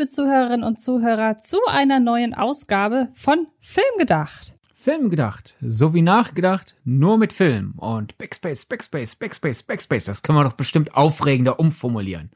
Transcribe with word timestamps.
Liebe 0.00 0.08
Zuhörerinnen 0.08 0.64
und 0.64 0.80
Zuhörer, 0.80 1.36
zu 1.36 1.58
einer 1.68 2.00
neuen 2.00 2.32
Ausgabe 2.32 3.10
von 3.12 3.48
Filmgedacht. 3.60 4.54
Filmgedacht, 4.74 5.58
so 5.60 5.92
wie 5.92 6.00
nachgedacht, 6.00 6.74
nur 6.84 7.18
mit 7.18 7.34
Film. 7.34 7.74
Und 7.76 8.16
Backspace, 8.16 8.64
Backspace, 8.64 9.16
Backspace, 9.16 9.62
Backspace, 9.62 10.06
das 10.06 10.22
können 10.22 10.38
wir 10.38 10.44
doch 10.44 10.54
bestimmt 10.54 10.96
aufregender 10.96 11.60
umformulieren. 11.60 12.30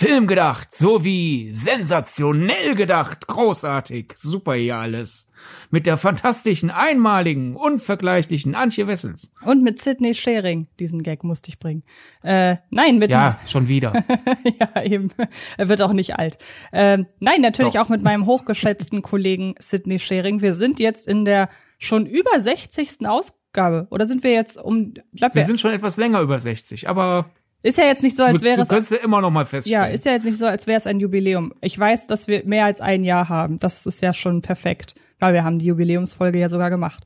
Film 0.00 0.26
gedacht, 0.26 0.72
so 0.72 1.04
wie 1.04 1.52
sensationell 1.52 2.74
gedacht, 2.74 3.26
großartig, 3.26 4.14
super 4.16 4.54
hier 4.54 4.78
alles. 4.78 5.30
Mit 5.70 5.84
der 5.84 5.98
fantastischen, 5.98 6.70
einmaligen, 6.70 7.54
unvergleichlichen 7.54 8.54
Antje 8.54 8.86
Wessels. 8.86 9.34
Und 9.44 9.62
mit 9.62 9.82
Sidney 9.82 10.14
Schering, 10.14 10.68
diesen 10.78 11.02
Gag 11.02 11.22
musste 11.22 11.50
ich 11.50 11.58
bringen. 11.58 11.82
Äh, 12.22 12.56
nein, 12.70 12.96
mit 12.96 13.10
Ja, 13.10 13.38
schon 13.46 13.68
wieder. 13.68 13.92
ja, 14.74 14.82
eben. 14.84 15.10
Er 15.58 15.68
wird 15.68 15.82
auch 15.82 15.92
nicht 15.92 16.16
alt. 16.16 16.38
Ähm, 16.72 17.04
nein, 17.18 17.42
natürlich 17.42 17.74
Doch. 17.74 17.82
auch 17.82 17.88
mit 17.90 18.02
meinem 18.02 18.24
hochgeschätzten 18.24 19.02
Kollegen 19.02 19.54
Sidney 19.58 19.98
Schering. 19.98 20.40
Wir 20.40 20.54
sind 20.54 20.80
jetzt 20.80 21.08
in 21.08 21.26
der 21.26 21.50
schon 21.76 22.06
über 22.06 22.40
60. 22.40 23.06
Ausgabe. 23.06 23.86
Oder 23.90 24.06
sind 24.06 24.24
wir 24.24 24.32
jetzt 24.32 24.56
um. 24.56 24.94
Glaub, 24.94 25.34
wir, 25.34 25.42
wir 25.42 25.44
sind 25.44 25.60
schon 25.60 25.72
etwas 25.72 25.98
länger 25.98 26.22
über 26.22 26.38
60, 26.38 26.88
aber 26.88 27.30
ist 27.62 27.78
ja 27.78 27.84
jetzt 27.84 28.02
nicht 28.02 28.16
so, 28.16 28.24
als 28.24 28.42
wäre 28.42 28.56
du, 28.56 28.62
es. 28.62 28.68
Du 28.68 28.74
kannst 28.74 28.92
ja 28.92 28.98
immer 28.98 29.20
noch 29.20 29.30
mal 29.30 29.44
feststellen. 29.44 29.82
Ja, 29.82 29.88
ist 29.88 30.04
ja 30.04 30.12
jetzt 30.12 30.24
nicht 30.24 30.38
so, 30.38 30.46
als 30.46 30.66
wäre 30.66 30.78
es 30.78 30.86
ein 30.86 31.00
Jubiläum. 31.00 31.52
Ich 31.60 31.78
weiß, 31.78 32.06
dass 32.06 32.26
wir 32.26 32.44
mehr 32.44 32.64
als 32.64 32.80
ein 32.80 33.04
Jahr 33.04 33.28
haben. 33.28 33.58
Das 33.58 33.86
ist 33.86 34.00
ja 34.02 34.14
schon 34.14 34.42
perfekt. 34.42 34.94
Weil 35.18 35.34
wir 35.34 35.44
haben 35.44 35.58
die 35.58 35.66
Jubiläumsfolge 35.66 36.38
ja 36.38 36.48
sogar 36.48 36.70
gemacht. 36.70 37.04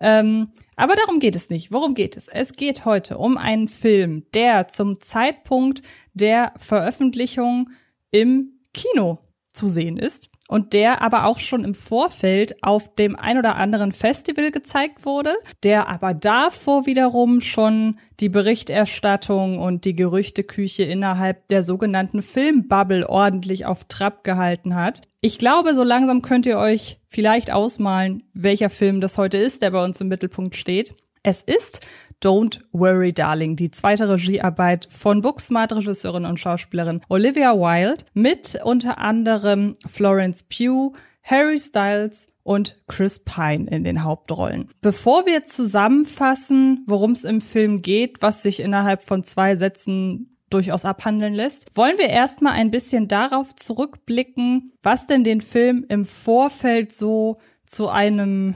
Ähm, 0.00 0.50
aber 0.76 0.96
darum 0.96 1.18
geht 1.18 1.34
es 1.34 1.48
nicht. 1.48 1.72
Worum 1.72 1.94
geht 1.94 2.16
es? 2.16 2.28
Es 2.28 2.52
geht 2.52 2.84
heute 2.84 3.16
um 3.16 3.38
einen 3.38 3.68
Film, 3.68 4.24
der 4.34 4.68
zum 4.68 5.00
Zeitpunkt 5.00 5.80
der 6.12 6.52
Veröffentlichung 6.58 7.70
im 8.10 8.50
Kino 8.74 9.23
zu 9.54 9.68
sehen 9.68 9.96
ist 9.96 10.30
und 10.48 10.72
der 10.72 11.00
aber 11.00 11.24
auch 11.24 11.38
schon 11.38 11.64
im 11.64 11.74
Vorfeld 11.74 12.62
auf 12.62 12.94
dem 12.94 13.16
ein 13.16 13.38
oder 13.38 13.56
anderen 13.56 13.92
Festival 13.92 14.50
gezeigt 14.50 15.06
wurde, 15.06 15.34
der 15.62 15.88
aber 15.88 16.12
davor 16.12 16.86
wiederum 16.86 17.40
schon 17.40 17.98
die 18.20 18.28
Berichterstattung 18.28 19.58
und 19.58 19.84
die 19.84 19.96
Gerüchteküche 19.96 20.82
innerhalb 20.82 21.48
der 21.48 21.62
sogenannten 21.62 22.20
Filmbubble 22.20 23.08
ordentlich 23.08 23.64
auf 23.64 23.84
Trab 23.84 24.22
gehalten 24.22 24.74
hat. 24.74 25.02
Ich 25.20 25.38
glaube, 25.38 25.74
so 25.74 25.82
langsam 25.82 26.20
könnt 26.20 26.46
ihr 26.46 26.58
euch 26.58 27.00
vielleicht 27.08 27.50
ausmalen, 27.50 28.24
welcher 28.34 28.70
Film 28.70 29.00
das 29.00 29.16
heute 29.16 29.38
ist, 29.38 29.62
der 29.62 29.70
bei 29.70 29.82
uns 29.82 30.00
im 30.00 30.08
Mittelpunkt 30.08 30.56
steht. 30.56 30.94
Es 31.22 31.40
ist 31.40 31.80
Don't 32.22 32.60
Worry 32.72 33.12
Darling, 33.12 33.56
die 33.56 33.70
zweite 33.70 34.08
Regiearbeit 34.08 34.86
von 34.90 35.20
Booksmart-Regisseurin 35.20 36.24
und 36.24 36.40
Schauspielerin 36.40 37.00
Olivia 37.08 37.54
Wilde 37.54 38.04
mit 38.14 38.58
unter 38.64 38.98
anderem 38.98 39.76
Florence 39.86 40.44
Pugh, 40.44 40.92
Harry 41.22 41.58
Styles 41.58 42.28
und 42.42 42.76
Chris 42.86 43.18
Pine 43.18 43.68
in 43.70 43.84
den 43.84 44.04
Hauptrollen. 44.04 44.68
Bevor 44.80 45.26
wir 45.26 45.44
zusammenfassen, 45.44 46.84
worum 46.86 47.12
es 47.12 47.24
im 47.24 47.40
Film 47.40 47.82
geht, 47.82 48.22
was 48.22 48.42
sich 48.42 48.60
innerhalb 48.60 49.02
von 49.02 49.24
zwei 49.24 49.56
Sätzen 49.56 50.36
durchaus 50.50 50.84
abhandeln 50.84 51.34
lässt, 51.34 51.74
wollen 51.74 51.98
wir 51.98 52.08
erstmal 52.08 52.52
ein 52.52 52.70
bisschen 52.70 53.08
darauf 53.08 53.56
zurückblicken, 53.56 54.72
was 54.82 55.06
denn 55.06 55.24
den 55.24 55.40
Film 55.40 55.84
im 55.88 56.04
Vorfeld 56.04 56.92
so 56.92 57.38
zu 57.66 57.88
einem 57.88 58.54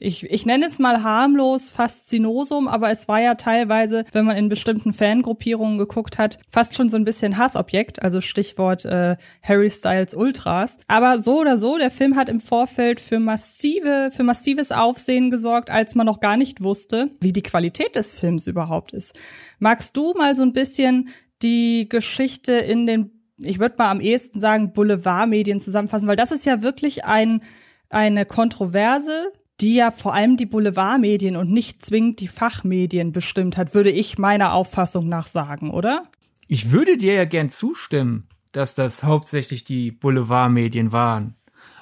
ich, 0.00 0.24
ich 0.30 0.46
nenne 0.46 0.66
es 0.66 0.78
mal 0.78 1.02
harmlos 1.02 1.70
Faszinosum, 1.70 2.68
aber 2.68 2.90
es 2.90 3.08
war 3.08 3.20
ja 3.20 3.34
teilweise, 3.34 4.04
wenn 4.12 4.24
man 4.24 4.36
in 4.36 4.48
bestimmten 4.48 4.92
Fangruppierungen 4.92 5.78
geguckt 5.78 6.18
hat, 6.18 6.38
fast 6.50 6.74
schon 6.74 6.88
so 6.88 6.96
ein 6.96 7.04
bisschen 7.04 7.36
Hassobjekt, 7.36 8.02
also 8.02 8.20
Stichwort 8.20 8.84
äh, 8.84 9.16
Harry 9.42 9.70
Styles 9.70 10.14
Ultras. 10.14 10.78
Aber 10.86 11.18
so 11.18 11.40
oder 11.40 11.58
so, 11.58 11.78
der 11.78 11.90
Film 11.90 12.16
hat 12.16 12.28
im 12.28 12.40
Vorfeld 12.40 13.00
für 13.00 13.18
massive, 13.18 14.10
für 14.12 14.22
massives 14.22 14.72
Aufsehen 14.72 15.30
gesorgt, 15.30 15.70
als 15.70 15.94
man 15.94 16.06
noch 16.06 16.20
gar 16.20 16.36
nicht 16.36 16.62
wusste, 16.62 17.10
wie 17.20 17.32
die 17.32 17.42
Qualität 17.42 17.96
des 17.96 18.18
Films 18.18 18.46
überhaupt 18.46 18.92
ist. 18.92 19.18
Magst 19.58 19.96
du 19.96 20.14
mal 20.14 20.36
so 20.36 20.42
ein 20.42 20.52
bisschen 20.52 21.08
die 21.42 21.88
Geschichte 21.88 22.52
in 22.52 22.86
den, 22.86 23.10
ich 23.38 23.58
würde 23.58 23.76
mal 23.78 23.90
am 23.90 24.00
ehesten 24.00 24.40
sagen, 24.40 24.72
Boulevardmedien 24.72 25.60
zusammenfassen, 25.60 26.08
weil 26.08 26.16
das 26.16 26.32
ist 26.32 26.44
ja 26.44 26.62
wirklich 26.62 27.04
ein 27.04 27.42
eine 27.90 28.26
Kontroverse, 28.26 29.32
die 29.60 29.74
ja 29.74 29.90
vor 29.90 30.14
allem 30.14 30.36
die 30.36 30.46
Boulevardmedien 30.46 31.36
und 31.36 31.50
nicht 31.50 31.84
zwingend 31.84 32.20
die 32.20 32.28
Fachmedien 32.28 33.12
bestimmt 33.12 33.56
hat, 33.56 33.74
würde 33.74 33.90
ich 33.90 34.18
meiner 34.18 34.52
Auffassung 34.52 35.08
nach 35.08 35.26
sagen, 35.26 35.70
oder? 35.70 36.04
Ich 36.46 36.70
würde 36.70 36.96
dir 36.96 37.14
ja 37.14 37.24
gern 37.24 37.50
zustimmen, 37.50 38.28
dass 38.52 38.74
das 38.74 39.02
hauptsächlich 39.02 39.64
die 39.64 39.90
Boulevardmedien 39.90 40.92
waren. 40.92 41.34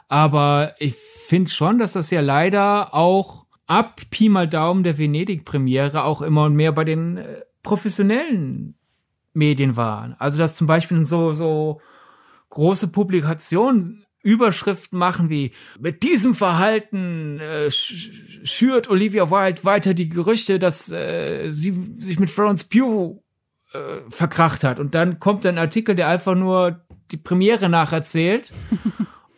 Aber 0.09 0.75
ich 0.79 0.95
finde 0.95 1.51
schon, 1.51 1.79
dass 1.79 1.93
das 1.93 2.11
ja 2.11 2.21
leider 2.21 2.95
auch 2.95 3.47
ab 3.67 4.01
Pi 4.11 4.29
mal 4.29 4.49
Daumen 4.49 4.83
der 4.83 4.99
Venedig-Premiere 4.99 6.05
auch 6.05 6.23
immer 6.23 6.45
und 6.45 6.55
mehr 6.55 6.73
bei 6.73 6.85
den 6.85 7.17
äh, 7.19 7.43
professionellen 7.63 8.77
Medien 9.35 9.77
waren. 9.77 10.15
Also 10.19 10.39
dass 10.39 10.57
zum 10.57 10.67
Beispiel 10.67 11.05
so, 11.05 11.33
so 11.33 11.81
große 12.51 12.89
Publikationen 12.89 14.06
Überschriften 14.27 14.99
machen 14.99 15.31
wie 15.31 15.53
mit 15.79 16.03
diesem 16.03 16.35
Verhalten 16.35 17.39
äh, 17.39 17.71
schürt 17.71 18.91
Olivia 18.91 19.31
Wilde 19.31 19.63
weiter 19.63 19.95
die 19.95 20.09
Gerüchte, 20.09 20.59
dass 20.59 20.91
äh, 20.91 21.49
sie 21.51 21.95
sich 21.99 22.19
mit 22.19 22.29
Florence 22.29 22.65
Pugh 22.65 23.23
äh, 23.73 24.11
verkracht 24.11 24.65
hat 24.65 24.81
und 24.81 24.97
dann 24.97 25.21
kommt 25.21 25.47
ein 25.47 25.59
Artikel, 25.59 25.95
der 25.95 26.09
einfach 26.09 26.35
nur 26.35 26.85
die 27.13 27.17
Premiere 27.17 27.69
nacherzählt. 27.69 28.53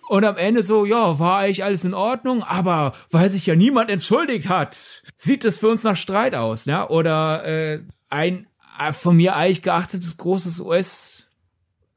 Und 0.09 0.25
am 0.25 0.39
Ende 0.39 0.63
so, 0.63 0.87
ja, 0.87 1.19
war 1.19 1.41
eigentlich 1.41 1.65
alles 1.65 1.85
in 1.85 1.93
Ordnung, 1.93 2.43
aber 2.43 2.95
weil 3.11 3.29
sich 3.29 3.45
ja 3.45 3.55
niemand 3.55 3.91
entschuldigt 3.91 4.49
hat, 4.49 5.03
sieht 5.17 5.45
es 5.45 5.59
für 5.59 5.69
uns 5.69 5.83
nach 5.83 5.97
Streit 5.97 6.35
aus, 6.35 6.65
ja? 6.65 6.89
Oder 6.89 7.45
äh, 7.45 7.83
ein 8.09 8.47
äh, 8.79 8.95
von 8.95 9.17
mir 9.17 9.37
eigentlich 9.37 9.61
geachtetes 9.61 10.17
großes 10.17 10.61
US 10.61 11.28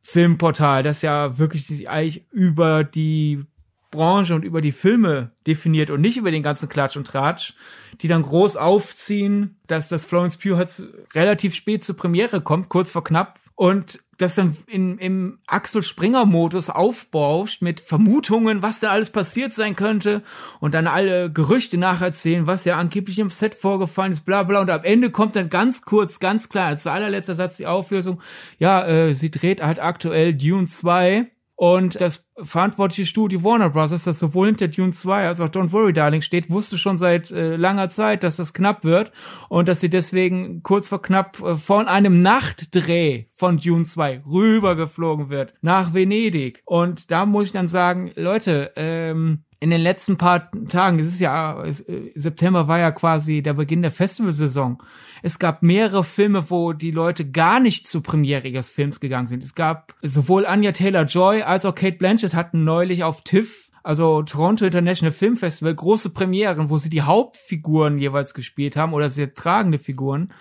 Filmportal, 0.02 0.84
das 0.84 1.02
ja 1.02 1.38
wirklich 1.38 1.66
sich 1.68 1.90
eigentlich 1.90 2.26
über 2.32 2.84
die 2.84 3.46
Branche 3.92 4.34
und 4.34 4.46
über 4.46 4.62
die 4.62 4.72
Filme 4.72 5.32
definiert 5.46 5.90
und 5.90 6.02
nicht 6.02 6.18
über 6.18 6.32
den 6.32 6.44
ganzen 6.44 6.70
Klatsch 6.70 6.96
und 6.96 7.06
Tratsch, 7.06 7.54
die 8.02 8.08
dann 8.08 8.24
groß 8.24 8.56
aufziehen, 8.56 9.58
dass 9.68 9.90
das 9.90 10.06
Florence 10.06 10.38
Pugh 10.38 10.66
relativ 11.14 11.54
spät 11.54 11.84
zur 11.84 11.98
Premiere 11.98 12.42
kommt, 12.42 12.70
kurz 12.70 12.92
vor 12.92 13.04
knapp, 13.04 13.38
und 13.56 14.02
das 14.22 14.36
dann 14.36 14.56
in, 14.68 14.98
im 14.98 15.40
Axel 15.48 15.84
Springer 15.84 16.26
Modus 16.26 16.70
aufbauscht 16.70 17.62
mit 17.62 17.80
Vermutungen, 17.80 18.62
was 18.62 18.80
da 18.80 18.92
alles 18.92 19.10
passiert 19.10 19.54
sein 19.54 19.76
könnte 19.76 20.24
und 20.60 20.74
dann 20.74 20.88
alle 20.88 21.32
Gerüchte 21.32 21.78
nacherzählen, 21.78 22.48
was 22.48 22.66
ja 22.66 22.78
angeblich 22.78 23.20
im 23.20 23.30
Set 23.30 23.56
vorgefallen 23.56 24.12
ist, 24.12 24.26
bla 24.26 24.44
bla. 24.44 24.62
Und 24.62 24.70
am 24.70 24.84
Ende 24.84 25.12
kommt 25.12 25.36
dann 25.36 25.50
ganz 25.50 25.82
kurz, 25.82 26.20
ganz 26.20 26.50
klar, 26.50 26.68
als 26.68 26.88
allerletzter 26.88 27.36
Satz 27.36 27.58
die 27.58 27.68
Auflösung, 27.68 28.22
ja, 28.60 28.86
äh, 28.88 29.14
sie 29.14 29.32
dreht 29.32 29.62
halt 29.62 29.80
aktuell 29.80 30.34
Dune 30.34 30.68
2 30.68 31.32
und 31.62 32.02
das 32.02 32.26
verantwortliche 32.42 33.06
Studio 33.06 33.44
Warner 33.44 33.70
Bros., 33.70 33.92
das 33.92 34.18
sowohl 34.18 34.48
hinter 34.48 34.68
Dune 34.68 34.94
2 34.94 35.28
als 35.28 35.40
auch 35.40 35.50
Don't 35.50 35.72
Worry 35.72 35.94
Darling 35.94 36.24
steht, 36.24 36.50
wusste 36.50 36.76
schon 36.76 36.98
seit 36.98 37.30
äh, 37.30 37.56
langer 37.56 37.90
Zeit, 37.90 38.24
dass 38.24 38.38
das 38.38 38.56
knapp 38.56 38.84
wird 38.84 39.12
und 39.48 39.68
dass 39.68 39.80
sie 39.80 39.92
deswegen 39.92 40.64
kurz 40.64 40.90
vor 40.90 41.04
knapp 41.04 41.40
äh, 41.40 41.56
von 41.58 41.88
einem 41.88 42.24
Nachtdreh 42.24 43.26
von 43.30 43.60
Dune 43.60 43.84
2 43.84 44.24
rübergeflogen 44.26 45.30
wird 45.30 45.54
nach 45.62 45.94
Venedig. 45.94 46.64
Und 46.66 47.12
da 47.12 47.28
muss 47.28 47.46
ich 47.46 47.52
dann 47.52 47.68
sagen, 47.68 48.12
Leute, 48.16 48.72
ähm, 48.76 49.44
in 49.62 49.70
den 49.70 49.80
letzten 49.80 50.18
paar 50.18 50.50
Tagen, 50.68 50.98
es 50.98 51.08
ist 51.08 51.22
ja, 51.22 51.64
äh, 51.64 51.72
September 52.16 52.68
war 52.68 52.80
ja 52.80 52.92
quasi 52.92 53.44
der 53.44 53.54
Beginn 53.54 53.84
der 53.84 53.92
Festivalsaison. 53.92 54.82
Es 55.22 55.38
gab 55.38 55.62
mehrere 55.62 56.04
Filme, 56.04 56.50
wo 56.50 56.74
die 56.74 56.90
Leute 56.90 57.30
gar 57.30 57.60
nicht 57.60 57.88
zur 57.88 58.02
Premiere 58.02 58.48
ihres 58.48 58.72
Films 58.72 59.00
gegangen 59.00 59.28
sind. 59.28 59.44
Es 59.44 59.54
gab 59.54 59.94
sowohl 60.02 60.48
Anya 60.48 60.72
Taylor-Joy 60.72 61.44
als 61.44 61.66
auch 61.66 61.76
Kate 61.76 61.98
Blanchett 61.98 62.34
hatten 62.34 62.64
neulich 62.64 63.04
auf 63.04 63.24
TIFF 63.24 63.70
also 63.84 64.22
Toronto 64.22 64.66
International 64.66 65.12
Film 65.12 65.38
Festival, 65.38 65.74
große 65.74 66.12
Premieren, 66.12 66.70
wo 66.70 66.78
sie 66.78 66.92
die 66.92 67.02
Hauptfiguren 67.02 67.98
jeweils 67.98 68.36
gespielt 68.36 68.78
haben 68.78 68.94
oder 68.94 69.10
sehr 69.10 69.34
tragende 69.34 69.80
Figuren. 69.80 70.32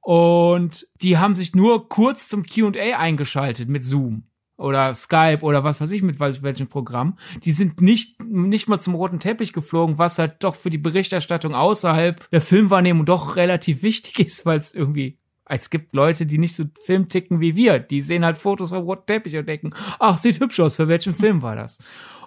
Und 0.00 0.86
die 1.02 1.18
haben 1.18 1.36
sich 1.36 1.54
nur 1.54 1.90
kurz 1.90 2.28
zum 2.28 2.46
Q&A 2.46 2.96
eingeschaltet 2.96 3.68
mit 3.68 3.84
Zoom 3.84 4.24
oder 4.56 4.94
Skype 4.94 5.40
oder 5.42 5.64
was 5.64 5.80
weiß 5.80 5.90
ich 5.92 6.02
mit 6.02 6.18
welchem 6.18 6.68
Programm. 6.68 7.18
Die 7.44 7.52
sind 7.52 7.80
nicht, 7.80 8.22
nicht 8.24 8.68
mal 8.68 8.80
zum 8.80 8.94
roten 8.94 9.20
Teppich 9.20 9.52
geflogen, 9.52 9.98
was 9.98 10.18
halt 10.18 10.36
doch 10.42 10.54
für 10.54 10.70
die 10.70 10.78
Berichterstattung 10.78 11.54
außerhalb 11.54 12.28
der 12.30 12.40
Filmwahrnehmung 12.40 13.04
doch 13.04 13.36
relativ 13.36 13.82
wichtig 13.82 14.18
ist, 14.18 14.46
weil 14.46 14.58
es 14.58 14.74
irgendwie 14.74 15.18
es 15.48 15.70
gibt 15.70 15.92
Leute, 15.92 16.26
die 16.26 16.38
nicht 16.38 16.56
so 16.56 16.64
Film 16.82 17.08
ticken 17.08 17.40
wie 17.40 17.54
wir. 17.54 17.78
Die 17.78 18.00
sehen 18.00 18.24
halt 18.24 18.36
Fotos 18.36 18.70
vom 18.70 18.82
roten 18.84 19.06
Teppich 19.06 19.36
und 19.36 19.46
denken, 19.46 19.70
ach, 20.00 20.18
sieht 20.18 20.40
hübsch 20.40 20.58
aus, 20.58 20.76
für 20.76 20.88
welchen 20.88 21.14
Film 21.14 21.40
war 21.40 21.54
das? 21.54 21.78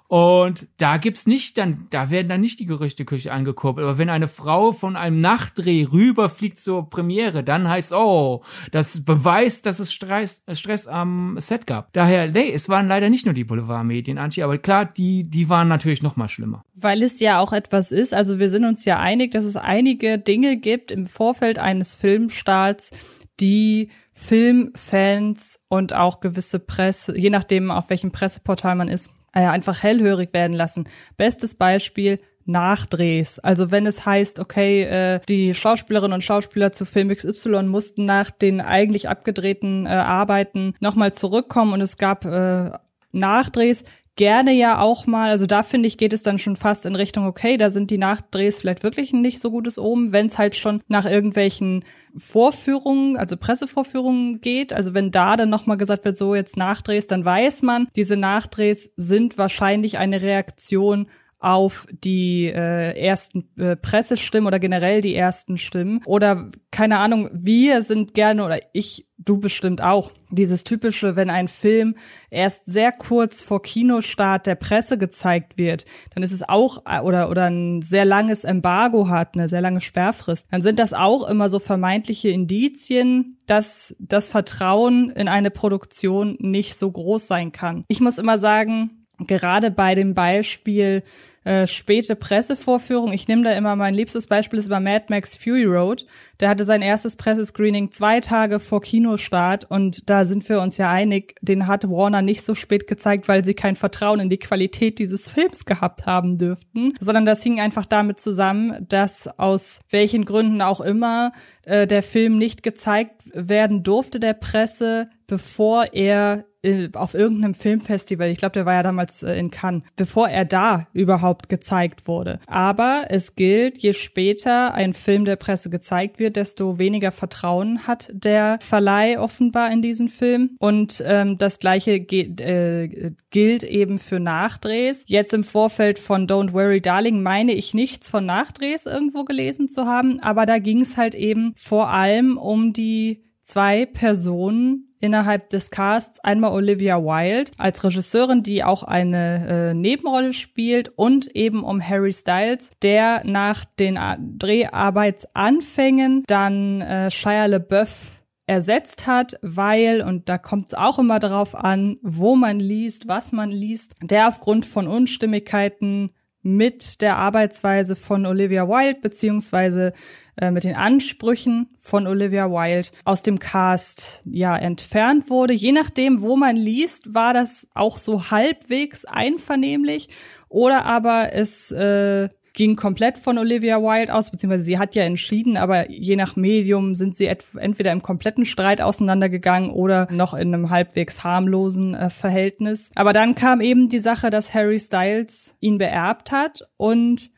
Und 0.10 0.68
da 0.78 0.98
gibt's 0.98 1.28
nicht 1.28 1.60
dann, 1.60 1.86
da 1.92 2.10
werden 2.10 2.30
dann 2.30 2.42
nicht 2.42 2.60
die 2.60 2.66
Gerüchteküche 2.66 3.32
angekurbelt. 3.32 3.86
Aber 3.86 4.00
wenn 4.00 4.10
eine 4.10 4.28
Frau 4.28 4.72
von 4.72 4.96
einem 4.96 5.20
Nachtdreh 5.20 5.86
rüberfliegt 5.86 6.58
zur 6.58 6.90
Premiere, 6.90 7.44
dann 7.44 7.70
heißt, 7.70 7.94
oh, 7.94 8.42
das 8.72 9.06
beweist, 9.06 9.68
dass 9.68 9.78
es 9.78 9.94
Stress, 9.94 10.44
Stress 10.54 10.88
am 10.88 11.36
Set 11.40 11.68
gab. 11.68 11.94
Daher, 11.94 12.28
nee, 12.32 12.52
es 12.52 12.70
waren 12.70 12.88
leider 12.88 13.12
nicht 13.12 13.26
nur 13.26 13.36
die 13.36 13.44
Boulevardmedien, 13.44 14.18
Antje, 14.18 14.44
aber 14.44 14.58
klar, 14.58 14.86
die, 14.86 15.30
die 15.30 15.48
waren 15.48 15.68
natürlich 15.68 16.02
noch 16.02 16.16
mal 16.16 16.28
schlimmer. 16.28 16.64
Weil 16.74 17.04
es 17.04 17.20
ja 17.20 17.38
auch 17.38 17.54
etwas 17.54 17.92
ist, 17.92 18.16
also 18.16 18.40
wir 18.40 18.50
sind 18.50 18.66
uns 18.66 18.86
ja 18.86 19.00
einig, 19.00 19.30
dass 19.30 19.46
es 19.46 19.58
einige 19.58 20.18
Dinge 20.18 20.58
gibt 20.58 20.90
im 20.90 21.06
Vorfeld 21.06 21.60
eines 21.60 21.94
Filmstarts, 21.94 22.94
die 23.40 23.90
Filmfans 24.14 25.60
und 25.70 25.94
auch 25.94 26.20
gewisse 26.20 26.58
Presse, 26.58 27.16
je 27.16 27.30
nachdem 27.30 27.70
auf 27.70 27.92
welchem 27.92 28.12
Presseportal 28.12 28.74
man 28.74 28.88
ist, 28.88 29.08
äh, 29.10 29.19
einfach 29.38 29.84
hellhörig 29.84 30.34
werden 30.34 30.56
lassen. 30.56 30.90
Bestes 31.18 31.56
Beispiel, 31.56 32.20
Nachdrehs. 32.50 33.38
Also 33.40 33.72
wenn 33.72 33.86
es 33.86 34.06
heißt, 34.06 34.40
okay, 34.40 34.81
äh, 34.84 35.20
die 35.30 35.54
Schauspielerinnen 35.54 36.16
und 36.16 36.24
Schauspieler 36.24 36.72
zu 36.72 36.86
Film 36.86 37.10
XY 37.10 37.64
mussten 37.64 38.06
nach 38.06 38.31
den 38.31 38.60
eigentlich 38.60 39.08
abgedrehten 39.08 39.86
äh, 39.86 39.90
Arbeiten 39.90 40.74
nochmal 40.80 41.14
zurückkommen 41.14 41.74
und 41.74 41.81
es 41.81 41.98
gab 41.98 42.26
äh, 42.26 42.72
Nachdrehs, 43.12 43.84
gerne 44.19 44.51
ja 44.51 44.81
auch 44.81 45.07
mal, 45.07 45.30
also 45.30 45.45
da 45.45 45.63
finde 45.63 45.88
ich, 45.88 45.98
geht 45.98 46.12
es 46.12 46.24
dann 46.24 46.39
schon 46.39 46.57
fast 46.57 46.86
in 46.86 46.95
Richtung, 46.95 47.25
okay, 47.25 47.56
da 47.56 47.71
sind 47.71 47.89
die 47.89 47.98
Nachdrehs 47.98 48.60
vielleicht 48.60 48.83
wirklich 48.83 49.13
ein 49.13 49.21
nicht 49.21 49.39
so 49.39 49.50
gutes 49.50 49.80
Omen, 49.80 50.12
wenn 50.12 50.25
es 50.25 50.38
halt 50.38 50.57
schon 50.57 50.83
nach 50.89 51.06
irgendwelchen 51.06 51.86
Vorführungen, 52.18 53.16
also 53.16 53.38
Pressevorführungen 53.38 54.42
geht. 54.42 54.74
Also 54.74 54.94
wenn 54.94 55.12
da 55.12 55.38
dann 55.38 55.50
nochmal 55.50 55.77
gesagt 55.77 56.04
wird, 56.04 56.18
so 56.18 56.36
jetzt 56.36 56.57
Nachdrehs, 56.57 57.07
dann 57.07 57.24
weiß 57.24 57.62
man, 57.62 57.88
diese 57.95 58.18
Nachdrehs 58.18 58.92
sind 58.98 59.38
wahrscheinlich 59.38 60.00
eine 60.00 60.21
Reaktion 60.21 61.07
auf 61.40 61.88
die 61.92 62.48
äh, 62.48 63.00
ersten 63.00 63.50
äh, 63.58 63.78
Pressestimmen 63.78 64.48
oder 64.48 64.60
generell 64.60 65.00
die 65.00 65.16
ersten 65.16 65.58
Stimmen. 65.58 66.02
Oder 66.06 66.50
keine 66.70 67.00
Ahnung, 67.00 67.30
wir 67.32 67.82
sind 67.82 68.14
gerne 68.14 68.44
oder 68.44 68.60
ich, 68.74 69.08
du 69.18 69.40
bestimmt 69.40 69.82
auch, 69.82 70.12
dieses 70.30 70.66
typische, 70.66 71.16
wenn 71.16 71.30
ein 71.30 71.48
Film 71.48 71.96
erst 72.30 72.66
sehr 72.66 72.92
kurz 72.92 73.42
vor 73.42 73.62
Kinostart 73.62 74.48
der 74.48 74.56
Presse 74.56 74.98
gezeigt 74.98 75.58
wird, 75.58 75.86
dann 76.14 76.24
ist 76.24 76.34
es 76.34 76.48
auch 76.48 76.84
oder 77.04 77.30
oder 77.30 77.46
ein 77.46 77.82
sehr 77.82 78.06
langes 78.06 78.44
Embargo 78.44 79.08
hat, 79.08 79.36
eine 79.36 79.50
sehr 79.50 79.62
lange 79.62 79.82
Sperrfrist, 79.82 80.48
dann 80.52 80.62
sind 80.62 80.78
das 80.78 80.94
auch 80.94 81.28
immer 81.28 81.50
so 81.50 81.60
vermeintliche 81.60 82.30
Indizien, 82.30 83.38
dass 83.48 83.96
das 83.98 84.30
Vertrauen 84.30 85.10
in 85.10 85.28
eine 85.28 85.52
Produktion 85.52 86.38
nicht 86.40 86.76
so 86.76 86.92
groß 86.92 87.28
sein 87.28 87.52
kann. 87.52 87.86
Ich 87.88 88.02
muss 88.02 88.18
immer 88.18 88.38
sagen, 88.38 88.99
gerade 89.27 89.71
bei 89.71 89.95
dem 89.95 90.13
Beispiel 90.13 91.04
äh, 91.45 91.68
späte 91.68 92.16
Pressevorführung, 92.16 93.13
ich 93.13 93.27
nehme 93.27 93.44
da 93.44 93.54
immer 93.54 93.75
mein 93.75 93.94
liebstes 93.94 94.27
Beispiel 94.27 94.60
ist 94.60 94.68
über 94.68 94.80
Mad 94.80 95.06
Max 95.10 95.38
Fury 95.38 95.66
Road. 95.66 96.06
Der 96.39 96.50
hatte 96.50 96.66
sein 96.66 96.81
erstes 96.81 97.16
Pressescreening 97.16 97.92
zwei 97.92 98.19
Tage 98.19 98.60
vor 98.60 98.81
Kinostart 98.81 99.66
und 99.69 100.10
da 100.10 100.25
sind 100.25 100.48
wir 100.48 100.62
uns 100.62 100.77
ja 100.77 100.92
einig, 100.92 101.36
den 101.42 101.68
hat 101.68 101.89
Warner 101.89 102.21
nicht 102.21 102.44
so 102.44 102.56
spät 102.56 102.88
gezeigt, 102.88 103.27
weil 103.27 103.44
sie 103.44 103.54
kein 103.54 103.75
Vertrauen 103.75 104.19
in 104.19 104.30
die 104.30 104.38
Qualität 104.38 105.00
dieses 105.00 105.30
Films 105.30 105.66
gehabt 105.66 106.06
haben 106.06 106.38
dürften, 106.38 106.94
sondern 107.00 107.25
das 107.25 107.42
hing 107.42 107.60
einfach 107.60 107.86
damit 107.86 108.19
zusammen, 108.19 108.86
dass 108.88 109.27
aus 109.39 109.80
welchen 109.89 110.25
Gründen 110.25 110.62
auch 110.62 110.81
immer 110.81 111.31
äh, 111.63 111.88
der 111.88 112.04
Film 112.04 112.38
nicht 112.38 112.63
gezeigt 112.63 113.24
werden 113.33 113.83
durfte 113.83 114.19
der 114.19 114.33
Presse, 114.33 115.10
bevor 115.25 115.94
er 115.94 116.45
auf 116.94 117.14
irgendeinem 117.14 117.54
Filmfestival, 117.54 118.30
ich 118.30 118.38
glaube, 118.38 118.54
der 118.54 118.66
war 118.66 118.74
ja 118.74 118.84
damals 118.84 119.24
äh, 119.24 119.34
in 119.36 119.50
Cannes, 119.50 119.84
bevor 119.96 120.28
er 120.28 120.44
da 120.44 120.88
überhaupt 120.94 121.48
gezeigt 121.48 122.08
wurde. 122.08 122.40
Aber 122.48 123.06
es 123.10 123.36
gilt, 123.36 123.78
je 123.78 123.94
später 123.94 124.74
ein 124.74 124.94
Film 124.94 125.24
der 125.24 125.38
Presse 125.38 125.70
gezeigt 125.70 126.20
wird, 126.20 126.36
desto 126.36 126.78
weniger 126.78 127.12
Vertrauen 127.12 127.88
hat 127.88 128.10
der 128.12 128.60
Verleih 128.62 129.20
offenbar 129.20 129.72
in 129.72 129.82
diesen 129.82 130.10
Film. 130.10 130.58
Und 130.60 131.02
ähm, 131.06 131.38
das 131.38 131.60
gleiche 131.60 131.92
äh, 131.94 133.12
gilt 133.30 133.64
eben 133.64 133.98
für 133.98 134.20
Nachdrehs. 134.20 135.06
Jetzt 135.08 135.34
im 135.34 135.46
Vorfeld 135.46 135.98
von 135.98 136.28
Don't 136.28 136.52
Worry 136.52 136.82
Darling 136.82 137.24
meine 137.24 137.54
ich 137.54 137.74
nichts 137.74 138.10
von 138.10 138.26
Nachdrehs 138.26 138.86
irgendwo 138.86 139.24
gelesen 139.24 139.70
zu 139.70 139.86
haben, 139.86 140.20
aber 140.20 140.46
da 140.46 140.60
ging 140.60 140.82
es 140.82 140.98
halt 140.98 141.16
eben 141.16 141.54
vor 141.56 141.90
allem 141.90 142.38
um 142.38 142.74
die 142.74 143.24
zwei 143.42 143.86
Personen, 143.86 144.89
innerhalb 145.00 145.50
des 145.50 145.72
Casts 145.72 146.19
einmal 146.19 146.51
Olivia 146.51 146.98
Wilde 146.98 147.51
als 147.57 147.84
Regisseurin, 147.84 148.44
die 148.44 148.63
auch 148.63 148.84
eine 148.84 149.72
äh, 149.72 149.74
Nebenrolle 149.74 150.34
spielt 150.34 150.90
und 150.98 151.36
eben 151.36 151.63
um 151.63 151.81
Harry 151.81 152.13
Styles, 152.13 152.72
der 152.81 153.22
nach 153.25 153.66
den 153.66 153.98
Dreharbeitsanfängen 154.38 156.24
dann 156.28 156.81
äh, 156.81 157.10
Shia 157.10 157.46
LaBeouf 157.46 158.19
ersetzt 158.50 159.06
hat, 159.06 159.38
weil, 159.44 160.01
und 160.01 160.28
da 160.28 160.40
kommt 160.40 160.69
es 160.69 160.74
auch 160.74 160.98
immer 160.98 161.19
darauf 161.19 161.54
an, 161.54 162.00
wo 162.02 162.36
man 162.36 162.60
liest, 162.60 163.07
was 163.07 163.31
man 163.31 163.52
liest, 163.52 163.95
der 164.02 164.28
aufgrund 164.28 164.66
von 164.66 164.88
Unstimmigkeiten 164.88 166.10
mit 166.42 167.02
der 167.02 167.18
Arbeitsweise 167.18 167.96
von 167.96 168.26
Olivia 168.26 168.68
Wilde 168.68 169.00
beziehungsweise 169.02 169.94
äh, 170.38 170.52
mit 170.52 170.64
den 170.64 170.76
Ansprüchen 170.76 171.70
von 171.78 172.08
Olivia 172.08 172.50
Wilde 172.50 172.90
aus 173.04 173.22
dem 173.24 173.40
Cast 173.40 174.22
ja 174.26 174.58
entfernt 174.58 175.30
wurde. 175.30 175.54
Je 175.54 175.72
nachdem, 175.72 176.22
wo 176.22 176.38
man 176.38 176.56
liest, 176.56 177.14
war 177.14 177.34
das 177.34 177.68
auch 177.74 177.98
so 177.98 178.32
halbwegs 178.32 179.06
einvernehmlich 179.06 180.10
oder 180.48 180.86
aber 180.86 181.34
es 181.34 181.72
äh, 181.72 182.30
ging 182.54 182.75
komplett 182.75 183.18
von 183.18 183.38
Olivia 183.38 183.81
Wilde 183.81 184.13
aus, 184.13 184.31
beziehungsweise 184.31 184.63
sie 184.63 184.78
hat 184.78 184.96
ja 184.96 185.04
entschieden, 185.04 185.57
aber 185.57 185.90
je 185.90 186.16
nach 186.16 186.36
Medium 186.36 186.96
sind 186.96 187.16
sie 187.16 187.28
entweder 187.28 187.92
im 187.92 188.01
kompletten 188.01 188.46
Streit 188.46 188.81
auseinandergegangen 188.81 189.69
oder 189.72 190.07
noch 190.12 190.34
in 190.34 190.54
einem 190.54 190.69
halbwegs 190.69 191.24
harmlosen 191.24 191.94
äh, 191.96 192.10
Verhältnis. 192.10 192.92
Aber 192.96 193.13
dann 193.13 193.36
kam 193.36 193.62
eben 193.62 193.90
die 193.90 194.00
Sache, 194.00 194.30
dass 194.30 194.54
Harry 194.54 194.80
Styles 194.80 195.56
ihn 195.60 195.78
beerbt 195.78 196.31
hat 196.31 196.68
und 196.78 197.31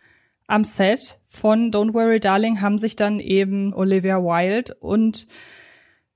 am 0.47 0.63
Set 0.65 1.19
von 1.25 1.71
Don't 1.71 1.93
Worry 1.93 2.19
Darling 2.19 2.59
haben 2.59 2.77
sich 2.77 2.97
dann 2.97 3.19
eben 3.19 3.73
Olivia 3.73 4.17
Wilde 4.17 4.75
und 4.81 5.27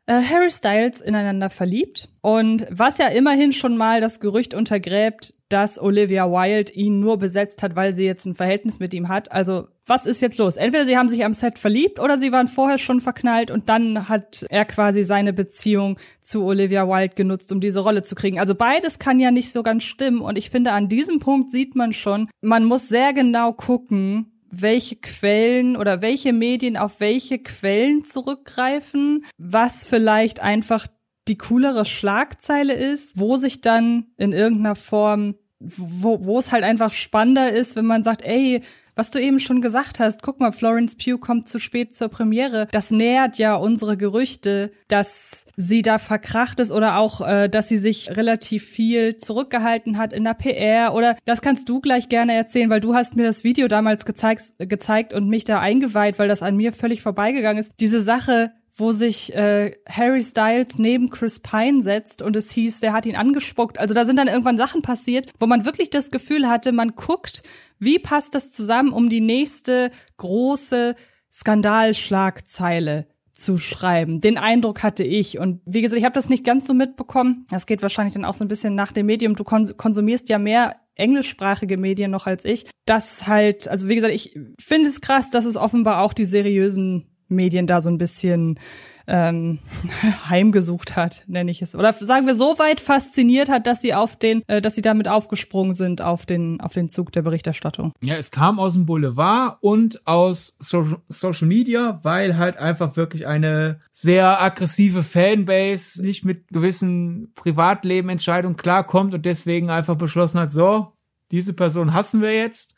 äh, 0.07 0.21
Harry 0.21 0.51
Styles 0.51 1.01
ineinander 1.01 1.49
verliebt. 1.49 2.07
Und 2.21 2.65
was 2.69 2.97
ja 2.97 3.07
immerhin 3.07 3.53
schon 3.53 3.77
mal 3.77 4.01
das 4.01 4.19
Gerücht 4.19 4.53
untergräbt, 4.53 5.33
dass 5.49 5.79
Olivia 5.79 6.29
Wilde 6.31 6.73
ihn 6.73 6.99
nur 6.99 7.17
besetzt 7.17 7.61
hat, 7.61 7.75
weil 7.75 7.93
sie 7.93 8.05
jetzt 8.05 8.25
ein 8.25 8.35
Verhältnis 8.35 8.79
mit 8.79 8.93
ihm 8.93 9.09
hat. 9.09 9.31
Also, 9.31 9.67
was 9.85 10.07
ist 10.07 10.21
jetzt 10.21 10.39
los? 10.39 10.55
Entweder 10.55 10.85
sie 10.85 10.97
haben 10.97 11.09
sich 11.09 11.23
am 11.23 11.35
Set 11.35 11.59
verliebt 11.59 11.99
oder 11.99 12.17
sie 12.17 12.31
waren 12.31 12.47
vorher 12.47 12.79
schon 12.79 12.99
verknallt 12.99 13.51
und 13.51 13.69
dann 13.69 14.09
hat 14.09 14.45
er 14.49 14.65
quasi 14.65 15.03
seine 15.03 15.33
Beziehung 15.33 15.99
zu 16.21 16.43
Olivia 16.43 16.87
Wilde 16.87 17.13
genutzt, 17.13 17.51
um 17.51 17.61
diese 17.61 17.81
Rolle 17.81 18.01
zu 18.01 18.15
kriegen. 18.15 18.39
Also 18.39 18.55
beides 18.55 18.97
kann 18.97 19.19
ja 19.19 19.29
nicht 19.29 19.51
so 19.51 19.61
ganz 19.61 19.83
stimmen. 19.83 20.21
Und 20.21 20.39
ich 20.39 20.49
finde, 20.49 20.71
an 20.71 20.89
diesem 20.89 21.19
Punkt 21.19 21.51
sieht 21.51 21.75
man 21.75 21.93
schon, 21.93 22.27
man 22.41 22.65
muss 22.65 22.89
sehr 22.89 23.13
genau 23.13 23.53
gucken, 23.53 24.34
welche 24.51 24.95
Quellen 24.95 25.77
oder 25.77 26.01
welche 26.01 26.33
Medien 26.33 26.77
auf 26.77 26.99
welche 26.99 27.39
Quellen 27.39 28.03
zurückgreifen, 28.03 29.25
was 29.37 29.85
vielleicht 29.85 30.39
einfach 30.41 30.87
die 31.27 31.37
coolere 31.37 31.85
Schlagzeile 31.85 32.73
ist, 32.73 33.19
wo 33.19 33.37
sich 33.37 33.61
dann 33.61 34.07
in 34.17 34.31
irgendeiner 34.31 34.75
Form, 34.75 35.35
wo, 35.59 36.23
wo 36.23 36.37
es 36.39 36.51
halt 36.51 36.63
einfach 36.63 36.93
spannender 36.93 37.51
ist, 37.51 37.75
wenn 37.75 37.85
man 37.85 38.03
sagt, 38.03 38.21
ey, 38.23 38.61
was 38.95 39.11
du 39.11 39.19
eben 39.19 39.39
schon 39.39 39.61
gesagt 39.61 39.99
hast, 39.99 40.21
guck 40.21 40.39
mal, 40.39 40.51
Florence 40.51 40.95
Pugh 40.95 41.17
kommt 41.19 41.47
zu 41.47 41.59
spät 41.59 41.93
zur 41.93 42.09
Premiere. 42.09 42.67
Das 42.71 42.91
nähert 42.91 43.37
ja 43.37 43.55
unsere 43.55 43.97
Gerüchte, 43.97 44.71
dass 44.87 45.45
sie 45.55 45.81
da 45.81 45.97
verkracht 45.97 46.59
ist 46.59 46.71
oder 46.71 46.97
auch, 46.97 47.21
äh, 47.21 47.49
dass 47.49 47.67
sie 47.67 47.77
sich 47.77 48.15
relativ 48.15 48.63
viel 48.63 49.17
zurückgehalten 49.17 49.97
hat 49.97 50.13
in 50.13 50.23
der 50.23 50.33
PR 50.33 50.93
oder 50.93 51.15
das 51.25 51.41
kannst 51.41 51.69
du 51.69 51.81
gleich 51.81 52.09
gerne 52.09 52.33
erzählen, 52.33 52.69
weil 52.69 52.81
du 52.81 52.95
hast 52.95 53.15
mir 53.15 53.25
das 53.25 53.43
Video 53.43 53.67
damals 53.67 54.05
gezeigt, 54.05 54.53
gezeigt 54.59 55.13
und 55.13 55.27
mich 55.27 55.43
da 55.43 55.59
eingeweiht, 55.59 56.19
weil 56.19 56.27
das 56.27 56.41
an 56.41 56.55
mir 56.55 56.73
völlig 56.73 57.01
vorbeigegangen 57.01 57.59
ist. 57.59 57.73
Diese 57.79 58.01
Sache, 58.01 58.51
wo 58.77 58.91
sich 58.91 59.33
äh, 59.33 59.71
Harry 59.89 60.21
Styles 60.21 60.77
neben 60.77 61.09
Chris 61.09 61.39
Pine 61.39 61.81
setzt 61.81 62.21
und 62.21 62.35
es 62.35 62.51
hieß, 62.51 62.81
der 62.81 62.93
hat 62.93 63.05
ihn 63.05 63.15
angespuckt. 63.15 63.79
Also 63.79 63.93
da 63.93 64.03
sind 64.03 64.17
dann 64.17 64.27
irgendwann 64.27 64.57
Sachen 64.57 64.81
passiert, 64.81 65.31
wo 65.39 65.45
man 65.47 65.65
wirklich 65.65 65.89
das 65.89 66.11
Gefühl 66.11 66.47
hatte, 66.47 66.71
man 66.73 66.95
guckt, 66.95 67.41
wie 67.79 67.99
passt 67.99 68.35
das 68.35 68.51
zusammen, 68.51 68.91
um 68.91 69.09
die 69.09 69.21
nächste 69.21 69.91
große 70.17 70.95
Skandalschlagzeile 71.31 73.07
zu 73.35 73.57
schreiben. 73.57 74.21
Den 74.21 74.37
Eindruck 74.37 74.81
hatte 74.81 75.03
ich. 75.03 75.37
Und 75.37 75.61
wie 75.65 75.81
gesagt, 75.81 75.99
ich 75.99 76.05
habe 76.05 76.15
das 76.15 76.29
nicht 76.29 76.45
ganz 76.45 76.65
so 76.65 76.73
mitbekommen. 76.73 77.45
Das 77.49 77.65
geht 77.65 77.81
wahrscheinlich 77.81 78.13
dann 78.13 78.23
auch 78.23 78.33
so 78.33 78.45
ein 78.45 78.47
bisschen 78.47 78.75
nach 78.75 78.93
dem 78.93 79.05
Medium. 79.05 79.35
Du 79.35 79.43
konsumierst 79.43 80.29
ja 80.29 80.39
mehr 80.39 80.77
englischsprachige 80.95 81.77
Medien 81.77 82.11
noch 82.11 82.25
als 82.25 82.45
ich. 82.45 82.65
Das 82.85 83.27
halt, 83.27 83.67
also 83.67 83.89
wie 83.89 83.95
gesagt, 83.95 84.13
ich 84.13 84.39
finde 84.57 84.89
es 84.89 85.01
krass, 85.01 85.31
dass 85.31 85.43
es 85.43 85.57
offenbar 85.57 86.01
auch 86.01 86.13
die 86.13 86.23
seriösen 86.23 87.07
Medien 87.27 87.67
da 87.67 87.81
so 87.81 87.89
ein 87.89 87.97
bisschen 87.97 88.57
ähm, 89.07 89.59
heimgesucht 90.29 90.95
hat, 90.95 91.23
nenne 91.27 91.51
ich 91.51 91.61
es. 91.61 91.75
Oder 91.75 91.93
sagen 91.93 92.27
wir 92.27 92.35
so 92.35 92.57
weit 92.59 92.79
fasziniert 92.79 93.49
hat, 93.49 93.67
dass 93.67 93.81
sie 93.81 93.93
auf 93.93 94.15
den, 94.15 94.43
äh, 94.47 94.61
dass 94.61 94.75
sie 94.75 94.81
damit 94.81 95.07
aufgesprungen 95.07 95.73
sind 95.73 96.01
auf 96.01 96.25
den, 96.25 96.61
auf 96.61 96.73
den 96.73 96.89
Zug 96.89 97.11
der 97.11 97.21
Berichterstattung. 97.21 97.93
Ja, 98.01 98.15
es 98.15 98.31
kam 98.31 98.59
aus 98.59 98.73
dem 98.73 98.85
Boulevard 98.85 99.57
und 99.61 100.05
aus 100.07 100.57
so 100.59 100.85
Social 101.07 101.47
Media, 101.47 101.99
weil 102.03 102.37
halt 102.37 102.57
einfach 102.57 102.95
wirklich 102.95 103.27
eine 103.27 103.79
sehr 103.91 104.41
aggressive 104.41 105.03
Fanbase 105.03 106.01
nicht 106.01 106.25
mit 106.25 106.47
gewissen 106.49 107.31
Privatlebenentscheidungen 107.35 108.57
klarkommt 108.57 109.13
und 109.13 109.25
deswegen 109.25 109.69
einfach 109.69 109.95
beschlossen 109.95 110.39
hat, 110.39 110.51
so, 110.51 110.93
diese 111.31 111.53
Person 111.53 111.93
hassen 111.93 112.21
wir 112.21 112.33
jetzt 112.33 112.75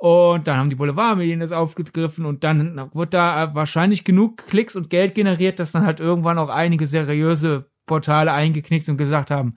und 0.00 0.48
dann 0.48 0.56
haben 0.56 0.70
die 0.70 0.76
Boulevardmedien 0.76 1.40
das 1.40 1.52
aufgegriffen 1.52 2.24
und 2.24 2.42
dann 2.42 2.88
wird 2.94 3.12
da 3.12 3.54
wahrscheinlich 3.54 4.02
genug 4.02 4.38
Klicks 4.46 4.74
und 4.74 4.88
Geld 4.88 5.14
generiert, 5.14 5.60
dass 5.60 5.72
dann 5.72 5.84
halt 5.84 6.00
irgendwann 6.00 6.38
auch 6.38 6.48
einige 6.48 6.86
seriöse 6.86 7.70
Portale 7.84 8.32
eingeknickt 8.32 8.88
und 8.88 8.96
gesagt 8.96 9.30
haben, 9.30 9.56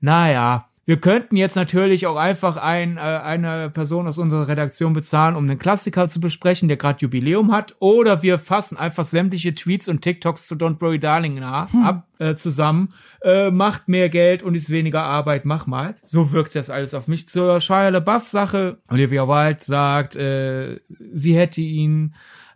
naja, 0.00 0.68
wir 0.86 0.98
könnten 0.98 1.36
jetzt 1.36 1.56
natürlich 1.56 2.06
auch 2.06 2.16
einfach 2.16 2.56
ein, 2.56 2.98
äh, 2.98 3.00
eine 3.00 3.70
Person 3.70 4.06
aus 4.06 4.18
unserer 4.18 4.48
Redaktion 4.48 4.92
bezahlen, 4.92 5.34
um 5.34 5.44
einen 5.44 5.58
Klassiker 5.58 6.08
zu 6.08 6.20
besprechen, 6.20 6.68
der 6.68 6.76
gerade 6.76 6.98
Jubiläum 7.00 7.52
hat. 7.52 7.74
Oder 7.78 8.22
wir 8.22 8.38
fassen 8.38 8.76
einfach 8.76 9.04
sämtliche 9.04 9.54
Tweets 9.54 9.88
und 9.88 10.02
TikToks 10.02 10.46
zu 10.46 10.56
Don't 10.56 10.80
Worry 10.80 10.98
Darling 10.98 11.36
nach, 11.36 11.72
hm. 11.72 11.84
ab 11.84 12.06
äh, 12.18 12.34
zusammen. 12.34 12.92
Äh, 13.22 13.50
macht 13.50 13.88
mehr 13.88 14.10
Geld 14.10 14.42
und 14.42 14.54
ist 14.54 14.68
weniger 14.68 15.02
Arbeit, 15.02 15.46
mach 15.46 15.66
mal. 15.66 15.96
So 16.04 16.32
wirkt 16.32 16.54
das 16.54 16.68
alles 16.68 16.92
auf 16.92 17.08
mich. 17.08 17.28
Zur 17.28 17.60
Shia 17.60 17.88
LaBeouf-Sache. 17.88 18.78
Olivia 18.90 19.26
Wilde 19.26 19.64
sagt, 19.64 20.16
äh, 20.16 20.80
sie 21.12 21.36
hätte 21.36 21.62
ihn 21.62 22.14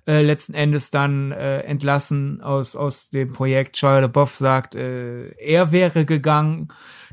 äh, 0.08 0.22
letzten 0.22 0.54
Endes 0.54 0.90
dann 0.90 1.32
äh, 1.32 1.58
entlassen 1.58 2.40
aus, 2.40 2.74
aus 2.74 3.10
dem 3.10 3.34
Projekt. 3.34 3.76
Shia 3.76 3.98
LaBeouf 3.98 4.34
sagt, 4.34 4.74
äh, 4.74 5.28
er 5.36 5.70
wäre 5.70 6.06
gegangen. 6.06 6.68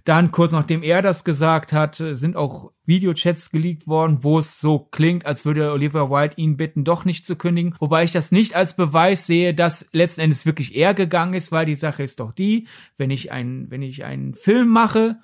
Dann 0.06 0.32
kurz 0.32 0.54
nachdem 0.54 0.82
er 0.82 1.02
das 1.02 1.24
gesagt 1.26 1.74
hat, 1.74 1.96
sind 1.96 2.36
auch 2.38 2.72
Videochats 2.86 3.50
geleakt 3.50 3.88
worden, 3.88 4.20
wo 4.22 4.38
es 4.38 4.60
so 4.60 4.78
klingt, 4.78 5.26
als 5.26 5.46
würde 5.46 5.72
Oliver 5.72 6.12
Wilde 6.12 6.36
ihn 6.38 6.58
bitten, 6.58 6.84
doch 6.84 7.06
nicht 7.06 7.26
zu 7.26 7.36
kündigen. 7.36 7.76
Wobei 7.80 8.04
ich 8.04 8.12
das 8.12 8.32
nicht 8.32 8.56
als 8.56 8.76
Beweis 8.76 9.26
sehe, 9.26 9.56
dass 9.56 9.90
letzten 9.94 10.22
Endes 10.22 10.46
wirklich 10.46 10.76
er 10.76 10.94
gegangen 10.94 11.34
ist, 11.34 11.52
weil 11.52 11.66
die 11.66 11.74
Sache 11.74 12.04
ist 12.04 12.20
doch 12.20 12.32
die, 12.32 12.68
wenn 12.98 13.10
ich 13.10 13.32
ein, 13.32 13.66
wenn 13.72 13.82
ich 13.82 14.06
einen 14.06 14.36
Film 14.36 14.70
mache 14.70 15.18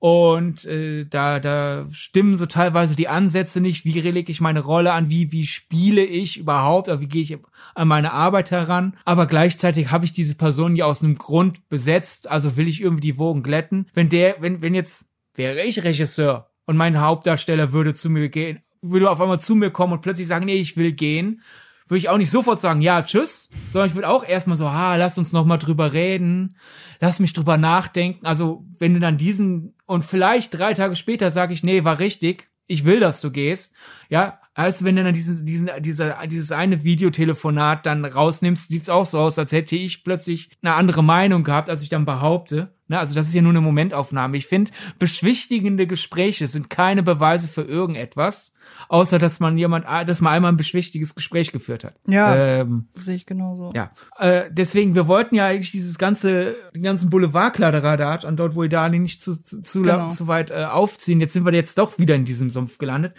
und 0.00 0.64
äh, 0.64 1.06
da, 1.06 1.40
da 1.40 1.84
stimmen 1.90 2.36
so 2.36 2.46
teilweise 2.46 2.94
die 2.94 3.08
Ansätze 3.08 3.60
nicht. 3.60 3.84
Wie 3.84 3.98
lege 3.98 4.30
ich 4.30 4.40
meine 4.40 4.60
Rolle 4.60 4.92
an? 4.92 5.10
Wie, 5.10 5.32
wie 5.32 5.44
spiele 5.44 6.04
ich 6.04 6.38
überhaupt? 6.38 6.88
Oder 6.88 7.00
wie 7.00 7.08
gehe 7.08 7.22
ich 7.22 7.36
an 7.74 7.88
meine 7.88 8.12
Arbeit 8.12 8.52
heran? 8.52 8.96
Aber 9.04 9.26
gleichzeitig 9.26 9.90
habe 9.90 10.04
ich 10.04 10.12
diese 10.12 10.36
Person 10.36 10.76
ja 10.76 10.84
aus 10.84 11.02
einem 11.02 11.16
Grund 11.16 11.68
besetzt. 11.68 12.30
Also 12.30 12.56
will 12.56 12.68
ich 12.68 12.80
irgendwie 12.80 13.00
die 13.00 13.18
Wogen 13.18 13.42
glätten. 13.42 13.88
Wenn 13.92 14.08
der, 14.08 14.36
wenn, 14.38 14.62
wenn 14.62 14.74
jetzt 14.74 15.08
wäre 15.34 15.62
ich 15.64 15.82
Regisseur 15.82 16.50
und 16.64 16.76
mein 16.76 17.00
Hauptdarsteller 17.00 17.72
würde 17.72 17.92
zu 17.92 18.08
mir 18.08 18.28
gehen, 18.28 18.60
würde 18.80 19.10
auf 19.10 19.20
einmal 19.20 19.40
zu 19.40 19.56
mir 19.56 19.70
kommen 19.70 19.94
und 19.94 20.02
plötzlich 20.02 20.28
sagen, 20.28 20.46
nee, 20.46 20.56
ich 20.56 20.76
will 20.76 20.92
gehen 20.92 21.42
würde 21.88 21.98
ich 21.98 22.08
auch 22.10 22.18
nicht 22.18 22.30
sofort 22.30 22.60
sagen, 22.60 22.82
ja, 22.82 23.02
tschüss, 23.02 23.48
sondern 23.70 23.88
ich 23.88 23.94
würde 23.94 24.10
auch 24.10 24.22
erstmal 24.22 24.58
so, 24.58 24.70
ha, 24.70 24.96
lass 24.96 25.16
uns 25.16 25.32
noch 25.32 25.46
mal 25.46 25.56
drüber 25.56 25.94
reden, 25.94 26.54
lass 27.00 27.18
mich 27.18 27.32
drüber 27.32 27.56
nachdenken. 27.56 28.26
Also, 28.26 28.66
wenn 28.78 28.92
du 28.92 29.00
dann 29.00 29.16
diesen 29.16 29.74
und 29.88 30.04
vielleicht 30.04 30.56
drei 30.56 30.74
Tage 30.74 30.94
später 30.94 31.30
sage 31.30 31.54
ich, 31.54 31.64
nee, 31.64 31.82
war 31.82 31.98
richtig, 31.98 32.50
ich 32.66 32.84
will, 32.84 33.00
dass 33.00 33.22
du 33.22 33.30
gehst, 33.30 33.74
ja, 34.10 34.38
also 34.58 34.84
wenn 34.84 34.96
du 34.96 35.04
dann 35.04 35.14
diesen, 35.14 35.46
diesen, 35.46 35.70
dieser, 35.78 36.26
dieses 36.26 36.50
eine 36.50 36.82
Videotelefonat 36.82 37.86
dann 37.86 38.04
rausnimmst, 38.04 38.68
sieht's 38.68 38.88
auch 38.88 39.06
so 39.06 39.20
aus, 39.20 39.38
als 39.38 39.52
hätte 39.52 39.76
ich 39.76 40.02
plötzlich 40.02 40.50
eine 40.62 40.74
andere 40.74 41.04
Meinung 41.04 41.44
gehabt, 41.44 41.70
als 41.70 41.82
ich 41.82 41.90
dann 41.90 42.04
behaupte. 42.04 42.72
Ne, 42.88 42.98
also 42.98 43.14
das 43.14 43.28
ist 43.28 43.34
ja 43.34 43.42
nur 43.42 43.52
eine 43.52 43.60
Momentaufnahme. 43.60 44.36
Ich 44.38 44.46
finde, 44.46 44.70
beschwichtigende 44.98 45.86
Gespräche 45.86 46.46
sind 46.46 46.70
keine 46.70 47.02
Beweise 47.02 47.46
für 47.46 47.62
irgendetwas, 47.62 48.54
außer 48.88 49.18
dass 49.18 49.40
man 49.40 49.58
jemand, 49.58 49.84
dass 50.08 50.22
man 50.22 50.32
einmal 50.32 50.52
ein 50.52 50.56
beschwichtigendes 50.56 51.14
Gespräch 51.14 51.52
geführt 51.52 51.84
hat. 51.84 51.94
Ja, 52.08 52.34
ähm, 52.34 52.88
sehe 52.94 53.14
ich 53.14 53.26
genauso. 53.26 53.72
Ja, 53.76 53.92
äh, 54.18 54.44
deswegen, 54.50 54.94
wir 54.94 55.06
wollten 55.06 55.34
ja 55.34 55.46
eigentlich 55.46 55.70
dieses 55.70 55.98
ganze, 55.98 56.56
den 56.74 56.82
ganzen 56.82 57.10
Boulevardkladderadat 57.10 58.24
an 58.24 58.36
dort, 58.36 58.54
wo 58.54 58.64
Idali 58.64 58.98
nicht 58.98 59.22
zu, 59.22 59.40
zu, 59.40 59.62
zu, 59.62 59.82
genau. 59.82 60.08
zu 60.08 60.26
weit 60.26 60.50
äh, 60.50 60.64
aufziehen. 60.64 61.20
Jetzt 61.20 61.34
sind 61.34 61.44
wir 61.44 61.52
jetzt 61.52 61.76
doch 61.76 61.98
wieder 61.98 62.14
in 62.14 62.24
diesem 62.24 62.50
Sumpf 62.50 62.78
gelandet. 62.78 63.12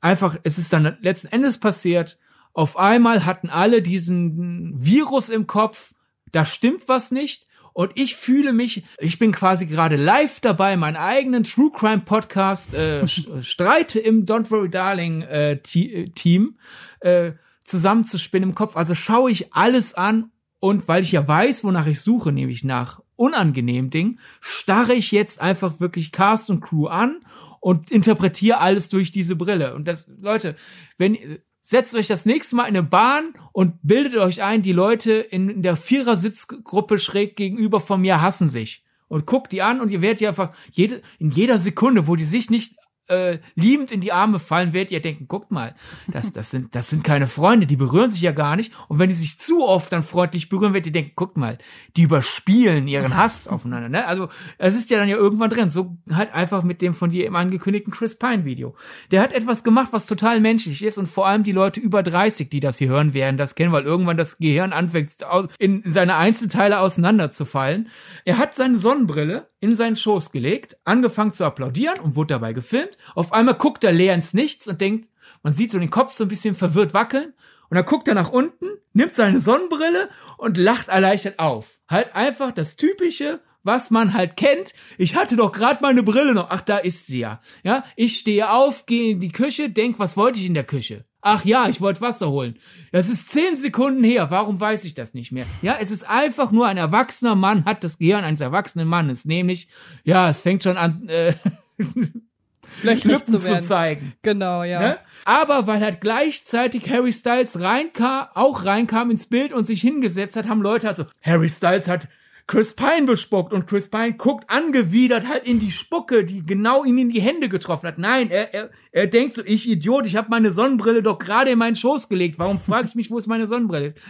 Einfach, 0.00 0.38
es 0.42 0.58
ist 0.58 0.72
dann 0.72 0.96
letzten 1.00 1.28
Endes 1.28 1.58
passiert. 1.58 2.18
Auf 2.52 2.76
einmal 2.76 3.24
hatten 3.24 3.50
alle 3.50 3.82
diesen 3.82 4.72
Virus 4.76 5.28
im 5.28 5.46
Kopf. 5.46 5.92
Da 6.32 6.44
stimmt 6.44 6.88
was 6.88 7.10
nicht 7.10 7.46
und 7.72 7.92
ich 7.94 8.16
fühle 8.16 8.52
mich, 8.52 8.84
ich 8.98 9.18
bin 9.18 9.32
quasi 9.32 9.66
gerade 9.66 9.96
live 9.96 10.40
dabei, 10.40 10.76
meinen 10.76 10.96
eigenen 10.96 11.44
True 11.44 11.70
Crime 11.74 12.02
Podcast 12.02 12.74
äh, 12.74 13.06
Streit 13.42 13.96
im 13.96 14.26
Don't 14.26 14.50
Worry 14.50 14.70
Darling 14.70 15.22
äh, 15.22 15.52
äh, 15.52 16.08
Team 16.10 16.58
äh, 17.00 17.32
zusammenzuspinnen 17.64 18.50
im 18.50 18.54
Kopf. 18.54 18.76
Also 18.76 18.94
schaue 18.94 19.30
ich 19.30 19.54
alles 19.54 19.94
an 19.94 20.30
und 20.58 20.88
weil 20.88 21.02
ich 21.02 21.12
ja 21.12 21.26
weiß, 21.26 21.64
wonach 21.64 21.86
ich 21.86 22.00
suche, 22.00 22.32
nämlich 22.32 22.64
nach 22.64 23.00
unangenehmen 23.16 23.90
Dingen, 23.90 24.18
starre 24.40 24.94
ich 24.94 25.12
jetzt 25.12 25.40
einfach 25.40 25.80
wirklich 25.80 26.10
Cast 26.10 26.50
und 26.50 26.60
Crew 26.60 26.86
an 26.86 27.20
und 27.60 27.90
interpretiere 27.90 28.58
alles 28.58 28.88
durch 28.88 29.12
diese 29.12 29.36
Brille. 29.36 29.74
Und 29.74 29.86
das, 29.86 30.10
Leute, 30.20 30.56
wenn 30.98 31.16
setzt 31.60 31.94
euch 31.94 32.06
das 32.06 32.26
nächste 32.26 32.56
Mal 32.56 32.64
in 32.64 32.76
eine 32.76 32.82
Bahn 32.82 33.34
und 33.52 33.74
bildet 33.82 34.16
euch 34.16 34.42
ein, 34.42 34.62
die 34.62 34.72
Leute 34.72 35.12
in 35.12 35.62
der 35.62 35.76
Vierersitzgruppe 35.76 36.98
schräg 36.98 37.36
gegenüber 37.36 37.80
von 37.80 38.00
mir 38.00 38.22
hassen 38.22 38.48
sich. 38.48 38.82
Und 39.08 39.26
guckt 39.26 39.52
die 39.52 39.62
an 39.62 39.80
und 39.80 39.90
ihr 39.90 40.02
werdet 40.02 40.20
ja 40.20 40.30
einfach 40.30 40.52
jede, 40.70 41.02
in 41.18 41.30
jeder 41.30 41.58
Sekunde, 41.58 42.06
wo 42.06 42.16
die 42.16 42.24
sich 42.24 42.48
nicht 42.48 42.76
äh, 43.10 43.40
liebend 43.54 43.92
in 43.92 44.00
die 44.00 44.12
Arme 44.12 44.38
fallen, 44.38 44.72
werdet 44.72 44.92
ihr 44.92 45.00
denken, 45.00 45.28
guckt 45.28 45.50
mal, 45.50 45.74
das, 46.08 46.32
das, 46.32 46.50
sind, 46.50 46.74
das 46.74 46.88
sind 46.88 47.04
keine 47.04 47.26
Freunde, 47.26 47.66
die 47.66 47.76
berühren 47.76 48.10
sich 48.10 48.20
ja 48.20 48.32
gar 48.32 48.56
nicht. 48.56 48.72
Und 48.88 48.98
wenn 48.98 49.08
die 49.08 49.14
sich 49.14 49.38
zu 49.38 49.66
oft 49.66 49.92
dann 49.92 50.02
freundlich 50.02 50.48
berühren, 50.48 50.72
werdet 50.72 50.86
ihr 50.86 50.92
denken, 50.92 51.12
guckt 51.16 51.36
mal, 51.36 51.58
die 51.96 52.02
überspielen 52.02 52.88
ihren 52.88 53.16
Hass 53.16 53.48
aufeinander. 53.48 53.88
Ne? 53.88 54.06
Also 54.06 54.28
es 54.58 54.76
ist 54.76 54.90
ja 54.90 54.98
dann 54.98 55.08
ja 55.08 55.16
irgendwann 55.16 55.50
drin. 55.50 55.70
So 55.70 55.96
halt 56.12 56.32
einfach 56.32 56.62
mit 56.62 56.80
dem 56.82 56.92
von 56.92 57.10
dir 57.10 57.26
eben 57.26 57.36
angekündigten 57.36 57.92
Chris 57.92 58.18
Pine 58.18 58.44
Video. 58.44 58.74
Der 59.10 59.20
hat 59.20 59.32
etwas 59.32 59.64
gemacht, 59.64 59.88
was 59.92 60.06
total 60.06 60.40
menschlich 60.40 60.82
ist 60.82 60.98
und 60.98 61.06
vor 61.06 61.26
allem 61.26 61.42
die 61.42 61.52
Leute 61.52 61.80
über 61.80 62.02
30, 62.02 62.48
die 62.48 62.60
das 62.60 62.78
hier 62.78 62.88
hören, 62.88 63.12
werden 63.14 63.36
das 63.36 63.54
kennen, 63.54 63.72
weil 63.72 63.84
irgendwann 63.84 64.16
das 64.16 64.38
Gehirn 64.38 64.72
anfängt, 64.72 65.16
in 65.58 65.82
seine 65.84 66.16
Einzelteile 66.16 66.80
auseinanderzufallen. 66.80 67.88
Er 68.24 68.38
hat 68.38 68.54
seine 68.54 68.78
Sonnenbrille 68.78 69.49
in 69.60 69.74
seinen 69.74 69.96
Schoß 69.96 70.32
gelegt, 70.32 70.76
angefangen 70.84 71.32
zu 71.32 71.44
applaudieren 71.44 72.00
und 72.00 72.16
wurde 72.16 72.34
dabei 72.34 72.52
gefilmt 72.52 72.98
auf 73.14 73.32
einmal 73.32 73.54
guckt 73.54 73.84
er 73.84 73.92
leer 73.92 74.14
ins 74.14 74.34
Nichts 74.34 74.66
und 74.68 74.80
denkt, 74.80 75.10
man 75.42 75.54
sieht 75.54 75.72
so 75.72 75.78
den 75.78 75.90
Kopf 75.90 76.14
so 76.14 76.24
ein 76.24 76.28
bisschen 76.28 76.54
verwirrt 76.54 76.94
wackeln. 76.94 77.34
Und 77.68 77.76
dann 77.76 77.84
guckt 77.84 78.08
er 78.08 78.14
nach 78.14 78.30
unten, 78.30 78.66
nimmt 78.92 79.14
seine 79.14 79.40
Sonnenbrille 79.40 80.08
und 80.38 80.56
lacht 80.56 80.88
erleichtert 80.88 81.38
auf. 81.38 81.78
Halt 81.88 82.16
einfach 82.16 82.50
das 82.50 82.76
typische, 82.76 83.40
was 83.62 83.90
man 83.90 84.12
halt 84.12 84.36
kennt. 84.36 84.74
Ich 84.98 85.14
hatte 85.14 85.36
doch 85.36 85.52
gerade 85.52 85.78
meine 85.80 86.02
Brille 86.02 86.34
noch. 86.34 86.48
Ach, 86.50 86.62
da 86.62 86.78
ist 86.78 87.06
sie 87.06 87.20
ja. 87.20 87.40
Ja, 87.62 87.84
ich 87.94 88.18
stehe 88.18 88.50
auf, 88.50 88.86
gehe 88.86 89.12
in 89.12 89.20
die 89.20 89.30
Küche, 89.32 89.70
denk, 89.70 89.98
was 89.98 90.16
wollte 90.16 90.40
ich 90.40 90.46
in 90.46 90.54
der 90.54 90.64
Küche? 90.64 91.04
Ach 91.22 91.44
ja, 91.44 91.68
ich 91.68 91.80
wollte 91.80 92.00
Wasser 92.00 92.30
holen. 92.30 92.56
Das 92.92 93.08
ist 93.08 93.28
zehn 93.28 93.56
Sekunden 93.56 94.02
her. 94.02 94.30
Warum 94.30 94.58
weiß 94.58 94.84
ich 94.84 94.94
das 94.94 95.12
nicht 95.12 95.32
mehr? 95.32 95.44
Ja, 95.60 95.76
es 95.78 95.90
ist 95.90 96.08
einfach 96.08 96.50
nur 96.50 96.66
ein 96.66 96.78
erwachsener 96.78 97.34
Mann 97.34 97.64
hat 97.64 97.84
das 97.84 97.98
Gehirn 97.98 98.24
eines 98.24 98.40
erwachsenen 98.40 98.88
Mannes. 98.88 99.26
Nämlich, 99.26 99.68
ja, 100.02 100.28
es 100.28 100.40
fängt 100.40 100.62
schon 100.62 100.78
an, 100.78 101.08
äh, 101.08 101.34
Lippen 102.82 103.24
zu, 103.24 103.38
zu, 103.38 103.60
zeigen. 103.60 104.14
Genau, 104.22 104.62
ja. 104.62 104.80
Ne? 104.80 104.98
Aber 105.24 105.66
weil 105.66 105.80
halt 105.80 106.00
gleichzeitig 106.00 106.88
Harry 106.88 107.12
Styles 107.12 107.60
reinkam, 107.60 108.28
auch 108.34 108.64
reinkam 108.64 109.10
ins 109.10 109.26
Bild 109.26 109.52
und 109.52 109.66
sich 109.66 109.80
hingesetzt 109.80 110.36
hat, 110.36 110.48
haben 110.48 110.62
Leute 110.62 110.86
halt 110.86 110.96
so, 110.96 111.04
Harry 111.22 111.48
Styles 111.48 111.88
hat 111.88 112.08
Chris 112.50 112.72
Pine 112.72 113.06
bespuckt 113.06 113.52
und 113.52 113.68
Chris 113.68 113.88
Pine 113.88 114.14
guckt 114.14 114.50
angewidert 114.50 115.28
halt 115.28 115.46
in 115.46 115.60
die 115.60 115.70
Spucke, 115.70 116.24
die 116.24 116.42
genau 116.42 116.82
ihn 116.82 116.98
in 116.98 117.10
die 117.10 117.20
Hände 117.20 117.48
getroffen 117.48 117.86
hat. 117.86 117.96
Nein, 117.96 118.28
er, 118.28 118.52
er, 118.52 118.70
er 118.90 119.06
denkt 119.06 119.36
so, 119.36 119.42
ich 119.44 119.70
Idiot, 119.70 120.04
ich 120.04 120.16
habe 120.16 120.30
meine 120.30 120.50
Sonnenbrille 120.50 121.00
doch 121.00 121.18
gerade 121.18 121.52
in 121.52 121.58
meinen 121.60 121.76
Schoß 121.76 122.08
gelegt. 122.08 122.40
Warum 122.40 122.58
frage 122.58 122.88
ich 122.88 122.96
mich, 122.96 123.08
wo 123.08 123.18
es 123.18 123.28
meine 123.28 123.46
Sonnenbrille 123.46 123.86
ist? 123.86 124.00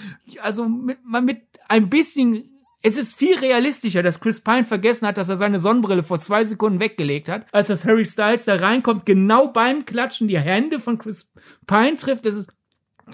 Also 0.41 0.67
mit, 0.67 0.97
mit 1.05 1.43
ein 1.69 1.91
bisschen 1.91 2.49
es 2.81 2.97
ist 2.97 3.15
viel 3.15 3.37
realistischer, 3.37 4.03
dass 4.03 4.21
Chris 4.21 4.41
Pine 4.41 4.65
vergessen 4.65 5.07
hat, 5.07 5.19
dass 5.19 5.29
er 5.29 5.37
seine 5.37 5.59
Sonnenbrille 5.59 6.03
vor 6.03 6.19
zwei 6.19 6.45
Sekunden 6.45 6.81
weggelegt 6.81 7.29
hat, 7.29 7.45
als 7.53 7.67
dass 7.67 7.85
Harry 7.85 8.07
Styles 8.07 8.47
da 8.47 8.55
reinkommt, 8.55 9.05
genau 9.05 9.49
beim 9.49 9.85
Klatschen 9.85 10.29
die 10.29 10.39
Hände 10.39 10.79
von 10.79 10.97
Chris 10.97 11.31
Pine 11.67 11.97
trifft. 11.97 12.25
Das 12.25 12.37
ist 12.37 12.55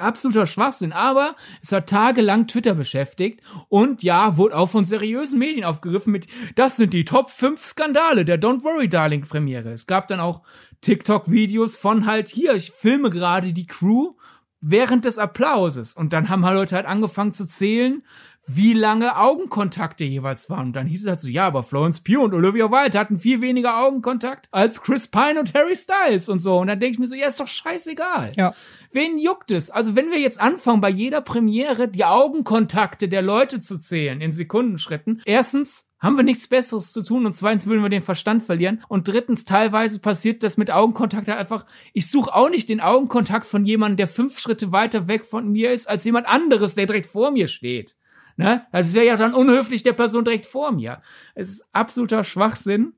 absoluter 0.01 0.47
Schwachsinn, 0.47 0.93
aber 0.93 1.37
es 1.63 1.73
hat 1.73 1.89
tagelang 1.89 2.47
Twitter 2.47 2.75
beschäftigt 2.75 3.41
und 3.69 4.03
ja, 4.03 4.37
wurde 4.37 4.57
auch 4.57 4.71
von 4.71 4.85
seriösen 4.85 5.39
Medien 5.39 5.65
aufgegriffen 5.65 6.13
mit, 6.13 6.27
das 6.55 6.77
sind 6.77 6.93
die 6.93 7.05
Top 7.05 7.31
5 7.31 7.63
Skandale 7.63 8.25
der 8.25 8.41
Don't 8.41 8.63
Worry 8.65 8.89
Darling 8.89 9.23
Premiere. 9.23 9.71
Es 9.71 9.87
gab 9.87 10.09
dann 10.09 10.21
auch 10.21 10.43
TikTok-Videos 10.81 11.77
von 11.77 12.07
halt 12.07 12.29
hier, 12.29 12.55
ich 12.55 12.71
filme 12.71 13.11
gerade 13.11 13.53
die 13.53 13.67
Crew 13.67 14.15
während 14.61 15.05
des 15.05 15.19
Applauses 15.19 15.95
und 15.95 16.13
dann 16.13 16.29
haben 16.29 16.45
halt 16.45 16.57
Leute 16.57 16.77
halt 16.77 16.87
angefangen 16.87 17.35
zu 17.35 17.47
zählen, 17.47 18.03
wie 18.49 18.75
lange 18.75 19.17
Augenkontakte 19.17 20.05
jeweils 20.05 20.49
waren. 20.51 20.69
Und 20.69 20.73
dann 20.75 20.87
hieß 20.87 21.03
es 21.03 21.09
halt 21.09 21.21
so, 21.21 21.29
ja, 21.29 21.47
aber 21.47 21.65
Florence 21.65 22.01
Pugh 22.01 22.23
und 22.23 22.33
Olivia 22.33 22.71
Wilde 22.71 22.99
hatten 22.99 23.19
viel 23.19 23.41
weniger 23.41 23.83
Augenkontakt 23.83 24.49
als 24.53 24.83
Chris 24.83 25.09
Pine 25.09 25.41
und 25.41 25.53
Harry 25.55 25.75
Styles 25.75 26.29
und 26.29 26.41
so. 26.41 26.59
Und 26.59 26.69
dann 26.69 26.79
denke 26.79 26.95
ich 26.95 26.99
mir 27.01 27.09
so, 27.09 27.17
ja, 27.17 27.27
ist 27.27 27.41
doch 27.41 27.49
scheißegal. 27.49 28.33
Ja. 28.37 28.55
Wen 28.97 29.19
juckt 29.19 29.51
es? 29.51 29.71
Also 29.71 29.95
wenn 29.95 30.11
wir 30.11 30.19
jetzt 30.19 30.41
anfangen, 30.41 30.81
bei 30.81 30.89
jeder 30.89 31.21
Premiere 31.21 31.87
die 31.87 32.07
Augenkontakte 32.07 33.11
der 33.11 33.21
Leute 33.21 33.61
zu 33.61 33.79
zählen 33.79 34.23
in 34.23 34.33
Sekundenschritten, 34.33 35.21
erstens 35.27 35.91
haben 35.99 36.17
wir 36.17 36.25
nichts 36.25 36.49
Besseres 36.49 36.95
zu 36.95 37.03
tun 37.03 37.27
und 37.27 37.37
zweitens 37.37 37.67
würden 37.67 37.83
wir 37.83 37.91
den 37.91 38.01
Verstand 38.01 38.43
verlieren 38.43 38.83
und 38.89 39.07
drittens 39.07 39.45
teilweise 39.45 39.99
passiert 39.99 40.43
das 40.43 40.57
mit 40.57 40.71
Augenkontakt 40.71 41.29
halt 41.29 41.39
einfach, 41.39 41.67
ich 41.93 42.11
suche 42.11 42.35
auch 42.35 42.49
nicht 42.49 42.71
den 42.71 42.81
Augenkontakt 42.81 43.45
von 43.45 43.67
jemandem, 43.67 43.99
der 43.99 44.09
fünf 44.09 44.39
Schritte 44.39 44.73
weiter 44.73 45.09
weg 45.09 45.27
von 45.27 45.53
mir 45.53 45.73
ist, 45.73 45.91
als 45.91 46.07
jemand 46.07 46.27
anderes, 46.27 46.75
der 46.75 46.87
direkt 46.87 47.05
vor 47.05 47.33
mir 47.33 47.49
steht. 47.49 47.97
Ne? 48.39 48.67
Das 48.73 48.89
ist 48.89 48.97
ja 48.97 49.17
dann 49.19 49.35
unhöflich 49.35 49.83
der 49.83 49.93
Person 49.93 50.25
direkt 50.25 50.47
vor 50.47 50.73
mir. 50.73 51.03
Es 51.35 51.51
ist 51.51 51.69
absoluter 51.73 52.25
Schwachsinn. 52.25 52.95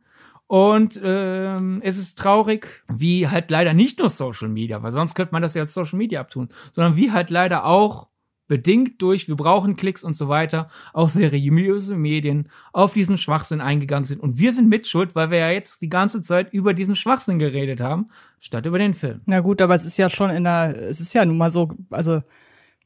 Und 0.49 0.99
ähm, 1.05 1.81
es 1.85 1.99
ist 1.99 2.19
traurig, 2.19 2.83
wie 2.89 3.29
halt 3.29 3.51
leider 3.51 3.75
nicht 3.75 3.99
nur 3.99 4.09
Social 4.09 4.49
Media, 4.49 4.83
weil 4.83 4.91
sonst 4.91 5.15
könnte 5.15 5.33
man 5.33 5.43
das 5.43 5.53
ja 5.55 5.63
als 5.63 5.75
Social 5.75 5.99
Media 5.99 6.21
abtun, 6.21 6.49
sondern 6.73 6.97
wie 6.97 7.13
halt 7.13 7.29
leider 7.29 7.67
auch 7.67 8.09
bedingt 8.49 9.03
durch, 9.03 9.29
wir 9.29 9.37
brauchen 9.37 9.77
Klicks 9.77 10.03
und 10.03 10.17
so 10.17 10.29
weiter, 10.29 10.69
auch 10.95 11.11
seriöse 11.11 11.97
Medien 11.97 12.49
auf 12.73 12.95
diesen 12.95 13.19
Schwachsinn 13.19 13.61
eingegangen 13.61 14.07
sind. 14.07 14.21
Und 14.21 14.39
wir 14.39 14.53
sind 14.53 14.71
mitschuld, 14.71 15.15
weil 15.15 15.31
wir 15.31 15.37
ja 15.37 15.51
jetzt 15.51 15.83
die 15.83 15.91
ganze 15.91 16.23
Zeit 16.23 16.51
über 16.55 16.73
diesen 16.73 16.95
Schwachsinn 16.95 17.39
geredet 17.39 17.83
haben, 17.83 18.07
statt 18.41 18.65
über 18.65 18.79
den 18.79 18.95
Film. 18.95 19.21
Na 19.27 19.41
gut, 19.41 19.61
aber 19.61 19.75
es 19.75 19.85
ist 19.85 19.99
ja 19.99 20.09
schon 20.09 20.31
in 20.31 20.45
der, 20.45 20.75
es 20.89 20.99
ist 20.99 21.13
ja 21.13 21.27
nun 21.27 21.37
mal 21.37 21.51
so, 21.51 21.69
also 21.91 22.23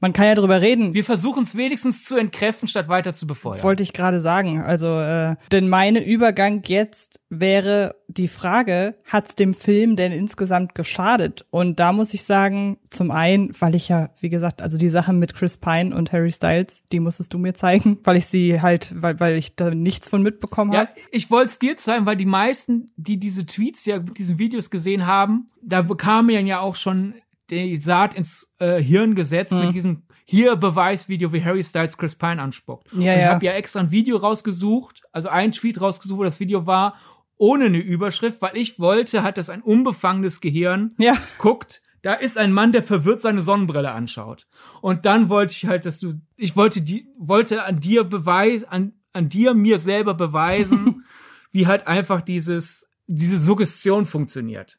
man 0.02 0.12
kann 0.12 0.26
ja 0.26 0.35
drüber 0.35 0.61
reden. 0.61 0.94
Wir 0.94 1.04
versuchen 1.04 1.44
es 1.44 1.56
wenigstens 1.56 2.04
zu 2.04 2.16
entkräften, 2.16 2.66
statt 2.66 2.88
weiter 2.88 3.14
zu 3.14 3.25
befeuern. 3.28 3.62
Wollte 3.62 3.85
ich 3.85 3.92
gerade 3.92 4.21
sagen. 4.21 4.61
Also, 4.61 4.99
äh, 4.99 5.37
denn 5.52 5.68
meine 5.68 6.04
Übergang 6.04 6.64
jetzt 6.66 7.21
wäre 7.30 7.94
die 8.09 8.26
Frage, 8.26 8.97
hat's 9.04 9.37
dem 9.37 9.54
Film 9.54 9.94
denn 9.94 10.11
insgesamt 10.11 10.75
geschadet? 10.75 11.47
Und 11.50 11.78
da 11.78 11.92
muss 11.92 12.14
ich 12.14 12.25
sagen, 12.25 12.78
zum 12.90 13.12
einen, 13.12 13.54
weil 13.61 13.76
ich 13.76 13.88
ja, 13.88 14.11
wie 14.18 14.28
gesagt, 14.28 14.61
also 14.61 14.76
die 14.76 14.88
Sache 14.88 15.12
mit 15.12 15.35
Chris 15.35 15.56
Pine 15.56 15.94
und 15.94 16.12
Harry 16.12 16.32
Styles, 16.32 16.82
die 16.90 16.99
musstest 16.99 17.32
du 17.32 17.38
mir 17.38 17.54
zeigen, 17.54 17.99
weil 18.04 18.16
ich 18.16 18.26
sie 18.26 18.61
halt, 18.61 18.92
weil, 19.00 19.21
weil 19.21 19.37
ich 19.37 19.54
da 19.54 19.71
nichts 19.71 20.09
von 20.09 20.21
mitbekommen 20.21 20.76
habe. 20.76 20.90
Ja, 20.97 21.02
ich 21.12 21.30
wollte 21.30 21.47
es 21.47 21.59
dir 21.61 21.76
zeigen, 21.76 22.06
weil 22.06 22.16
die 22.16 22.26
meisten, 22.26 22.90
die 22.97 23.18
diese 23.18 23.47
Tweets 23.47 23.85
ja, 23.87 24.00
diese 24.00 24.40
Videos 24.40 24.68
gesehen 24.71 25.06
haben, 25.06 25.49
da 25.62 25.82
bekamen 25.82 26.49
ja 26.49 26.59
auch 26.59 26.75
schon 26.75 27.14
die 27.52 27.76
Saat 27.76 28.14
ins 28.14 28.54
äh, 28.59 28.82
Hirn 28.82 29.14
gesetzt 29.14 29.52
mhm. 29.54 29.66
mit 29.66 29.75
diesem 29.75 30.02
hier 30.25 30.56
Beweisvideo, 30.56 31.32
wie 31.32 31.44
Harry 31.44 31.62
Styles 31.62 31.99
Chris 31.99 32.14
Pine 32.14 32.40
anspuckt. 32.40 32.88
Ja, 32.92 33.12
und 33.12 33.18
ich 33.18 33.25
ja. 33.25 33.30
habe 33.30 33.44
ja 33.44 33.52
extra 33.52 33.80
ein 33.80 33.90
Video 33.90 34.16
rausgesucht, 34.16 35.02
also 35.12 35.28
ein 35.28 35.52
Tweet 35.52 35.80
rausgesucht, 35.80 36.18
wo 36.18 36.25
das 36.25 36.40
Video 36.40 36.66
war, 36.66 36.97
ohne 37.37 37.66
eine 37.66 37.78
Überschrift, 37.78 38.40
weil 38.40 38.56
ich 38.56 38.78
wollte, 38.78 39.23
hat 39.23 39.37
das 39.37 39.50
ein 39.50 39.62
unbefangenes 39.62 40.40
Gehirn 40.40 40.94
Ja. 40.99 41.16
guckt, 41.38 41.82
da 42.02 42.14
ist 42.14 42.38
ein 42.38 42.52
Mann, 42.52 42.73
der 42.73 42.82
verwirrt 42.82 43.21
seine 43.21 43.42
Sonnenbrille 43.42 43.92
anschaut. 43.92 44.47
Und 44.80 45.06
dann 45.06 45.28
wollte 45.28 45.52
ich 45.52 45.66
halt, 45.66 45.87
dass 45.87 46.00
du, 46.00 46.14
ich 46.37 46.56
wollte 46.56 46.82
die, 46.82 47.09
wollte 47.18 47.64
an 47.64 47.78
dir 47.78 48.04
beweisen, 48.04 48.68
an, 48.68 48.92
an 49.12 49.28
dir 49.28 49.54
mir 49.54 49.78
selber 49.78 50.14
beweisen, 50.14 51.04
wie 51.52 51.66
halt 51.66 51.87
einfach 51.87 52.23
dieses, 52.23 52.88
diese 53.06 53.38
Suggestion 53.38 54.06
funktioniert. 54.06 54.78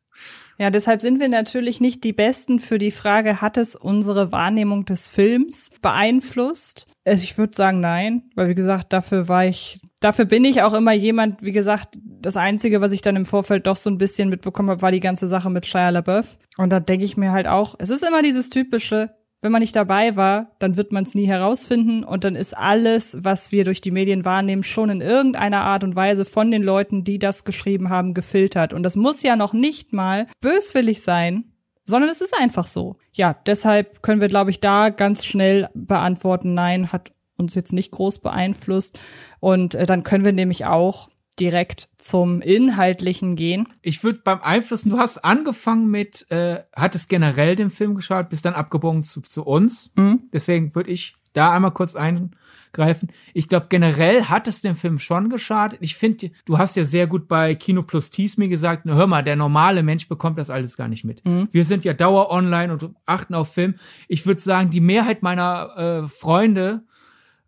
Ja, 0.57 0.69
deshalb 0.69 1.01
sind 1.01 1.19
wir 1.19 1.29
natürlich 1.29 1.81
nicht 1.81 2.03
die 2.03 2.13
Besten 2.13 2.59
für 2.59 2.77
die 2.77 2.91
Frage, 2.91 3.41
hat 3.41 3.57
es 3.57 3.75
unsere 3.75 4.31
Wahrnehmung 4.31 4.85
des 4.85 5.07
Films 5.07 5.71
beeinflusst? 5.81 6.87
Also 7.05 7.23
ich 7.23 7.37
würde 7.37 7.55
sagen, 7.55 7.79
nein, 7.79 8.23
weil 8.35 8.49
wie 8.49 8.55
gesagt, 8.55 8.93
dafür 8.93 9.27
war 9.27 9.45
ich, 9.45 9.79
dafür 9.99 10.25
bin 10.25 10.45
ich 10.45 10.61
auch 10.61 10.73
immer 10.73 10.93
jemand, 10.93 11.41
wie 11.41 11.51
gesagt, 11.51 11.97
das 12.21 12.37
Einzige, 12.37 12.81
was 12.81 12.91
ich 12.91 13.01
dann 13.01 13.15
im 13.15 13.25
Vorfeld 13.25 13.67
doch 13.67 13.75
so 13.75 13.89
ein 13.89 13.97
bisschen 13.97 14.29
mitbekommen 14.29 14.69
habe, 14.69 14.81
war 14.81 14.91
die 14.91 14.99
ganze 14.99 15.27
Sache 15.27 15.49
mit 15.49 15.65
Shia 15.65 15.89
LaBeouf. 15.89 16.37
Und 16.57 16.69
da 16.69 16.79
denke 16.79 17.05
ich 17.05 17.17
mir 17.17 17.31
halt 17.31 17.47
auch, 17.47 17.75
es 17.79 17.89
ist 17.89 18.03
immer 18.03 18.21
dieses 18.21 18.49
typische, 18.49 19.09
wenn 19.43 19.51
man 19.51 19.59
nicht 19.59 19.75
dabei 19.75 20.15
war, 20.15 20.51
dann 20.59 20.77
wird 20.77 20.93
man 20.93 21.03
es 21.03 21.15
nie 21.15 21.27
herausfinden 21.27 22.05
und 22.05 22.23
dann 22.23 22.37
ist 22.37 22.57
alles, 22.57 23.17
was 23.19 23.51
wir 23.51 23.65
durch 23.65 23.81
die 23.81 23.91
Medien 23.91 24.23
wahrnehmen, 24.23 24.63
schon 24.63 24.89
in 24.89 25.01
irgendeiner 25.01 25.61
Art 25.61 25.83
und 25.83 25.97
Weise 25.97 26.23
von 26.23 26.49
den 26.49 26.63
Leuten, 26.63 27.03
die 27.03 27.19
das 27.19 27.43
geschrieben 27.43 27.89
haben, 27.89 28.13
gefiltert. 28.13 28.71
Und 28.71 28.83
das 28.83 28.95
muss 28.95 29.21
ja 29.21 29.35
noch 29.35 29.51
nicht 29.51 29.91
mal 29.91 30.27
böswillig 30.39 31.01
sein, 31.01 31.43
sondern 31.83 32.09
es 32.09 32.21
ist 32.21 32.33
einfach 32.39 32.67
so. 32.67 32.95
Ja, 33.11 33.35
deshalb 33.45 34.01
können 34.01 34.21
wir, 34.21 34.29
glaube 34.29 34.49
ich, 34.49 34.61
da 34.61 34.87
ganz 34.87 35.25
schnell 35.25 35.69
beantworten, 35.73 36.53
nein, 36.53 36.93
hat 36.93 37.11
uns 37.35 37.53
jetzt 37.53 37.73
nicht 37.73 37.91
groß 37.91 38.19
beeinflusst. 38.19 38.97
Und 39.41 39.75
äh, 39.75 39.85
dann 39.85 40.03
können 40.03 40.23
wir 40.23 40.31
nämlich 40.31 40.65
auch 40.65 41.09
direkt 41.39 41.89
zum 41.97 42.41
Inhaltlichen 42.41 43.35
gehen. 43.35 43.67
Ich 43.81 44.03
würde 44.03 44.19
beim 44.23 44.41
Einflussen, 44.41 44.89
du 44.89 44.97
hast 44.97 45.19
angefangen 45.19 45.89
mit, 45.89 46.29
äh, 46.31 46.63
hattest 46.75 47.09
generell 47.09 47.55
den 47.55 47.69
Film 47.69 47.95
geschaut, 47.95 48.29
bist 48.29 48.45
dann 48.45 48.53
abgebogen 48.53 49.03
zu, 49.03 49.21
zu 49.21 49.43
uns. 49.43 49.93
Mhm. 49.95 50.23
Deswegen 50.31 50.75
würde 50.75 50.91
ich 50.91 51.15
da 51.33 51.51
einmal 51.51 51.71
kurz 51.71 51.95
eingreifen. 51.95 53.09
Ich 53.33 53.47
glaube, 53.47 53.65
generell 53.69 54.25
hat 54.25 54.47
es 54.47 54.61
dem 54.61 54.75
Film 54.75 54.99
schon 54.99 55.29
geschadet. 55.29 55.79
Ich 55.81 55.95
finde, 55.95 56.31
du 56.45 56.57
hast 56.57 56.75
ja 56.75 56.83
sehr 56.83 57.07
gut 57.07 57.27
bei 57.27 57.55
Kino 57.55 57.81
Plus 57.81 58.11
Tees 58.11 58.37
mir 58.37 58.47
gesagt, 58.47 58.85
hör 58.85 59.07
mal, 59.07 59.23
der 59.23 59.35
normale 59.35 59.83
Mensch 59.83 60.07
bekommt 60.07 60.37
das 60.37 60.49
alles 60.49 60.77
gar 60.77 60.87
nicht 60.87 61.03
mit. 61.03 61.25
Mhm. 61.25 61.49
Wir 61.51 61.65
sind 61.65 61.83
ja 61.85 61.93
dauer 61.93 62.29
online 62.29 62.71
und 62.71 62.95
achten 63.05 63.33
auf 63.33 63.53
Film. 63.53 63.75
Ich 64.07 64.25
würde 64.25 64.41
sagen, 64.41 64.69
die 64.69 64.81
Mehrheit 64.81 65.23
meiner 65.23 66.03
äh, 66.03 66.07
Freunde 66.07 66.83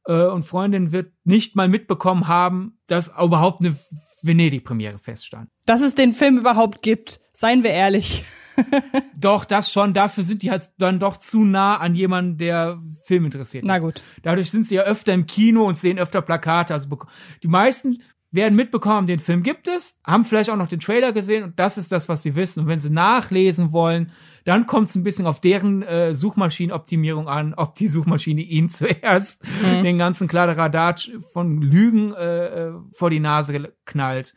äh, 0.06 0.26
und 0.26 0.44
Freundinnen 0.44 0.92
wird 0.92 1.14
nicht 1.24 1.56
mal 1.56 1.68
mitbekommen 1.68 2.28
haben, 2.28 2.80
dass 2.88 3.10
überhaupt 3.18 3.62
eine 3.62 3.76
Venedig-Premiere 4.22 4.98
feststand. 4.98 5.50
Dass 5.66 5.82
es 5.82 5.96
den 5.96 6.14
Film 6.14 6.38
überhaupt 6.38 6.82
gibt, 6.82 7.20
seien 7.34 7.64
wir 7.64 7.72
ehrlich. 7.72 8.24
Doch, 9.20 9.46
das 9.46 9.72
schon. 9.72 9.94
Dafür 9.94 10.24
sind 10.24 10.42
die 10.42 10.52
halt 10.52 10.72
dann 10.78 11.00
doch 11.00 11.18
zu 11.18 11.44
nah 11.44 11.78
an 11.78 11.94
jemanden, 11.94 12.38
der 12.38 12.80
Film 13.04 13.26
interessiert 13.26 13.64
ist. 13.64 13.68
Na 13.68 13.80
gut. 13.80 14.02
Dadurch 14.24 14.50
sind 14.50 14.66
sie 14.66 14.76
ja 14.76 14.84
öfter 14.84 15.14
im 15.14 15.26
Kino 15.26 15.68
und 15.68 15.76
sehen 15.76 16.00
öfter 16.00 16.22
Plakate. 16.22 16.74
Also 16.74 16.88
die 17.44 17.48
meisten 17.48 18.02
werden 18.36 18.56
mitbekommen, 18.56 19.08
den 19.08 19.20
Film 19.20 19.44
gibt 19.44 19.68
es, 19.68 20.00
haben 20.06 20.26
vielleicht 20.26 20.50
auch 20.50 20.56
noch 20.56 20.68
den 20.68 20.80
Trailer 20.80 21.12
gesehen 21.14 21.44
und 21.44 21.60
das 21.60 21.78
ist 21.78 21.92
das, 21.92 22.10
was 22.10 22.24
sie 22.24 22.36
wissen. 22.36 22.62
Und 22.62 22.68
wenn 22.68 22.80
sie 22.80 22.90
nachlesen 22.90 23.72
wollen, 23.72 24.12
dann 24.44 24.68
kommt 24.68 24.90
es 24.90 24.96
ein 24.96 25.04
bisschen 25.04 25.26
auf 25.26 25.42
deren 25.42 25.82
äh, 25.82 26.14
Suchmaschinenoptimierung 26.14 27.28
an, 27.28 27.54
ob 27.56 27.76
die 27.76 27.88
Suchmaschine 27.88 28.42
ihnen 28.42 28.70
zuerst 28.70 29.44
den 29.84 29.98
ganzen 29.98 30.28
Kladderadatsch 30.28 31.12
von 31.34 31.62
Lügen 31.62 32.14
äh, 32.14 32.68
äh, 32.68 32.74
vor 32.92 33.10
die 33.10 33.20
Nase 33.20 33.74
knallt 33.86 34.36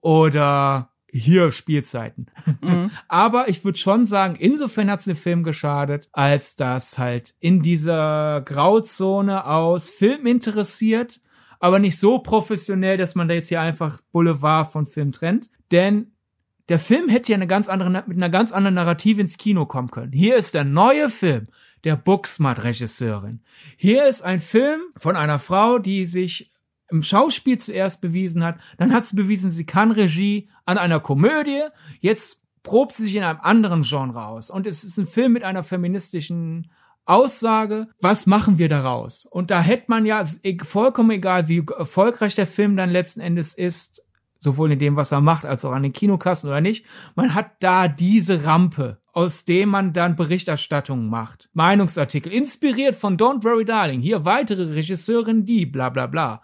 oder 0.00 0.90
hier 1.12 1.50
Spielzeiten. 1.50 2.26
Aber 3.08 3.48
ich 3.48 3.64
würde 3.64 3.78
schon 3.78 4.06
sagen, 4.06 4.36
insofern 4.36 4.90
hat 4.90 5.00
es 5.00 5.06
dem 5.06 5.16
Film 5.16 5.42
geschadet, 5.42 6.08
als 6.12 6.56
dass 6.56 6.98
halt 6.98 7.34
in 7.40 7.62
dieser 7.62 8.42
Grauzone 8.42 9.44
aus 9.46 9.90
Film 9.90 10.26
interessiert, 10.26 11.20
aber 11.60 11.78
nicht 11.78 11.98
so 11.98 12.18
professionell, 12.18 12.96
dass 12.96 13.14
man 13.14 13.28
da 13.28 13.34
jetzt 13.34 13.48
hier 13.48 13.60
einfach 13.60 14.00
Boulevard 14.10 14.72
von 14.72 14.86
Film 14.86 15.12
trennt. 15.12 15.50
Denn 15.70 16.12
der 16.68 16.78
Film 16.78 17.08
hätte 17.08 17.32
ja 17.32 17.36
eine 17.36 17.46
ganz 17.46 17.68
andere, 17.68 17.90
mit 18.06 18.16
einer 18.16 18.30
ganz 18.30 18.50
anderen 18.50 18.74
Narrative 18.74 19.20
ins 19.20 19.38
Kino 19.38 19.66
kommen 19.66 19.90
können. 19.90 20.12
Hier 20.12 20.36
ist 20.36 20.54
der 20.54 20.64
neue 20.64 21.10
Film 21.10 21.48
der 21.84 21.96
Booksmart-Regisseurin. 21.96 23.40
Hier 23.76 24.06
ist 24.06 24.22
ein 24.22 24.40
Film 24.40 24.80
von 24.96 25.16
einer 25.16 25.38
Frau, 25.38 25.78
die 25.78 26.04
sich 26.04 26.50
im 26.90 27.02
Schauspiel 27.02 27.58
zuerst 27.58 28.00
bewiesen 28.00 28.42
hat, 28.44 28.58
dann 28.76 28.92
hat 28.92 29.06
sie 29.06 29.16
bewiesen, 29.16 29.50
sie 29.50 29.66
kann 29.66 29.92
Regie 29.92 30.48
an 30.64 30.76
einer 30.76 30.98
Komödie, 30.98 31.62
jetzt 32.00 32.42
probt 32.62 32.92
sie 32.92 33.04
sich 33.04 33.14
in 33.14 33.22
einem 33.22 33.40
anderen 33.40 33.82
Genre 33.82 34.26
aus. 34.26 34.50
Und 34.50 34.66
es 34.66 34.84
ist 34.84 34.98
ein 34.98 35.06
Film 35.06 35.32
mit 35.32 35.44
einer 35.44 35.62
feministischen 35.62 36.70
Aussage, 37.10 37.88
was 38.00 38.26
machen 38.26 38.58
wir 38.58 38.68
daraus? 38.68 39.26
Und 39.26 39.50
da 39.50 39.60
hätte 39.60 39.86
man 39.88 40.06
ja 40.06 40.24
vollkommen 40.62 41.10
egal, 41.10 41.48
wie 41.48 41.64
erfolgreich 41.76 42.36
der 42.36 42.46
Film 42.46 42.76
dann 42.76 42.90
letzten 42.90 43.20
Endes 43.20 43.54
ist, 43.54 44.02
sowohl 44.38 44.72
in 44.72 44.78
dem, 44.78 44.96
was 44.96 45.12
er 45.12 45.20
macht, 45.20 45.44
als 45.44 45.64
auch 45.64 45.72
an 45.72 45.82
den 45.82 45.92
Kinokassen 45.92 46.48
oder 46.48 46.60
nicht, 46.60 46.86
man 47.14 47.34
hat 47.34 47.52
da 47.60 47.88
diese 47.88 48.44
Rampe, 48.44 48.98
aus 49.12 49.44
dem 49.44 49.70
man 49.70 49.92
dann 49.92 50.16
Berichterstattungen 50.16 51.08
macht. 51.08 51.50
Meinungsartikel, 51.52 52.32
inspiriert 52.32 52.96
von 52.96 53.18
Don't 53.18 53.44
Worry 53.44 53.64
Darling, 53.64 54.00
hier 54.00 54.24
weitere 54.24 54.72
Regisseurin, 54.72 55.44
die, 55.44 55.66
bla 55.66 55.90
bla 55.90 56.06
bla. 56.06 56.42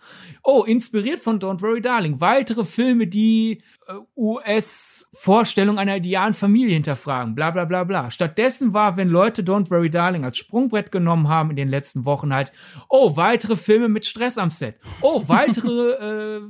Oh, 0.48 0.62
inspiriert 0.62 1.18
von 1.18 1.40
Don't 1.40 1.60
Worry 1.60 1.80
Darling, 1.80 2.20
weitere 2.20 2.64
Filme, 2.64 3.08
die 3.08 3.62
äh, 3.88 3.94
US-Vorstellung 4.16 5.76
einer 5.76 5.96
idealen 5.96 6.34
Familie 6.34 6.74
hinterfragen, 6.74 7.34
bla 7.34 7.50
bla 7.50 7.64
bla 7.64 7.82
bla. 7.82 8.12
Stattdessen 8.12 8.72
war, 8.72 8.96
wenn 8.96 9.08
Leute 9.08 9.42
Don't 9.42 9.72
Worry 9.72 9.90
Darling 9.90 10.24
als 10.24 10.36
Sprungbrett 10.36 10.92
genommen 10.92 11.26
haben 11.26 11.50
in 11.50 11.56
den 11.56 11.68
letzten 11.68 12.04
Wochen 12.04 12.32
halt, 12.32 12.52
oh, 12.88 13.16
weitere 13.16 13.56
Filme 13.56 13.88
mit 13.88 14.06
Stress 14.06 14.38
am 14.38 14.50
Set. 14.50 14.76
Oh, 15.00 15.24
weitere 15.26 16.38
äh, 16.38 16.42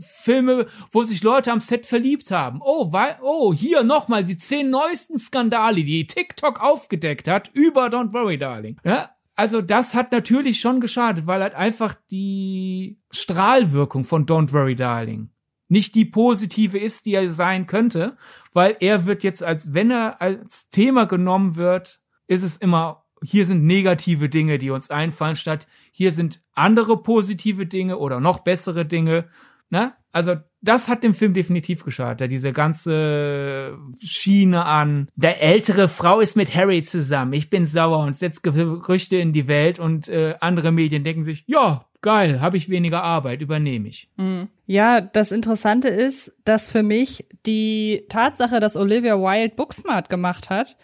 Filme, 0.00 0.66
wo 0.90 1.02
sich 1.02 1.22
Leute 1.22 1.52
am 1.52 1.60
Set 1.60 1.84
verliebt 1.84 2.30
haben. 2.30 2.60
Oh, 2.64 2.90
wei 2.90 3.18
oh 3.20 3.52
hier 3.52 3.82
nochmal 3.82 4.24
die 4.24 4.38
zehn 4.38 4.70
neuesten 4.70 5.18
Skandale, 5.18 5.84
die 5.84 6.06
TikTok 6.06 6.58
aufgedeckt 6.58 7.28
hat 7.28 7.50
über 7.52 7.88
Don't 7.88 8.14
Worry 8.14 8.38
Darling. 8.38 8.78
Ja? 8.82 9.10
Also 9.34 9.62
das 9.62 9.94
hat 9.94 10.12
natürlich 10.12 10.60
schon 10.60 10.80
geschadet, 10.80 11.26
weil 11.26 11.42
halt 11.42 11.54
einfach 11.54 11.94
die 12.10 13.00
Strahlwirkung 13.10 14.04
von 14.04 14.26
Don't 14.26 14.52
Worry 14.52 14.74
Darling 14.74 15.30
nicht 15.72 15.94
die 15.94 16.04
positive 16.04 16.76
ist, 16.78 17.06
die 17.06 17.14
er 17.14 17.30
sein 17.30 17.66
könnte, 17.66 18.18
weil 18.52 18.76
er 18.80 19.06
wird 19.06 19.24
jetzt 19.24 19.42
als, 19.42 19.72
wenn 19.72 19.90
er 19.90 20.20
als 20.20 20.68
Thema 20.68 21.06
genommen 21.06 21.56
wird, 21.56 22.02
ist 22.26 22.42
es 22.42 22.58
immer, 22.58 23.06
hier 23.22 23.46
sind 23.46 23.64
negative 23.64 24.28
Dinge, 24.28 24.58
die 24.58 24.68
uns 24.68 24.90
einfallen, 24.90 25.34
statt 25.34 25.66
hier 25.90 26.12
sind 26.12 26.42
andere 26.52 27.02
positive 27.02 27.64
Dinge 27.64 27.96
oder 27.96 28.20
noch 28.20 28.40
bessere 28.40 28.84
Dinge. 28.84 29.30
Ne? 29.70 29.94
Also 30.12 30.36
das 30.60 30.88
hat 30.88 31.02
dem 31.02 31.14
Film 31.14 31.34
definitiv 31.34 31.84
geschadet. 31.84 32.30
Diese 32.30 32.52
ganze 32.52 33.76
Schiene 34.00 34.64
an. 34.64 35.08
Der 35.16 35.42
ältere 35.42 35.88
Frau 35.88 36.20
ist 36.20 36.36
mit 36.36 36.54
Harry 36.54 36.82
zusammen. 36.82 37.32
Ich 37.32 37.50
bin 37.50 37.66
sauer 37.66 38.04
und 38.04 38.16
setzt 38.16 38.42
Gerüchte 38.42 39.16
in 39.16 39.32
die 39.32 39.48
Welt 39.48 39.78
und 39.78 40.08
äh, 40.08 40.36
andere 40.40 40.70
Medien 40.70 41.02
denken 41.02 41.22
sich, 41.22 41.44
ja, 41.46 41.86
geil, 42.02 42.40
habe 42.40 42.56
ich 42.56 42.68
weniger 42.68 43.02
Arbeit, 43.02 43.40
übernehme 43.40 43.88
ich. 43.88 44.10
Mhm. 44.16 44.48
Ja, 44.66 45.00
das 45.00 45.32
Interessante 45.32 45.88
ist, 45.88 46.36
dass 46.44 46.70
für 46.70 46.82
mich 46.82 47.26
die 47.46 48.04
Tatsache, 48.08 48.60
dass 48.60 48.76
Olivia 48.76 49.16
Wilde 49.18 49.54
Booksmart 49.54 50.10
gemacht 50.10 50.50
hat, 50.50 50.76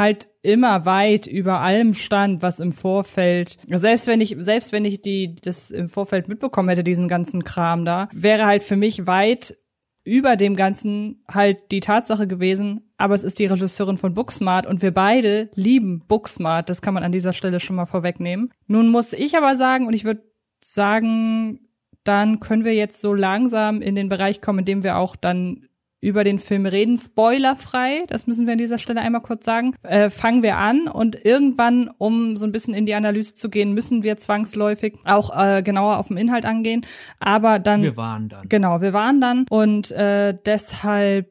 halt 0.00 0.28
immer 0.42 0.86
weit 0.86 1.26
über 1.26 1.60
allem 1.60 1.92
stand, 1.92 2.40
was 2.40 2.58
im 2.58 2.72
Vorfeld, 2.72 3.58
selbst 3.68 4.06
wenn 4.06 4.22
ich, 4.22 4.34
selbst 4.38 4.72
wenn 4.72 4.86
ich 4.86 5.02
die, 5.02 5.34
das 5.34 5.70
im 5.70 5.90
Vorfeld 5.90 6.26
mitbekommen 6.26 6.70
hätte, 6.70 6.82
diesen 6.82 7.06
ganzen 7.06 7.44
Kram 7.44 7.84
da, 7.84 8.08
wäre 8.12 8.46
halt 8.46 8.62
für 8.62 8.76
mich 8.76 9.06
weit 9.06 9.56
über 10.02 10.36
dem 10.36 10.56
Ganzen 10.56 11.22
halt 11.30 11.70
die 11.70 11.80
Tatsache 11.80 12.26
gewesen, 12.26 12.90
aber 12.96 13.14
es 13.14 13.22
ist 13.22 13.38
die 13.38 13.46
Regisseurin 13.46 13.98
von 13.98 14.14
Booksmart 14.14 14.64
und 14.64 14.80
wir 14.80 14.92
beide 14.92 15.50
lieben 15.54 16.00
Booksmart, 16.08 16.70
das 16.70 16.80
kann 16.80 16.94
man 16.94 17.04
an 17.04 17.12
dieser 17.12 17.34
Stelle 17.34 17.60
schon 17.60 17.76
mal 17.76 17.84
vorwegnehmen. 17.84 18.50
Nun 18.66 18.88
muss 18.88 19.12
ich 19.12 19.36
aber 19.36 19.54
sagen, 19.54 19.86
und 19.86 19.92
ich 19.92 20.06
würde 20.06 20.22
sagen, 20.62 21.60
dann 22.04 22.40
können 22.40 22.64
wir 22.64 22.74
jetzt 22.74 23.00
so 23.00 23.12
langsam 23.12 23.82
in 23.82 23.94
den 23.94 24.08
Bereich 24.08 24.40
kommen, 24.40 24.60
in 24.60 24.64
dem 24.64 24.82
wir 24.82 24.96
auch 24.96 25.14
dann 25.14 25.66
über 26.00 26.24
den 26.24 26.38
Film 26.38 26.66
reden, 26.66 26.96
spoilerfrei, 26.96 28.04
das 28.08 28.26
müssen 28.26 28.46
wir 28.46 28.52
an 28.52 28.58
dieser 28.58 28.78
Stelle 28.78 29.00
einmal 29.00 29.20
kurz 29.20 29.44
sagen, 29.44 29.74
äh, 29.82 30.08
fangen 30.08 30.42
wir 30.42 30.56
an 30.56 30.88
und 30.88 31.24
irgendwann, 31.24 31.90
um 31.98 32.36
so 32.36 32.46
ein 32.46 32.52
bisschen 32.52 32.74
in 32.74 32.86
die 32.86 32.94
Analyse 32.94 33.34
zu 33.34 33.50
gehen, 33.50 33.74
müssen 33.74 34.02
wir 34.02 34.16
zwangsläufig 34.16 34.96
auch 35.04 35.36
äh, 35.36 35.62
genauer 35.62 35.98
auf 35.98 36.08
den 36.08 36.16
Inhalt 36.16 36.46
angehen, 36.46 36.86
aber 37.18 37.58
dann... 37.58 37.82
Wir 37.82 37.96
waren 37.96 38.28
dann. 38.28 38.48
Genau, 38.48 38.80
wir 38.80 38.92
waren 38.92 39.20
dann 39.20 39.46
und 39.50 39.90
äh, 39.90 40.36
deshalb... 40.46 41.30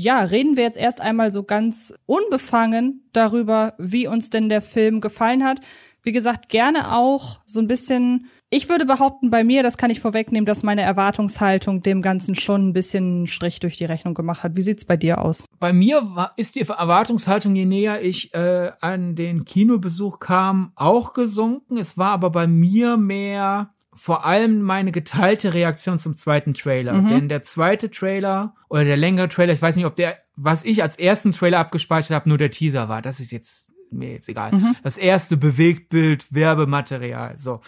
Ja, 0.00 0.20
reden 0.20 0.56
wir 0.56 0.62
jetzt 0.62 0.78
erst 0.78 1.00
einmal 1.00 1.32
so 1.32 1.42
ganz 1.42 1.92
unbefangen 2.06 3.08
darüber, 3.12 3.74
wie 3.78 4.06
uns 4.06 4.30
denn 4.30 4.48
der 4.48 4.62
Film 4.62 5.00
gefallen 5.00 5.44
hat. 5.44 5.60
Wie 6.04 6.12
gesagt, 6.12 6.48
gerne 6.48 6.96
auch 6.96 7.40
so 7.46 7.60
ein 7.60 7.66
bisschen 7.66 8.28
ich 8.50 8.68
würde 8.68 8.86
behaupten, 8.86 9.30
bei 9.30 9.44
mir, 9.44 9.62
das 9.62 9.76
kann 9.76 9.90
ich 9.90 10.00
vorwegnehmen, 10.00 10.46
dass 10.46 10.62
meine 10.62 10.82
Erwartungshaltung 10.82 11.82
dem 11.82 12.00
Ganzen 12.00 12.34
schon 12.34 12.68
ein 12.68 12.72
bisschen 12.72 13.26
Strich 13.26 13.60
durch 13.60 13.76
die 13.76 13.84
Rechnung 13.84 14.14
gemacht 14.14 14.42
hat. 14.42 14.56
Wie 14.56 14.62
sieht's 14.62 14.84
bei 14.84 14.96
dir 14.96 15.20
aus? 15.20 15.46
Bei 15.58 15.72
mir 15.72 16.02
war, 16.14 16.32
ist 16.36 16.56
die 16.56 16.62
Erwartungshaltung, 16.62 17.54
je 17.54 17.66
näher 17.66 18.02
ich 18.02 18.32
äh, 18.34 18.72
an 18.80 19.14
den 19.14 19.44
Kinobesuch 19.44 20.18
kam, 20.18 20.72
auch 20.76 21.12
gesunken. 21.12 21.76
Es 21.76 21.98
war 21.98 22.12
aber 22.12 22.30
bei 22.30 22.46
mir 22.46 22.96
mehr 22.96 23.70
vor 23.92 24.24
allem 24.24 24.62
meine 24.62 24.92
geteilte 24.92 25.54
Reaktion 25.54 25.98
zum 25.98 26.16
zweiten 26.16 26.54
Trailer. 26.54 26.94
Mhm. 26.94 27.08
Denn 27.08 27.28
der 27.28 27.42
zweite 27.42 27.90
Trailer 27.90 28.54
oder 28.68 28.84
der 28.84 28.96
längere 28.96 29.28
Trailer, 29.28 29.52
ich 29.52 29.60
weiß 29.60 29.76
nicht, 29.76 29.86
ob 29.86 29.96
der, 29.96 30.16
was 30.36 30.64
ich 30.64 30.82
als 30.82 30.98
ersten 30.98 31.32
Trailer 31.32 31.58
abgespeichert 31.58 32.14
habe, 32.14 32.28
nur 32.28 32.38
der 32.38 32.50
Teaser 32.50 32.88
war. 32.88 33.02
Das 33.02 33.18
ist 33.20 33.32
jetzt 33.32 33.74
mir 33.90 34.12
jetzt 34.12 34.28
egal. 34.28 34.52
Mhm. 34.52 34.76
Das 34.82 34.98
erste 34.98 35.36
Bewegtbild, 35.36 36.32
Werbematerial. 36.32 37.38
So. 37.38 37.60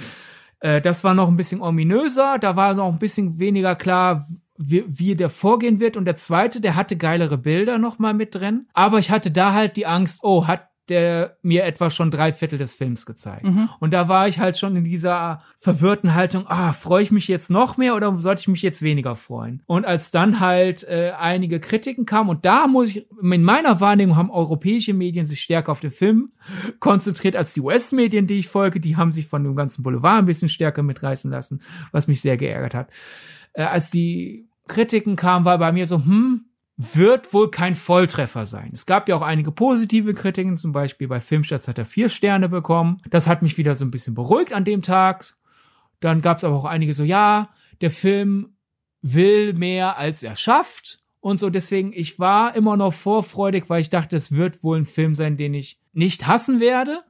Äh, 0.61 0.81
das 0.81 1.05
war 1.05 1.15
noch 1.15 1.29
ein 1.29 1.37
bisschen 1.37 1.61
ominöser, 1.61 2.39
da 2.39 2.57
war 2.57 2.75
noch 2.75 2.93
ein 2.93 2.99
bisschen 2.99 3.39
weniger 3.39 3.75
klar, 3.75 4.27
wie, 4.57 4.85
wie 4.87 5.17
der 5.17 5.31
vorgehen 5.31 5.81
wird. 5.81 5.97
Und 5.97 6.05
der 6.05 6.17
zweite, 6.17 6.61
der 6.61 6.77
hatte 6.77 6.97
geilere 6.97 7.39
Bilder 7.39 7.79
noch 7.79 7.99
mal 7.99 8.15
mit 8.15 8.35
drin. 8.35 8.67
Aber 8.73 8.99
ich 8.99 9.11
hatte 9.11 9.31
da 9.31 9.55
halt 9.55 9.77
die 9.77 9.87
Angst, 9.87 10.21
oh, 10.23 10.47
hat 10.47 10.70
der 10.91 11.37
mir 11.43 11.65
etwa 11.65 11.89
schon 11.89 12.11
drei 12.11 12.33
Viertel 12.33 12.59
des 12.59 12.75
Films 12.75 13.07
gezeigt. 13.07 13.45
Mhm. 13.45 13.69
Und 13.79 13.93
da 13.93 14.09
war 14.09 14.29
ich 14.29 14.39
halt 14.39 14.59
schon 14.59 14.77
in 14.77 14.85
dieser 14.85 15.43
verwirrten 15.57 16.15
Haltung, 16.15 16.45
ah, 16.47 16.73
freue 16.73 17.03
ich 17.03 17.11
mich 17.11 17.29
jetzt 17.29 17.51
noch 17.51 17.77
mehr 17.77 17.95
oder 17.95 18.19
sollte 18.19 18.41
ich 18.41 18.49
mich 18.49 18.63
jetzt 18.63 18.83
weniger 18.83 19.17
freuen? 19.17 19.63
Und 19.67 19.87
als 19.87 20.11
dann 20.11 20.41
halt 20.41 20.85
äh, 20.85 21.13
einige 21.19 21.61
Kritiken 21.61 22.05
kamen, 22.05 22.29
und 22.29 22.45
da 22.45 22.67
muss 22.67 22.91
ich, 22.91 23.07
in 23.23 23.43
meiner 23.43 23.81
Wahrnehmung 23.81 24.17
haben 24.17 24.31
europäische 24.31 24.93
Medien 24.93 25.25
sich 25.25 25.41
stärker 25.41 25.73
auf 25.73 25.81
den 25.81 25.91
Film 25.91 26.33
konzentriert 26.81 27.37
als 27.37 27.55
die 27.55 27.61
US-Medien, 27.61 28.27
die 28.27 28.39
ich 28.39 28.49
folge, 28.49 28.81
die 28.81 28.97
haben 28.97 29.13
sich 29.13 29.27
von 29.27 29.45
dem 29.45 29.57
ganzen 29.57 29.83
Boulevard 29.83 30.19
ein 30.19 30.27
bisschen 30.27 30.49
stärker 30.49 30.83
mitreißen 30.83 31.31
lassen, 31.31 31.63
was 31.93 32.09
mich 32.09 32.21
sehr 32.21 32.37
geärgert 32.37 32.75
hat. 32.75 32.91
Äh, 33.53 33.63
als 33.63 33.91
die 33.91 34.49
Kritiken 34.69 35.17
kamen, 35.17 35.45
war 35.45 35.59
bei 35.59 35.73
mir 35.73 35.87
so, 35.87 35.97
hm, 35.97 36.45
wird 36.83 37.35
wohl 37.35 37.51
kein 37.51 37.75
Volltreffer 37.75 38.47
sein. 38.47 38.71
Es 38.73 38.87
gab 38.87 39.07
ja 39.07 39.15
auch 39.15 39.21
einige 39.21 39.53
positive 39.53 40.15
Kritiken, 40.15 40.57
zum 40.57 40.73
Beispiel 40.73 41.09
bei 41.09 41.21
Filmstarts 41.21 41.69
hat 41.69 41.77
er 41.77 41.85
vier 41.85 42.09
Sterne 42.09 42.49
bekommen. 42.49 43.03
Das 43.11 43.27
hat 43.27 43.43
mich 43.43 43.59
wieder 43.59 43.75
so 43.75 43.85
ein 43.85 43.91
bisschen 43.91 44.15
beruhigt 44.15 44.55
an 44.55 44.65
dem 44.65 44.81
Tag. 44.81 45.27
Dann 46.01 46.23
gab 46.23 46.39
es 46.39 46.45
aber 46.45 46.57
auch 46.57 46.65
einige 46.65 46.95
so, 46.95 47.05
ja, 47.05 47.51
der 47.83 47.91
Film 47.91 48.55
will 49.03 49.53
mehr, 49.53 49.99
als 49.99 50.23
er 50.23 50.37
schafft. 50.37 51.01
Und 51.21 51.39
so, 51.39 51.51
deswegen, 51.51 51.93
ich 51.93 52.19
war 52.19 52.57
immer 52.57 52.79
noch 52.79 52.95
vorfreudig, 52.95 53.69
weil 53.69 53.83
ich 53.83 53.91
dachte, 53.91 54.17
es 54.17 54.33
wird 54.33 54.65
wohl 54.65 54.79
ein 54.79 54.87
Film 54.87 55.15
sein, 55.15 55.37
den 55.37 55.53
ich 55.53 55.79
nicht 55.93 56.27
hassen 56.27 56.61
werde. 56.61 57.01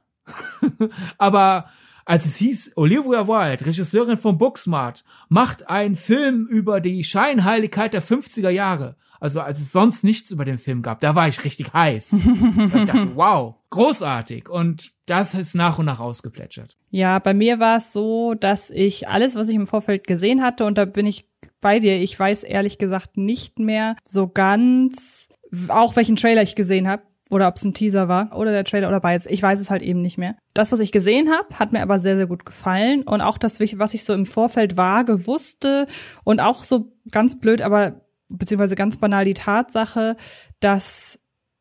aber 1.17 1.69
als 2.03 2.25
es 2.25 2.35
hieß, 2.35 2.73
Olivia 2.75 3.25
Wilde, 3.25 3.65
Regisseurin 3.65 4.17
von 4.17 4.37
Booksmart, 4.37 5.05
macht 5.29 5.69
einen 5.69 5.95
Film 5.95 6.45
über 6.45 6.81
die 6.81 7.05
Scheinheiligkeit 7.05 7.93
der 7.93 8.03
50er 8.03 8.49
Jahre, 8.49 8.97
also 9.21 9.39
als 9.39 9.61
es 9.61 9.71
sonst 9.71 10.03
nichts 10.03 10.31
über 10.31 10.45
den 10.45 10.57
Film 10.57 10.81
gab, 10.81 10.99
da 10.99 11.13
war 11.13 11.27
ich 11.27 11.45
richtig 11.45 11.71
heiß. 11.73 12.13
ich 12.75 12.85
dachte, 12.85 13.15
wow, 13.15 13.55
großartig. 13.69 14.49
Und 14.49 14.93
das 15.05 15.35
ist 15.35 15.53
nach 15.53 15.77
und 15.77 15.85
nach 15.85 15.99
ausgeplätschert. 15.99 16.75
Ja, 16.89 17.19
bei 17.19 17.35
mir 17.35 17.59
war 17.59 17.77
es 17.77 17.93
so, 17.93 18.33
dass 18.33 18.71
ich 18.71 19.07
alles, 19.07 19.35
was 19.35 19.47
ich 19.47 19.55
im 19.55 19.67
Vorfeld 19.67 20.07
gesehen 20.07 20.41
hatte, 20.41 20.65
und 20.65 20.77
da 20.77 20.85
bin 20.85 21.05
ich 21.05 21.29
bei 21.61 21.77
dir, 21.77 22.01
ich 22.01 22.19
weiß 22.19 22.41
ehrlich 22.43 22.79
gesagt 22.79 23.15
nicht 23.15 23.59
mehr 23.59 23.95
so 24.05 24.27
ganz, 24.27 25.29
auch 25.67 25.95
welchen 25.95 26.15
Trailer 26.15 26.41
ich 26.41 26.55
gesehen 26.55 26.87
habe 26.87 27.03
oder 27.29 27.47
ob 27.47 27.57
es 27.57 27.63
ein 27.63 27.75
Teaser 27.75 28.07
war 28.07 28.35
oder 28.35 28.51
der 28.51 28.65
Trailer 28.65 28.87
oder 28.87 28.99
beides. 28.99 29.27
Ich 29.27 29.43
weiß 29.43 29.59
es 29.59 29.69
halt 29.69 29.83
eben 29.83 30.01
nicht 30.01 30.17
mehr. 30.17 30.35
Das, 30.55 30.71
was 30.71 30.79
ich 30.79 30.91
gesehen 30.91 31.29
habe, 31.29 31.59
hat 31.59 31.71
mir 31.73 31.83
aber 31.83 31.99
sehr, 31.99 32.17
sehr 32.17 32.27
gut 32.27 32.43
gefallen. 32.43 33.03
Und 33.03 33.21
auch 33.21 33.37
das, 33.37 33.59
was 33.59 33.93
ich 33.93 34.03
so 34.03 34.13
im 34.13 34.25
Vorfeld 34.25 34.77
vage 34.77 35.27
wusste 35.27 35.85
und 36.23 36.39
auch 36.39 36.63
so 36.63 36.91
ganz 37.11 37.39
blöd, 37.39 37.61
aber 37.61 38.01
beziehungsweise 38.37 38.75
ganz 38.75 38.97
banal 38.97 39.25
die 39.25 39.33
Tatsache, 39.33 40.15
dass 40.59 41.19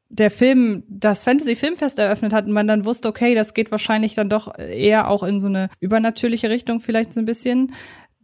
der 0.08 0.30
Film 0.30 0.82
das 0.88 1.24
Fantasy 1.24 1.54
Filmfest 1.54 1.98
eröffnet 1.98 2.32
hat 2.32 2.46
und 2.46 2.52
man 2.52 2.66
dann 2.66 2.84
wusste, 2.84 3.08
okay, 3.08 3.34
das 3.34 3.54
geht 3.54 3.70
wahrscheinlich 3.70 4.14
dann 4.14 4.28
doch 4.28 4.58
eher 4.58 5.08
auch 5.08 5.22
in 5.22 5.40
so 5.40 5.46
eine 5.46 5.68
übernatürliche 5.78 6.50
Richtung 6.50 6.80
vielleicht 6.80 7.14
so 7.14 7.20
ein 7.20 7.26
bisschen. 7.26 7.72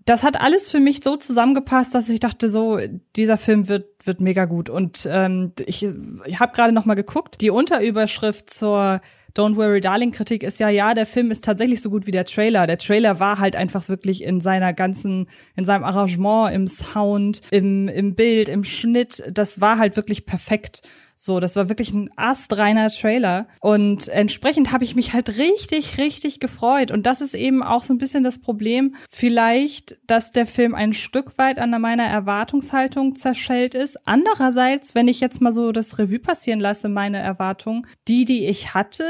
Das 0.04 0.22
hat 0.22 0.40
alles 0.40 0.70
für 0.70 0.80
mich 0.80 1.00
so 1.02 1.16
zusammengepasst, 1.16 1.94
dass 1.94 2.08
ich 2.08 2.20
dachte, 2.20 2.48
so 2.48 2.78
dieser 3.14 3.38
Film 3.38 3.68
wird 3.68 3.86
wird 4.04 4.20
mega 4.20 4.44
gut. 4.44 4.68
Und 4.68 5.06
ähm, 5.10 5.52
ich, 5.64 5.86
ich 6.24 6.40
habe 6.40 6.54
gerade 6.54 6.72
noch 6.72 6.84
mal 6.84 6.94
geguckt, 6.94 7.40
die 7.40 7.50
Unterüberschrift 7.50 8.50
zur 8.50 9.00
Don't 9.36 9.56
Worry 9.56 9.82
Darling 9.82 10.12
Kritik 10.12 10.42
ist 10.42 10.60
ja, 10.60 10.70
ja, 10.70 10.94
der 10.94 11.04
Film 11.04 11.30
ist 11.30 11.44
tatsächlich 11.44 11.82
so 11.82 11.90
gut 11.90 12.06
wie 12.06 12.10
der 12.10 12.24
Trailer. 12.24 12.66
Der 12.66 12.78
Trailer 12.78 13.20
war 13.20 13.38
halt 13.38 13.54
einfach 13.54 13.88
wirklich 13.90 14.24
in 14.24 14.40
seiner 14.40 14.72
ganzen, 14.72 15.28
in 15.56 15.66
seinem 15.66 15.84
Arrangement, 15.84 16.54
im 16.54 16.66
Sound, 16.66 17.42
im, 17.50 17.88
im 17.88 18.14
Bild, 18.14 18.48
im 18.48 18.64
Schnitt, 18.64 19.22
das 19.30 19.60
war 19.60 19.78
halt 19.78 19.96
wirklich 19.96 20.24
perfekt. 20.24 20.82
So, 21.18 21.40
das 21.40 21.56
war 21.56 21.70
wirklich 21.70 21.94
ein 21.94 22.10
astreiner 22.16 22.90
Trailer. 22.90 23.48
Und 23.60 24.08
entsprechend 24.08 24.70
habe 24.70 24.84
ich 24.84 24.94
mich 24.94 25.14
halt 25.14 25.38
richtig, 25.38 25.96
richtig 25.96 26.40
gefreut. 26.40 26.90
Und 26.90 27.06
das 27.06 27.22
ist 27.22 27.34
eben 27.34 27.62
auch 27.62 27.84
so 27.84 27.94
ein 27.94 27.98
bisschen 27.98 28.22
das 28.22 28.38
Problem. 28.38 28.94
Vielleicht, 29.08 29.96
dass 30.06 30.30
der 30.30 30.46
Film 30.46 30.74
ein 30.74 30.92
Stück 30.92 31.38
weit 31.38 31.58
an 31.58 31.70
meiner 31.80 32.04
Erwartungshaltung 32.04 33.16
zerschellt 33.16 33.74
ist. 33.74 34.06
Andererseits, 34.06 34.94
wenn 34.94 35.08
ich 35.08 35.20
jetzt 35.20 35.40
mal 35.40 35.54
so 35.54 35.72
das 35.72 35.98
Revue 35.98 36.18
passieren 36.18 36.60
lasse, 36.60 36.90
meine 36.90 37.18
Erwartungen, 37.18 37.86
die, 38.08 38.26
die 38.26 38.46
ich 38.46 38.74
hatte, 38.74 39.04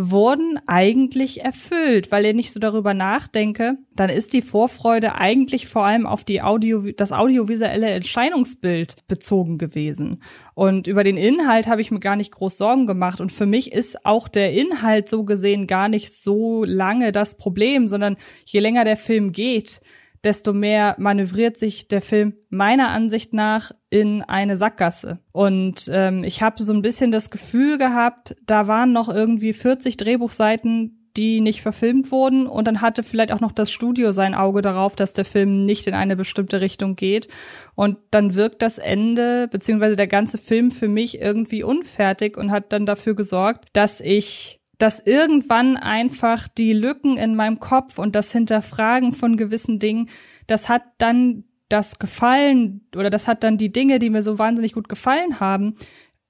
wurden 0.00 0.60
eigentlich 0.68 1.44
erfüllt, 1.44 2.12
weil 2.12 2.24
ihr 2.24 2.32
nicht 2.32 2.52
so 2.52 2.60
darüber 2.60 2.94
nachdenke, 2.94 3.78
dann 3.96 4.10
ist 4.10 4.32
die 4.32 4.42
Vorfreude 4.42 5.16
eigentlich 5.16 5.66
vor 5.66 5.84
allem 5.84 6.06
auf 6.06 6.22
die 6.22 6.40
Audio, 6.40 6.92
das 6.96 7.10
audiovisuelle 7.10 7.90
Erscheinungsbild 7.90 9.08
bezogen 9.08 9.58
gewesen. 9.58 10.22
Und 10.54 10.86
über 10.86 11.02
den 11.02 11.16
Inhalt 11.16 11.66
habe 11.66 11.80
ich 11.80 11.90
mir 11.90 11.98
gar 11.98 12.14
nicht 12.14 12.30
groß 12.30 12.56
Sorgen 12.56 12.86
gemacht. 12.86 13.20
Und 13.20 13.32
für 13.32 13.46
mich 13.46 13.72
ist 13.72 14.06
auch 14.06 14.28
der 14.28 14.52
Inhalt 14.52 15.08
so 15.08 15.24
gesehen 15.24 15.66
gar 15.66 15.88
nicht 15.88 16.14
so 16.14 16.62
lange 16.62 17.10
das 17.10 17.36
Problem, 17.36 17.88
sondern 17.88 18.16
je 18.44 18.60
länger 18.60 18.84
der 18.84 18.96
Film 18.96 19.32
geht, 19.32 19.80
desto 20.24 20.52
mehr 20.52 20.94
manövriert 20.98 21.56
sich 21.56 21.88
der 21.88 22.02
Film 22.02 22.34
meiner 22.50 22.88
Ansicht 22.88 23.34
nach 23.34 23.72
in 23.90 24.22
eine 24.22 24.56
Sackgasse. 24.56 25.20
Und 25.32 25.88
ähm, 25.92 26.24
ich 26.24 26.42
habe 26.42 26.62
so 26.62 26.72
ein 26.72 26.82
bisschen 26.82 27.12
das 27.12 27.30
Gefühl 27.30 27.78
gehabt, 27.78 28.36
da 28.44 28.66
waren 28.66 28.92
noch 28.92 29.08
irgendwie 29.08 29.52
40 29.52 29.96
Drehbuchseiten 29.96 30.98
die 31.18 31.40
nicht 31.40 31.60
verfilmt 31.60 32.12
wurden. 32.12 32.46
Und 32.46 32.66
dann 32.66 32.80
hatte 32.80 33.02
vielleicht 33.02 33.32
auch 33.32 33.40
noch 33.40 33.52
das 33.52 33.70
Studio 33.70 34.12
sein 34.12 34.34
Auge 34.34 34.62
darauf, 34.62 34.96
dass 34.96 35.12
der 35.12 35.24
Film 35.24 35.64
nicht 35.66 35.86
in 35.86 35.94
eine 35.94 36.16
bestimmte 36.16 36.60
Richtung 36.60 36.96
geht. 36.96 37.28
Und 37.74 37.98
dann 38.12 38.34
wirkt 38.34 38.62
das 38.62 38.78
Ende, 38.78 39.48
beziehungsweise 39.48 39.96
der 39.96 40.06
ganze 40.06 40.38
Film 40.38 40.70
für 40.70 40.88
mich 40.88 41.20
irgendwie 41.20 41.64
unfertig 41.64 42.36
und 42.36 42.52
hat 42.52 42.72
dann 42.72 42.86
dafür 42.86 43.14
gesorgt, 43.14 43.68
dass 43.72 44.00
ich 44.00 44.57
dass 44.78 45.00
irgendwann 45.00 45.76
einfach 45.76 46.48
die 46.48 46.72
Lücken 46.72 47.16
in 47.16 47.34
meinem 47.34 47.58
Kopf 47.58 47.98
und 47.98 48.14
das 48.14 48.32
Hinterfragen 48.32 49.12
von 49.12 49.36
gewissen 49.36 49.78
Dingen, 49.78 50.08
das 50.46 50.68
hat 50.68 50.82
dann 50.98 51.44
das 51.68 51.98
Gefallen 51.98 52.86
oder 52.96 53.10
das 53.10 53.28
hat 53.28 53.44
dann 53.44 53.58
die 53.58 53.70
Dinge, 53.70 53.98
die 53.98 54.08
mir 54.08 54.22
so 54.22 54.38
wahnsinnig 54.38 54.72
gut 54.72 54.88
gefallen 54.88 55.40
haben, 55.40 55.74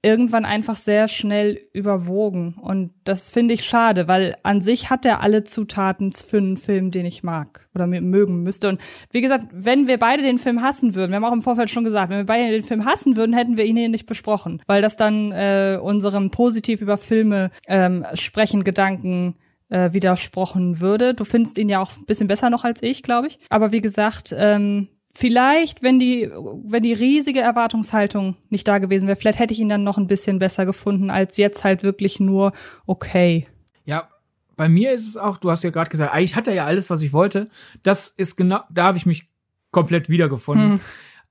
irgendwann 0.01 0.45
einfach 0.45 0.77
sehr 0.77 1.07
schnell 1.07 1.59
überwogen. 1.73 2.53
Und 2.53 2.93
das 3.03 3.29
finde 3.29 3.53
ich 3.53 3.65
schade, 3.65 4.07
weil 4.07 4.35
an 4.43 4.61
sich 4.61 4.89
hat 4.89 5.05
er 5.05 5.21
alle 5.21 5.43
Zutaten 5.43 6.13
für 6.13 6.37
einen 6.37 6.57
Film, 6.57 6.91
den 6.91 7.05
ich 7.05 7.21
mag 7.21 7.67
oder 7.75 7.85
mögen 7.85 8.43
müsste. 8.43 8.69
Und 8.69 8.81
wie 9.11 9.21
gesagt, 9.21 9.47
wenn 9.51 9.87
wir 9.87 9.99
beide 9.99 10.23
den 10.23 10.37
Film 10.37 10.61
hassen 10.61 10.95
würden, 10.95 11.11
wir 11.11 11.17
haben 11.17 11.25
auch 11.25 11.33
im 11.33 11.41
Vorfeld 11.41 11.69
schon 11.69 11.83
gesagt, 11.83 12.09
wenn 12.09 12.19
wir 12.19 12.25
beide 12.25 12.51
den 12.51 12.63
Film 12.63 12.85
hassen 12.85 13.17
würden, 13.17 13.33
hätten 13.33 13.57
wir 13.57 13.65
ihn 13.65 13.77
hier 13.77 13.89
nicht 13.89 14.05
besprochen, 14.05 14.61
weil 14.67 14.81
das 14.81 14.95
dann 14.95 15.31
äh, 15.31 15.77
unserem 15.81 16.31
positiv 16.31 16.81
über 16.81 16.97
Filme 16.97 17.51
ähm, 17.67 18.05
sprechen 18.13 18.63
Gedanken 18.63 19.35
äh, 19.69 19.93
widersprochen 19.93 20.79
würde. 20.79 21.13
Du 21.13 21.25
findest 21.25 21.57
ihn 21.57 21.69
ja 21.69 21.81
auch 21.81 21.91
ein 21.95 22.05
bisschen 22.05 22.27
besser 22.27 22.49
noch 22.49 22.63
als 22.63 22.81
ich, 22.83 23.03
glaube 23.03 23.27
ich. 23.27 23.39
Aber 23.49 23.71
wie 23.71 23.81
gesagt, 23.81 24.33
ähm, 24.37 24.87
vielleicht, 25.19 25.83
wenn 25.83 25.99
die, 25.99 26.29
wenn 26.31 26.81
die 26.81 26.93
riesige 26.93 27.41
Erwartungshaltung 27.41 28.37
nicht 28.49 28.67
da 28.67 28.77
gewesen 28.77 29.07
wäre, 29.07 29.17
vielleicht 29.17 29.39
hätte 29.39 29.53
ich 29.53 29.59
ihn 29.59 29.67
dann 29.67 29.83
noch 29.83 29.97
ein 29.97 30.07
bisschen 30.07 30.39
besser 30.39 30.65
gefunden, 30.65 31.09
als 31.09 31.35
jetzt 31.35 31.65
halt 31.65 31.83
wirklich 31.83 32.21
nur 32.21 32.53
okay. 32.85 33.45
Ja, 33.83 34.07
bei 34.55 34.69
mir 34.69 34.93
ist 34.93 35.07
es 35.07 35.17
auch, 35.17 35.37
du 35.37 35.51
hast 35.51 35.63
ja 35.63 35.71
gerade 35.71 35.89
gesagt, 35.89 36.13
eigentlich 36.13 36.35
hat 36.35 36.47
er 36.47 36.53
ja 36.53 36.65
alles, 36.65 36.89
was 36.89 37.01
ich 37.01 37.11
wollte. 37.11 37.49
Das 37.83 38.07
ist 38.07 38.37
genau, 38.37 38.61
da 38.69 38.85
habe 38.85 38.97
ich 38.97 39.05
mich 39.05 39.29
komplett 39.71 40.07
wiedergefunden. 40.07 40.71
Hm. 40.71 40.79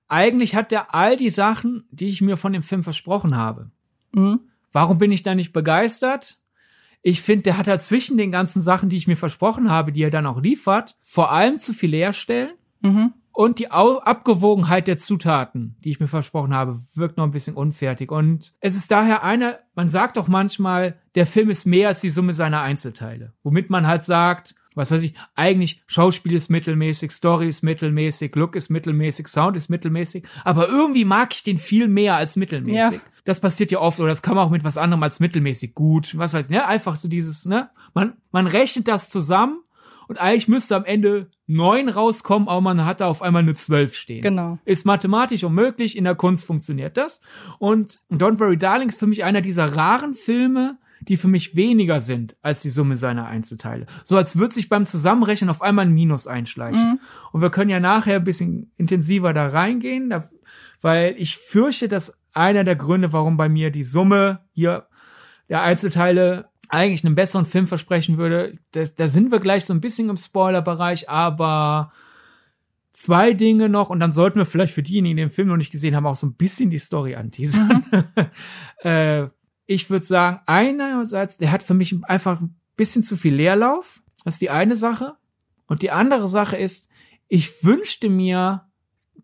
Eigentlich 0.07 0.55
hat 0.55 0.70
er 0.70 0.94
all 0.94 1.16
die 1.16 1.31
Sachen, 1.31 1.85
die 1.90 2.09
ich 2.09 2.20
mir 2.20 2.37
von 2.37 2.53
dem 2.53 2.62
Film 2.62 2.83
versprochen 2.83 3.37
habe. 3.37 3.70
Hm. 4.14 4.40
Warum 4.70 4.98
bin 4.98 5.12
ich 5.12 5.22
da 5.22 5.35
nicht 5.35 5.55
begeistert? 5.55 6.38
Ich 7.01 7.22
finde, 7.22 7.44
der 7.44 7.57
hat 7.57 7.68
halt 7.68 7.81
zwischen 7.81 8.18
den 8.18 8.33
ganzen 8.33 8.61
Sachen, 8.61 8.90
die 8.90 8.96
ich 8.98 9.07
mir 9.07 9.16
versprochen 9.16 9.70
habe, 9.70 9.92
die 9.92 10.03
er 10.03 10.11
dann 10.11 10.27
auch 10.27 10.42
liefert, 10.42 10.96
vor 11.01 11.33
allem 11.33 11.59
zu 11.59 11.72
viel 11.72 11.90
Leerstellen. 11.90 12.53
Mhm. 12.81 13.14
Und 13.38 13.61
die 13.61 13.70
Abgewogenheit 13.70 14.88
der 14.88 14.98
Zutaten, 14.98 15.77
die 15.85 15.90
ich 15.90 16.01
mir 16.01 16.09
versprochen 16.09 16.53
habe, 16.53 16.81
wirkt 16.96 17.18
noch 17.18 17.22
ein 17.22 17.31
bisschen 17.31 17.55
unfertig. 17.55 18.11
Und 18.11 18.57
es 18.59 18.74
ist 18.74 18.90
daher 18.90 19.22
einer, 19.22 19.61
man 19.77 19.88
sagt 19.88 20.16
doch 20.16 20.27
manchmal, 20.27 20.98
der 21.14 21.24
Film 21.24 21.48
ist 21.48 21.64
mehr 21.64 21.87
als 21.87 22.01
die 22.01 22.11
Summe 22.11 22.33
seiner 22.33 22.62
Einzelteile. 22.62 23.35
Womit 23.44 23.70
man 23.70 23.87
halt 23.87 24.03
sagt, 24.03 24.57
was 24.74 24.90
weiß 24.90 25.05
ich, 25.05 25.14
eigentlich 25.37 25.85
Schauspiel 25.87 26.33
ist 26.33 26.48
mittelmäßig, 26.48 27.12
Story 27.12 27.46
ist 27.46 27.62
mittelmäßig, 27.62 28.35
Look 28.35 28.57
ist 28.57 28.70
mittelmäßig, 28.70 29.29
Sound 29.29 29.57
ist 29.57 29.68
mittelmäßig, 29.70 30.24
aber 30.42 30.68
irgendwie 30.68 31.05
mag 31.05 31.33
ich 31.33 31.44
den 31.44 31.59
viel 31.59 31.87
mehr 31.87 32.16
als 32.16 32.35
mittelmäßig. 32.35 33.01
Ja. 33.01 33.12
Das 33.24 33.38
passiert 33.38 33.70
ja 33.70 33.79
oft 33.79 34.01
oder 34.01 34.09
das 34.09 34.22
kann 34.22 34.35
man 34.35 34.46
auch 34.46 34.51
mit 34.51 34.64
was 34.64 34.79
anderem 34.79 35.05
als 35.05 35.20
mittelmäßig 35.20 35.77
gut, 35.77 36.18
was 36.18 36.35
weiß 36.35 36.46
ich, 36.46 36.51
ne? 36.51 36.66
Einfach 36.66 36.96
so 36.96 37.07
dieses, 37.07 37.44
ne? 37.44 37.70
Man, 37.94 38.14
man 38.33 38.48
rechnet 38.48 38.88
das 38.88 39.11
zusammen 39.11 39.61
und 40.09 40.21
eigentlich 40.21 40.49
müsste 40.49 40.75
am 40.75 40.85
Ende 40.85 41.31
neun 41.47 41.88
rauskommen, 41.88 42.49
aber 42.49 42.61
man 42.61 42.85
hat 42.85 43.01
da 43.01 43.07
auf 43.07 43.23
einmal 43.23 43.42
eine 43.42 43.55
zwölf 43.55 43.94
stehen. 43.94 44.23
Genau. 44.23 44.59
Ist 44.64 44.87
mathematisch 44.87 45.44
unmöglich, 45.44 45.97
in 45.97 46.05
der 46.05 46.14
Kunst 46.14 46.44
funktioniert 46.44 46.97
das. 46.97 47.21
Und 47.59 48.01
Don't 48.11 48.40
Worry 48.40 48.57
Darling 48.57 48.88
ist 48.88 48.99
für 48.99 49.07
mich 49.07 49.25
einer 49.25 49.42
dieser 49.42 49.77
raren 49.77 50.14
Filme, 50.14 50.79
die 51.03 51.16
für 51.16 51.29
mich 51.29 51.55
weniger 51.55 52.01
sind 52.01 52.37
als 52.42 52.62
die 52.62 52.71
Summe 52.71 52.97
seiner 52.97 53.27
Einzelteile. 53.27 53.87
So 54.03 54.16
als 54.16 54.37
würde 54.37 54.55
sich 54.55 54.68
beim 54.68 54.87
Zusammenrechnen 54.87 55.51
auf 55.51 55.62
einmal 55.62 55.87
ein 55.87 55.92
Minus 55.92 56.27
einschleichen. 56.27 56.92
Mhm. 56.92 57.01
Und 57.33 57.40
wir 57.40 57.51
können 57.51 57.71
ja 57.71 57.81
nachher 57.81 58.16
ein 58.16 58.25
bisschen 58.25 58.73
intensiver 58.77 59.33
da 59.33 59.47
reingehen, 59.47 60.11
da, 60.11 60.29
weil 60.81 61.14
ich 61.18 61.37
fürchte, 61.37 61.88
dass 61.88 62.21
einer 62.33 62.64
der 62.64 62.77
Gründe, 62.77 63.12
warum 63.12 63.37
bei 63.37 63.49
mir 63.49 63.71
die 63.71 63.83
Summe 63.83 64.40
hier 64.53 64.87
der 65.49 65.62
Einzelteile 65.62 66.49
eigentlich 66.68 67.04
einen 67.04 67.14
besseren 67.14 67.46
Film 67.46 67.66
versprechen 67.66 68.18
würde. 68.18 68.59
Das, 68.72 68.94
da 68.94 69.09
sind 69.09 69.31
wir 69.31 69.40
gleich 69.40 69.64
so 69.64 69.72
ein 69.72 69.81
bisschen 69.81 70.11
im 70.11 70.16
Spoiler-Bereich, 70.16 71.09
aber 71.09 71.92
zwei 72.92 73.33
Dinge 73.33 73.68
noch 73.68 73.90
und 73.90 74.00
dann 74.00 74.12
sollten 74.12 74.38
wir 74.38 74.46
vielleicht 74.46 74.74
für 74.74 74.83
diejenigen, 74.83 75.16
die 75.16 75.22
den 75.22 75.31
Film 75.31 75.48
noch 75.48 75.57
nicht 75.57 75.70
gesehen 75.70 75.94
haben, 75.94 76.07
auch 76.07 76.16
so 76.16 76.26
ein 76.26 76.35
bisschen 76.35 76.68
die 76.68 76.78
Story 76.78 77.14
anteasern. 77.14 77.85
Mhm. 77.90 78.26
äh, 78.88 79.28
ich 79.66 79.90
würde 79.90 80.04
sagen, 80.04 80.40
einerseits, 80.46 81.38
der 81.38 81.52
hat 81.52 81.62
für 81.62 81.74
mich 81.74 81.94
einfach 82.04 82.40
ein 82.40 82.57
bisschen 82.76 83.02
zu 83.02 83.16
viel 83.16 83.35
Leerlauf. 83.35 84.02
Das 84.24 84.35
ist 84.35 84.40
die 84.40 84.50
eine 84.50 84.76
Sache. 84.76 85.16
Und 85.66 85.83
die 85.83 85.90
andere 85.90 86.26
Sache 86.26 86.57
ist, 86.57 86.90
ich 87.28 87.62
wünschte 87.62 88.09
mir, 88.09 88.67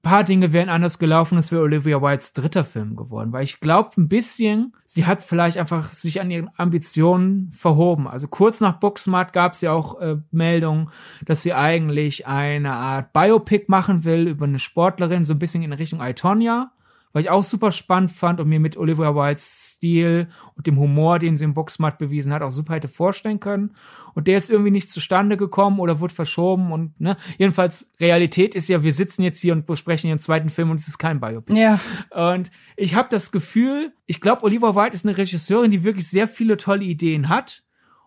paar 0.05 0.23
Dinge 0.23 0.53
wären 0.53 0.69
anders 0.69 1.01
gelaufen, 1.01 1.37
es 1.39 1.51
wäre 1.51 1.63
Olivia 1.63 2.01
Wildes 2.01 2.33
dritter 2.33 2.63
Film 2.63 2.95
geworden, 2.95 3.33
weil 3.33 3.43
ich 3.43 3.59
glaube 3.59 3.91
ein 3.97 4.07
bisschen, 4.07 4.73
sie 4.87 5.07
hat 5.07 5.25
vielleicht 5.25 5.59
einfach 5.59 5.93
sich 5.93 6.21
an 6.21 6.31
ihren 6.31 6.49
Ambitionen 6.57 7.51
verhoben. 7.51 8.07
Also 8.07 8.29
kurz 8.29 8.61
nach 8.61 8.79
Booksmart 8.79 9.33
gab 9.33 9.55
es 9.55 9.63
ja 9.63 9.73
auch 9.73 10.01
äh, 10.01 10.19
Meldungen, 10.31 10.91
dass 11.25 11.43
sie 11.43 11.55
eigentlich 11.55 12.29
eine 12.29 12.75
Art 12.75 13.13
Biopic 13.13 13.65
machen 13.67 14.05
will 14.05 14.29
über 14.29 14.45
eine 14.45 14.61
Sportlerin, 14.61 15.25
so 15.25 15.35
ein 15.35 15.41
bisschen 15.41 15.65
in 15.65 15.73
Richtung 15.73 16.01
Itonia 16.01 16.71
was 17.15 17.23
ich 17.23 17.31
auch 17.31 17.45
super 17.45 17.71
spannend 17.71 18.11
fand 18.11 18.41
und 18.41 18.49
mir 18.49 18.59
mit 18.59 18.77
Olivia 18.77 19.15
Wildes 19.15 19.75
Stil 19.77 20.29
und 20.57 20.67
dem 20.67 20.79
Humor, 20.79 21.21
den 21.21 21.37
sie 21.37 21.45
im 21.45 21.55
Boxmat 21.55 21.97
bewiesen 21.97 22.33
hat, 22.33 22.43
auch 22.43 22.51
super 22.51 22.75
hätte 22.75 22.89
vorstellen 22.89 23.39
können. 23.39 23.75
Und 24.15 24.27
der 24.27 24.37
ist 24.37 24.51
irgendwie 24.51 24.73
nicht 24.73 24.91
zustande 24.91 25.37
gekommen 25.37 25.79
oder 25.79 26.01
wurde 26.01 26.13
verschoben 26.13 26.73
und 26.73 27.01
ne, 27.01 27.17
jedenfalls 27.39 27.93
Realität 28.01 28.57
ist 28.57 28.69
ja, 28.69 28.83
wir 28.83 28.93
sitzen 28.93 29.23
jetzt 29.23 29.41
hier 29.41 29.53
und 29.53 29.65
besprechen 29.65 30.09
ihren 30.09 30.19
zweiten 30.19 30.51
Film 30.51 30.71
und 30.71 30.81
es 30.81 30.89
ist 30.89 30.99
kein 30.99 31.21
Biopic. 31.21 31.57
Ja. 31.57 31.79
Und 32.11 32.51
ich 32.77 32.97
habe 32.97 33.09
das 33.11 33.31
Gefühl, 33.31 33.93
ich 34.07 34.21
glaube, 34.21 34.43
Olivia 34.43 34.75
Wilde 34.75 34.95
ist 34.95 35.07
eine 35.07 35.17
Regisseurin, 35.17 35.71
die 35.71 35.85
wirklich 35.85 36.09
sehr 36.09 36.27
viele 36.27 36.57
tolle 36.57 36.85
Ideen 36.85 37.29
hat. 37.29 37.63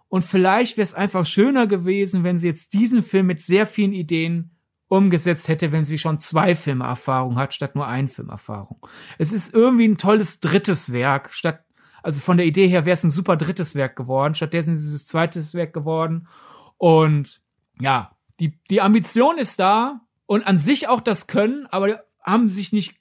Und 0.09 0.23
vielleicht 0.23 0.75
wäre 0.75 0.83
es 0.83 0.93
einfach 0.93 1.25
schöner 1.25 1.65
gewesen, 1.65 2.25
wenn 2.25 2.37
sie 2.37 2.47
jetzt 2.47 2.73
diesen 2.73 3.03
Film 3.03 3.27
mit 3.27 3.39
sehr 3.39 3.65
vielen 3.65 3.93
Ideen 3.93 4.56
umgesetzt 4.87 5.47
hätte, 5.47 5.71
wenn 5.71 5.83
sie 5.83 5.97
schon 5.97 6.19
zwei 6.19 6.55
Filmerfahrung 6.55 7.35
hat, 7.35 7.53
statt 7.53 7.75
nur 7.75 7.87
ein 7.87 8.07
Filmerfahrung. 8.07 8.85
Es 9.17 9.33
ist 9.33 9.53
irgendwie 9.53 9.87
ein 9.87 9.97
tolles 9.97 10.39
drittes 10.39 10.91
Werk, 10.91 11.33
statt, 11.33 11.63
also 12.03 12.19
von 12.19 12.37
der 12.37 12.45
Idee 12.45 12.67
her 12.67 12.85
wäre 12.85 12.93
es 12.93 13.03
ein 13.03 13.11
super 13.11 13.35
drittes 13.35 13.75
Werk 13.75 13.95
geworden, 13.95 14.33
stattdessen 14.33 14.73
ist 14.73 14.85
es 14.85 15.05
zweites 15.05 15.53
Werk 15.53 15.73
geworden. 15.73 16.27
Und 16.77 17.41
ja, 17.79 18.11
die, 18.39 18.57
die 18.69 18.81
Ambition 18.81 19.37
ist 19.37 19.59
da 19.59 20.01
und 20.25 20.47
an 20.47 20.57
sich 20.57 20.87
auch 20.87 21.01
das 21.01 21.27
Können, 21.27 21.67
aber 21.67 22.03
haben 22.23 22.49
sich 22.49 22.71
nicht 22.71 22.95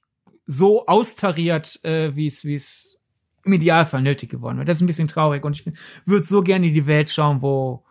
so 0.46 0.86
austariert, 0.86 1.84
äh, 1.84 2.14
wie 2.16 2.26
es, 2.26 2.44
wie 2.44 2.54
es 2.54 2.98
im 3.44 3.52
Idealfall 3.52 4.02
nötig 4.02 4.30
geworden 4.30 4.56
wäre. 4.56 4.64
Das 4.64 4.78
ist 4.78 4.82
ein 4.82 4.86
bisschen 4.86 5.08
traurig 5.08 5.44
und 5.44 5.52
ich 5.60 5.72
würde 6.04 6.26
so 6.26 6.42
gerne 6.42 6.66
in 6.66 6.74
die 6.74 6.86
Welt 6.86 7.10
schauen, 7.10 7.42
wo 7.42 7.85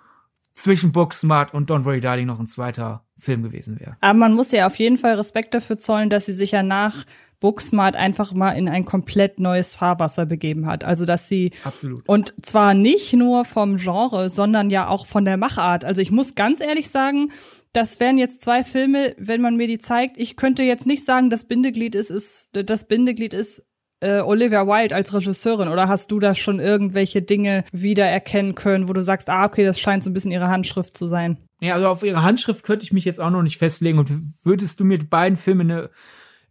zwischen 0.55 0.93
Booksmart 0.93 1.53
und 1.53 1.69
Don't 1.69 1.85
Worry 1.85 1.99
Darling 1.99 2.25
noch 2.25 2.39
ein 2.39 2.47
zweiter 2.47 3.03
Film 3.17 3.43
gewesen 3.43 3.79
wäre. 3.79 3.97
Aber 4.01 4.17
man 4.17 4.33
muss 4.33 4.51
ja 4.51 4.65
auf 4.65 4.79
jeden 4.79 4.97
Fall 4.97 5.15
Respekt 5.15 5.53
dafür 5.53 5.77
zollen, 5.77 6.09
dass 6.09 6.25
sie 6.25 6.33
sich 6.33 6.51
ja 6.51 6.63
nach 6.63 7.03
Booksmart 7.41 7.97
einfach 7.97 8.33
mal 8.33 8.51
in 8.51 8.69
ein 8.69 8.85
komplett 8.85 9.39
neues 9.39 9.75
Fahrwasser 9.75 10.25
begeben 10.25 10.65
hat. 10.65 10.85
Also 10.85 11.05
dass 11.05 11.27
sie 11.27 11.51
Absolut. 11.65 12.07
und 12.07 12.33
zwar 12.41 12.73
nicht 12.73 13.13
nur 13.13 13.43
vom 13.43 13.75
Genre, 13.75 14.29
sondern 14.29 14.69
ja 14.69 14.87
auch 14.87 15.05
von 15.05 15.25
der 15.25 15.37
Machart. 15.37 15.83
Also 15.83 16.01
ich 16.01 16.09
muss 16.09 16.35
ganz 16.35 16.61
ehrlich 16.61 16.89
sagen, 16.89 17.31
das 17.73 17.99
wären 17.99 18.17
jetzt 18.17 18.41
zwei 18.41 18.63
Filme, 18.63 19.13
wenn 19.17 19.41
man 19.41 19.57
mir 19.57 19.67
die 19.67 19.79
zeigt. 19.79 20.17
Ich 20.17 20.37
könnte 20.37 20.63
jetzt 20.63 20.87
nicht 20.87 21.03
sagen, 21.03 21.29
das 21.29 21.43
Bindeglied 21.43 21.95
ist, 21.95 22.09
ist 22.09 22.51
das 22.53 22.87
Bindeglied 22.87 23.33
ist 23.33 23.65
äh, 24.01 24.19
Olivia 24.19 24.67
Wilde 24.67 24.95
als 24.95 25.13
Regisseurin 25.13 25.69
oder 25.69 25.87
hast 25.87 26.11
du 26.11 26.19
da 26.19 26.35
schon 26.35 26.59
irgendwelche 26.59 27.21
Dinge 27.21 27.63
wiedererkennen 27.71 28.55
können, 28.55 28.87
wo 28.87 28.93
du 28.93 29.01
sagst, 29.01 29.29
ah, 29.29 29.45
okay, 29.45 29.63
das 29.63 29.79
scheint 29.79 30.03
so 30.03 30.09
ein 30.09 30.13
bisschen 30.13 30.31
ihre 30.31 30.47
Handschrift 30.47 30.97
zu 30.97 31.07
sein? 31.07 31.37
Ja, 31.61 31.75
also 31.75 31.87
auf 31.87 32.03
ihre 32.03 32.23
Handschrift 32.23 32.63
könnte 32.63 32.83
ich 32.83 32.93
mich 32.93 33.05
jetzt 33.05 33.21
auch 33.21 33.29
noch 33.29 33.41
nicht 33.41 33.57
festlegen. 33.57 33.97
Und 33.97 34.11
würdest 34.45 34.79
du 34.79 34.85
mir 34.85 34.97
die 34.97 35.05
beiden 35.05 35.37
Filme 35.37 35.63
eine, 35.63 35.89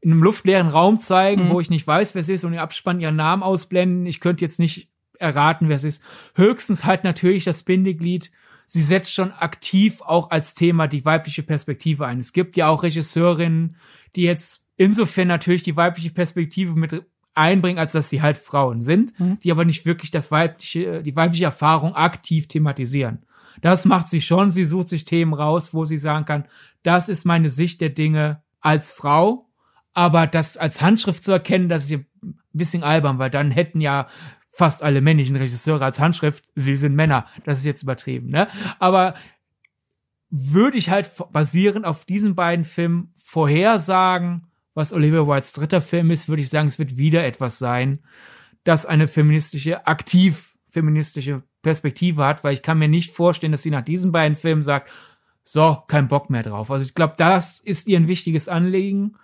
in 0.00 0.10
einem 0.10 0.22
luftleeren 0.22 0.68
Raum 0.68 0.98
zeigen, 0.98 1.44
mhm. 1.44 1.50
wo 1.50 1.60
ich 1.60 1.70
nicht 1.70 1.86
weiß, 1.86 2.14
wer 2.14 2.22
es 2.22 2.28
ist 2.28 2.44
und 2.44 2.54
im 2.54 2.58
Abspann 2.58 3.00
ihren 3.00 3.16
Namen 3.16 3.42
ausblenden, 3.42 4.06
ich 4.06 4.20
könnte 4.20 4.44
jetzt 4.44 4.58
nicht 4.58 4.90
erraten, 5.18 5.68
wer 5.68 5.76
es 5.76 5.84
ist. 5.84 6.02
Höchstens 6.34 6.84
halt 6.84 7.04
natürlich 7.04 7.44
das 7.44 7.62
Bindeglied. 7.62 8.30
Sie 8.66 8.82
setzt 8.82 9.12
schon 9.12 9.32
aktiv 9.32 10.00
auch 10.00 10.30
als 10.30 10.54
Thema 10.54 10.88
die 10.88 11.04
weibliche 11.04 11.42
Perspektive 11.42 12.06
ein. 12.06 12.18
Es 12.18 12.32
gibt 12.32 12.56
ja 12.56 12.68
auch 12.68 12.82
Regisseurinnen, 12.82 13.76
die 14.16 14.22
jetzt 14.22 14.66
insofern 14.76 15.28
natürlich 15.28 15.62
die 15.62 15.76
weibliche 15.76 16.10
Perspektive 16.10 16.74
mit 16.74 17.04
einbringen, 17.34 17.78
als 17.78 17.92
dass 17.92 18.08
sie 18.08 18.22
halt 18.22 18.38
Frauen 18.38 18.80
sind, 18.80 19.18
mhm. 19.18 19.38
die 19.40 19.50
aber 19.50 19.64
nicht 19.64 19.86
wirklich 19.86 20.10
das 20.10 20.30
weibliche, 20.30 21.02
die 21.02 21.16
weibliche 21.16 21.44
Erfahrung 21.44 21.94
aktiv 21.94 22.48
thematisieren. 22.48 23.24
Das 23.60 23.84
macht 23.84 24.08
sie 24.08 24.20
schon. 24.20 24.50
Sie 24.50 24.64
sucht 24.64 24.88
sich 24.88 25.04
Themen 25.04 25.34
raus, 25.34 25.74
wo 25.74 25.84
sie 25.84 25.98
sagen 25.98 26.24
kann, 26.24 26.44
das 26.82 27.08
ist 27.08 27.24
meine 27.24 27.48
Sicht 27.48 27.80
der 27.80 27.90
Dinge 27.90 28.42
als 28.60 28.92
Frau. 28.92 29.48
Aber 29.92 30.26
das 30.26 30.56
als 30.56 30.80
Handschrift 30.80 31.22
zu 31.22 31.32
erkennen, 31.32 31.68
das 31.68 31.84
ist 31.84 31.92
ein 31.92 32.06
bisschen 32.52 32.82
albern, 32.82 33.18
weil 33.18 33.30
dann 33.30 33.50
hätten 33.52 33.80
ja 33.80 34.08
fast 34.48 34.82
alle 34.82 35.00
männlichen 35.00 35.36
Regisseure 35.36 35.84
als 35.84 36.00
Handschrift, 36.00 36.44
sie 36.54 36.76
sind 36.76 36.94
Männer. 36.94 37.26
Das 37.44 37.58
ist 37.58 37.64
jetzt 37.64 37.82
übertrieben, 37.82 38.28
ne? 38.28 38.48
Aber 38.78 39.14
würde 40.30 40.78
ich 40.78 40.90
halt 40.90 41.10
basierend 41.32 41.84
auf 41.84 42.04
diesen 42.04 42.34
beiden 42.34 42.64
Filmen 42.64 43.12
vorhersagen, 43.22 44.48
was 44.74 44.92
Olivia 44.92 45.26
Wildes 45.26 45.52
dritter 45.52 45.80
Film 45.80 46.10
ist, 46.10 46.28
würde 46.28 46.42
ich 46.42 46.50
sagen, 46.50 46.68
es 46.68 46.78
wird 46.78 46.96
wieder 46.96 47.24
etwas 47.24 47.58
sein, 47.58 48.00
das 48.64 48.86
eine 48.86 49.06
feministische, 49.06 49.86
aktiv 49.86 50.54
feministische 50.66 51.42
Perspektive 51.62 52.24
hat, 52.24 52.44
weil 52.44 52.54
ich 52.54 52.62
kann 52.62 52.78
mir 52.78 52.88
nicht 52.88 53.12
vorstellen, 53.12 53.52
dass 53.52 53.62
sie 53.62 53.70
nach 53.70 53.84
diesen 53.84 54.12
beiden 54.12 54.36
Filmen 54.36 54.62
sagt, 54.62 54.90
so, 55.42 55.82
kein 55.86 56.08
Bock 56.08 56.30
mehr 56.30 56.42
drauf. 56.42 56.70
Also 56.70 56.84
ich 56.84 56.94
glaube, 56.94 57.14
das 57.16 57.60
ist 57.60 57.86
ihr 57.86 57.98
ein 57.98 58.08
wichtiges 58.08 58.48
Anliegen 58.48 59.16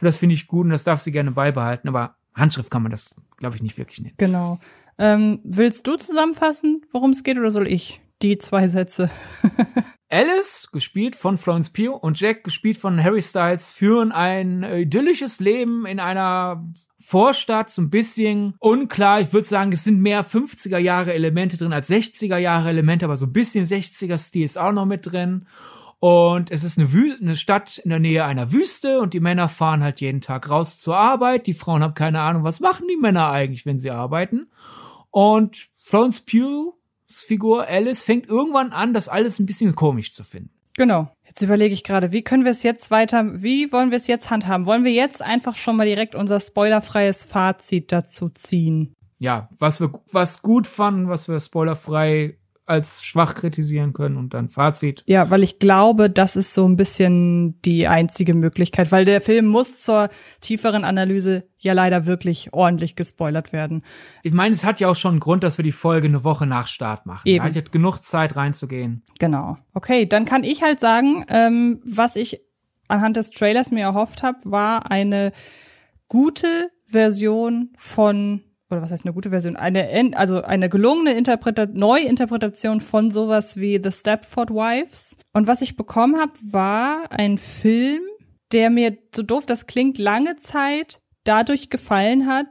und 0.00 0.02
das 0.02 0.16
finde 0.16 0.34
ich 0.34 0.46
gut 0.46 0.64
und 0.64 0.70
das 0.70 0.84
darf 0.84 1.00
sie 1.00 1.12
gerne 1.12 1.30
beibehalten, 1.30 1.88
aber 1.88 2.16
Handschrift 2.34 2.70
kann 2.70 2.82
man 2.82 2.90
das, 2.90 3.14
glaube 3.36 3.56
ich, 3.56 3.62
nicht 3.62 3.78
wirklich 3.78 4.00
nennen. 4.00 4.14
Genau. 4.16 4.58
Ähm, 4.96 5.40
willst 5.44 5.86
du 5.86 5.96
zusammenfassen, 5.96 6.84
worum 6.90 7.10
es 7.10 7.22
geht, 7.22 7.38
oder 7.38 7.50
soll 7.50 7.68
ich? 7.68 8.00
Die 8.22 8.38
zwei 8.38 8.66
Sätze. 8.66 9.10
Alice, 10.10 10.68
gespielt 10.72 11.16
von 11.16 11.36
Florence 11.36 11.70
Pugh, 11.70 11.94
und 11.94 12.18
Jack, 12.18 12.44
gespielt 12.44 12.78
von 12.78 13.02
Harry 13.02 13.22
Styles, 13.22 13.72
führen 13.72 14.10
ein 14.10 14.62
idyllisches 14.62 15.40
Leben 15.40 15.84
in 15.84 16.00
einer 16.00 16.64
Vorstadt, 17.00 17.70
so 17.70 17.82
ein 17.82 17.90
bisschen 17.90 18.54
unklar. 18.58 19.20
Ich 19.20 19.32
würde 19.32 19.46
sagen, 19.46 19.70
es 19.72 19.84
sind 19.84 20.00
mehr 20.00 20.24
50er 20.24 20.78
Jahre 20.78 21.12
Elemente 21.12 21.56
drin 21.56 21.72
als 21.72 21.90
60er 21.90 22.38
Jahre 22.38 22.70
Elemente, 22.70 23.04
aber 23.04 23.16
so 23.16 23.26
ein 23.26 23.32
bisschen 23.32 23.64
60er 23.64 24.18
Stil 24.18 24.44
ist 24.44 24.58
auch 24.58 24.72
noch 24.72 24.86
mit 24.86 25.06
drin. 25.06 25.46
Und 26.00 26.50
es 26.50 26.64
ist 26.64 26.78
eine, 26.78 26.92
Wü 26.92 27.14
eine 27.20 27.36
Stadt 27.36 27.78
in 27.78 27.90
der 27.90 27.98
Nähe 27.98 28.24
einer 28.24 28.52
Wüste 28.52 29.00
und 29.00 29.14
die 29.14 29.20
Männer 29.20 29.48
fahren 29.48 29.82
halt 29.82 30.00
jeden 30.00 30.20
Tag 30.20 30.48
raus 30.48 30.78
zur 30.78 30.96
Arbeit. 30.96 31.46
Die 31.46 31.54
Frauen 31.54 31.82
haben 31.82 31.94
keine 31.94 32.20
Ahnung, 32.20 32.44
was 32.44 32.60
machen 32.60 32.86
die 32.88 32.96
Männer 32.96 33.30
eigentlich, 33.30 33.66
wenn 33.66 33.78
sie 33.78 33.90
arbeiten. 33.90 34.48
Und 35.10 35.68
Florence 35.78 36.20
Pugh's 36.20 36.77
Figur 37.10 37.66
Alice 37.66 38.02
fängt 38.02 38.28
irgendwann 38.28 38.72
an, 38.72 38.92
das 38.92 39.08
alles 39.08 39.38
ein 39.38 39.46
bisschen 39.46 39.74
komisch 39.74 40.12
zu 40.12 40.24
finden. 40.24 40.50
Genau. 40.76 41.10
Jetzt 41.26 41.42
überlege 41.42 41.74
ich 41.74 41.84
gerade, 41.84 42.12
wie 42.12 42.22
können 42.22 42.44
wir 42.44 42.52
es 42.52 42.62
jetzt 42.62 42.90
weiter, 42.90 43.42
wie 43.42 43.72
wollen 43.72 43.90
wir 43.90 43.96
es 43.96 44.06
jetzt 44.06 44.30
handhaben? 44.30 44.64
Wollen 44.64 44.84
wir 44.84 44.92
jetzt 44.92 45.22
einfach 45.22 45.56
schon 45.56 45.76
mal 45.76 45.86
direkt 45.86 46.14
unser 46.14 46.40
spoilerfreies 46.40 47.24
Fazit 47.24 47.92
dazu 47.92 48.28
ziehen? 48.28 48.94
Ja, 49.18 49.48
was 49.58 49.80
wir 49.80 49.90
was 50.12 50.42
gut 50.42 50.66
fanden, 50.66 51.08
was 51.08 51.28
wir 51.28 51.40
spoilerfrei 51.40 52.37
als 52.68 53.04
schwach 53.04 53.34
kritisieren 53.34 53.92
können 53.92 54.16
und 54.16 54.34
dann 54.34 54.48
Fazit. 54.48 55.02
Ja, 55.06 55.30
weil 55.30 55.42
ich 55.42 55.58
glaube, 55.58 56.10
das 56.10 56.36
ist 56.36 56.54
so 56.54 56.66
ein 56.66 56.76
bisschen 56.76 57.60
die 57.62 57.88
einzige 57.88 58.34
Möglichkeit, 58.34 58.92
weil 58.92 59.04
der 59.04 59.20
Film 59.20 59.46
muss 59.46 59.80
zur 59.80 60.08
tieferen 60.40 60.84
Analyse 60.84 61.44
ja 61.58 61.72
leider 61.72 62.06
wirklich 62.06 62.52
ordentlich 62.52 62.94
gespoilert 62.94 63.52
werden. 63.52 63.82
Ich 64.22 64.32
meine, 64.32 64.54
es 64.54 64.64
hat 64.64 64.80
ja 64.80 64.88
auch 64.88 64.96
schon 64.96 65.12
einen 65.12 65.20
Grund, 65.20 65.42
dass 65.42 65.58
wir 65.58 65.62
die 65.62 65.72
Folge 65.72 66.08
eine 66.08 66.24
Woche 66.24 66.46
nach 66.46 66.66
Start 66.68 67.06
machen. 67.06 67.26
Eben. 67.26 67.44
Ja, 67.44 67.50
ich 67.50 67.56
hatte 67.56 67.70
genug 67.70 67.98
Zeit 67.98 68.36
reinzugehen. 68.36 69.02
Genau. 69.18 69.56
Okay, 69.74 70.06
dann 70.06 70.24
kann 70.24 70.44
ich 70.44 70.62
halt 70.62 70.78
sagen, 70.78 71.24
ähm, 71.28 71.80
was 71.84 72.16
ich 72.16 72.42
anhand 72.86 73.16
des 73.16 73.30
Trailers 73.30 73.70
mir 73.70 73.82
erhofft 73.82 74.22
habe, 74.22 74.38
war 74.44 74.90
eine 74.90 75.32
gute 76.08 76.70
Version 76.86 77.70
von 77.76 78.42
oder 78.70 78.82
was 78.82 78.90
heißt 78.90 79.04
eine 79.04 79.14
gute 79.14 79.30
Version, 79.30 79.56
eine 79.56 80.12
also 80.14 80.42
eine 80.42 80.68
gelungene 80.68 81.12
Interpreta 81.14 81.66
Neuinterpretation 81.66 82.80
von 82.80 83.10
sowas 83.10 83.56
wie 83.56 83.80
The 83.82 83.90
Stepford 83.90 84.50
Wives. 84.50 85.16
Und 85.32 85.46
was 85.46 85.62
ich 85.62 85.76
bekommen 85.76 86.20
habe, 86.20 86.32
war 86.50 87.10
ein 87.10 87.38
Film, 87.38 88.02
der 88.52 88.70
mir 88.70 88.96
so 89.14 89.22
doof 89.22 89.46
das 89.46 89.66
klingt 89.66 89.98
lange 89.98 90.36
Zeit 90.36 91.00
dadurch 91.24 91.70
gefallen 91.70 92.26
hat, 92.26 92.46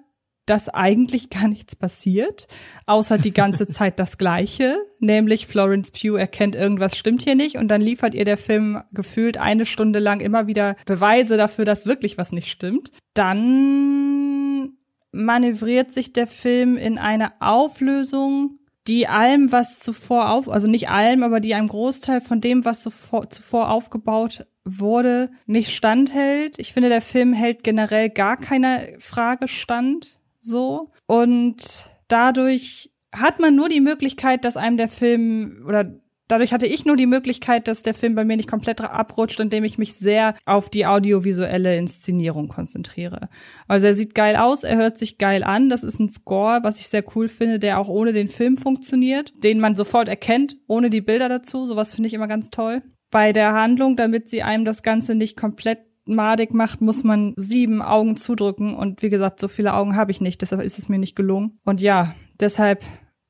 dass 0.47 0.69
eigentlich 0.69 1.29
gar 1.29 1.47
nichts 1.47 1.75
passiert, 1.75 2.47
außer 2.87 3.19
die 3.19 3.33
ganze 3.33 3.67
Zeit 3.67 3.99
das 3.99 4.17
Gleiche, 4.17 4.77
nämlich 4.99 5.45
Florence 5.45 5.91
Pugh 5.91 6.17
erkennt 6.17 6.55
irgendwas 6.55 6.97
stimmt 6.97 7.21
hier 7.23 7.35
nicht 7.35 7.57
und 7.57 7.67
dann 7.67 7.81
liefert 7.81 8.15
ihr 8.15 8.25
der 8.25 8.37
Film 8.37 8.81
gefühlt 8.91 9.37
eine 9.37 9.65
Stunde 9.65 9.99
lang 9.99 10.19
immer 10.19 10.47
wieder 10.47 10.75
Beweise 10.85 11.37
dafür, 11.37 11.65
dass 11.65 11.85
wirklich 11.85 12.17
was 12.17 12.31
nicht 12.31 12.49
stimmt. 12.49 12.91
Dann 13.13 14.76
manövriert 15.17 15.91
sich 15.91 16.13
der 16.13 16.27
Film 16.27 16.77
in 16.77 16.97
eine 16.97 17.41
Auflösung, 17.41 18.59
die 18.87 19.07
allem, 19.07 19.51
was 19.51 19.79
zuvor 19.79 20.29
auf, 20.29 20.49
also 20.49 20.67
nicht 20.67 20.89
allem, 20.89 21.23
aber 21.23 21.39
die 21.39 21.53
einem 21.53 21.67
Großteil 21.67 22.21
von 22.21 22.39
dem, 22.39 22.63
was 22.63 22.83
zuvor, 22.83 23.29
zuvor 23.29 23.69
aufgebaut 23.69 24.45
wurde, 24.63 25.29
nicht 25.45 25.75
standhält. 25.75 26.57
Ich 26.59 26.73
finde, 26.73 26.89
der 26.89 27.01
Film 27.01 27.33
hält 27.33 27.63
generell 27.63 28.09
gar 28.09 28.37
keine 28.37 28.95
Frage 28.99 29.47
stand, 29.47 30.19
so. 30.39 30.91
Und 31.05 31.89
dadurch 32.07 32.91
hat 33.13 33.39
man 33.39 33.55
nur 33.55 33.69
die 33.69 33.81
Möglichkeit, 33.81 34.45
dass 34.45 34.57
einem 34.57 34.77
der 34.77 34.89
Film 34.89 35.63
oder 35.67 35.99
Dadurch 36.27 36.51
hatte 36.51 36.67
ich 36.67 36.85
nur 36.85 36.97
die 36.97 37.05
Möglichkeit, 37.05 37.67
dass 37.67 37.83
der 37.83 37.93
Film 37.93 38.15
bei 38.15 38.25
mir 38.25 38.35
nicht 38.35 38.49
komplett 38.49 38.81
abrutscht, 38.81 39.39
indem 39.39 39.63
ich 39.63 39.77
mich 39.77 39.95
sehr 39.95 40.35
auf 40.45 40.69
die 40.69 40.85
audiovisuelle 40.85 41.77
Inszenierung 41.77 42.49
konzentriere. 42.49 43.29
Also 43.67 43.87
er 43.87 43.95
sieht 43.95 44.13
geil 44.13 44.35
aus, 44.35 44.63
er 44.63 44.77
hört 44.77 44.97
sich 44.97 45.17
geil 45.17 45.43
an. 45.43 45.69
Das 45.69 45.83
ist 45.83 45.99
ein 45.99 46.09
Score, 46.09 46.59
was 46.63 46.79
ich 46.79 46.89
sehr 46.89 47.03
cool 47.15 47.29
finde, 47.29 47.59
der 47.59 47.79
auch 47.79 47.87
ohne 47.87 48.11
den 48.11 48.27
Film 48.27 48.57
funktioniert, 48.57 49.33
den 49.43 49.59
man 49.59 49.75
sofort 49.75 50.09
erkennt, 50.09 50.57
ohne 50.67 50.89
die 50.89 51.01
Bilder 51.01 51.29
dazu. 51.29 51.65
Sowas 51.65 51.93
finde 51.93 52.07
ich 52.07 52.13
immer 52.13 52.27
ganz 52.27 52.49
toll. 52.49 52.81
Bei 53.09 53.31
der 53.31 53.53
Handlung, 53.53 53.95
damit 53.95 54.27
sie 54.27 54.43
einem 54.43 54.65
das 54.65 54.83
Ganze 54.83 55.15
nicht 55.15 55.37
komplett 55.37 55.79
madig 56.07 56.53
macht, 56.53 56.81
muss 56.81 57.03
man 57.03 57.33
sieben 57.37 57.81
Augen 57.81 58.17
zudrücken. 58.17 58.75
Und 58.75 59.01
wie 59.01 59.09
gesagt, 59.09 59.39
so 59.39 59.47
viele 59.47 59.73
Augen 59.73 59.95
habe 59.95 60.11
ich 60.11 60.21
nicht, 60.21 60.41
deshalb 60.41 60.61
ist 60.61 60.77
es 60.77 60.89
mir 60.89 60.99
nicht 60.99 61.15
gelungen. 61.15 61.57
Und 61.63 61.81
ja, 61.81 62.15
deshalb 62.39 62.83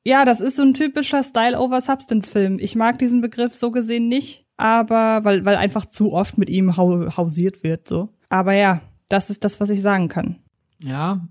ja, 0.04 0.24
das 0.24 0.40
ist 0.40 0.56
so 0.56 0.62
ein 0.62 0.74
typischer 0.74 1.22
Style-over-Substance-Film. 1.22 2.58
Ich 2.60 2.74
mag 2.76 2.98
diesen 2.98 3.20
Begriff 3.20 3.54
so 3.54 3.70
gesehen 3.70 4.08
nicht, 4.08 4.46
aber 4.56 5.24
weil, 5.24 5.44
weil 5.44 5.56
einfach 5.56 5.86
zu 5.86 6.12
oft 6.12 6.38
mit 6.38 6.50
ihm 6.50 6.76
hausiert 6.76 7.62
wird, 7.62 7.88
so. 7.88 8.08
Aber 8.28 8.52
ja, 8.52 8.80
das 9.08 9.30
ist 9.30 9.44
das, 9.44 9.60
was 9.60 9.70
ich 9.70 9.80
sagen 9.80 10.08
kann. 10.08 10.36
Ja, 10.78 11.26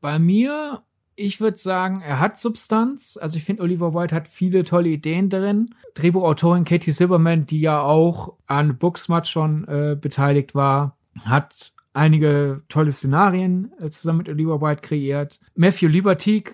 bei 0.00 0.18
mir, 0.18 0.82
ich 1.16 1.40
würde 1.40 1.58
sagen, 1.58 2.00
er 2.00 2.18
hat 2.18 2.38
Substanz. 2.38 3.18
Also 3.20 3.36
ich 3.36 3.44
finde, 3.44 3.62
Oliver 3.62 3.94
White 3.94 4.14
hat 4.14 4.28
viele 4.28 4.64
tolle 4.64 4.88
Ideen 4.88 5.28
drin. 5.28 5.74
Drehbuchautorin 5.94 6.64
Katie 6.64 6.92
Silverman, 6.92 7.46
die 7.46 7.60
ja 7.60 7.82
auch 7.82 8.36
an 8.46 8.78
Booksmart 8.78 9.26
schon 9.26 9.66
äh, 9.68 9.96
beteiligt 10.00 10.54
war, 10.54 10.96
hat 11.24 11.72
einige 11.92 12.62
tolle 12.68 12.92
Szenarien 12.92 13.72
äh, 13.80 13.90
zusammen 13.90 14.18
mit 14.18 14.28
Oliver 14.28 14.60
White 14.60 14.82
kreiert. 14.82 15.40
Matthew 15.54 15.88
Liberty 15.88 16.44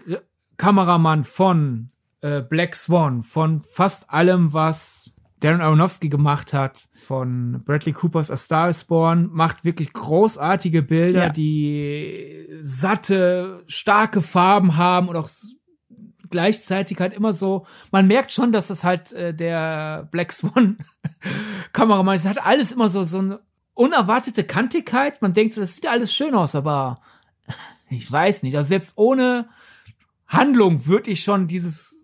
Kameramann 0.57 1.25
von 1.25 1.90
äh, 2.21 2.42
Black 2.42 2.75
Swan, 2.75 3.23
von 3.23 3.62
fast 3.62 4.11
allem, 4.11 4.53
was 4.53 5.14
Darren 5.40 5.61
Aronofsky 5.61 6.09
gemacht 6.09 6.53
hat, 6.55 6.88
von 6.99 7.62
Bradley 7.64 7.92
Coopers 7.92 8.31
A 8.31 8.37
Star 8.37 8.69
is 8.69 8.85
Born, 8.85 9.29
macht 9.33 9.64
wirklich 9.64 9.92
großartige 9.92 10.83
Bilder, 10.83 11.27
ja. 11.27 11.29
die 11.29 12.49
satte, 12.61 13.62
starke 13.66 14.23
Farben 14.23 14.77
haben 14.77 15.09
und 15.09 15.16
auch 15.16 15.29
gleichzeitig 16.31 16.99
halt 16.99 17.12
immer 17.14 17.33
so, 17.33 17.66
man 17.90 18.07
merkt 18.07 18.33
schon, 18.33 18.51
dass 18.51 18.69
das 18.69 18.83
halt 18.83 19.12
äh, 19.12 19.35
der 19.35 20.09
Black 20.11 20.33
Swan 20.33 20.79
Kameramann 21.73 22.16
ist. 22.16 22.27
Hat 22.27 22.45
alles 22.45 22.73
immer 22.73 22.88
so, 22.88 23.05
so 23.05 23.19
eine 23.19 23.40
unerwartete 23.75 24.45
Kantigkeit. 24.45 25.21
Man 25.23 25.35
denkt 25.35 25.53
so, 25.53 25.61
das 25.61 25.75
sieht 25.75 25.87
alles 25.87 26.14
schön 26.14 26.35
aus, 26.35 26.55
aber 26.55 27.01
ich 27.90 28.11
weiß 28.11 28.42
nicht. 28.42 28.57
Also 28.57 28.69
selbst 28.69 28.95
ohne 28.97 29.47
Handlung 30.27 30.87
würde 30.87 31.11
ich 31.11 31.23
schon 31.23 31.47
dieses, 31.47 32.01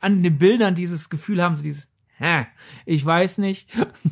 an 0.00 0.22
den 0.22 0.38
Bildern 0.38 0.74
dieses 0.74 1.10
Gefühl 1.10 1.42
haben, 1.42 1.56
so 1.56 1.62
dieses, 1.62 1.92
hä, 2.18 2.46
ich 2.86 3.04
weiß 3.04 3.38
nicht. 3.38 3.68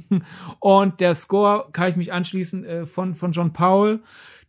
Und 0.60 1.00
der 1.00 1.14
Score 1.14 1.68
kann 1.72 1.88
ich 1.88 1.96
mich 1.96 2.12
anschließen 2.12 2.64
äh, 2.64 2.86
von, 2.86 3.14
von 3.14 3.32
John 3.32 3.52
Powell, 3.52 4.02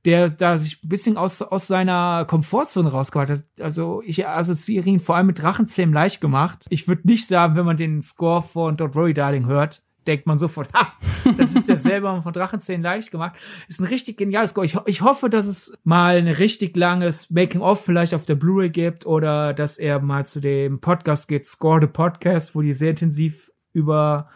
der 0.05 0.29
da 0.29 0.57
sich 0.57 0.83
ein 0.83 0.89
bisschen 0.89 1.17
aus, 1.17 1.41
aus 1.41 1.67
seiner 1.67 2.25
Komfortzone 2.25 2.89
rausgeholt 2.89 3.29
hat. 3.29 3.43
Also 3.59 4.01
ich 4.03 4.27
assoziiere 4.27 4.89
ihn 4.89 4.99
vor 4.99 5.15
allem 5.15 5.27
mit 5.27 5.41
Drachenzähmen 5.41 5.93
leicht 5.93 6.21
gemacht. 6.21 6.65
Ich 6.69 6.87
würde 6.87 7.07
nicht 7.07 7.27
sagen, 7.27 7.55
wenn 7.55 7.65
man 7.65 7.77
den 7.77 8.01
Score 8.01 8.41
von 8.41 8.77
Don't 8.77 8.95
Worry 8.95 9.13
Darling 9.13 9.45
hört, 9.45 9.83
denkt 10.07 10.25
man 10.25 10.37
sofort, 10.37 10.69
ha, 10.73 10.93
das 11.37 11.55
ist 11.55 11.69
der 11.69 11.77
selber 11.77 12.21
von 12.21 12.33
Drachenzähnen 12.33 12.83
leicht 12.83 13.11
gemacht. 13.11 13.35
Ist 13.67 13.81
ein 13.81 13.87
richtig 13.87 14.17
geniales 14.17 14.51
Score. 14.51 14.65
Ich, 14.65 14.77
ich 14.85 15.01
hoffe, 15.01 15.29
dass 15.29 15.45
es 15.45 15.77
mal 15.83 16.17
ein 16.17 16.27
richtig 16.27 16.75
langes 16.75 17.29
Making-of 17.29 17.83
vielleicht 17.83 18.13
auf 18.13 18.25
der 18.25 18.35
Blu-ray 18.35 18.69
gibt 18.69 19.05
oder 19.05 19.53
dass 19.53 19.77
er 19.77 19.99
mal 19.99 20.25
zu 20.25 20.39
dem 20.39 20.79
Podcast 20.79 21.27
geht, 21.27 21.45
Score 21.45 21.81
the 21.81 21.87
Podcast, 21.87 22.55
wo 22.55 22.61
die 22.61 22.73
sehr 22.73 22.91
intensiv 22.91 23.51
über 23.73 24.29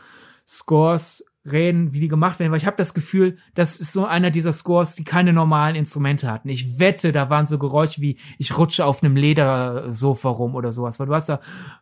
Scores 0.48 1.26
reden, 1.46 1.94
wie 1.94 2.00
die 2.00 2.08
gemacht 2.08 2.40
werden, 2.40 2.52
weil 2.52 2.58
ich 2.58 2.66
habe 2.66 2.78
das 2.78 2.94
Gefühl, 2.94 3.38
das 3.54 3.76
ist 3.76 3.94
so 3.94 4.06
einer 4.06 4.32
dieser 4.32 4.52
Scores, 4.52 4.96
die 4.96 5.04
keine 5.04 5.32
normalen 5.32 5.76
Instrumente 5.76 6.32
hatten. 6.32 6.50
Ich 6.50 6.80
wette, 6.80 7.12
da 7.12 7.30
waren 7.30 7.46
so 7.46 7.60
Geräusche 7.60 8.02
wie 8.02 8.18
ich 8.40 8.58
rutsche 8.58 8.86
auf 8.86 9.04
einem 9.04 9.16
Ledersofa 9.16 10.30
rum 10.30 10.56
oder 10.56 10.72
sowas, 10.72 11.00
weil 11.00 11.08
du 11.08 11.14
hast 11.14 11.30
da 11.30 11.40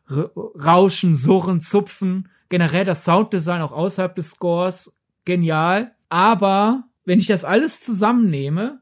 Rauschen, 0.09 1.15
Surren, 1.15 1.61
Zupfen, 1.61 2.29
generell 2.53 2.85
das 2.85 3.03
Sounddesign 3.03 3.63
auch 3.63 3.71
außerhalb 3.71 4.13
des 4.13 4.29
Scores 4.29 5.01
genial. 5.25 5.95
Aber 6.09 6.83
wenn 7.03 7.17
ich 7.17 7.25
das 7.25 7.45
alles 7.45 7.81
zusammennehme, 7.81 8.79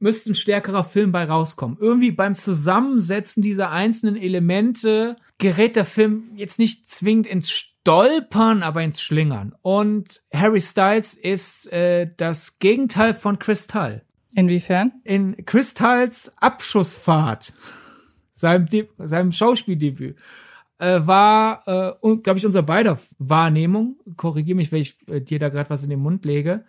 müsste 0.00 0.32
ein 0.32 0.34
stärkerer 0.34 0.82
Film 0.82 1.12
bei 1.12 1.22
rauskommen. 1.22 1.78
Irgendwie 1.80 2.10
beim 2.10 2.34
Zusammensetzen 2.34 3.40
dieser 3.40 3.70
einzelnen 3.70 4.16
Elemente 4.16 5.14
gerät 5.38 5.76
der 5.76 5.84
Film 5.84 6.32
jetzt 6.34 6.58
nicht 6.58 6.88
zwingend 6.88 7.28
ins 7.28 7.48
Stolpern, 7.48 8.64
aber 8.64 8.82
ins 8.82 9.00
Schlingern. 9.00 9.54
Und 9.62 10.24
Harry 10.34 10.60
Styles 10.60 11.14
ist 11.14 11.72
äh, 11.72 12.10
das 12.16 12.58
Gegenteil 12.58 13.14
von 13.14 13.38
Kristall. 13.38 14.02
Inwiefern? 14.34 14.94
In 15.04 15.46
Kristalls 15.46 16.36
Abschussfahrt, 16.38 17.52
seinem, 18.32 18.66
De 18.66 18.88
seinem 18.98 19.30
Schauspieldebüt, 19.30 20.16
äh, 20.78 21.00
war, 21.04 21.62
äh, 21.66 22.16
glaube 22.16 22.38
ich, 22.38 22.46
unser 22.46 22.62
beider 22.62 22.98
Wahrnehmung, 23.18 24.00
korrigiere 24.16 24.56
mich, 24.56 24.72
wenn 24.72 24.82
ich 24.82 24.96
äh, 25.08 25.20
dir 25.20 25.38
da 25.38 25.48
gerade 25.48 25.70
was 25.70 25.84
in 25.84 25.90
den 25.90 26.00
Mund 26.00 26.24
lege, 26.24 26.64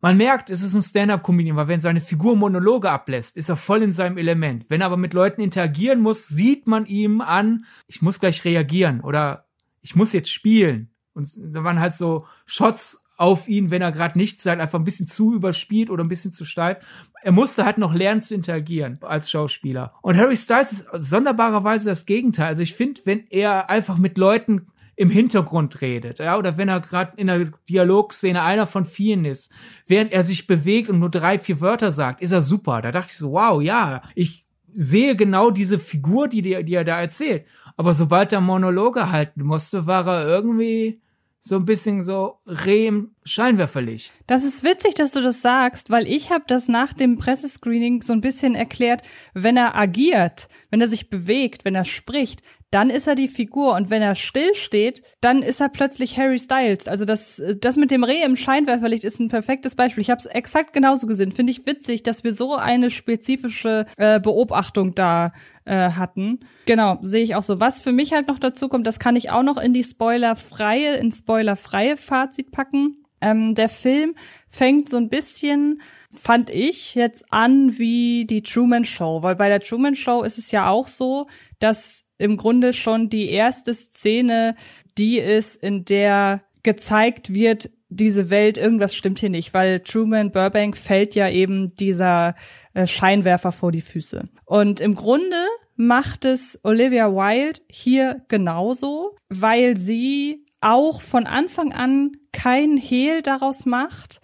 man 0.00 0.16
merkt, 0.16 0.48
es 0.48 0.62
ist 0.62 0.74
ein 0.74 0.82
Stand-up-Comedian, 0.82 1.56
weil 1.56 1.68
wenn 1.68 1.80
seine 1.80 2.00
Figur 2.00 2.34
Monologe 2.34 2.90
ablässt, 2.90 3.36
ist 3.36 3.50
er 3.50 3.56
voll 3.56 3.82
in 3.82 3.92
seinem 3.92 4.16
Element. 4.16 4.70
Wenn 4.70 4.80
er 4.80 4.86
aber 4.86 4.96
mit 4.96 5.12
Leuten 5.12 5.42
interagieren 5.42 6.00
muss, 6.00 6.26
sieht 6.26 6.66
man 6.66 6.86
ihm 6.86 7.20
an, 7.20 7.66
ich 7.86 8.00
muss 8.00 8.18
gleich 8.18 8.44
reagieren 8.44 9.02
oder 9.02 9.46
ich 9.82 9.94
muss 9.96 10.14
jetzt 10.14 10.32
spielen. 10.32 10.90
Und 11.12 11.30
da 11.36 11.64
waren 11.64 11.80
halt 11.80 11.94
so 11.94 12.26
Shots 12.46 13.04
auf 13.20 13.48
ihn, 13.48 13.70
wenn 13.70 13.82
er 13.82 13.92
gerade 13.92 14.16
nichts 14.16 14.42
sagt, 14.42 14.62
einfach 14.62 14.78
ein 14.78 14.84
bisschen 14.84 15.06
zu 15.06 15.34
überspielt 15.34 15.90
oder 15.90 16.02
ein 16.02 16.08
bisschen 16.08 16.32
zu 16.32 16.46
steif. 16.46 16.78
Er 17.22 17.32
musste 17.32 17.66
halt 17.66 17.76
noch 17.76 17.92
lernen 17.92 18.22
zu 18.22 18.34
interagieren 18.34 18.98
als 19.02 19.30
Schauspieler. 19.30 19.92
Und 20.00 20.16
Harry 20.16 20.38
Styles 20.38 20.72
ist 20.72 20.88
sonderbarerweise 20.94 21.90
das 21.90 22.06
Gegenteil. 22.06 22.46
Also 22.46 22.62
ich 22.62 22.72
finde, 22.72 23.02
wenn 23.04 23.26
er 23.28 23.68
einfach 23.68 23.98
mit 23.98 24.16
Leuten 24.16 24.68
im 24.96 25.10
Hintergrund 25.10 25.82
redet, 25.82 26.18
ja, 26.18 26.38
oder 26.38 26.56
wenn 26.56 26.70
er 26.70 26.80
gerade 26.80 27.12
in 27.18 27.28
einer 27.28 27.50
Dialogszene 27.68 28.42
einer 28.42 28.66
von 28.66 28.86
vielen 28.86 29.26
ist, 29.26 29.52
während 29.86 30.12
er 30.12 30.22
sich 30.22 30.46
bewegt 30.46 30.88
und 30.88 30.98
nur 30.98 31.10
drei, 31.10 31.38
vier 31.38 31.60
Wörter 31.60 31.90
sagt, 31.90 32.22
ist 32.22 32.32
er 32.32 32.40
super. 32.40 32.80
Da 32.80 32.90
dachte 32.90 33.10
ich 33.12 33.18
so, 33.18 33.32
wow, 33.32 33.60
ja, 33.60 34.00
ich 34.14 34.46
sehe 34.74 35.14
genau 35.14 35.50
diese 35.50 35.78
Figur, 35.78 36.26
die, 36.26 36.40
die, 36.40 36.64
die 36.64 36.74
er 36.74 36.84
da 36.84 36.98
erzählt. 36.98 37.44
Aber 37.76 37.92
sobald 37.92 38.32
er 38.32 38.40
Monologe 38.40 39.10
halten 39.10 39.42
musste, 39.42 39.86
war 39.86 40.06
er 40.06 40.26
irgendwie 40.26 41.02
so 41.40 41.56
ein 41.56 41.64
bisschen 41.64 42.02
so 42.02 42.38
Reh 42.46 42.86
im 42.86 43.12
Scheinwerferlicht. 43.24 44.12
Das 44.26 44.44
ist 44.44 44.62
witzig, 44.62 44.94
dass 44.94 45.12
du 45.12 45.22
das 45.22 45.40
sagst, 45.40 45.90
weil 45.90 46.06
ich 46.06 46.30
habe 46.30 46.44
das 46.46 46.68
nach 46.68 46.92
dem 46.92 47.16
Pressescreening 47.16 48.02
so 48.02 48.12
ein 48.12 48.20
bisschen 48.20 48.54
erklärt, 48.54 49.02
wenn 49.32 49.56
er 49.56 49.74
agiert, 49.74 50.48
wenn 50.70 50.82
er 50.82 50.88
sich 50.88 51.08
bewegt, 51.08 51.64
wenn 51.64 51.74
er 51.74 51.86
spricht, 51.86 52.42
dann 52.70 52.88
ist 52.88 53.08
er 53.08 53.16
die 53.16 53.28
Figur 53.28 53.74
und 53.74 53.90
wenn 53.90 54.00
er 54.00 54.14
still 54.14 54.54
steht, 54.54 55.02
dann 55.20 55.42
ist 55.42 55.60
er 55.60 55.68
plötzlich 55.68 56.16
Harry 56.16 56.38
Styles. 56.38 56.86
Also 56.86 57.04
das, 57.04 57.42
das 57.60 57.76
mit 57.76 57.90
dem 57.90 58.04
Reh 58.04 58.22
im 58.24 58.36
Scheinwerferlicht 58.36 59.04
ist 59.04 59.18
ein 59.18 59.28
perfektes 59.28 59.74
Beispiel. 59.74 60.02
Ich 60.02 60.10
habe 60.10 60.20
es 60.20 60.26
exakt 60.26 60.72
genauso 60.72 61.06
gesehen. 61.06 61.32
Finde 61.32 61.50
ich 61.50 61.66
witzig, 61.66 62.04
dass 62.04 62.22
wir 62.22 62.32
so 62.32 62.54
eine 62.54 62.90
spezifische 62.90 63.86
äh, 63.96 64.20
Beobachtung 64.20 64.94
da 64.94 65.32
äh, 65.64 65.90
hatten. 65.90 66.40
Genau, 66.66 66.98
sehe 67.02 67.24
ich 67.24 67.34
auch 67.34 67.42
so. 67.42 67.58
Was 67.58 67.80
für 67.80 67.92
mich 67.92 68.12
halt 68.12 68.28
noch 68.28 68.38
dazu 68.38 68.68
kommt, 68.68 68.86
das 68.86 69.00
kann 69.00 69.16
ich 69.16 69.30
auch 69.30 69.42
noch 69.42 69.56
in 69.56 69.72
die 69.72 69.82
spoilerfreie, 69.82 70.94
in 70.94 71.10
spoilerfreie 71.10 71.96
Fazit 71.96 72.52
packen. 72.52 73.04
Ähm, 73.20 73.54
der 73.54 73.68
Film 73.68 74.14
fängt 74.48 74.88
so 74.88 74.96
ein 74.96 75.08
bisschen 75.08 75.82
fand 76.12 76.50
ich 76.50 76.96
jetzt 76.96 77.32
an 77.32 77.78
wie 77.78 78.24
die 78.24 78.42
Truman 78.42 78.84
Show, 78.84 79.22
weil 79.22 79.36
bei 79.36 79.48
der 79.48 79.60
Truman 79.60 79.94
Show 79.94 80.22
ist 80.22 80.38
es 80.38 80.50
ja 80.50 80.68
auch 80.68 80.88
so, 80.88 81.28
dass 81.60 82.04
im 82.20 82.36
Grunde 82.36 82.72
schon 82.72 83.08
die 83.08 83.30
erste 83.30 83.74
Szene 83.74 84.54
die 84.98 85.18
ist, 85.18 85.56
in 85.56 85.84
der 85.84 86.42
gezeigt 86.62 87.32
wird, 87.32 87.70
diese 87.88 88.30
Welt, 88.30 88.58
irgendwas 88.58 88.94
stimmt 88.94 89.18
hier 89.18 89.30
nicht, 89.30 89.54
weil 89.54 89.80
Truman 89.80 90.30
Burbank 90.30 90.76
fällt 90.76 91.14
ja 91.14 91.28
eben 91.28 91.74
dieser 91.76 92.34
äh, 92.74 92.86
Scheinwerfer 92.86 93.50
vor 93.50 93.72
die 93.72 93.80
Füße. 93.80 94.24
Und 94.44 94.80
im 94.80 94.94
Grunde 94.94 95.36
macht 95.74 96.24
es 96.24 96.60
Olivia 96.62 97.10
Wilde 97.10 97.60
hier 97.68 98.22
genauso, 98.28 99.16
weil 99.28 99.76
sie 99.76 100.44
auch 100.60 101.00
von 101.00 101.26
Anfang 101.26 101.72
an 101.72 102.12
kein 102.32 102.76
Hehl 102.76 103.22
daraus 103.22 103.64
macht, 103.64 104.20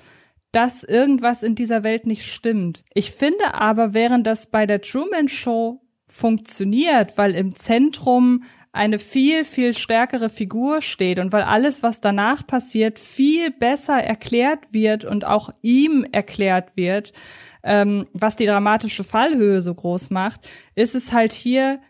dass 0.53 0.85
irgendwas 0.85 1.43
in 1.43 1.55
dieser 1.55 1.83
Welt 1.83 2.07
nicht 2.07 2.31
stimmt. 2.31 2.85
Ich 2.95 3.11
finde 3.11 3.55
aber, 3.55 3.95
während 3.95 4.27
das 4.27 4.51
bei 4.51 4.67
der 4.67 4.83
Truman 4.83 5.29
Show 5.29 5.81
funktioniert, 6.07 7.19
weil 7.19 7.35
im 7.35 7.55
Zentrum 7.55 8.45
eine 8.77 8.99
viel, 8.99 9.45
viel 9.45 9.75
stärkere 9.75 10.29
Figur 10.29 10.83
steht 10.83 11.19
und 11.19 11.33
weil 11.33 11.43
alles, 11.43 11.83
was 11.83 12.01
danach 12.01 12.47
passiert, 12.47 12.99
viel 12.99 13.51
besser 13.51 14.03
erklärt 14.03 14.61
wird 14.71 15.05
und 15.05 15.25
auch 15.25 15.51
ihm 15.63 16.05
erklärt 16.13 16.77
wird, 16.77 17.13
ähm, 17.63 18.07
was 18.13 18.37
die 18.37 18.47
dramatische 18.47 19.03
Fallhöhe 19.03 19.63
so 19.63 19.75
groß 19.75 20.11
macht, 20.11 20.49
ist 20.75 20.95
es 20.95 21.13
halt 21.13 21.33
hier, 21.33 21.81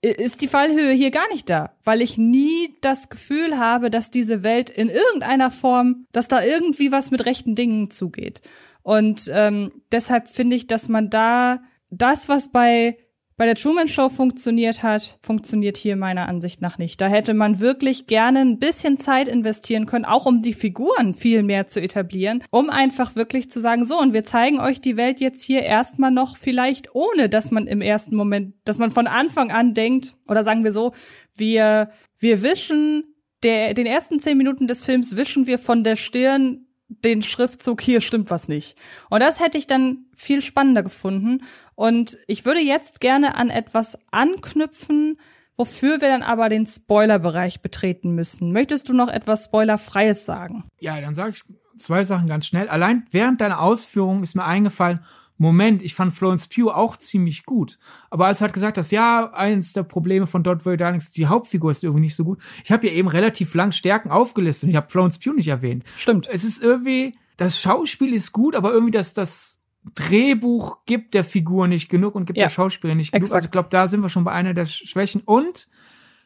ist 0.00 0.40
die 0.40 0.48
Fallhöhe 0.48 0.92
hier 0.92 1.10
gar 1.10 1.28
nicht 1.30 1.48
da, 1.50 1.76
weil 1.84 2.00
ich 2.00 2.16
nie 2.16 2.74
das 2.80 3.10
Gefühl 3.10 3.58
habe, 3.58 3.90
dass 3.90 4.10
diese 4.10 4.42
Welt 4.42 4.70
in 4.70 4.88
irgendeiner 4.88 5.50
Form, 5.50 6.06
dass 6.12 6.26
da 6.28 6.42
irgendwie 6.42 6.90
was 6.90 7.10
mit 7.10 7.26
rechten 7.26 7.54
Dingen 7.54 7.90
zugeht. 7.90 8.40
Und 8.82 9.30
ähm, 9.32 9.72
deshalb 9.92 10.28
finde 10.28 10.56
ich, 10.56 10.66
dass 10.66 10.88
man 10.88 11.10
da 11.10 11.60
das, 11.90 12.28
was 12.28 12.50
bei 12.50 12.98
bei 13.36 13.46
der 13.46 13.56
Truman 13.56 13.88
Show 13.88 14.08
funktioniert 14.08 14.82
hat, 14.82 15.18
funktioniert 15.20 15.76
hier 15.76 15.96
meiner 15.96 16.28
Ansicht 16.28 16.62
nach 16.62 16.78
nicht. 16.78 17.00
Da 17.00 17.08
hätte 17.08 17.34
man 17.34 17.60
wirklich 17.60 18.06
gerne 18.06 18.40
ein 18.40 18.58
bisschen 18.58 18.96
Zeit 18.96 19.26
investieren 19.28 19.86
können, 19.86 20.04
auch 20.04 20.26
um 20.26 20.42
die 20.42 20.52
Figuren 20.52 21.14
viel 21.14 21.42
mehr 21.42 21.66
zu 21.66 21.80
etablieren, 21.80 22.44
um 22.50 22.70
einfach 22.70 23.16
wirklich 23.16 23.50
zu 23.50 23.60
sagen, 23.60 23.84
so, 23.84 23.98
und 23.98 24.12
wir 24.12 24.24
zeigen 24.24 24.60
euch 24.60 24.80
die 24.80 24.96
Welt 24.96 25.20
jetzt 25.20 25.42
hier 25.42 25.62
erstmal 25.62 26.12
noch 26.12 26.36
vielleicht 26.36 26.94
ohne, 26.94 27.28
dass 27.28 27.50
man 27.50 27.66
im 27.66 27.80
ersten 27.80 28.14
Moment, 28.14 28.54
dass 28.64 28.78
man 28.78 28.90
von 28.90 29.06
Anfang 29.06 29.50
an 29.50 29.74
denkt, 29.74 30.14
oder 30.28 30.44
sagen 30.44 30.62
wir 30.62 30.72
so, 30.72 30.92
wir, 31.34 31.90
wir 32.18 32.42
wischen 32.42 33.04
der, 33.42 33.74
den 33.74 33.86
ersten 33.86 34.20
zehn 34.20 34.38
Minuten 34.38 34.66
des 34.66 34.84
Films 34.84 35.16
wischen 35.16 35.46
wir 35.46 35.58
von 35.58 35.84
der 35.84 35.96
Stirn 35.96 36.66
den 36.88 37.22
Schriftzug, 37.22 37.80
hier 37.80 38.00
stimmt 38.00 38.30
was 38.30 38.48
nicht. 38.48 38.76
Und 39.10 39.20
das 39.20 39.40
hätte 39.40 39.58
ich 39.58 39.66
dann 39.66 40.06
viel 40.14 40.40
spannender 40.40 40.82
gefunden. 40.82 41.42
Und 41.74 42.16
ich 42.26 42.44
würde 42.44 42.60
jetzt 42.60 43.00
gerne 43.00 43.36
an 43.36 43.50
etwas 43.50 43.98
anknüpfen, 44.10 45.18
wofür 45.56 46.00
wir 46.00 46.08
dann 46.08 46.22
aber 46.22 46.48
den 46.48 46.66
Spoilerbereich 46.66 47.60
betreten 47.60 48.14
müssen. 48.14 48.52
Möchtest 48.52 48.88
du 48.88 48.92
noch 48.92 49.08
etwas 49.08 49.44
Spoilerfreies 49.44 50.24
sagen? 50.26 50.64
Ja, 50.80 51.00
dann 51.00 51.14
sage 51.14 51.30
ich 51.30 51.42
zwei 51.78 52.04
Sachen 52.04 52.26
ganz 52.26 52.46
schnell. 52.46 52.68
Allein 52.68 53.06
während 53.10 53.40
deiner 53.40 53.60
Ausführung 53.60 54.22
ist 54.22 54.34
mir 54.34 54.44
eingefallen, 54.44 55.00
Moment, 55.36 55.82
ich 55.82 55.94
fand 55.94 56.12
Florence 56.12 56.46
Pugh 56.46 56.70
auch 56.70 56.96
ziemlich 56.96 57.44
gut. 57.44 57.78
Aber 58.08 58.26
als 58.26 58.38
du 58.38 58.42
halt 58.42 58.52
gesagt 58.52 58.78
hast, 58.78 58.92
ja, 58.92 59.32
eins 59.32 59.72
der 59.72 59.82
Probleme 59.82 60.28
von 60.28 60.44
Dot 60.44 60.62
Very 60.62 60.76
Darlings, 60.76 61.10
die 61.10 61.26
Hauptfigur 61.26 61.72
ist 61.72 61.82
irgendwie 61.82 62.02
nicht 62.02 62.14
so 62.14 62.24
gut. 62.24 62.40
Ich 62.62 62.70
habe 62.70 62.86
ja 62.86 62.92
eben 62.92 63.08
relativ 63.08 63.52
lang 63.54 63.72
Stärken 63.72 64.10
aufgelistet 64.12 64.64
und 64.64 64.70
ich 64.70 64.76
habe 64.76 64.90
Florence 64.90 65.18
Pugh 65.18 65.34
nicht 65.34 65.48
erwähnt. 65.48 65.84
Stimmt. 65.96 66.28
Es 66.30 66.44
ist 66.44 66.62
irgendwie, 66.62 67.18
das 67.36 67.60
Schauspiel 67.60 68.14
ist 68.14 68.30
gut, 68.30 68.54
aber 68.54 68.72
irgendwie 68.72 68.92
das, 68.92 69.12
das 69.12 69.58
Drehbuch 69.94 70.84
gibt 70.86 71.14
der 71.14 71.24
Figur 71.24 71.68
nicht 71.68 71.88
genug 71.88 72.14
und 72.14 72.26
gibt 72.26 72.38
ja, 72.38 72.44
der 72.44 72.50
Schauspieler 72.50 72.94
nicht 72.94 73.12
genug. 73.12 73.22
Exakt. 73.22 73.36
Also 73.36 73.46
ich 73.46 73.50
glaube, 73.50 73.68
da 73.70 73.86
sind 73.86 74.02
wir 74.02 74.08
schon 74.08 74.24
bei 74.24 74.32
einer 74.32 74.54
der 74.54 74.64
Schwächen. 74.64 75.22
Und 75.24 75.68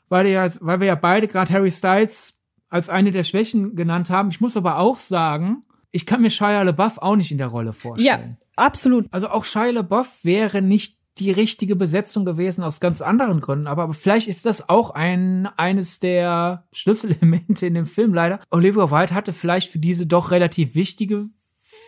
weil, 0.08 0.26
ja, 0.28 0.46
weil 0.60 0.80
wir 0.80 0.86
ja 0.86 0.94
beide 0.94 1.28
gerade 1.28 1.52
Harry 1.52 1.70
Styles 1.70 2.40
als 2.68 2.88
eine 2.88 3.10
der 3.10 3.24
Schwächen 3.24 3.76
genannt 3.76 4.10
haben, 4.10 4.28
ich 4.28 4.40
muss 4.40 4.56
aber 4.56 4.78
auch 4.78 5.00
sagen, 5.00 5.64
ich 5.90 6.06
kann 6.06 6.20
mir 6.20 6.30
Shia 6.30 6.62
LaBeouf 6.62 6.98
auch 6.98 7.16
nicht 7.16 7.32
in 7.32 7.38
der 7.38 7.46
Rolle 7.48 7.72
vorstellen. 7.72 8.36
Ja, 8.38 8.46
absolut. 8.56 9.06
Also 9.10 9.28
auch 9.28 9.44
Shia 9.44 9.70
LaBeouf 9.70 10.24
wäre 10.24 10.62
nicht 10.62 10.98
die 11.18 11.30
richtige 11.32 11.74
Besetzung 11.74 12.24
gewesen 12.24 12.62
aus 12.62 12.78
ganz 12.78 13.02
anderen 13.02 13.40
Gründen, 13.40 13.66
aber, 13.66 13.82
aber 13.84 13.94
vielleicht 13.94 14.28
ist 14.28 14.46
das 14.46 14.68
auch 14.68 14.90
ein 14.90 15.48
eines 15.56 15.98
der 15.98 16.64
Schlüsselelemente 16.72 17.66
in 17.66 17.74
dem 17.74 17.86
Film 17.86 18.14
leider. 18.14 18.40
Olivia 18.50 18.90
Wilde 18.90 19.14
hatte 19.14 19.32
vielleicht 19.32 19.70
für 19.70 19.80
diese 19.80 20.06
doch 20.06 20.30
relativ 20.30 20.74
wichtige 20.74 21.26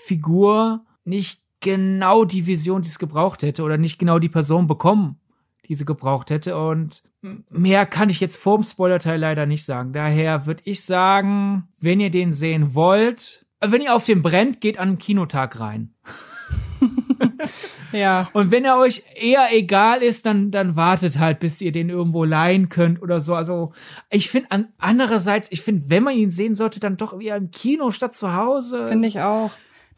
Figur 0.05 0.85
nicht 1.05 1.43
genau 1.61 2.25
die 2.25 2.47
Vision, 2.47 2.83
die 2.83 2.89
es 2.89 2.99
gebraucht 2.99 3.43
hätte 3.43 3.63
oder 3.63 3.79
nicht 3.79 3.99
genau 3.99 4.19
die 4.19 4.29
Person 4.29 4.67
bekommen, 4.67 5.21
die 5.69 5.75
sie 5.75 5.85
gebraucht 5.85 6.31
hätte 6.31 6.59
und 6.59 7.03
mehr 7.51 7.87
kann 7.87 8.09
ich 8.09 8.21
jetzt 8.21 8.37
vorm 8.37 8.63
Spoilerteil 8.63 9.21
leider 9.21 9.47
nicht 9.47 9.65
sagen. 9.65 9.93
Daher 9.93 10.47
würde 10.47 10.63
ich 10.65 10.83
sagen, 10.85 11.69
wenn 11.79 12.01
ihr 12.01 12.11
den 12.11 12.33
sehen 12.33 12.75
wollt, 12.75 13.47
wenn 13.61 13.83
ihr 13.83 13.95
auf 13.95 14.07
den 14.07 14.23
brennt, 14.23 14.61
geht 14.61 14.79
an 14.79 14.93
den 14.93 14.99
Kinotag 14.99 15.61
rein. 15.61 15.93
ja. 17.93 18.29
Und 18.33 18.51
wenn 18.51 18.65
er 18.65 18.79
euch 18.79 19.03
eher 19.15 19.49
egal 19.53 20.03
ist, 20.03 20.25
dann, 20.25 20.51
dann 20.51 20.77
wartet 20.77 21.19
halt, 21.19 21.41
bis 21.41 21.61
ihr 21.61 21.73
den 21.73 21.91
irgendwo 21.91 22.25
leihen 22.25 22.71
könnt 22.71 23.03
oder 23.03 23.21
so. 23.21 23.35
Also, 23.35 23.73
ich 24.09 24.31
finde, 24.31 24.51
an, 24.51 24.69
andererseits, 24.79 25.53
ich 25.53 25.61
finde, 25.61 25.91
wenn 25.91 26.03
man 26.03 26.17
ihn 26.17 26.31
sehen 26.31 26.55
sollte, 26.55 26.81
dann 26.81 26.97
doch 26.97 27.21
eher 27.21 27.37
im 27.37 27.51
Kino 27.51 27.91
statt 27.91 28.17
zu 28.17 28.35
Hause. 28.35 28.87
Finde 28.87 29.09
ich 29.09 29.21
auch. 29.21 29.51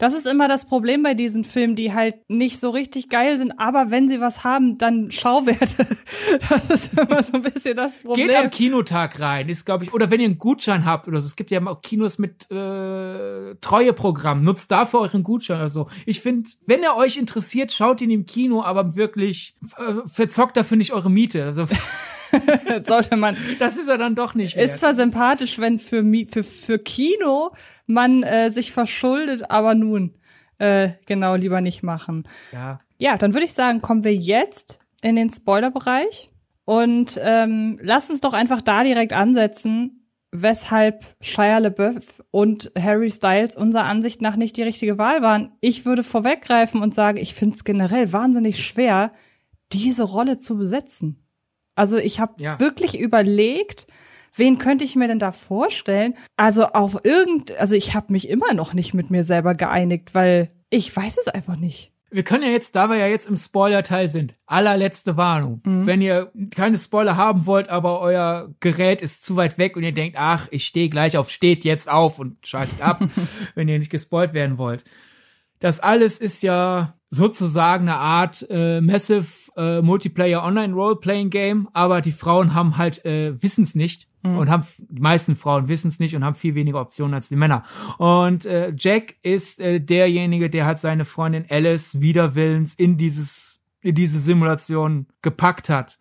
Das 0.03 0.13
ist 0.13 0.27
immer 0.27 0.49
das 0.49 0.65
Problem 0.65 1.01
bei 1.01 1.13
diesen 1.13 1.45
Filmen, 1.45 1.77
die 1.77 1.93
halt 1.93 2.15
nicht 2.27 2.59
so 2.59 2.71
richtig 2.71 3.07
geil 3.07 3.37
sind, 3.37 3.57
aber 3.57 3.89
wenn 3.89 4.09
sie 4.09 4.19
was 4.19 4.43
haben, 4.43 4.77
dann 4.77 5.11
Schauwerte. 5.11 5.87
Das 6.49 6.69
ist 6.69 6.97
immer 6.97 7.23
so 7.23 7.33
ein 7.33 7.43
bisschen 7.43 7.75
das 7.75 7.99
Problem. 7.99 8.27
Geht 8.27 8.35
am 8.35 8.49
Kinotag 8.49 9.19
rein, 9.19 9.47
ist 9.47 9.65
glaube 9.65 9.85
ich, 9.85 9.93
oder 9.93 10.11
wenn 10.11 10.19
ihr 10.19 10.25
einen 10.25 10.39
Gutschein 10.39 10.83
habt 10.83 11.07
oder 11.07 11.21
so. 11.21 11.27
Es 11.27 11.35
gibt 11.35 11.51
ja 11.51 11.65
auch 11.65 11.81
Kinos 11.81 12.17
mit 12.17 12.51
äh, 12.51 13.55
Treueprogramm. 13.61 14.43
Nutzt 14.43 14.71
dafür 14.71 15.01
euren 15.01 15.23
Gutschein 15.23 15.57
oder 15.59 15.69
so. 15.69 15.87
Ich 16.05 16.19
finde, 16.19 16.49
wenn 16.65 16.83
er 16.83 16.97
euch 16.97 17.15
interessiert, 17.15 17.71
schaut 17.71 18.01
ihn 18.01 18.09
im 18.09 18.25
Kino, 18.25 18.61
aber 18.61 18.95
wirklich 18.95 19.55
äh, 19.77 20.05
verzockt 20.05 20.57
dafür 20.57 20.75
nicht 20.75 20.91
eure 20.91 21.09
Miete. 21.09 21.45
Also 21.45 21.67
sollte 22.83 23.15
man. 23.15 23.37
Das 23.59 23.77
ist 23.77 23.87
er 23.87 23.97
dann 23.97 24.15
doch 24.15 24.33
nicht. 24.33 24.55
Wert. 24.55 24.65
Ist 24.65 24.79
zwar 24.79 24.95
sympathisch, 24.95 25.59
wenn 25.59 25.79
für, 25.79 26.03
für, 26.29 26.43
für 26.43 26.79
Kino 26.79 27.51
man 27.85 28.23
äh, 28.23 28.49
sich 28.49 28.71
verschuldet, 28.71 29.49
aber 29.49 29.75
nun, 29.93 30.15
äh, 30.57 30.91
genau, 31.05 31.35
lieber 31.35 31.61
nicht 31.61 31.83
machen. 31.83 32.27
Ja. 32.51 32.79
Ja, 32.97 33.17
dann 33.17 33.33
würde 33.33 33.45
ich 33.45 33.53
sagen, 33.53 33.81
kommen 33.81 34.03
wir 34.03 34.15
jetzt 34.15 34.79
in 35.01 35.15
den 35.15 35.29
Spoilerbereich 35.29 36.31
und 36.65 37.19
ähm, 37.21 37.79
lass 37.81 38.09
uns 38.09 38.21
doch 38.21 38.33
einfach 38.33 38.61
da 38.61 38.83
direkt 38.83 39.13
ansetzen, 39.13 40.07
weshalb 40.31 41.15
Shia 41.21 41.59
LaBeouf 41.59 42.23
und 42.31 42.71
Harry 42.79 43.09
Styles 43.09 43.55
unserer 43.55 43.85
Ansicht 43.85 44.21
nach 44.21 44.35
nicht 44.35 44.57
die 44.57 44.63
richtige 44.63 44.97
Wahl 44.97 45.21
waren. 45.21 45.51
Ich 45.59 45.85
würde 45.85 46.03
vorweggreifen 46.03 46.81
und 46.81 46.95
sagen, 46.95 47.17
ich 47.17 47.35
finde 47.35 47.55
es 47.55 47.63
generell 47.63 48.13
wahnsinnig 48.13 48.65
schwer, 48.65 49.11
diese 49.73 50.03
Rolle 50.03 50.37
zu 50.37 50.57
besetzen. 50.57 51.23
Also 51.75 51.97
ich 51.97 52.19
habe 52.19 52.41
ja. 52.41 52.59
wirklich 52.59 52.99
überlegt, 52.99 53.87
wen 54.35 54.57
könnte 54.57 54.83
ich 54.83 54.95
mir 54.95 55.07
denn 55.07 55.19
da 55.19 55.31
vorstellen? 55.31 56.15
Also 56.37 56.65
auf 56.65 56.99
irgend, 57.03 57.57
also 57.59 57.75
ich 57.75 57.93
habe 57.93 58.11
mich 58.11 58.29
immer 58.29 58.53
noch 58.53 58.73
nicht 58.73 58.93
mit 58.93 59.09
mir 59.11 59.23
selber 59.23 59.53
geeinigt, 59.53 60.13
weil 60.13 60.51
ich 60.69 60.95
weiß 60.95 61.17
es 61.17 61.27
einfach 61.27 61.55
nicht. 61.55 61.91
Wir 62.09 62.23
können 62.23 62.43
ja 62.43 62.49
jetzt, 62.49 62.75
da 62.75 62.89
wir 62.89 62.97
ja 62.97 63.07
jetzt 63.07 63.27
im 63.27 63.37
Spoiler-Teil 63.37 64.07
sind, 64.07 64.35
allerletzte 64.45 65.17
Warnung. 65.17 65.61
Mhm. 65.65 65.87
Wenn 65.87 66.01
ihr 66.01 66.31
keine 66.53 66.77
Spoiler 66.77 67.17
haben 67.17 67.47
wollt, 67.47 67.69
aber 67.69 68.01
euer 68.01 68.53
Gerät 68.59 69.01
ist 69.01 69.25
zu 69.25 69.35
weit 69.35 69.57
weg 69.57 69.75
und 69.75 69.81
ihr 69.81 69.93
denkt, 69.93 70.17
ach, 70.19 70.47
ich 70.51 70.67
stehe 70.67 70.89
gleich 70.89 71.17
auf, 71.17 71.31
steht 71.31 71.63
jetzt 71.63 71.89
auf 71.89 72.19
und 72.19 72.45
schaltet 72.45 72.81
ab, 72.81 73.01
wenn 73.55 73.67
ihr 73.67 73.79
nicht 73.79 73.89
gespoilt 73.89 74.33
werden 74.33 74.59
wollt. 74.59 74.83
Das 75.59 75.79
alles 75.79 76.19
ist 76.19 76.43
ja 76.43 76.93
sozusagen 77.09 77.87
eine 77.87 77.97
Art 77.97 78.45
äh, 78.47 78.79
Massive 78.79 79.25
äh, 79.55 79.81
Multiplayer 79.81 80.43
Online 80.43 80.73
Role-Playing 80.73 81.31
Game, 81.31 81.67
aber 81.73 82.01
die 82.01 82.11
Frauen 82.11 82.53
haben 82.53 82.77
halt 82.77 83.03
äh, 83.05 83.41
wissen's 83.41 83.73
nicht 83.73 84.07
mhm. 84.23 84.37
und 84.37 84.49
haben 84.49 84.63
die 84.77 85.01
meisten 85.01 85.35
Frauen 85.35 85.67
wissen's 85.67 85.99
nicht 85.99 86.15
und 86.15 86.23
haben 86.23 86.35
viel 86.35 86.55
weniger 86.55 86.81
Optionen 86.81 87.13
als 87.13 87.29
die 87.29 87.35
Männer. 87.35 87.63
Und 87.97 88.45
äh, 88.45 88.73
Jack 88.77 89.15
ist 89.21 89.59
äh, 89.59 89.79
derjenige, 89.79 90.49
der 90.49 90.65
hat 90.65 90.79
seine 90.79 91.05
Freundin 91.05 91.45
Alice 91.49 92.01
widerwillens 92.01 92.75
in 92.75 92.97
dieses 92.97 93.59
in 93.81 93.95
diese 93.95 94.19
Simulation 94.19 95.07
gepackt 95.21 95.69
hat. 95.69 95.99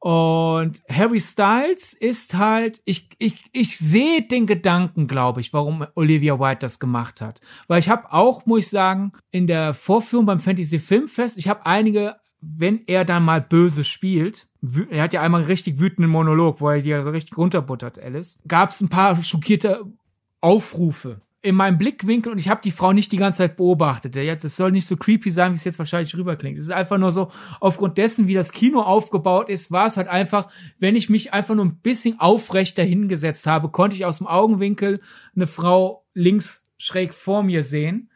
Und 0.00 0.80
Harry 0.88 1.20
Styles 1.20 1.92
ist 1.92 2.34
halt, 2.34 2.80
ich, 2.84 3.10
ich, 3.18 3.44
ich 3.52 3.76
sehe 3.78 4.22
den 4.22 4.46
Gedanken, 4.46 5.08
glaube 5.08 5.40
ich, 5.40 5.52
warum 5.52 5.86
Olivia 5.96 6.38
White 6.38 6.60
das 6.60 6.78
gemacht 6.78 7.20
hat. 7.20 7.40
Weil 7.66 7.80
ich 7.80 7.88
habe 7.88 8.12
auch, 8.12 8.46
muss 8.46 8.60
ich 8.60 8.68
sagen, 8.68 9.12
in 9.32 9.48
der 9.48 9.74
Vorführung 9.74 10.24
beim 10.24 10.38
Fantasy 10.38 10.78
Filmfest, 10.78 11.36
ich 11.36 11.48
habe 11.48 11.66
einige 11.66 12.16
wenn 12.40 12.80
er 12.86 13.04
dann 13.04 13.24
mal 13.24 13.40
böse 13.40 13.84
spielt, 13.84 14.46
er 14.90 15.02
hat 15.02 15.12
ja 15.12 15.22
einmal 15.22 15.40
einen 15.40 15.50
richtig 15.50 15.80
wütenden 15.80 16.10
Monolog, 16.10 16.60
wo 16.60 16.68
er 16.68 16.80
die 16.80 17.02
so 17.02 17.10
richtig 17.10 17.36
runterbuttert, 17.36 17.98
Alice, 17.98 18.40
gab 18.46 18.70
es 18.70 18.80
ein 18.80 18.88
paar 18.88 19.22
schockierte 19.22 19.84
Aufrufe 20.40 21.20
in 21.40 21.54
meinem 21.54 21.78
Blickwinkel 21.78 22.32
und 22.32 22.38
ich 22.38 22.48
habe 22.48 22.60
die 22.62 22.72
Frau 22.72 22.92
nicht 22.92 23.12
die 23.12 23.16
ganze 23.16 23.38
Zeit 23.38 23.56
beobachtet. 23.56 24.16
Jetzt, 24.16 24.44
es 24.44 24.56
soll 24.56 24.72
nicht 24.72 24.86
so 24.86 24.96
creepy 24.96 25.30
sein, 25.30 25.52
wie 25.52 25.56
es 25.56 25.64
jetzt 25.64 25.78
wahrscheinlich 25.78 26.16
rüberklingt. 26.16 26.58
Es 26.58 26.64
ist 26.64 26.72
einfach 26.72 26.98
nur 26.98 27.12
so, 27.12 27.30
aufgrund 27.60 27.96
dessen, 27.96 28.26
wie 28.26 28.34
das 28.34 28.50
Kino 28.50 28.82
aufgebaut 28.82 29.48
ist, 29.48 29.70
war 29.70 29.86
es 29.86 29.96
halt 29.96 30.08
einfach, 30.08 30.50
wenn 30.78 30.96
ich 30.96 31.08
mich 31.08 31.32
einfach 31.32 31.54
nur 31.54 31.64
ein 31.64 31.78
bisschen 31.78 32.18
aufrechter 32.18 32.82
hingesetzt 32.82 33.46
habe, 33.46 33.70
konnte 33.70 33.94
ich 33.94 34.04
aus 34.04 34.18
dem 34.18 34.26
Augenwinkel 34.26 35.00
eine 35.36 35.46
Frau 35.46 36.04
links 36.12 36.66
schräg 36.76 37.14
vor 37.14 37.44
mir 37.44 37.62
sehen. 37.62 38.10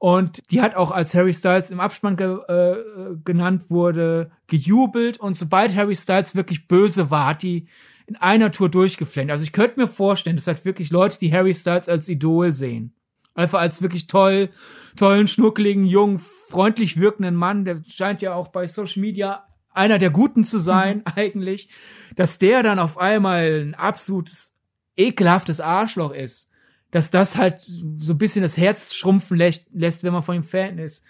Und 0.00 0.50
die 0.50 0.62
hat 0.62 0.76
auch, 0.76 0.92
als 0.92 1.14
Harry 1.14 1.34
Styles 1.34 1.70
im 1.70 1.78
Abspann 1.78 2.16
ge 2.16 2.38
äh, 2.48 3.16
genannt 3.22 3.68
wurde, 3.68 4.30
gejubelt. 4.46 5.20
Und 5.20 5.34
sobald 5.34 5.76
Harry 5.76 5.94
Styles 5.94 6.34
wirklich 6.34 6.66
böse 6.68 7.10
war, 7.10 7.26
hat 7.26 7.42
die 7.42 7.68
in 8.06 8.16
einer 8.16 8.50
Tour 8.50 8.70
durchgeflennt. 8.70 9.30
Also 9.30 9.44
ich 9.44 9.52
könnte 9.52 9.78
mir 9.78 9.86
vorstellen, 9.86 10.36
das 10.36 10.46
hat 10.46 10.64
wirklich 10.64 10.90
Leute, 10.90 11.18
die 11.18 11.30
Harry 11.30 11.52
Styles 11.52 11.90
als 11.90 12.08
Idol 12.08 12.50
sehen. 12.50 12.94
Einfach 13.34 13.60
als 13.60 13.82
wirklich 13.82 14.06
toll, 14.06 14.48
tollen, 14.96 15.26
schnuckligen, 15.26 15.84
jungen, 15.84 16.18
freundlich 16.18 16.98
wirkenden 16.98 17.34
Mann. 17.34 17.66
Der 17.66 17.76
scheint 17.86 18.22
ja 18.22 18.32
auch 18.32 18.48
bei 18.48 18.66
Social 18.66 19.02
Media 19.02 19.44
einer 19.74 19.98
der 19.98 20.10
Guten 20.10 20.44
zu 20.44 20.58
sein, 20.58 20.98
mhm. 20.98 21.04
eigentlich. 21.14 21.68
Dass 22.16 22.38
der 22.38 22.62
dann 22.62 22.78
auf 22.78 22.96
einmal 22.96 23.66
ein 23.66 23.74
absolutes, 23.74 24.56
ekelhaftes 24.96 25.60
Arschloch 25.60 26.12
ist 26.12 26.49
dass 26.90 27.10
das 27.10 27.36
halt 27.36 27.60
so 27.60 28.14
ein 28.14 28.18
bisschen 28.18 28.42
das 28.42 28.56
Herz 28.56 28.94
schrumpfen 28.94 29.36
lässt, 29.36 29.66
lässt, 29.72 30.04
wenn 30.04 30.12
man 30.12 30.22
von 30.22 30.36
ihm 30.36 30.44
Fan 30.44 30.78
ist. 30.78 31.04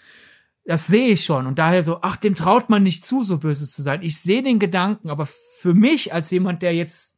Das 0.63 0.87
sehe 0.87 1.09
ich 1.09 1.25
schon. 1.25 1.47
Und 1.47 1.57
daher 1.57 1.81
so, 1.81 1.99
ach, 2.01 2.17
dem 2.17 2.35
traut 2.35 2.69
man 2.69 2.83
nicht 2.83 3.03
zu, 3.03 3.23
so 3.23 3.37
böse 3.37 3.67
zu 3.67 3.81
sein. 3.81 4.03
Ich 4.03 4.19
sehe 4.19 4.43
den 4.43 4.59
Gedanken, 4.59 5.09
aber 5.09 5.25
für 5.25 5.73
mich 5.73 6.13
als 6.13 6.29
jemand, 6.29 6.61
der 6.61 6.75
jetzt 6.75 7.17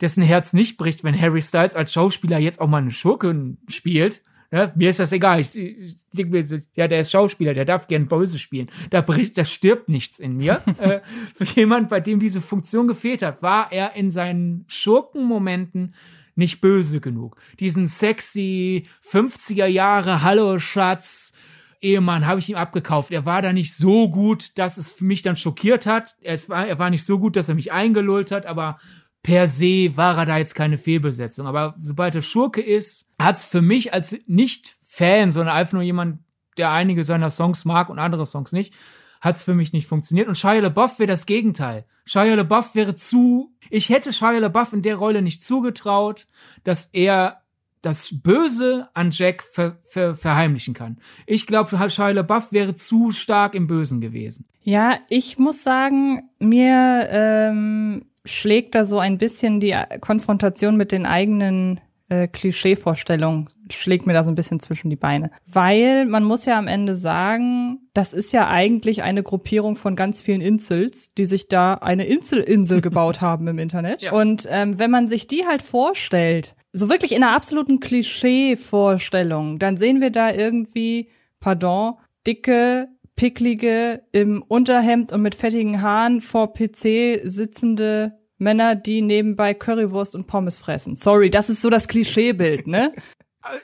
dessen 0.00 0.22
Herz 0.22 0.52
nicht 0.52 0.78
bricht, 0.78 1.04
wenn 1.04 1.20
Harry 1.20 1.42
Styles 1.42 1.76
als 1.76 1.92
Schauspieler 1.92 2.38
jetzt 2.38 2.60
auch 2.60 2.68
mal 2.68 2.78
einen 2.78 2.90
Schurken 2.90 3.58
spielt, 3.68 4.22
ja, 4.50 4.72
mir 4.74 4.88
ist 4.88 4.98
das 4.98 5.12
egal. 5.12 5.40
Ich, 5.40 5.54
ich 5.56 5.96
denke 6.12 6.32
mir, 6.32 6.60
ja, 6.74 6.88
der 6.88 7.00
ist 7.00 7.10
Schauspieler, 7.10 7.52
der 7.52 7.66
darf 7.66 7.86
gern 7.86 8.08
böse 8.08 8.38
spielen. 8.38 8.70
Da 8.88 9.02
bricht, 9.02 9.36
da 9.36 9.44
stirbt 9.44 9.90
nichts 9.90 10.18
in 10.18 10.36
mir. 10.36 10.62
äh, 10.78 11.00
für 11.34 11.44
jemand, 11.44 11.90
bei 11.90 12.00
dem 12.00 12.18
diese 12.18 12.40
Funktion 12.40 12.88
gefehlt 12.88 13.22
hat, 13.22 13.42
war 13.42 13.70
er 13.72 13.94
in 13.94 14.10
seinen 14.10 14.64
Schurkenmomenten 14.66 15.92
nicht 16.38 16.60
böse 16.60 17.00
genug. 17.00 17.36
Diesen 17.60 17.86
sexy 17.86 18.86
50er 19.04 19.66
Jahre 19.66 20.22
Hallo 20.22 20.58
Schatz 20.58 21.32
Ehemann 21.80 22.26
habe 22.26 22.40
ich 22.40 22.48
ihm 22.48 22.56
abgekauft. 22.56 23.10
Er 23.10 23.26
war 23.26 23.42
da 23.42 23.52
nicht 23.52 23.74
so 23.74 24.08
gut, 24.10 24.58
dass 24.58 24.78
es 24.78 25.00
mich 25.00 25.22
dann 25.22 25.36
schockiert 25.36 25.86
hat. 25.86 26.16
Er 26.20 26.36
war, 26.48 26.66
er 26.66 26.78
war 26.78 26.90
nicht 26.90 27.04
so 27.04 27.18
gut, 27.18 27.36
dass 27.36 27.48
er 27.48 27.54
mich 27.54 27.72
eingelullt 27.72 28.30
hat, 28.30 28.46
aber 28.46 28.78
per 29.22 29.46
se 29.46 29.96
war 29.96 30.16
er 30.18 30.26
da 30.26 30.38
jetzt 30.38 30.54
keine 30.54 30.78
Fehlbesetzung. 30.78 31.46
Aber 31.46 31.74
sobald 31.78 32.14
er 32.14 32.22
Schurke 32.22 32.60
ist, 32.60 33.12
hat's 33.20 33.44
für 33.44 33.62
mich 33.62 33.92
als 33.92 34.18
nicht 34.26 34.76
Fan, 34.84 35.30
sondern 35.30 35.54
einfach 35.54 35.74
nur 35.74 35.82
jemand, 35.82 36.20
der 36.56 36.72
einige 36.72 37.04
seiner 37.04 37.30
Songs 37.30 37.64
mag 37.64 37.88
und 37.88 37.98
andere 37.98 38.26
Songs 38.26 38.52
nicht, 38.52 38.74
hat's 39.20 39.42
für 39.42 39.54
mich 39.54 39.72
nicht 39.72 39.86
funktioniert. 39.86 40.28
Und 40.28 40.36
Shia 40.36 40.60
LaBeouf 40.60 40.98
wäre 40.98 41.08
das 41.08 41.26
Gegenteil. 41.26 41.84
Shia 42.04 42.34
LaBeouf 42.34 42.74
wäre 42.74 42.94
zu, 42.94 43.52
ich 43.70 43.88
hätte 43.88 44.12
Shia 44.12 44.38
LaBeouf 44.38 44.72
in 44.72 44.82
der 44.82 44.96
Rolle 44.96 45.22
nicht 45.22 45.42
zugetraut, 45.42 46.26
dass 46.64 46.86
er 46.86 47.42
das 47.82 48.10
Böse 48.22 48.88
an 48.94 49.10
Jack 49.12 49.42
ver, 49.42 49.78
ver, 49.82 50.14
verheimlichen 50.14 50.74
kann. 50.74 50.98
Ich 51.26 51.46
glaube, 51.46 51.90
Shia 51.90 52.10
LaBeouf 52.10 52.52
wäre 52.52 52.74
zu 52.74 53.12
stark 53.12 53.54
im 53.54 53.66
Bösen 53.66 54.00
gewesen. 54.00 54.46
Ja, 54.62 54.98
ich 55.08 55.38
muss 55.38 55.62
sagen, 55.62 56.28
mir 56.38 57.08
ähm, 57.10 58.06
schlägt 58.24 58.74
da 58.74 58.84
so 58.84 58.98
ein 58.98 59.18
bisschen 59.18 59.60
die 59.60 59.76
Konfrontation 60.00 60.76
mit 60.76 60.92
den 60.92 61.06
eigenen 61.06 61.80
äh, 62.08 62.26
Klischeevorstellung 62.28 63.48
schlägt 63.70 64.06
mir 64.06 64.14
da 64.14 64.24
so 64.24 64.30
ein 64.30 64.34
bisschen 64.34 64.60
zwischen 64.60 64.88
die 64.90 64.96
Beine. 64.96 65.30
Weil 65.46 66.06
man 66.06 66.24
muss 66.24 66.44
ja 66.46 66.58
am 66.58 66.66
Ende 66.66 66.94
sagen, 66.94 67.80
das 67.92 68.12
ist 68.12 68.32
ja 68.32 68.48
eigentlich 68.48 69.02
eine 69.02 69.22
Gruppierung 69.22 69.76
von 69.76 69.94
ganz 69.94 70.22
vielen 70.22 70.40
Insels, 70.40 71.12
die 71.14 71.26
sich 71.26 71.48
da 71.48 71.74
eine 71.74 72.06
Inselinsel 72.06 72.80
gebaut 72.80 73.20
haben 73.20 73.46
im 73.48 73.58
Internet. 73.58 74.02
Ja. 74.02 74.12
Und 74.12 74.46
ähm, 74.50 74.78
wenn 74.78 74.90
man 74.90 75.08
sich 75.08 75.26
die 75.26 75.46
halt 75.46 75.62
vorstellt, 75.62 76.56
so 76.72 76.88
wirklich 76.88 77.12
in 77.12 77.22
einer 77.22 77.34
absoluten 77.34 77.80
Klischee-Vorstellung, 77.80 79.58
dann 79.58 79.76
sehen 79.76 80.00
wir 80.00 80.10
da 80.10 80.32
irgendwie, 80.32 81.10
pardon, 81.40 81.94
dicke, 82.26 82.88
picklige, 83.16 84.02
im 84.12 84.42
Unterhemd 84.42 85.12
und 85.12 85.22
mit 85.22 85.34
fettigen 85.34 85.82
Haaren 85.82 86.20
vor 86.20 86.52
PC 86.52 87.20
sitzende 87.24 88.18
Männer, 88.38 88.74
die 88.74 89.02
nebenbei 89.02 89.54
Currywurst 89.54 90.14
und 90.14 90.26
Pommes 90.26 90.58
fressen. 90.58 90.96
Sorry, 90.96 91.30
das 91.30 91.50
ist 91.50 91.60
so 91.60 91.70
das 91.70 91.88
Klischeebild, 91.88 92.66
ne? 92.66 92.92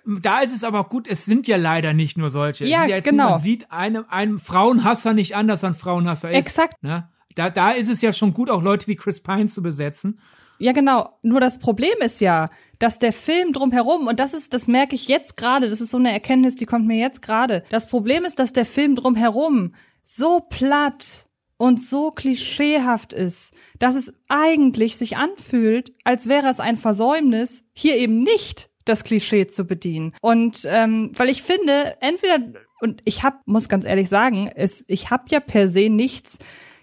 Da 0.06 0.40
ist 0.40 0.54
es 0.54 0.64
aber 0.64 0.84
gut, 0.84 1.08
es 1.08 1.24
sind 1.24 1.46
ja 1.46 1.56
leider 1.56 1.92
nicht 1.92 2.16
nur 2.16 2.30
solche. 2.30 2.64
Ja, 2.66 2.86
ja 2.86 3.00
genau. 3.00 3.30
Man 3.30 3.40
sieht 3.40 3.70
einem, 3.70 4.04
einem 4.08 4.38
Frauenhasser 4.38 5.12
nicht 5.12 5.36
an, 5.36 5.46
dass 5.46 5.62
er 5.62 5.70
ein 5.70 5.74
Frauenhasser 5.74 6.30
ist. 6.30 6.46
Exakt. 6.46 6.82
Ne? 6.82 7.08
Da, 7.34 7.50
da 7.50 7.72
ist 7.72 7.90
es 7.90 8.00
ja 8.00 8.12
schon 8.12 8.32
gut, 8.32 8.50
auch 8.50 8.62
Leute 8.62 8.86
wie 8.86 8.96
Chris 8.96 9.22
Pine 9.22 9.46
zu 9.46 9.62
besetzen. 9.62 10.20
Ja, 10.58 10.72
genau. 10.72 11.18
Nur 11.22 11.40
das 11.40 11.58
Problem 11.58 11.94
ist 12.00 12.20
ja, 12.20 12.50
dass 12.78 12.98
der 12.98 13.12
Film 13.12 13.52
drumherum, 13.52 14.06
und 14.06 14.20
das 14.20 14.34
ist, 14.34 14.54
das 14.54 14.68
merke 14.68 14.94
ich 14.94 15.08
jetzt 15.08 15.36
gerade, 15.36 15.68
das 15.68 15.80
ist 15.80 15.90
so 15.90 15.98
eine 15.98 16.12
Erkenntnis, 16.12 16.56
die 16.56 16.66
kommt 16.66 16.86
mir 16.86 16.98
jetzt 16.98 17.22
gerade. 17.22 17.64
Das 17.70 17.88
Problem 17.88 18.24
ist, 18.24 18.38
dass 18.38 18.52
der 18.52 18.66
Film 18.66 18.94
drumherum 18.94 19.74
so 20.04 20.40
platt 20.40 21.23
und 21.56 21.80
so 21.80 22.10
klischeehaft 22.10 23.12
ist, 23.12 23.54
dass 23.78 23.94
es 23.94 24.14
eigentlich 24.28 24.96
sich 24.96 25.16
anfühlt, 25.16 25.92
als 26.04 26.28
wäre 26.28 26.48
es 26.48 26.60
ein 26.60 26.76
Versäumnis, 26.76 27.64
hier 27.72 27.96
eben 27.96 28.22
nicht 28.22 28.70
das 28.84 29.04
Klischee 29.04 29.46
zu 29.46 29.64
bedienen. 29.64 30.14
Und 30.20 30.66
ähm, 30.68 31.12
weil 31.14 31.30
ich 31.30 31.42
finde, 31.42 31.96
entweder 32.00 32.38
und 32.80 33.00
ich 33.04 33.22
hab, 33.22 33.46
muss 33.46 33.68
ganz 33.68 33.84
ehrlich 33.86 34.08
sagen, 34.08 34.50
es, 34.54 34.84
ich 34.88 35.10
habe 35.10 35.24
ja 35.30 35.40
per 35.40 35.68
se 35.68 35.88
nichts 35.88 36.38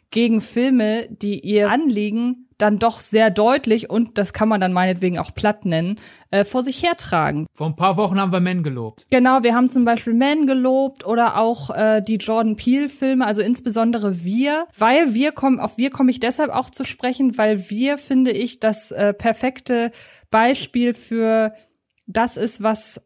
gegen 0.10 0.42
Filme, 0.42 1.08
die 1.10 1.40
ihr 1.40 1.70
Anliegen 1.70 2.50
dann 2.62 2.80
doch 2.80 3.00
sehr 3.00 3.30
deutlich 3.30 3.90
und 3.90 4.18
das 4.18 4.34
kann 4.34 4.50
man 4.50 4.62
dann 4.62 4.74
meinetwegen 4.74 5.20
auch 5.20 5.34
platt 5.34 5.66
nennen, 5.66 6.00
äh, 6.30 6.46
vor 6.46 6.64
sich 6.64 6.84
hertragen. 6.84 7.48
Vor 7.54 7.68
ein 7.68 7.76
paar 7.76 7.98
Wochen 7.98 8.20
haben 8.20 8.32
wir 8.32 8.40
Men 8.40 8.64
gelobt. 8.64 9.06
Genau, 9.10 9.44
wir 9.44 9.56
haben 9.56 9.70
zum 9.70 9.86
Beispiel 9.86 10.14
Men 10.14 10.48
gelobt 10.48 11.06
oder 11.06 11.38
auch 11.38 11.70
äh, 11.72 12.02
die 12.02 12.16
Jordan 12.16 12.56
Peele-Filme, 12.56 13.26
also 13.26 13.42
insbesondere 13.42 14.24
Wir, 14.24 14.68
weil 14.78 15.14
wir 15.14 15.32
kommen, 15.32 15.60
auf 15.60 15.78
Wir 15.78 15.90
komme 15.90 16.12
ich 16.12 16.20
deshalb 16.20 16.52
auch 16.52 16.70
zu 16.70 16.84
sprechen, 16.84 17.38
weil 17.38 17.70
wir, 17.70 17.98
finde 17.98 18.32
ich, 18.32 18.60
das 18.60 18.92
äh, 18.92 19.14
perfekte 19.14 19.92
Beispiel 20.30 20.94
für 20.94 21.54
das 22.08 22.38
ist, 22.38 22.64
was 22.64 23.02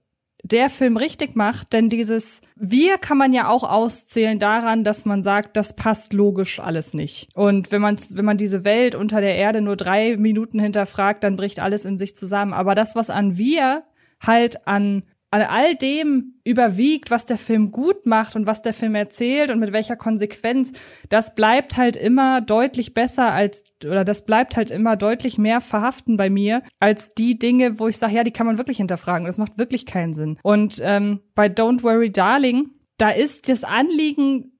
der 0.52 0.70
Film 0.70 0.96
richtig 0.96 1.36
macht, 1.36 1.74
denn 1.74 1.89
dieses 1.89 2.41
Wir 2.56 3.00
kann 3.00 3.18
man 3.18 3.34
ja 3.34 3.50
auch 3.50 3.64
auszählen 3.64 4.38
daran, 4.38 4.84
dass 4.84 5.06
man 5.06 5.24
sagt, 5.24 5.58
das 5.58 5.76
passt 5.76 6.14
logisch 6.14 6.60
alles 6.60 6.93
nicht. 6.93 7.30
Und 7.36 7.72
wenn 7.72 7.82
man 7.82 7.98
wenn 8.14 8.26
man 8.26 8.38
diese 8.38 8.64
Welt 8.64 8.93
unter 8.93 9.22
der 9.22 9.36
Erde 9.36 9.62
nur 9.62 9.76
drei 9.76 10.18
Minuten 10.18 10.60
hinterfragt, 10.60 11.24
dann 11.24 11.36
bricht 11.36 11.60
alles 11.60 11.86
in 11.86 11.98
sich 11.98 12.16
zusammen. 12.16 12.54
Aber 12.54 12.76
das, 12.76 12.96
was 12.96 13.10
an 13.10 13.38
Wir 13.38 13.84
halt 14.22 14.68
an 14.68 15.04
an 15.36 15.41
all 15.41 15.75
dem 15.75 16.36
überwiegt, 16.45 17.11
was 17.11 17.25
der 17.25 17.38
Film 17.38 17.69
gut 17.69 18.05
macht 18.05 18.38
und 18.38 18.47
was 18.47 18.61
der 18.61 18.73
Film 18.73 18.95
erzählt 18.95 19.51
und 19.51 19.59
mit 19.59 19.73
welcher 19.73 19.97
Konsequenz, 19.97 20.71
das 21.09 21.36
bleibt 21.36 21.75
halt 21.75 21.97
immer 21.97 22.39
deutlich 22.39 22.93
besser 22.93 23.33
als, 23.33 23.65
oder 23.83 24.05
das 24.05 24.25
bleibt 24.25 24.55
halt 24.55 24.71
immer 24.71 24.95
deutlich 24.95 25.38
mehr 25.38 25.59
verhaften 25.59 26.15
bei 26.15 26.29
mir, 26.29 26.63
als 26.79 27.09
die 27.09 27.38
Dinge, 27.38 27.79
wo 27.79 27.89
ich 27.89 27.97
sage, 27.97 28.15
ja, 28.15 28.23
die 28.23 28.31
kann 28.31 28.47
man 28.47 28.57
wirklich 28.57 28.77
hinterfragen. 28.77 29.25
Das 29.27 29.38
macht 29.38 29.57
wirklich 29.57 29.86
keinen 29.86 30.13
Sinn. 30.13 30.39
Und 30.41 30.79
ähm, 30.81 31.19
bei 31.33 31.47
Don't 31.47 31.83
Worry 31.83 32.13
Darling, 32.13 32.69
da 32.97 33.09
ist 33.09 33.49
das 33.49 33.65
Anliegen 33.65 34.53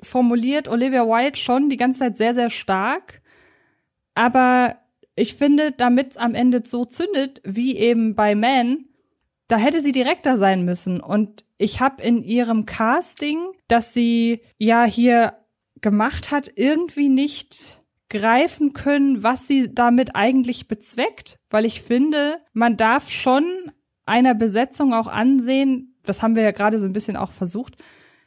formuliert 0.00 0.68
Olivia 0.68 1.06
Wilde 1.06 1.38
schon 1.38 1.70
die 1.70 1.76
ganze 1.76 1.98
Zeit 1.98 2.16
sehr, 2.16 2.34
sehr 2.34 2.50
stark. 2.50 3.20
Aber 4.14 4.76
ich 5.16 5.34
finde, 5.34 5.72
damit 5.72 6.12
es 6.12 6.16
am 6.16 6.36
Ende 6.36 6.62
so 6.64 6.84
zündet, 6.84 7.40
wie 7.44 7.76
eben 7.76 8.14
bei 8.14 8.36
Man, 8.36 8.89
da 9.50 9.56
hätte 9.56 9.80
sie 9.80 9.92
direkter 9.92 10.38
sein 10.38 10.64
müssen. 10.64 11.00
Und 11.00 11.44
ich 11.58 11.80
habe 11.80 12.02
in 12.02 12.22
ihrem 12.22 12.66
Casting, 12.66 13.40
das 13.68 13.92
sie 13.92 14.42
ja 14.58 14.84
hier 14.84 15.34
gemacht 15.80 16.30
hat, 16.30 16.50
irgendwie 16.54 17.08
nicht 17.08 17.82
greifen 18.08 18.72
können, 18.74 19.22
was 19.22 19.48
sie 19.48 19.74
damit 19.74 20.14
eigentlich 20.14 20.68
bezweckt, 20.68 21.36
weil 21.48 21.64
ich 21.64 21.80
finde, 21.80 22.38
man 22.52 22.76
darf 22.76 23.10
schon 23.10 23.44
einer 24.06 24.34
Besetzung 24.34 24.94
auch 24.94 25.06
ansehen, 25.06 25.96
das 26.04 26.22
haben 26.22 26.36
wir 26.36 26.42
ja 26.42 26.50
gerade 26.50 26.78
so 26.78 26.86
ein 26.86 26.92
bisschen 26.92 27.16
auch 27.16 27.32
versucht, 27.32 27.76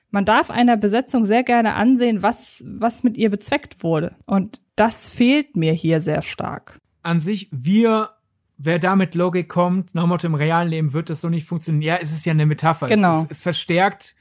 man 0.09 0.25
darf 0.25 0.51
einer 0.51 0.77
Besetzung 0.77 1.25
sehr 1.25 1.43
gerne 1.43 1.73
ansehen, 1.73 2.21
was, 2.21 2.63
was 2.67 3.03
mit 3.03 3.17
ihr 3.17 3.29
bezweckt 3.29 3.83
wurde. 3.83 4.15
Und 4.25 4.61
das 4.75 5.09
fehlt 5.09 5.57
mir 5.57 5.73
hier 5.73 6.01
sehr 6.01 6.21
stark. 6.21 6.77
An 7.01 7.19
sich, 7.19 7.49
wir 7.51 8.11
wer 8.57 8.79
da 8.79 8.95
mit 8.95 9.15
Logik 9.15 9.49
kommt, 9.49 9.95
nach 9.95 10.05
Motto 10.05 10.27
im 10.27 10.35
realen 10.35 10.69
Leben 10.69 10.93
wird 10.93 11.09
das 11.09 11.21
so 11.21 11.29
nicht 11.29 11.45
funktionieren. 11.45 11.81
Ja, 11.81 11.97
es 12.01 12.11
ist 12.11 12.25
ja 12.25 12.31
eine 12.31 12.45
Metapher. 12.45 12.87
Genau. 12.87 13.19
Es, 13.19 13.23
es, 13.25 13.31
es 13.31 13.43
verstärkt 13.43 14.15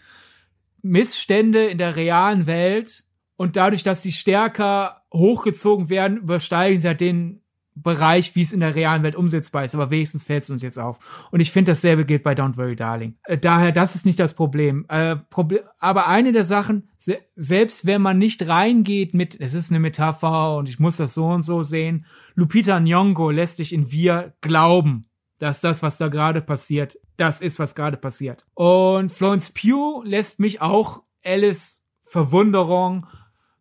Missstände 0.83 1.67
in 1.67 1.79
der 1.79 1.97
realen 1.97 2.47
Welt 2.47 3.05
und 3.37 3.57
dadurch, 3.57 3.83
dass 3.83 4.03
sie 4.03 4.13
stärker 4.13 5.03
hochgezogen 5.13 5.91
werden, 5.91 6.19
übersteigen 6.19 6.79
sie 6.79 6.87
ja 6.87 6.95
den 6.95 7.42
Bereich, 7.75 8.37
wie 8.37 8.43
es 8.43 8.53
in 8.53 8.61
der 8.61 8.75
realen 8.75 9.03
Welt 9.03 9.17
umsetzbar 9.17 9.65
ist, 9.65 9.75
aber 9.75 9.91
wenigstens 9.91 10.25
fällt 10.25 10.43
es 10.43 10.51
uns 10.51 10.61
jetzt 10.63 10.79
auf. 10.79 11.29
Und 11.31 11.41
ich 11.41 11.51
finde, 11.51 11.73
dasselbe 11.73 12.05
gilt 12.05 12.23
bei 12.23 12.35
Don't 12.35 12.59
Worry 12.59 12.77
Darling. 12.77 13.17
Äh, 13.25 13.39
daher, 13.39 13.73
das 13.73 13.95
ist 13.95 14.05
nicht 14.05 14.19
das 14.19 14.35
Problem. 14.35 14.85
Äh, 14.89 15.17
Proble 15.17 15.65
aber 15.79 16.07
eine 16.07 16.33
der 16.33 16.45
Sachen, 16.45 16.89
se 16.99 17.19
selbst 17.35 17.87
wenn 17.87 18.03
man 18.03 18.19
nicht 18.19 18.47
reingeht 18.47 19.15
mit, 19.15 19.41
es 19.41 19.55
ist 19.55 19.71
eine 19.71 19.81
Metapher 19.81 20.57
und 20.57 20.69
ich 20.69 20.79
muss 20.79 20.99
das 20.99 21.15
so 21.15 21.27
und 21.27 21.45
so 21.45 21.63
sehen, 21.63 22.05
Lupita 22.35 22.77
Nyong'o 22.77 23.33
lässt 23.33 23.59
dich 23.59 23.73
in 23.73 23.91
Wir 23.91 24.35
glauben, 24.43 25.07
dass 25.39 25.61
das, 25.61 25.83
was 25.83 25.97
da 25.97 26.09
gerade 26.09 26.43
passiert, 26.43 26.99
das 27.17 27.41
ist, 27.41 27.59
was 27.59 27.75
gerade 27.75 27.97
passiert. 27.97 28.47
Und 28.55 29.11
Florence 29.11 29.51
Pugh 29.51 30.03
lässt 30.05 30.41
mich 30.41 30.61
auch 30.61 31.03
Alice 31.25 31.85
Verwunderung, 32.05 33.07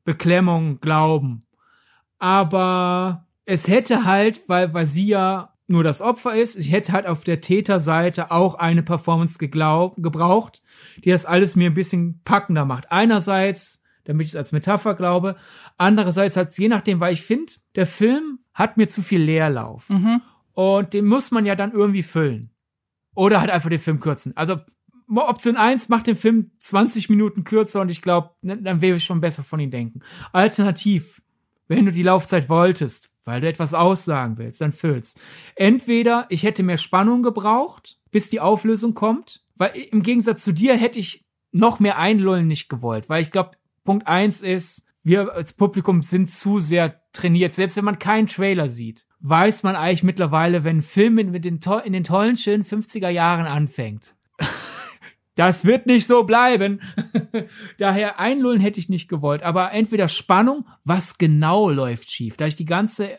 Beklemmung 0.03 0.82
glauben. 0.82 1.45
Aber 2.20 3.28
es 3.46 3.68
hätte 3.68 4.06
halt, 4.06 4.42
weil, 4.48 4.74
weil 4.74 4.86
sie 4.86 5.08
ja 5.08 5.54
nur 5.68 5.84
das 5.84 6.02
Opfer 6.02 6.36
ist, 6.36 6.58
ich 6.58 6.72
hätte 6.72 6.92
halt 6.92 7.08
auf 7.08 7.24
der 7.24 7.42
Täterseite 7.42 8.32
auch 8.32 8.56
eine 8.56 8.84
Performance 8.84 9.39
geglaubt, 9.39 10.02
gebraucht, 10.04 10.62
die 11.04 11.10
das 11.10 11.26
alles 11.26 11.56
mir 11.56 11.70
ein 11.70 11.74
bisschen 11.74 12.22
packender 12.24 12.66
macht. 12.66 12.92
Einerseits, 12.92 13.84
damit 14.04 14.26
ich 14.26 14.34
es 14.34 14.36
als 14.36 14.52
Metapher 14.52 14.96
glaube, 14.96 15.38
andererseits 15.78 16.36
halt 16.36 16.56
je 16.58 16.68
nachdem, 16.68 17.00
weil 17.00 17.14
ich 17.14 17.22
finde, 17.22 17.54
der 17.76 17.88
Film 17.88 18.39
hat 18.54 18.78
mir 18.78 18.88
zu 18.88 19.02
viel 19.02 19.22
Leerlauf. 19.22 19.89
Mhm. 19.89 20.22
Und 20.54 20.94
den 20.94 21.06
muss 21.06 21.32
man 21.32 21.46
ja 21.46 21.56
dann 21.56 21.72
irgendwie 21.72 22.04
füllen. 22.04 22.52
Oder 23.16 23.39
halt 23.39 23.50
einfach 23.50 23.70
den 23.70 23.80
Film 23.80 24.00
kürzen. 24.00 24.36
Also 24.36 24.58
Option 25.20 25.58
1 25.58 25.89
macht 25.89 26.08
den 26.08 26.16
Film 26.16 26.52
20 26.60 27.10
Minuten 27.10 27.44
kürzer 27.44 27.82
und 27.82 27.92
ich 27.92 28.02
glaube, 28.02 28.32
dann 28.42 28.82
wäre 28.82 28.98
ich 28.98 29.04
schon 29.04 29.22
besser 29.22 29.44
von 29.44 29.60
ihm 29.60 29.72
denken. 29.72 30.02
Alternativ, 30.32 31.22
wenn 31.68 31.86
du 31.86 31.92
die 31.92 32.04
Laufzeit 32.04 32.50
wolltest, 32.50 33.11
weil 33.26 33.41
du 33.41 33.47
etwas 33.47 33.74
aussagen 33.74 34.38
willst, 34.38 34.61
dann 34.61 34.72
füllst. 34.72 35.19
Entweder 35.55 36.26
ich 36.30 36.43
hätte 36.43 36.63
mehr 36.63 36.78
Spannung 36.78 37.24
gebraucht, 37.24 37.99
bis 38.11 38.30
die 38.30 38.39
Auflösung 38.39 38.93
kommt, 38.93 39.43
weil 39.55 39.72
im 39.91 40.01
Gegensatz 40.01 40.43
zu 40.43 40.51
dir 40.51 40.76
hätte 40.76 40.99
ich 40.99 41.26
noch 41.51 41.80
mehr 41.80 41.97
Einlullen 41.97 42.47
nicht 42.47 42.69
gewollt, 42.69 43.09
weil 43.09 43.22
ich 43.22 43.32
glaube, 43.32 43.51
Punkt 43.84 44.07
eins 44.07 44.41
ist, 44.41 44.88
wir 45.03 45.34
als 45.34 45.53
Publikum 45.53 46.03
sind 46.03 46.32
zu 46.32 46.59
sehr 46.59 47.01
trainiert, 47.13 47.53
selbst 47.53 47.78
wenn 47.78 47.86
man 47.86 47.99
keinen 47.99 48.28
Trailer 48.28 48.69
sieht, 48.69 49.07
weiß 49.19 49.63
man 49.63 49.76
eigentlich 49.76 50.03
mittlerweile, 50.03 50.63
wenn 50.63 50.78
ein 50.78 50.82
Film 50.82 51.17
in 51.17 51.34
den, 51.34 51.59
in 51.84 51.93
den 51.93 52.03
tollen, 52.03 52.38
schönen 52.38 52.63
50er 52.63 53.09
Jahren 53.09 53.45
anfängt. 53.45 54.15
Das 55.36 55.66
wird 55.66 55.86
nicht 55.86 56.06
so 56.06 56.24
bleiben. 56.24 56.82
Daher 57.78 58.20
einlullen 58.20 58.60
hätte 58.60 58.80
ich 58.80 58.90
nicht 58.90 59.08
gewollt. 59.08 59.44
Aber 59.44 59.72
entweder 59.72 60.08
Spannung, 60.08 60.68
was 60.84 61.18
genau 61.18 61.70
läuft 61.70 62.12
schief. 62.12 62.38
Da 62.38 62.48
ich 62.48 62.56
die 62.56 62.66
ganze 62.66 63.18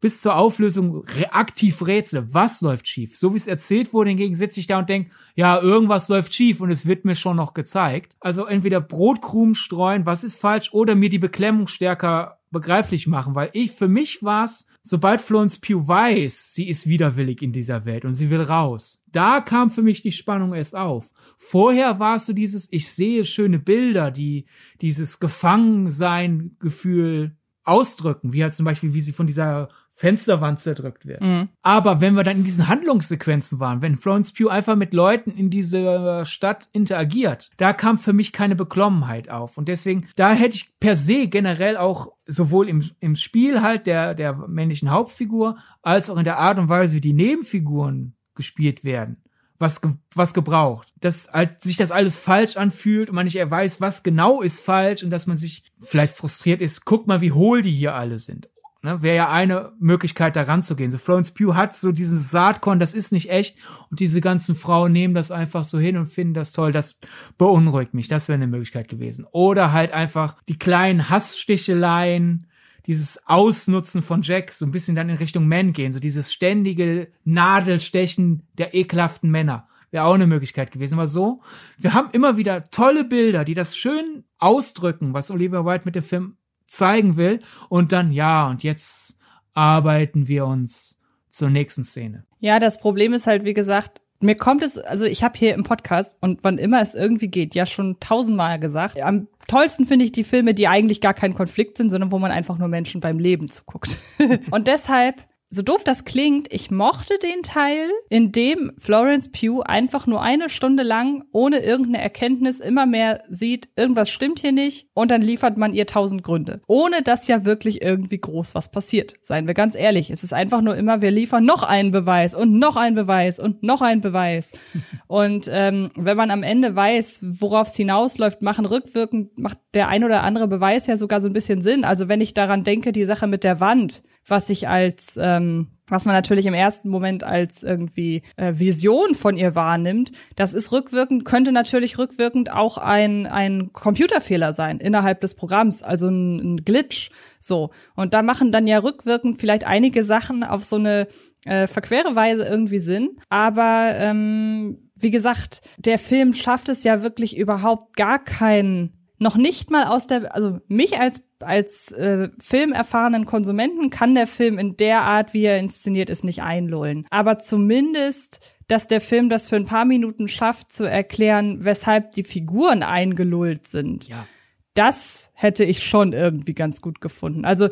bis 0.00 0.20
zur 0.20 0.36
Auflösung 0.36 1.04
aktiv 1.30 1.84
rätsel, 1.84 2.32
was 2.32 2.60
läuft 2.60 2.86
schief. 2.86 3.16
So 3.16 3.32
wie 3.32 3.36
es 3.36 3.48
erzählt 3.48 3.92
wurde, 3.92 4.10
hingegen 4.10 4.36
sitze 4.36 4.60
ich 4.60 4.66
da 4.66 4.78
und 4.78 4.88
denke, 4.88 5.10
ja, 5.34 5.60
irgendwas 5.60 6.08
läuft 6.08 6.32
schief 6.32 6.60
und 6.60 6.70
es 6.70 6.86
wird 6.86 7.04
mir 7.04 7.16
schon 7.16 7.36
noch 7.36 7.52
gezeigt. 7.52 8.14
Also 8.20 8.44
entweder 8.44 8.80
Brotkrumen 8.80 9.56
streuen, 9.56 10.06
was 10.06 10.22
ist 10.22 10.38
falsch, 10.38 10.72
oder 10.72 10.94
mir 10.94 11.08
die 11.08 11.18
Beklemmung 11.18 11.66
stärker 11.66 12.38
begreiflich 12.50 13.06
machen, 13.06 13.34
weil 13.34 13.50
ich, 13.52 13.72
für 13.72 13.88
mich 13.88 14.22
war 14.22 14.44
es 14.44 14.68
sobald 14.88 15.20
Florence 15.20 15.58
Pugh 15.58 15.86
weiß, 15.86 16.54
sie 16.54 16.66
ist 16.68 16.88
widerwillig 16.88 17.42
in 17.42 17.52
dieser 17.52 17.84
Welt 17.84 18.06
und 18.06 18.14
sie 18.14 18.30
will 18.30 18.40
raus, 18.40 19.04
da 19.06 19.40
kam 19.40 19.70
für 19.70 19.82
mich 19.82 20.00
die 20.00 20.12
Spannung 20.12 20.54
erst 20.54 20.74
auf. 20.74 21.12
Vorher 21.36 22.00
war 22.00 22.16
es 22.16 22.24
so 22.26 22.32
dieses, 22.32 22.72
ich 22.72 22.90
sehe 22.90 23.24
schöne 23.24 23.58
Bilder, 23.58 24.10
die 24.10 24.46
dieses 24.80 25.20
Gefangensein-Gefühl 25.20 27.36
ausdrücken, 27.64 28.32
wie 28.32 28.42
halt 28.42 28.54
zum 28.54 28.64
Beispiel, 28.64 28.94
wie 28.94 29.02
sie 29.02 29.12
von 29.12 29.26
dieser 29.26 29.68
Fensterwand 29.98 30.60
zerdrückt 30.60 31.06
wird. 31.06 31.20
Mhm. 31.20 31.48
Aber 31.60 32.00
wenn 32.00 32.14
wir 32.14 32.22
dann 32.22 32.36
in 32.36 32.44
diesen 32.44 32.68
Handlungssequenzen 32.68 33.58
waren, 33.58 33.82
wenn 33.82 33.96
Florence 33.96 34.32
Pugh 34.32 34.48
einfach 34.48 34.76
mit 34.76 34.94
Leuten 34.94 35.32
in 35.32 35.50
dieser 35.50 36.24
Stadt 36.24 36.68
interagiert, 36.72 37.50
da 37.56 37.72
kam 37.72 37.98
für 37.98 38.12
mich 38.12 38.32
keine 38.32 38.54
Beklommenheit 38.54 39.28
auf. 39.28 39.58
Und 39.58 39.66
deswegen, 39.66 40.06
da 40.14 40.30
hätte 40.30 40.54
ich 40.54 40.78
per 40.78 40.94
se 40.94 41.26
generell 41.26 41.76
auch 41.76 42.12
sowohl 42.26 42.68
im, 42.68 42.88
im 43.00 43.16
Spiel 43.16 43.60
halt 43.60 43.88
der, 43.88 44.14
der 44.14 44.34
männlichen 44.34 44.92
Hauptfigur, 44.92 45.58
als 45.82 46.10
auch 46.10 46.16
in 46.16 46.24
der 46.24 46.38
Art 46.38 46.60
und 46.60 46.68
Weise, 46.68 46.94
wie 46.94 47.00
die 47.00 47.12
Nebenfiguren 47.12 48.14
gespielt 48.36 48.84
werden, 48.84 49.16
was, 49.58 49.80
was 50.14 50.32
gebraucht. 50.32 50.92
Dass 51.00 51.32
halt 51.32 51.60
sich 51.60 51.76
das 51.76 51.90
alles 51.90 52.18
falsch 52.18 52.56
anfühlt 52.56 53.10
und 53.10 53.16
man 53.16 53.24
nicht 53.24 53.34
weiß, 53.34 53.80
was 53.80 54.04
genau 54.04 54.42
ist 54.42 54.60
falsch 54.60 55.02
und 55.02 55.10
dass 55.10 55.26
man 55.26 55.38
sich 55.38 55.64
vielleicht 55.80 56.14
frustriert 56.14 56.60
ist, 56.60 56.84
guck 56.84 57.08
mal, 57.08 57.20
wie 57.20 57.32
hohl 57.32 57.62
die 57.62 57.72
hier 57.72 57.96
alle 57.96 58.20
sind. 58.20 58.48
Ne, 58.80 59.02
Wäre 59.02 59.16
ja 59.16 59.28
eine 59.28 59.72
Möglichkeit, 59.80 60.36
da 60.36 60.42
ranzugehen. 60.42 60.92
So 60.92 60.98
Florence 60.98 61.32
Pugh 61.32 61.56
hat 61.56 61.74
so 61.74 61.90
dieses 61.90 62.30
Saatkorn, 62.30 62.78
das 62.78 62.94
ist 62.94 63.10
nicht 63.10 63.28
echt. 63.28 63.56
Und 63.90 63.98
diese 63.98 64.20
ganzen 64.20 64.54
Frauen 64.54 64.92
nehmen 64.92 65.14
das 65.14 65.32
einfach 65.32 65.64
so 65.64 65.80
hin 65.80 65.96
und 65.96 66.06
finden 66.06 66.34
das 66.34 66.52
toll. 66.52 66.70
Das 66.70 67.00
beunruhigt 67.38 67.92
mich. 67.92 68.06
Das 68.06 68.28
wäre 68.28 68.36
eine 68.36 68.46
Möglichkeit 68.46 68.86
gewesen. 68.88 69.26
Oder 69.32 69.72
halt 69.72 69.90
einfach 69.90 70.36
die 70.48 70.58
kleinen 70.58 71.10
Hasssticheleien, 71.10 72.46
dieses 72.86 73.26
Ausnutzen 73.26 74.00
von 74.00 74.22
Jack, 74.22 74.52
so 74.52 74.64
ein 74.64 74.70
bisschen 74.70 74.94
dann 74.94 75.08
in 75.08 75.16
Richtung 75.16 75.48
Man 75.48 75.72
gehen. 75.72 75.92
So 75.92 75.98
dieses 75.98 76.32
ständige 76.32 77.08
Nadelstechen 77.24 78.44
der 78.58 78.74
ekelhaften 78.74 79.28
Männer. 79.28 79.66
Wäre 79.90 80.04
auch 80.04 80.14
eine 80.14 80.28
Möglichkeit 80.28 80.70
gewesen. 80.70 80.94
Aber 80.94 81.08
so, 81.08 81.42
wir 81.78 81.94
haben 81.94 82.10
immer 82.12 82.36
wieder 82.36 82.70
tolle 82.70 83.04
Bilder, 83.04 83.44
die 83.44 83.54
das 83.54 83.76
schön 83.76 84.22
ausdrücken, 84.38 85.14
was 85.14 85.32
Oliver 85.32 85.66
White 85.66 85.84
mit 85.84 85.96
dem 85.96 86.04
Film 86.04 86.37
zeigen 86.68 87.16
will 87.16 87.40
und 87.68 87.92
dann, 87.92 88.12
ja, 88.12 88.48
und 88.48 88.62
jetzt 88.62 89.18
arbeiten 89.54 90.28
wir 90.28 90.46
uns 90.46 90.98
zur 91.28 91.50
nächsten 91.50 91.84
Szene. 91.84 92.24
Ja, 92.38 92.60
das 92.60 92.78
Problem 92.78 93.12
ist 93.12 93.26
halt, 93.26 93.44
wie 93.44 93.54
gesagt, 93.54 94.00
mir 94.20 94.36
kommt 94.36 94.62
es, 94.62 94.78
also 94.78 95.04
ich 95.04 95.22
habe 95.22 95.38
hier 95.38 95.54
im 95.54 95.64
Podcast 95.64 96.16
und 96.20 96.42
wann 96.42 96.58
immer 96.58 96.80
es 96.80 96.94
irgendwie 96.94 97.28
geht, 97.28 97.54
ja 97.54 97.66
schon 97.66 97.98
tausendmal 98.00 98.58
gesagt, 98.58 99.00
am 99.00 99.28
tollsten 99.46 99.84
finde 99.84 100.04
ich 100.04 100.12
die 100.12 100.24
Filme, 100.24 100.54
die 100.54 100.68
eigentlich 100.68 101.00
gar 101.00 101.14
kein 101.14 101.34
Konflikt 101.34 101.76
sind, 101.76 101.90
sondern 101.90 102.12
wo 102.12 102.18
man 102.18 102.30
einfach 102.30 102.58
nur 102.58 102.68
Menschen 102.68 103.00
beim 103.00 103.18
Leben 103.18 103.48
zuguckt. 103.48 103.96
und 104.50 104.66
deshalb 104.66 105.26
so 105.50 105.62
doof 105.62 105.82
das 105.82 106.04
klingt, 106.04 106.52
ich 106.52 106.70
mochte 106.70 107.18
den 107.18 107.42
Teil, 107.42 107.88
in 108.10 108.32
dem 108.32 108.72
Florence 108.76 109.30
Pugh 109.32 109.62
einfach 109.62 110.06
nur 110.06 110.22
eine 110.22 110.50
Stunde 110.50 110.82
lang 110.82 111.24
ohne 111.32 111.60
irgendeine 111.60 112.02
Erkenntnis 112.02 112.60
immer 112.60 112.84
mehr 112.84 113.22
sieht, 113.30 113.68
irgendwas 113.74 114.10
stimmt 114.10 114.40
hier 114.40 114.52
nicht 114.52 114.88
und 114.92 115.10
dann 115.10 115.22
liefert 115.22 115.56
man 115.56 115.72
ihr 115.72 115.86
tausend 115.86 116.22
Gründe. 116.22 116.60
Ohne 116.66 117.02
dass 117.02 117.28
ja 117.28 117.46
wirklich 117.46 117.80
irgendwie 117.80 118.18
groß 118.18 118.54
was 118.54 118.70
passiert. 118.70 119.14
Seien 119.22 119.46
wir 119.46 119.54
ganz 119.54 119.74
ehrlich, 119.74 120.10
es 120.10 120.22
ist 120.22 120.34
einfach 120.34 120.60
nur 120.60 120.76
immer, 120.76 121.00
wir 121.00 121.10
liefern 121.10 121.44
noch 121.44 121.62
einen 121.62 121.92
Beweis 121.92 122.34
und 122.34 122.58
noch 122.58 122.76
einen 122.76 122.94
Beweis 122.94 123.38
und 123.38 123.62
noch 123.62 123.80
einen 123.80 124.02
Beweis. 124.02 124.52
und 125.06 125.48
ähm, 125.50 125.90
wenn 125.96 126.16
man 126.16 126.30
am 126.30 126.42
Ende 126.42 126.76
weiß, 126.76 127.20
worauf 127.22 127.68
es 127.68 127.76
hinausläuft, 127.76 128.42
machen 128.42 128.66
rückwirkend, 128.66 129.38
macht 129.38 129.58
der 129.72 129.88
ein 129.88 130.04
oder 130.04 130.22
andere 130.24 130.46
Beweis 130.46 130.86
ja 130.86 130.98
sogar 130.98 131.22
so 131.22 131.28
ein 131.28 131.32
bisschen 131.32 131.62
Sinn. 131.62 131.84
Also 131.84 132.08
wenn 132.08 132.20
ich 132.20 132.34
daran 132.34 132.64
denke, 132.64 132.92
die 132.92 133.04
Sache 133.04 133.26
mit 133.26 133.44
der 133.44 133.60
Wand, 133.60 134.02
was 134.28 134.50
ich 134.50 134.68
als 134.68 135.18
ähm, 135.20 135.68
was 135.88 136.04
man 136.04 136.14
natürlich 136.14 136.46
im 136.46 136.54
ersten 136.54 136.88
Moment 136.88 137.24
als 137.24 137.62
irgendwie 137.62 138.22
äh, 138.36 138.54
Vision 138.56 139.14
von 139.14 139.36
ihr 139.36 139.54
wahrnimmt, 139.54 140.12
das 140.36 140.54
ist 140.54 140.72
rückwirkend, 140.72 141.24
könnte 141.24 141.52
natürlich 141.52 141.98
rückwirkend 141.98 142.52
auch 142.52 142.78
ein, 142.78 143.26
ein 143.26 143.72
Computerfehler 143.72 144.52
sein 144.52 144.78
innerhalb 144.78 145.20
des 145.20 145.34
Programms, 145.34 145.82
also 145.82 146.08
ein, 146.08 146.36
ein 146.36 146.64
Glitch. 146.64 147.10
So. 147.40 147.70
Und 147.94 148.14
da 148.14 148.22
machen 148.22 148.52
dann 148.52 148.66
ja 148.66 148.78
rückwirkend 148.78 149.38
vielleicht 149.40 149.64
einige 149.64 150.04
Sachen 150.04 150.44
auf 150.44 150.64
so 150.64 150.76
eine 150.76 151.06
äh, 151.44 151.66
verquere 151.66 152.14
Weise 152.14 152.44
irgendwie 152.44 152.80
Sinn. 152.80 153.16
Aber 153.30 153.92
ähm, 153.96 154.90
wie 154.94 155.10
gesagt, 155.10 155.62
der 155.78 155.98
Film 155.98 156.34
schafft 156.34 156.68
es 156.68 156.84
ja 156.84 157.02
wirklich 157.02 157.36
überhaupt 157.36 157.96
gar 157.96 158.22
keinen 158.22 158.94
noch 159.20 159.36
nicht 159.36 159.70
mal 159.70 159.84
aus 159.84 160.06
der, 160.06 160.34
also 160.34 160.58
mich 160.68 160.98
als 160.98 161.22
als 161.40 161.92
äh, 161.92 162.30
filmerfahrenen 162.38 163.24
Konsumenten 163.24 163.90
kann 163.90 164.14
der 164.14 164.26
Film 164.26 164.58
in 164.58 164.76
der 164.76 165.02
Art, 165.02 165.34
wie 165.34 165.44
er 165.44 165.58
inszeniert 165.58 166.10
ist, 166.10 166.24
nicht 166.24 166.42
einlullen. 166.42 167.06
Aber 167.10 167.38
zumindest, 167.38 168.40
dass 168.66 168.86
der 168.86 169.00
Film 169.00 169.28
das 169.28 169.48
für 169.48 169.56
ein 169.56 169.66
paar 169.66 169.84
Minuten 169.84 170.28
schafft, 170.28 170.72
zu 170.72 170.84
erklären, 170.84 171.64
weshalb 171.64 172.12
die 172.12 172.24
Figuren 172.24 172.82
eingelullt 172.82 173.66
sind. 173.66 174.08
Ja. 174.08 174.26
Das 174.74 175.30
hätte 175.34 175.64
ich 175.64 175.84
schon 175.84 176.12
irgendwie 176.12 176.54
ganz 176.54 176.80
gut 176.80 177.00
gefunden. 177.00 177.44
Also, 177.44 177.68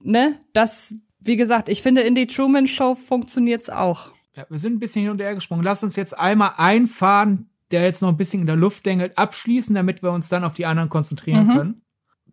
ne, 0.00 0.38
das, 0.52 0.94
wie 1.20 1.36
gesagt, 1.36 1.68
ich 1.68 1.82
finde, 1.82 2.02
in 2.02 2.14
die 2.14 2.26
Truman 2.26 2.68
Show 2.68 2.94
funktioniert's 2.94 3.70
auch. 3.70 4.12
Ja, 4.34 4.46
wir 4.48 4.58
sind 4.58 4.74
ein 4.74 4.80
bisschen 4.80 5.02
hin 5.02 5.10
und 5.12 5.20
her 5.20 5.34
gesprungen. 5.34 5.64
Lass 5.64 5.84
uns 5.84 5.96
jetzt 5.96 6.18
einmal 6.18 6.52
einfahren 6.56 7.48
der 7.70 7.82
jetzt 7.82 8.02
noch 8.02 8.08
ein 8.08 8.16
bisschen 8.16 8.42
in 8.42 8.46
der 8.46 8.56
Luft 8.56 8.86
dengelt, 8.86 9.18
abschließen, 9.18 9.74
damit 9.74 10.02
wir 10.02 10.12
uns 10.12 10.28
dann 10.28 10.44
auf 10.44 10.54
die 10.54 10.64
anderen 10.66 10.88
konzentrieren 10.88 11.46
mhm. 11.46 11.52
können. 11.52 11.82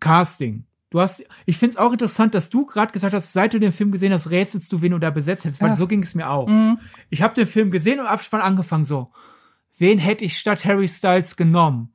Casting. 0.02 0.64
Du 0.90 1.00
hast, 1.00 1.24
ich 1.46 1.56
finde 1.56 1.74
es 1.74 1.76
auch 1.78 1.92
interessant, 1.92 2.34
dass 2.34 2.50
du 2.50 2.66
gerade 2.66 2.92
gesagt 2.92 3.14
hast, 3.14 3.32
seit 3.32 3.54
du 3.54 3.60
den 3.60 3.72
Film 3.72 3.92
gesehen 3.92 4.12
hast, 4.12 4.28
rätselst 4.28 4.70
du, 4.72 4.82
wen 4.82 4.92
du 4.92 4.98
da 4.98 5.08
besetzt 5.08 5.44
hättest, 5.44 5.62
weil 5.62 5.70
ja. 5.70 5.74
so 5.74 5.86
ging 5.86 6.02
es 6.02 6.14
mir 6.14 6.28
auch. 6.28 6.48
Mhm. 6.48 6.78
Ich 7.08 7.22
habe 7.22 7.34
den 7.34 7.46
Film 7.46 7.70
gesehen 7.70 7.98
und 7.98 8.06
Abspann 8.06 8.42
angefangen 8.42 8.84
so, 8.84 9.10
wen 9.78 9.98
hätte 9.98 10.24
ich 10.24 10.36
statt 10.38 10.66
Harry 10.66 10.88
Styles 10.88 11.36
genommen? 11.36 11.94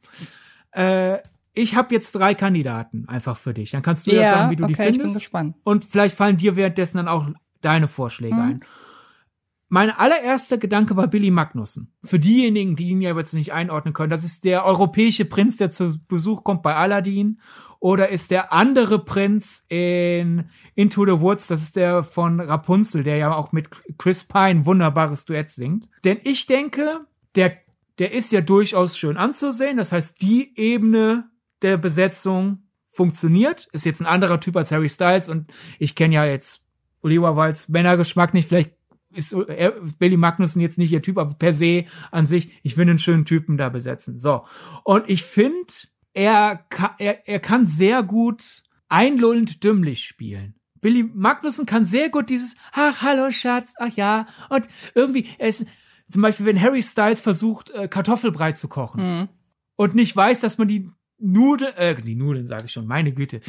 Äh, 0.72 1.20
ich 1.54 1.76
habe 1.76 1.94
jetzt 1.94 2.14
drei 2.14 2.34
Kandidaten 2.34 3.08
einfach 3.08 3.38
für 3.38 3.54
dich. 3.54 3.72
Dann 3.72 3.84
kannst 3.84 4.08
du 4.08 4.12
ja, 4.12 4.30
sagen, 4.30 4.52
wie 4.52 4.56
du 4.56 4.64
okay, 4.64 4.74
die 4.74 4.76
findest. 4.76 4.98
Ich 4.98 5.12
bin 5.14 5.20
gespannt. 5.20 5.56
Und 5.64 5.86
vielleicht 5.86 6.16
fallen 6.16 6.38
dir 6.38 6.56
währenddessen 6.56 6.98
dann 6.98 7.08
auch 7.08 7.30
deine 7.62 7.88
Vorschläge 7.88 8.36
mhm. 8.36 8.42
ein. 8.42 8.60
Mein 9.70 9.92
allererster 9.92 10.58
Gedanke 10.58 10.96
war 10.96 11.08
Billy 11.08 11.30
Magnussen. 11.30 11.94
Für 12.04 12.20
diejenigen, 12.20 12.76
die 12.76 12.90
ihn 12.90 13.02
ja 13.02 13.16
jetzt 13.16 13.34
nicht 13.34 13.52
einordnen 13.52 13.94
können, 13.94 14.10
das 14.10 14.24
ist 14.24 14.46
der 14.46 14.66
europäische 14.66 15.26
Prinz, 15.26 15.58
der 15.58 15.72
zu 15.72 15.98
Besuch 16.08 16.44
kommt 16.44 16.64
bei 16.64 16.76
Aladdin. 16.76 17.40
Oder 17.80 18.10
ist 18.10 18.32
der 18.32 18.54
andere 18.54 19.04
Prinz 19.04 19.66
in 19.70 20.50
Into 20.74 21.06
the 21.06 21.22
Woods, 21.22 21.48
das 21.48 21.62
ist 21.62 21.76
der 21.76 22.02
von 22.02 22.40
Rapunzel, 22.40 23.04
der 23.04 23.18
ja 23.18 23.36
auch 23.36 23.52
mit 23.52 23.70
Chris 23.98 24.24
Pine 24.24 24.66
wunderbares 24.66 25.26
Duett 25.26 25.52
singt. 25.52 25.90
Denn 26.04 26.18
ich 26.24 26.48
denke, 26.48 27.02
der, 27.36 27.58
der 28.00 28.14
ist 28.14 28.32
ja 28.32 28.42
durchaus 28.42 28.98
schön 28.98 29.18
anzusehen. 29.18 29.78
Das 29.78 29.92
heißt, 29.92 30.22
die 30.22 30.58
Ebene 30.58 31.30
der 31.62 31.78
Besetzung 31.78 32.64
funktioniert. 32.86 33.68
Ist 33.74 33.86
jetzt 33.86 34.02
ein 34.02 34.08
anderer 34.08 34.40
Typ 34.40 34.56
als 34.56 34.72
Harry 34.72 34.90
Styles 34.90 35.30
und 35.30 35.52
ich 35.78 35.94
kenne 35.94 36.16
ja 36.16 36.26
jetzt 36.26 36.64
Oliver 37.02 37.36
Wilds 37.36 37.70
Männergeschmack 37.70 38.34
nicht. 38.34 38.50
Vielleicht 38.50 38.77
ist 39.14 39.34
er, 39.34 39.72
Billy 40.00 40.18
Magnussen 40.18 40.62
jetzt 40.62 40.78
nicht 40.78 40.92
ihr 40.92 41.02
Typ, 41.02 41.18
aber 41.18 41.34
per 41.34 41.54
se 41.54 41.86
an 42.12 42.26
sich, 42.26 42.52
ich 42.64 42.78
will 42.78 42.90
einen 42.90 43.00
schönen 43.00 43.26
Typen 43.26 43.58
da 43.58 43.70
besetzen. 43.70 44.20
So. 44.20 44.46
Und 44.84 45.10
ich 45.10 45.24
finde, 45.24 45.68
er, 46.14 46.66
er, 46.98 47.28
er 47.28 47.40
kann 47.40 47.66
sehr 47.66 48.04
gut 48.04 48.64
einlullend 48.90 49.64
dümmlich 49.64 50.04
spielen. 50.04 50.56
Billy 50.82 51.04
Magnussen 51.04 51.66
kann 51.66 51.86
sehr 51.86 52.10
gut 52.10 52.30
dieses, 52.30 52.56
ach, 52.72 53.02
hallo 53.02 53.32
Schatz, 53.32 53.74
ach 53.78 53.96
ja. 53.96 54.28
Und 54.50 54.68
irgendwie, 54.94 55.28
er 55.38 55.48
ist, 55.48 55.66
zum 56.10 56.22
Beispiel, 56.22 56.46
wenn 56.46 56.62
Harry 56.62 56.84
Styles 56.84 57.22
versucht, 57.22 57.70
äh, 57.72 57.88
Kartoffelbrei 57.88 58.54
zu 58.54 58.68
kochen 58.68 59.04
mhm. 59.04 59.30
und 59.76 59.96
nicht 59.96 60.16
weiß, 60.16 60.40
dass 60.40 60.58
man 60.58 60.68
die 60.68 60.90
Nudeln, 61.20 61.74
äh, 61.76 61.96
die 61.96 62.16
Nudeln 62.16 62.46
sage 62.46 62.66
ich 62.66 62.72
schon, 62.72 62.86
meine 62.86 63.12
Güte. 63.12 63.42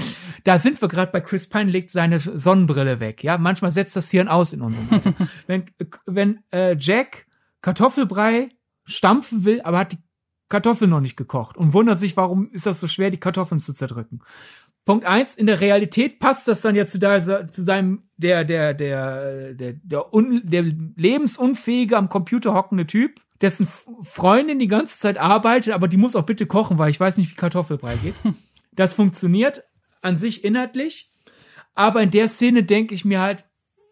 Da 0.44 0.58
sind 0.58 0.80
wir 0.80 0.88
gerade 0.88 1.12
bei 1.12 1.20
Chris 1.20 1.48
Pine 1.48 1.70
legt 1.70 1.90
seine 1.90 2.18
Sonnenbrille 2.18 3.00
weg. 3.00 3.22
Ja, 3.22 3.36
manchmal 3.36 3.70
setzt 3.70 3.96
das 3.96 4.10
Hirn 4.10 4.28
aus 4.28 4.52
in 4.52 4.62
unserem 4.62 4.88
Alter. 4.90 5.14
wenn 5.46 5.64
wenn 6.06 6.40
äh, 6.50 6.76
Jack 6.78 7.26
Kartoffelbrei 7.60 8.50
stampfen 8.84 9.44
will, 9.44 9.60
aber 9.62 9.78
hat 9.78 9.92
die 9.92 9.98
Kartoffeln 10.48 10.90
noch 10.90 11.00
nicht 11.00 11.16
gekocht 11.16 11.56
und 11.58 11.74
wundert 11.74 11.98
sich, 11.98 12.16
warum 12.16 12.50
ist 12.52 12.66
das 12.66 12.80
so 12.80 12.86
schwer, 12.86 13.10
die 13.10 13.20
Kartoffeln 13.20 13.60
zu 13.60 13.74
zerdrücken. 13.74 14.20
Punkt 14.86 15.04
eins, 15.04 15.36
in 15.36 15.44
der 15.44 15.60
Realität 15.60 16.18
passt 16.18 16.48
das 16.48 16.62
dann 16.62 16.74
ja 16.74 16.86
zu, 16.86 16.98
da, 16.98 17.18
zu 17.18 17.62
seinem, 17.62 18.00
der, 18.16 18.44
der, 18.44 18.72
der, 18.72 19.52
der, 19.52 19.74
der, 19.74 20.14
un, 20.14 20.40
der 20.44 20.62
lebensunfähige 20.62 21.98
am 21.98 22.08
Computer 22.08 22.54
hockende 22.54 22.86
Typ, 22.86 23.20
dessen 23.41 23.68
Freundin 24.03 24.59
die 24.59 24.66
ganze 24.66 24.99
Zeit 24.99 25.18
arbeitet, 25.18 25.72
aber 25.72 25.89
die 25.89 25.97
muss 25.97 26.16
auch 26.16 26.26
bitte 26.26 26.47
kochen, 26.47 26.78
weil 26.78 26.91
ich 26.91 27.01
weiß 27.01 27.16
nicht, 27.16 27.30
wie 27.30 27.36
Kartoffelbrei 27.36 27.97
geht. 27.97 28.14
Das 28.72 28.95
funktioniert 28.95 29.64
an 30.03 30.16
sich 30.16 30.45
inhaltlich, 30.45 31.11
aber 31.74 32.01
in 32.01 32.12
der 32.12 32.28
Szene 32.28 32.62
denke 32.62 32.95
ich 32.95 33.05
mir 33.05 33.20
halt, 33.20 33.45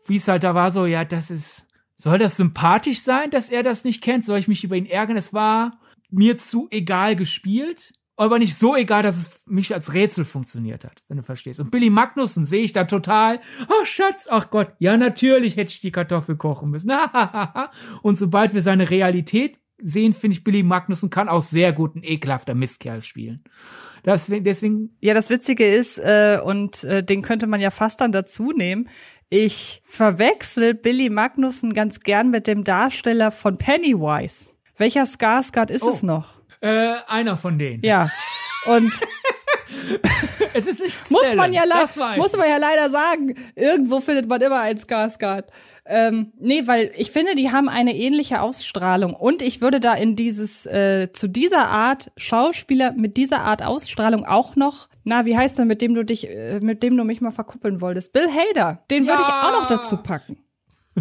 wie 0.07 0.15
es 0.15 0.29
halt 0.29 0.45
da 0.45 0.55
war, 0.55 0.71
so, 0.71 0.87
ja, 0.87 1.05
das 1.05 1.33
ist, 1.33 1.67
soll 1.97 2.19
das 2.19 2.37
sympathisch 2.37 3.01
sein, 3.01 3.31
dass 3.31 3.49
er 3.49 3.65
das 3.65 3.83
nicht 3.83 4.01
kennt? 4.01 4.25
Soll 4.25 4.39
ich 4.39 4.47
mich 4.47 4.63
über 4.63 4.77
ihn 4.77 4.87
ärgern? 4.87 5.17
Es 5.17 5.35
war 5.35 5.81
mir 6.09 6.39
zu 6.39 6.69
egal 6.71 7.17
gespielt 7.17 7.95
aber 8.17 8.39
nicht 8.39 8.57
so 8.57 8.75
egal, 8.75 9.03
dass 9.03 9.17
es 9.17 9.43
mich 9.47 9.75
als 9.75 9.93
Rätsel 9.93 10.25
funktioniert 10.25 10.85
hat, 10.85 11.03
wenn 11.09 11.19
du 11.19 11.23
verstehst. 11.23 11.61
Und 11.61 11.71
Billy 11.71 11.91
Magnussen 11.91 12.45
sehe 12.45 12.62
ich 12.62 12.73
da 12.73 12.85
total, 12.85 13.41
oh 13.69 13.85
Schatz, 13.85 14.27
ach 14.31 14.51
Gott, 14.51 14.73
ja 14.79 14.97
natürlich 14.97 15.57
hätte 15.57 15.71
ich 15.71 15.81
die 15.81 15.93
Kartoffel 15.93 16.37
kochen 16.37 16.71
müssen. 16.71 16.93
Und 18.03 18.17
sobald 18.17 18.55
wir 18.55 18.62
seine 18.62 18.89
Realität 18.89 19.59
sehen, 19.79 20.12
finde 20.12 20.37
ich, 20.37 20.45
Billy 20.45 20.62
Magnussen 20.62 21.11
kann 21.11 21.29
auch 21.29 21.43
sehr 21.43 21.73
gut 21.73 21.95
ein 21.95 22.05
ekelhafter 22.05 22.55
Mistkerl 22.55 23.03
spielen. 23.03 23.45
Deswegen, 24.05 24.45
deswegen. 24.45 24.97
Ja, 25.01 25.14
das 25.14 25.31
Witzige 25.31 25.67
ist, 25.67 25.99
äh, 25.99 26.39
und 26.43 26.85
äh, 26.85 27.03
den 27.03 27.23
könnte 27.23 27.47
man 27.47 27.61
ja 27.61 27.71
fast 27.71 28.01
dann 28.01 28.12
dazu 28.12 28.53
nehmen, 28.53 28.89
ich 29.29 29.83
verwechsel 29.85 30.75
Billy 30.75 31.11
Magnussen 31.11 31.75
ganz 31.75 32.01
gern 32.01 32.31
mit 32.31 32.47
dem 32.47 32.62
Darsteller 32.62 33.33
von 33.33 33.59
Pennywise. 33.59 34.55
Welcher 34.77 35.03
Skarsgård 35.03 35.71
ist 35.71 35.83
oh. 35.83 35.91
es 35.91 36.03
noch? 36.03 36.41
Äh, 36.67 36.97
einer 37.07 37.37
von 37.37 37.59
denen. 37.59 37.83
Ja. 37.85 38.11
Und 38.67 38.93
es 40.55 40.67
ist 40.67 40.81
nicht 40.81 41.11
muss 41.11 41.35
man 41.37 41.53
ja 41.53 41.62
muss 42.17 42.37
man 42.37 42.49
ja 42.49 42.57
leider 42.57 42.91
sagen. 42.91 43.35
Irgendwo 43.55 44.01
findet 44.01 44.29
man 44.29 44.41
immer 44.41 44.61
einen 44.61 44.79
Skarsgård. 44.79 45.45
Ähm, 45.89 46.33
nee, 46.41 46.67
weil 46.67 46.91
ich 46.97 47.12
finde, 47.12 47.37
die 47.37 47.53
haben 47.53 47.69
eine 47.69 47.95
ähnliche 47.95 48.41
Ausstrahlung 48.41 49.14
und 49.14 49.41
ich 49.41 49.61
würde 49.61 49.79
da 49.79 49.95
in 49.95 50.17
dieses 50.17 50.67
äh, 50.67 51.12
zu 51.12 51.29
dieser 51.29 51.69
Art 51.69 52.11
Schauspieler 52.17 52.93
mit 52.93 53.17
dieser 53.17 53.43
Art 53.43 53.64
Ausstrahlung 53.64 54.27
auch 54.27 54.57
noch, 54.57 54.89
na, 55.05 55.25
wie 55.27 55.37
heißt 55.37 55.59
der, 55.59 55.64
mit 55.64 55.83
dem 55.83 55.95
du 55.95 56.05
dich, 56.05 56.29
äh, 56.29 56.59
mit 56.61 56.83
dem 56.83 56.97
du 56.97 57.05
mich 57.05 57.21
mal 57.21 57.31
verkuppeln 57.31 57.81
wolltest? 57.81 58.12
Bill 58.12 58.27
Hader. 58.29 58.83
Den 58.91 59.05
ja. 59.05 59.12
würde 59.12 59.23
ich 59.23 59.29
auch 59.29 59.61
noch 59.61 59.67
dazu 59.69 59.97
packen. 59.99 60.39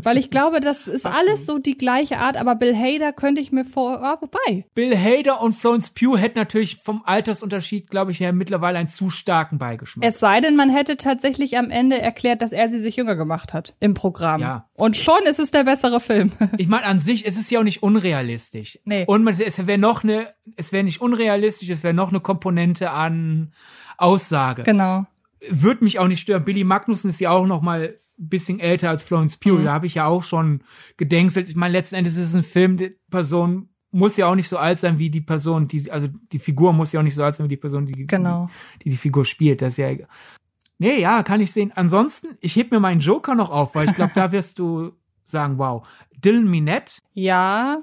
Weil 0.03 0.17
ich 0.17 0.29
glaube, 0.29 0.59
das 0.59 0.87
ist 0.87 1.05
alles 1.05 1.45
so 1.45 1.57
die 1.57 1.77
gleiche 1.77 2.19
Art, 2.19 2.35
aber 2.35 2.55
Bill 2.55 2.75
Hader 2.75 3.13
könnte 3.13 3.39
ich 3.39 3.53
mir 3.53 3.63
vor, 3.63 4.03
ah, 4.03 4.17
wobei. 4.19 4.65
Bill 4.75 4.97
Hader 4.97 5.41
und 5.41 5.53
Florence 5.53 5.89
Pugh 5.89 6.17
hätten 6.17 6.37
natürlich 6.37 6.77
vom 6.77 7.01
Altersunterschied, 7.05 7.89
glaube 7.89 8.11
ich, 8.11 8.19
ja 8.19 8.33
mittlerweile 8.33 8.77
einen 8.77 8.89
zu 8.89 9.09
starken 9.09 9.57
Beigeschmack. 9.57 10.05
Es 10.05 10.19
sei 10.19 10.41
denn, 10.41 10.57
man 10.57 10.69
hätte 10.69 10.97
tatsächlich 10.97 11.57
am 11.57 11.71
Ende 11.71 12.01
erklärt, 12.01 12.41
dass 12.41 12.51
er 12.51 12.67
sie 12.67 12.79
sich 12.79 12.97
jünger 12.97 13.15
gemacht 13.15 13.53
hat 13.53 13.75
im 13.79 13.93
Programm. 13.93 14.41
Ja. 14.41 14.65
Und 14.73 14.97
schon 14.97 15.23
ist 15.29 15.39
es 15.39 15.51
der 15.51 15.63
bessere 15.63 16.01
Film. 16.01 16.33
ich 16.57 16.67
meine, 16.67 16.85
an 16.85 16.99
sich 16.99 17.25
ist 17.25 17.39
es 17.39 17.49
ja 17.49 17.59
auch 17.59 17.63
nicht 17.63 17.81
unrealistisch. 17.81 18.79
Nee. 18.83 19.05
Und 19.07 19.23
man, 19.23 19.33
es 19.39 19.65
wäre 19.65 19.77
noch 19.77 20.03
eine, 20.03 20.27
es 20.57 20.73
wäre 20.73 20.83
nicht 20.83 20.99
unrealistisch, 20.99 21.69
es 21.69 21.83
wäre 21.83 21.93
noch 21.93 22.09
eine 22.09 22.19
Komponente 22.19 22.91
an 22.91 23.53
Aussage. 23.97 24.63
Genau. 24.63 25.05
Würde 25.49 25.83
mich 25.83 25.99
auch 25.99 26.07
nicht 26.07 26.19
stören. 26.19 26.43
Billy 26.43 26.65
Magnussen 26.65 27.09
ist 27.09 27.21
ja 27.21 27.29
auch 27.29 27.45
noch 27.45 27.61
mal 27.61 27.97
bisschen 28.17 28.59
älter 28.59 28.89
als 28.89 29.03
Florence 29.03 29.37
Pugh. 29.37 29.59
Mhm. 29.59 29.65
Da 29.65 29.73
habe 29.73 29.85
ich 29.87 29.95
ja 29.95 30.05
auch 30.05 30.23
schon 30.23 30.61
gedenkselt. 30.97 31.49
Ich 31.49 31.55
meine, 31.55 31.73
letzten 31.73 31.95
Endes 31.95 32.17
ist 32.17 32.29
es 32.29 32.35
ein 32.35 32.43
Film, 32.43 32.77
die 32.77 32.95
Person 33.09 33.69
muss 33.91 34.17
ja 34.17 34.27
auch 34.27 34.35
nicht 34.35 34.49
so 34.49 34.57
alt 34.57 34.79
sein 34.79 34.99
wie 34.99 35.09
die 35.09 35.21
Person, 35.21 35.67
die, 35.69 35.89
also 35.89 36.07
die 36.31 36.39
Figur 36.39 36.73
muss 36.73 36.91
ja 36.91 36.99
auch 36.99 37.03
nicht 37.03 37.15
so 37.15 37.23
alt 37.23 37.35
sein 37.35 37.45
wie 37.45 37.55
die 37.55 37.57
Person, 37.57 37.85
die 37.85 38.05
Genau. 38.05 38.49
die, 38.83 38.89
die 38.89 38.97
Figur 38.97 39.23
spielt. 39.23 39.61
Das 39.61 39.73
ist 39.73 39.77
ja. 39.77 39.91
Nee, 40.77 40.99
ja, 40.99 41.23
kann 41.23 41.39
ich 41.39 41.53
sehen. 41.53 41.71
Ansonsten, 41.75 42.37
ich 42.41 42.57
heb 42.57 42.71
mir 42.71 42.81
meinen 42.81 42.99
Joker 42.99 43.35
noch 43.35 43.49
auf, 43.49 43.75
weil 43.75 43.87
ich 43.87 43.95
glaube, 43.95 44.11
da 44.13 44.33
wirst 44.33 44.59
du 44.59 44.91
sagen, 45.23 45.57
wow. 45.57 45.87
Dylan 46.17 46.49
Minette, 46.49 47.01
Ja. 47.13 47.81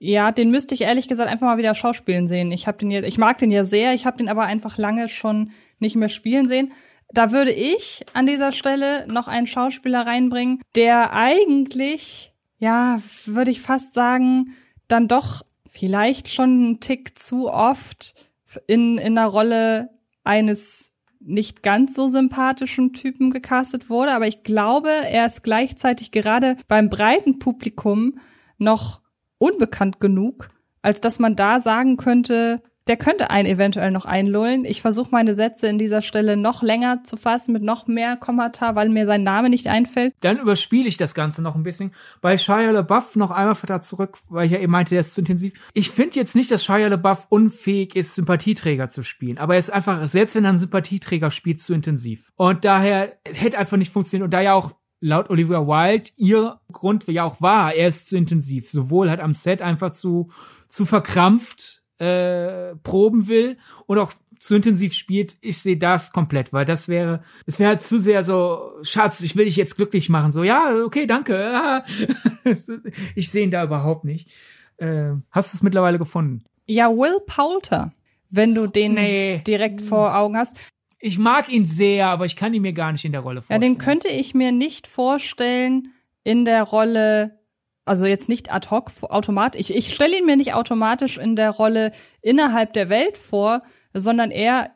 Ja, 0.00 0.30
den 0.30 0.50
müsste 0.52 0.74
ich 0.76 0.82
ehrlich 0.82 1.08
gesagt 1.08 1.28
einfach 1.28 1.48
mal 1.48 1.58
wieder 1.58 1.74
schauspielen 1.74 2.28
sehen. 2.28 2.52
Ich 2.52 2.68
habe 2.68 2.78
den 2.78 2.90
ja, 2.90 3.02
ich 3.02 3.18
mag 3.18 3.36
den 3.38 3.50
ja 3.50 3.64
sehr, 3.64 3.94
ich 3.94 4.06
habe 4.06 4.16
den 4.16 4.28
aber 4.28 4.44
einfach 4.44 4.78
lange 4.78 5.08
schon 5.08 5.50
nicht 5.80 5.96
mehr 5.96 6.08
spielen 6.08 6.46
sehen. 6.48 6.72
Da 7.10 7.32
würde 7.32 7.52
ich 7.52 8.04
an 8.12 8.26
dieser 8.26 8.52
Stelle 8.52 9.06
noch 9.08 9.28
einen 9.28 9.46
Schauspieler 9.46 10.06
reinbringen, 10.06 10.60
der 10.76 11.12
eigentlich, 11.12 12.32
ja, 12.58 13.00
würde 13.24 13.50
ich 13.50 13.62
fast 13.62 13.94
sagen, 13.94 14.54
dann 14.88 15.08
doch 15.08 15.42
vielleicht 15.70 16.28
schon 16.28 16.50
einen 16.50 16.80
Tick 16.80 17.18
zu 17.18 17.50
oft 17.50 18.14
in, 18.66 18.98
in 18.98 19.18
einer 19.18 19.28
Rolle 19.28 19.90
eines 20.24 20.92
nicht 21.20 21.62
ganz 21.62 21.94
so 21.94 22.08
sympathischen 22.08 22.92
Typen 22.92 23.30
gecastet 23.30 23.90
wurde, 23.90 24.12
aber 24.12 24.26
ich 24.26 24.42
glaube, 24.42 24.90
er 24.90 25.26
ist 25.26 25.42
gleichzeitig 25.42 26.10
gerade 26.10 26.56
beim 26.68 26.88
breiten 26.88 27.38
Publikum 27.38 28.18
noch 28.56 29.00
unbekannt 29.38 30.00
genug, 30.00 30.48
als 30.82 31.00
dass 31.00 31.18
man 31.18 31.36
da 31.36 31.60
sagen 31.60 31.96
könnte, 31.96 32.62
der 32.88 32.96
könnte 32.96 33.30
einen 33.30 33.46
eventuell 33.46 33.90
noch 33.90 34.06
einlullen. 34.06 34.64
Ich 34.64 34.80
versuche 34.80 35.10
meine 35.12 35.34
Sätze 35.34 35.68
in 35.68 35.78
dieser 35.78 36.02
Stelle 36.02 36.36
noch 36.36 36.62
länger 36.62 37.04
zu 37.04 37.16
fassen 37.16 37.52
mit 37.52 37.62
noch 37.62 37.86
mehr 37.86 38.16
Kommata, 38.16 38.74
weil 38.74 38.88
mir 38.88 39.06
sein 39.06 39.22
Name 39.22 39.50
nicht 39.50 39.66
einfällt. 39.66 40.14
dann 40.20 40.38
überspiele 40.38 40.88
ich 40.88 40.96
das 40.96 41.14
Ganze 41.14 41.42
noch 41.42 41.54
ein 41.54 41.62
bisschen. 41.62 41.92
Bei 42.20 42.38
Shia 42.38 42.70
LaBeouf 42.70 43.16
noch 43.16 43.30
einmal 43.30 43.56
da 43.66 43.82
zurück, 43.82 44.18
weil 44.28 44.46
ich 44.46 44.52
ja 44.52 44.58
eben 44.58 44.72
meinte, 44.72 44.90
der 44.90 45.00
ist 45.00 45.14
zu 45.14 45.20
intensiv. 45.20 45.52
Ich 45.74 45.90
finde 45.90 46.16
jetzt 46.16 46.34
nicht, 46.34 46.50
dass 46.50 46.64
Shia 46.64 46.88
LaBeouf 46.88 47.26
unfähig 47.28 47.94
ist, 47.94 48.14
Sympathieträger 48.14 48.88
zu 48.88 49.02
spielen. 49.02 49.38
Aber 49.38 49.54
er 49.54 49.60
ist 49.60 49.70
einfach, 49.70 50.08
selbst 50.08 50.34
wenn 50.34 50.44
er 50.44 50.50
einen 50.50 50.58
Sympathieträger 50.58 51.30
spielt, 51.30 51.60
zu 51.60 51.74
intensiv. 51.74 52.32
Und 52.36 52.64
daher 52.64 53.18
hätte 53.24 53.58
einfach 53.58 53.76
nicht 53.76 53.92
funktioniert. 53.92 54.24
Und 54.24 54.32
da 54.32 54.40
ja 54.40 54.54
auch 54.54 54.74
laut 55.00 55.30
Olivia 55.30 55.66
Wilde 55.66 56.08
ihr 56.16 56.58
Grund 56.72 57.06
ja 57.06 57.24
auch 57.24 57.40
war, 57.40 57.74
er 57.74 57.88
ist 57.88 58.08
zu 58.08 58.16
intensiv. 58.16 58.70
Sowohl 58.70 59.10
halt 59.10 59.20
am 59.20 59.34
Set 59.34 59.60
einfach 59.62 59.90
zu, 59.90 60.30
zu 60.68 60.86
verkrampft 60.86 61.77
äh, 61.98 62.74
proben 62.82 63.28
will 63.28 63.56
und 63.86 63.98
auch 63.98 64.12
zu 64.40 64.54
intensiv 64.54 64.92
spielt, 64.92 65.36
ich 65.40 65.58
sehe 65.58 65.76
das 65.76 66.12
komplett, 66.12 66.52
weil 66.52 66.64
das 66.64 66.86
wäre, 66.88 67.24
es 67.46 67.58
wäre 67.58 67.70
halt 67.70 67.82
zu 67.82 67.98
sehr 67.98 68.22
so, 68.22 68.70
Schatz, 68.82 69.20
ich 69.20 69.34
will 69.34 69.46
dich 69.46 69.56
jetzt 69.56 69.74
glücklich 69.76 70.08
machen, 70.08 70.30
so, 70.30 70.44
ja, 70.44 70.74
okay, 70.84 71.06
danke. 71.06 71.82
ich 73.14 73.30
sehe 73.30 73.44
ihn 73.44 73.50
da 73.50 73.64
überhaupt 73.64 74.04
nicht. 74.04 74.28
Äh, 74.76 75.10
hast 75.30 75.52
du 75.52 75.56
es 75.56 75.62
mittlerweile 75.62 75.98
gefunden? 75.98 76.44
Ja, 76.66 76.88
Will 76.88 77.18
Poulter, 77.26 77.92
wenn 78.30 78.54
du 78.54 78.66
den 78.68 78.94
Nee. 78.94 79.42
direkt 79.46 79.80
vor 79.80 80.16
Augen 80.16 80.36
hast. 80.36 80.56
Ich 81.00 81.18
mag 81.18 81.48
ihn 81.48 81.64
sehr, 81.64 82.08
aber 82.08 82.24
ich 82.26 82.36
kann 82.36 82.54
ihn 82.54 82.62
mir 82.62 82.72
gar 82.72 82.92
nicht 82.92 83.04
in 83.04 83.12
der 83.12 83.22
Rolle 83.22 83.36
Ja, 83.36 83.42
vorstellen. 83.42 83.60
den 83.60 83.78
könnte 83.78 84.08
ich 84.08 84.34
mir 84.34 84.52
nicht 84.52 84.86
vorstellen 84.86 85.92
in 86.24 86.44
der 86.44 86.62
Rolle, 86.64 87.37
also 87.88 88.06
jetzt 88.06 88.28
nicht 88.28 88.52
ad 88.52 88.68
hoc, 88.70 88.90
automatisch. 89.02 89.60
Ich, 89.60 89.74
ich 89.74 89.94
stelle 89.94 90.18
ihn 90.18 90.26
mir 90.26 90.36
nicht 90.36 90.54
automatisch 90.54 91.18
in 91.18 91.36
der 91.36 91.50
Rolle 91.50 91.92
innerhalb 92.22 92.72
der 92.72 92.88
Welt 92.88 93.16
vor, 93.16 93.62
sondern 93.92 94.30
eher 94.30 94.70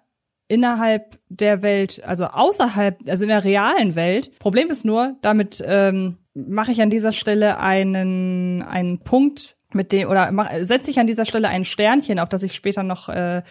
innerhalb 0.49 1.19
der 1.29 1.63
Welt, 1.63 2.03
also 2.05 2.27
außerhalb, 2.27 2.99
also 3.09 3.25
in 3.25 3.31
der 3.31 3.45
realen 3.45 3.95
Welt. 3.95 4.39
Problem 4.39 4.71
ist 4.71 4.85
nur, 4.85 5.17
damit 5.23 5.63
ähm, 5.65 6.19
mache 6.35 6.73
ich 6.73 6.83
an 6.83 6.91
dieser 6.91 7.13
Stelle 7.13 7.59
einen, 7.59 8.63
einen 8.63 8.99
Punkt 8.99 9.57
mit 9.75 9.93
dem 9.93 10.09
oder 10.09 10.31
mach, 10.33 10.51
setze 10.61 10.91
ich 10.91 10.99
an 10.99 11.07
dieser 11.07 11.25
Stelle 11.25 11.49
ein 11.49 11.65
Sternchen, 11.65 12.19
auf 12.19 12.29
das 12.29 12.43
ich 12.43 12.55
später 12.55 12.83
noch 12.83 13.09
äh, 13.09 13.43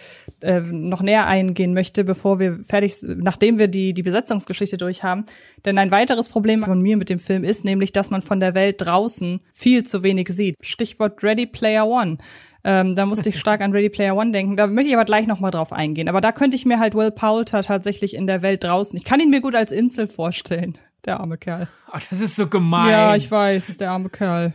äh, 0.41 0.59
noch 0.59 1.01
näher 1.01 1.27
eingehen 1.27 1.73
möchte, 1.73 2.03
bevor 2.03 2.39
wir 2.39 2.63
fertig, 2.63 2.95
nachdem 3.01 3.59
wir 3.59 3.67
die 3.67 3.93
die 3.93 4.03
Besetzungsgeschichte 4.03 4.77
durch 4.77 5.03
haben. 5.03 5.23
Denn 5.65 5.77
ein 5.77 5.91
weiteres 5.91 6.29
Problem 6.29 6.63
von 6.63 6.81
mir 6.81 6.97
mit 6.97 7.09
dem 7.09 7.19
Film 7.19 7.43
ist 7.43 7.65
nämlich, 7.65 7.91
dass 7.91 8.09
man 8.09 8.21
von 8.21 8.39
der 8.39 8.53
Welt 8.53 8.77
draußen 8.79 9.41
viel 9.51 9.83
zu 9.83 10.03
wenig 10.03 10.29
sieht. 10.29 10.55
Stichwort 10.63 11.23
Ready 11.23 11.45
Player 11.45 11.87
One. 11.87 12.17
Ähm, 12.63 12.95
da 12.95 13.05
musste 13.05 13.29
ich 13.29 13.39
stark 13.39 13.61
an 13.61 13.71
Ready 13.71 13.89
Player 13.89 14.15
One 14.15 14.31
denken. 14.31 14.55
Da 14.55 14.67
möchte 14.67 14.89
ich 14.89 14.95
aber 14.95 15.05
gleich 15.05 15.27
noch 15.27 15.39
mal 15.39 15.51
drauf 15.51 15.73
eingehen. 15.73 16.07
Aber 16.09 16.21
da 16.21 16.31
könnte 16.31 16.55
ich 16.55 16.65
mir 16.65 16.79
halt 16.79 16.93
Will 16.93 17.11
Poulter 17.11 17.63
tatsächlich 17.63 18.15
in 18.15 18.27
der 18.27 18.41
Welt 18.41 18.63
draußen. 18.63 18.97
Ich 18.97 19.03
kann 19.03 19.19
ihn 19.19 19.29
mir 19.29 19.41
gut 19.41 19.55
als 19.55 19.71
Insel 19.71 20.07
vorstellen. 20.07 20.77
Der 21.05 21.19
arme 21.19 21.37
Kerl. 21.37 21.67
Ach, 21.91 22.01
das 22.07 22.19
ist 22.19 22.35
so 22.35 22.47
gemein. 22.47 22.91
Ja, 22.91 23.15
ich 23.15 23.31
weiß, 23.31 23.77
der 23.77 23.91
arme 23.91 24.09
Kerl. 24.09 24.53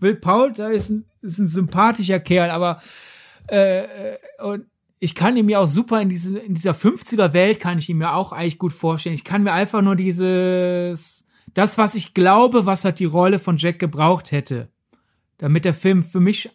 Will 0.00 0.16
Paul, 0.16 0.52
da 0.52 0.68
ist 0.68 0.90
ein, 0.90 1.04
ist 1.22 1.38
ein 1.38 1.48
sympathischer 1.48 2.20
Kerl, 2.20 2.50
aber 2.50 2.80
äh, 3.48 3.84
äh, 3.84 4.18
und 4.42 4.66
ich 4.98 5.14
kann 5.14 5.36
ihn 5.36 5.46
mir 5.46 5.60
auch 5.60 5.66
super 5.66 6.00
in 6.00 6.08
diese 6.08 6.38
in 6.38 6.54
dieser 6.54 6.72
50er 6.72 7.32
Welt 7.32 7.58
kann 7.58 7.78
ich 7.78 7.88
ihn 7.88 7.98
mir 7.98 8.14
auch 8.14 8.32
eigentlich 8.32 8.58
gut 8.58 8.72
vorstellen. 8.72 9.14
Ich 9.14 9.24
kann 9.24 9.42
mir 9.42 9.52
einfach 9.52 9.82
nur 9.82 9.96
dieses 9.96 11.26
das 11.54 11.76
was 11.76 11.94
ich 11.94 12.14
glaube, 12.14 12.66
was 12.66 12.84
hat 12.84 12.98
die 12.98 13.04
Rolle 13.04 13.38
von 13.38 13.56
Jack 13.56 13.78
gebraucht 13.78 14.30
hätte, 14.30 14.68
damit 15.38 15.64
der 15.64 15.74
Film 15.74 16.02
für 16.02 16.20
mich 16.20 16.50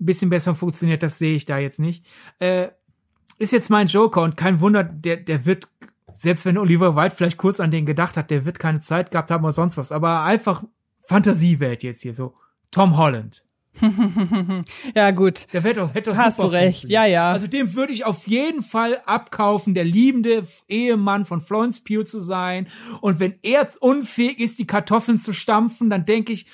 ein 0.00 0.06
bisschen 0.06 0.30
besser 0.30 0.54
funktioniert, 0.54 1.02
das 1.02 1.18
sehe 1.18 1.36
ich 1.36 1.44
da 1.44 1.58
jetzt 1.58 1.78
nicht. 1.78 2.04
Äh, 2.38 2.68
ist 3.38 3.52
jetzt 3.52 3.70
mein 3.70 3.86
Joker 3.86 4.22
und 4.22 4.36
kein 4.36 4.60
Wunder, 4.60 4.82
der 4.82 5.16
der 5.16 5.46
wird 5.46 5.68
selbst 6.12 6.44
wenn 6.44 6.58
Oliver 6.58 6.96
White 6.96 7.14
vielleicht 7.14 7.36
kurz 7.36 7.60
an 7.60 7.70
den 7.70 7.86
gedacht 7.86 8.16
hat, 8.16 8.30
der 8.30 8.46
wird 8.46 8.58
keine 8.58 8.80
Zeit 8.80 9.10
gehabt 9.10 9.30
haben 9.30 9.44
oder 9.44 9.52
sonst 9.52 9.76
was, 9.76 9.92
aber 9.92 10.22
einfach 10.22 10.64
Fantasiewelt 11.06 11.84
jetzt 11.84 12.02
hier 12.02 12.14
so. 12.14 12.34
Tom 12.70 12.96
Holland. 12.96 13.46
Ja, 14.94 15.10
gut. 15.10 15.46
Der 15.52 15.64
wird 15.64 15.76
doch, 15.76 15.94
hätte 15.94 16.10
doch 16.10 16.16
Hast 16.16 16.38
du 16.38 16.46
recht. 16.46 16.84
Ja, 16.84 17.04
ja. 17.04 17.32
Also 17.32 17.46
dem 17.46 17.74
würde 17.74 17.92
ich 17.92 18.04
auf 18.04 18.26
jeden 18.26 18.62
Fall 18.62 19.00
abkaufen, 19.04 19.74
der 19.74 19.84
liebende 19.84 20.46
Ehemann 20.68 21.24
von 21.24 21.40
Florence 21.40 21.82
Pugh 21.82 22.04
zu 22.04 22.20
sein. 22.20 22.68
Und 23.00 23.20
wenn 23.20 23.38
er 23.42 23.68
unfähig 23.80 24.38
ist, 24.38 24.58
die 24.58 24.66
Kartoffeln 24.66 25.18
zu 25.18 25.32
stampfen, 25.32 25.90
dann 25.90 26.04
denke 26.04 26.32
ich, 26.32 26.46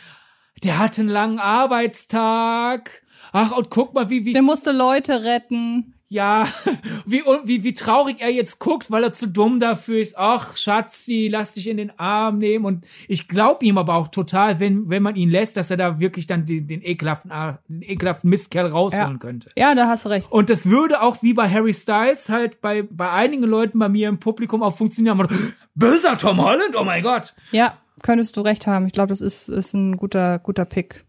der 0.63 0.79
hat 0.79 0.99
einen 0.99 1.09
langen 1.09 1.39
Arbeitstag. 1.39 3.03
Ach, 3.33 3.53
und 3.53 3.71
guck 3.71 3.95
mal, 3.95 4.11
wie, 4.11 4.25
wie, 4.25 4.33
Der 4.33 4.43
musste 4.43 4.73
Leute 4.73 5.25
retten. 5.25 5.95
Ja, 6.13 6.47
wie, 7.07 7.23
wie, 7.45 7.65
wie 7.65 7.73
traurig 7.73 8.17
er 8.21 8.31
jetzt 8.31 8.59
guckt, 8.59 8.91
weil 8.91 9.03
er 9.03 9.13
zu 9.13 9.27
dumm 9.27 9.59
dafür 9.59 9.99
ist. 9.99 10.19
Ach, 10.19 10.57
Schatzi, 10.57 11.29
lass 11.31 11.55
dich 11.55 11.69
in 11.69 11.79
den 11.79 11.99
Arm 11.99 12.39
nehmen. 12.39 12.67
Und 12.67 12.87
ich 13.09 13.29
glaube 13.29 13.65
ihm 13.65 13.79
aber 13.79 13.95
auch 13.95 14.09
total, 14.09 14.61
wenn, 14.61 14.91
wenn 14.91 15.03
man 15.03 15.17
ihn 15.17 15.31
lässt, 15.31 15.57
dass 15.57 15.71
er 15.71 15.79
da 15.79 16.01
wirklich 16.01 16.27
dann 16.27 16.45
den, 16.45 16.67
den 16.67 16.83
ekelhaften, 16.83 17.33
den 17.69 17.83
ekelhaften 17.83 18.29
Mistkerl 18.29 18.67
rausholen 18.67 19.13
Ja. 19.13 19.19
könnte. 19.19 19.51
Ja, 19.57 19.75
da 19.75 19.89
hast 19.89 20.05
du 20.05 20.11
recht. 20.11 20.31
Und 20.31 20.51
das 20.51 20.67
würde 20.67 21.01
auch 21.01 21.23
wie 21.23 21.33
bei 21.33 21.49
Harry 21.49 21.73
Styles 21.73 22.29
halt 22.29 22.61
bei, 22.61 22.83
bei 22.83 23.11
einigen 23.11 23.45
Leuten 23.45 23.79
bei 23.79 23.89
mir 23.89 24.11
im 24.11 24.21
Publikum 24.21 24.63
auch 24.63 24.77
funktionieren. 24.77 25.17
Man, 25.17 25.29
Böser 25.75 26.19
Tom 26.19 26.43
Holland, 26.45 26.77
oh 26.79 26.85
mein 26.85 27.03
Gott. 27.03 27.35
Ja, 27.53 27.79
könntest 28.03 28.37
du 28.37 28.43
recht 28.43 28.67
haben. 28.67 28.87
Ich 28.87 28.93
glaube, 28.93 29.09
das 29.09 29.23
ist, 29.23 29.49
ist 29.49 29.73
ein 29.73 29.97
guter, 29.97 30.39
guter 30.41 30.67
Pick. 30.67 31.07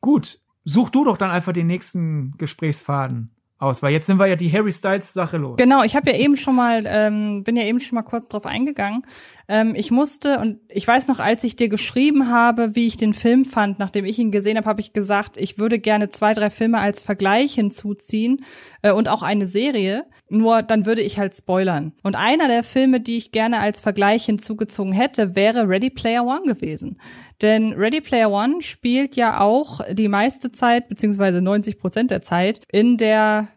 Gut, 0.00 0.38
such 0.64 0.90
du 0.90 1.04
doch 1.04 1.16
dann 1.16 1.32
einfach 1.32 1.52
den 1.52 1.66
nächsten 1.66 2.34
Gesprächsfaden 2.38 3.32
aus, 3.58 3.82
weil 3.82 3.92
jetzt 3.92 4.06
sind 4.06 4.18
wir 4.18 4.26
ja 4.26 4.36
die 4.36 4.52
Harry 4.52 4.72
Styles 4.72 5.12
Sache 5.12 5.36
los. 5.36 5.56
Genau, 5.56 5.82
ich 5.82 5.96
habe 5.96 6.10
ja 6.10 6.16
eben 6.16 6.36
schon 6.36 6.54
mal, 6.54 6.84
ähm, 6.86 7.42
bin 7.42 7.56
ja 7.56 7.64
eben 7.64 7.80
schon 7.80 7.96
mal 7.96 8.02
kurz 8.02 8.28
drauf 8.28 8.46
eingegangen. 8.46 9.02
Ähm, 9.48 9.74
ich 9.74 9.90
musste, 9.90 10.38
und 10.38 10.60
ich 10.68 10.86
weiß 10.86 11.08
noch, 11.08 11.20
als 11.20 11.42
ich 11.42 11.56
dir 11.56 11.70
geschrieben 11.70 12.28
habe, 12.28 12.74
wie 12.74 12.86
ich 12.86 12.98
den 12.98 13.14
Film 13.14 13.46
fand, 13.46 13.78
nachdem 13.78 14.04
ich 14.04 14.18
ihn 14.18 14.30
gesehen 14.30 14.58
habe, 14.58 14.68
habe 14.68 14.80
ich 14.80 14.92
gesagt, 14.92 15.38
ich 15.38 15.58
würde 15.58 15.78
gerne 15.78 16.10
zwei, 16.10 16.34
drei 16.34 16.50
Filme 16.50 16.78
als 16.78 17.02
Vergleich 17.02 17.54
hinzuziehen 17.54 18.44
äh, 18.82 18.92
und 18.92 19.08
auch 19.08 19.22
eine 19.22 19.46
Serie. 19.46 20.04
Nur 20.28 20.62
dann 20.62 20.84
würde 20.84 21.00
ich 21.00 21.18
halt 21.18 21.34
spoilern. 21.34 21.92
Und 22.02 22.14
einer 22.14 22.46
der 22.48 22.62
Filme, 22.62 23.00
die 23.00 23.16
ich 23.16 23.32
gerne 23.32 23.60
als 23.60 23.80
Vergleich 23.80 24.26
hinzugezogen 24.26 24.92
hätte, 24.92 25.34
wäre 25.34 25.66
Ready 25.66 25.88
Player 25.88 26.24
One 26.24 26.42
gewesen. 26.44 27.00
Denn 27.40 27.72
Ready 27.72 28.02
Player 28.02 28.30
One 28.30 28.60
spielt 28.60 29.16
ja 29.16 29.40
auch 29.40 29.80
die 29.90 30.08
meiste 30.08 30.52
Zeit, 30.52 30.88
beziehungsweise 30.88 31.40
90 31.40 31.78
Prozent 31.78 32.10
der 32.10 32.20
Zeit, 32.20 32.60
in 32.70 32.98
der, 32.98 33.48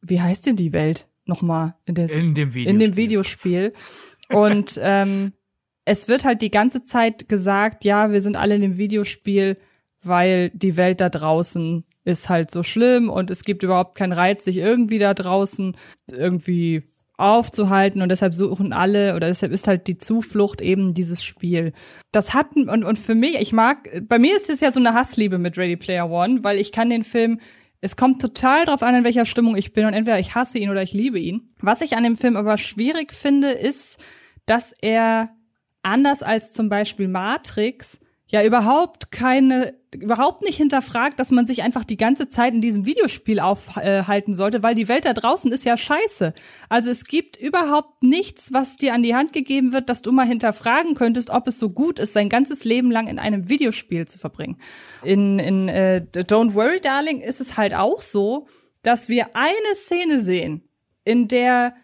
wie 0.00 0.20
heißt 0.20 0.46
denn 0.46 0.56
die 0.56 0.72
Welt? 0.72 1.08
Nochmal. 1.24 1.76
In, 1.84 1.94
der, 1.94 2.10
In 2.10 2.34
dem 2.34 2.52
Videospiel. 2.52 2.68
in 2.68 2.78
dem 2.78 2.96
Videospiel. 2.96 3.72
Und 4.32 4.78
ähm, 4.82 5.32
es 5.84 6.08
wird 6.08 6.24
halt 6.24 6.42
die 6.42 6.50
ganze 6.50 6.82
Zeit 6.82 7.28
gesagt, 7.28 7.84
ja, 7.84 8.12
wir 8.12 8.20
sind 8.20 8.36
alle 8.36 8.54
in 8.54 8.62
dem 8.62 8.76
Videospiel, 8.78 9.56
weil 10.02 10.50
die 10.50 10.76
Welt 10.76 11.00
da 11.00 11.08
draußen 11.08 11.84
ist 12.04 12.28
halt 12.28 12.50
so 12.50 12.62
schlimm 12.62 13.08
und 13.08 13.30
es 13.30 13.44
gibt 13.44 13.62
überhaupt 13.62 13.96
keinen 13.96 14.12
Reiz, 14.12 14.44
sich 14.44 14.56
irgendwie 14.56 14.98
da 14.98 15.14
draußen 15.14 15.76
irgendwie 16.10 16.82
aufzuhalten 17.16 18.02
und 18.02 18.08
deshalb 18.08 18.34
suchen 18.34 18.72
alle 18.72 19.14
oder 19.14 19.28
deshalb 19.28 19.52
ist 19.52 19.68
halt 19.68 19.86
die 19.86 19.96
Zuflucht 19.96 20.60
eben 20.60 20.94
dieses 20.94 21.22
Spiel. 21.22 21.72
Das 22.10 22.34
hat 22.34 22.56
und 22.56 22.84
und 22.84 22.98
für 22.98 23.14
mich, 23.14 23.36
ich 23.36 23.52
mag, 23.52 23.88
bei 24.08 24.18
mir 24.18 24.34
ist 24.34 24.50
es 24.50 24.60
ja 24.60 24.72
so 24.72 24.80
eine 24.80 24.94
Hassliebe 24.94 25.38
mit 25.38 25.56
Ready 25.56 25.76
Player 25.76 26.10
One, 26.10 26.42
weil 26.42 26.58
ich 26.58 26.72
kann 26.72 26.90
den 26.90 27.04
Film 27.04 27.38
es 27.84 27.96
kommt 27.96 28.22
total 28.22 28.64
drauf 28.64 28.82
an, 28.82 28.94
in 28.94 29.04
welcher 29.04 29.26
Stimmung 29.26 29.56
ich 29.56 29.72
bin 29.72 29.84
und 29.86 29.92
entweder 29.92 30.18
ich 30.18 30.36
hasse 30.36 30.56
ihn 30.56 30.70
oder 30.70 30.84
ich 30.84 30.92
liebe 30.92 31.18
ihn. 31.18 31.52
Was 31.60 31.80
ich 31.80 31.96
an 31.96 32.04
dem 32.04 32.16
Film 32.16 32.36
aber 32.36 32.56
schwierig 32.56 33.12
finde, 33.12 33.50
ist, 33.50 33.98
dass 34.52 34.74
er 34.82 35.30
anders 35.82 36.22
als 36.22 36.52
zum 36.52 36.68
Beispiel 36.68 37.08
Matrix 37.08 38.00
ja 38.26 38.44
überhaupt 38.44 39.10
keine, 39.10 39.72
überhaupt 39.94 40.42
nicht 40.42 40.58
hinterfragt, 40.58 41.18
dass 41.18 41.30
man 41.30 41.46
sich 41.46 41.62
einfach 41.62 41.84
die 41.84 41.96
ganze 41.96 42.28
Zeit 42.28 42.52
in 42.52 42.60
diesem 42.60 42.84
Videospiel 42.84 43.40
aufhalten 43.40 44.34
sollte, 44.34 44.62
weil 44.62 44.74
die 44.74 44.88
Welt 44.88 45.06
da 45.06 45.14
draußen 45.14 45.50
ist 45.52 45.64
ja 45.64 45.78
scheiße. 45.78 46.34
Also 46.68 46.90
es 46.90 47.06
gibt 47.06 47.38
überhaupt 47.38 48.02
nichts, 48.02 48.52
was 48.52 48.76
dir 48.76 48.92
an 48.92 49.02
die 49.02 49.14
Hand 49.14 49.32
gegeben 49.32 49.72
wird, 49.72 49.88
dass 49.88 50.02
du 50.02 50.12
mal 50.12 50.26
hinterfragen 50.26 50.94
könntest, 50.96 51.30
ob 51.30 51.48
es 51.48 51.58
so 51.58 51.70
gut 51.70 51.98
ist, 51.98 52.12
sein 52.12 52.28
ganzes 52.28 52.64
Leben 52.64 52.90
lang 52.90 53.08
in 53.08 53.18
einem 53.18 53.48
Videospiel 53.48 54.06
zu 54.06 54.18
verbringen. 54.18 54.58
In, 55.02 55.38
in 55.38 55.70
äh, 55.70 56.04
Don't 56.12 56.52
Worry 56.52 56.80
Darling 56.80 57.22
ist 57.22 57.40
es 57.40 57.56
halt 57.56 57.72
auch 57.72 58.02
so, 58.02 58.48
dass 58.82 59.08
wir 59.08 59.28
eine 59.32 59.74
Szene 59.74 60.20
sehen, 60.20 60.68
in 61.04 61.26
der 61.26 61.74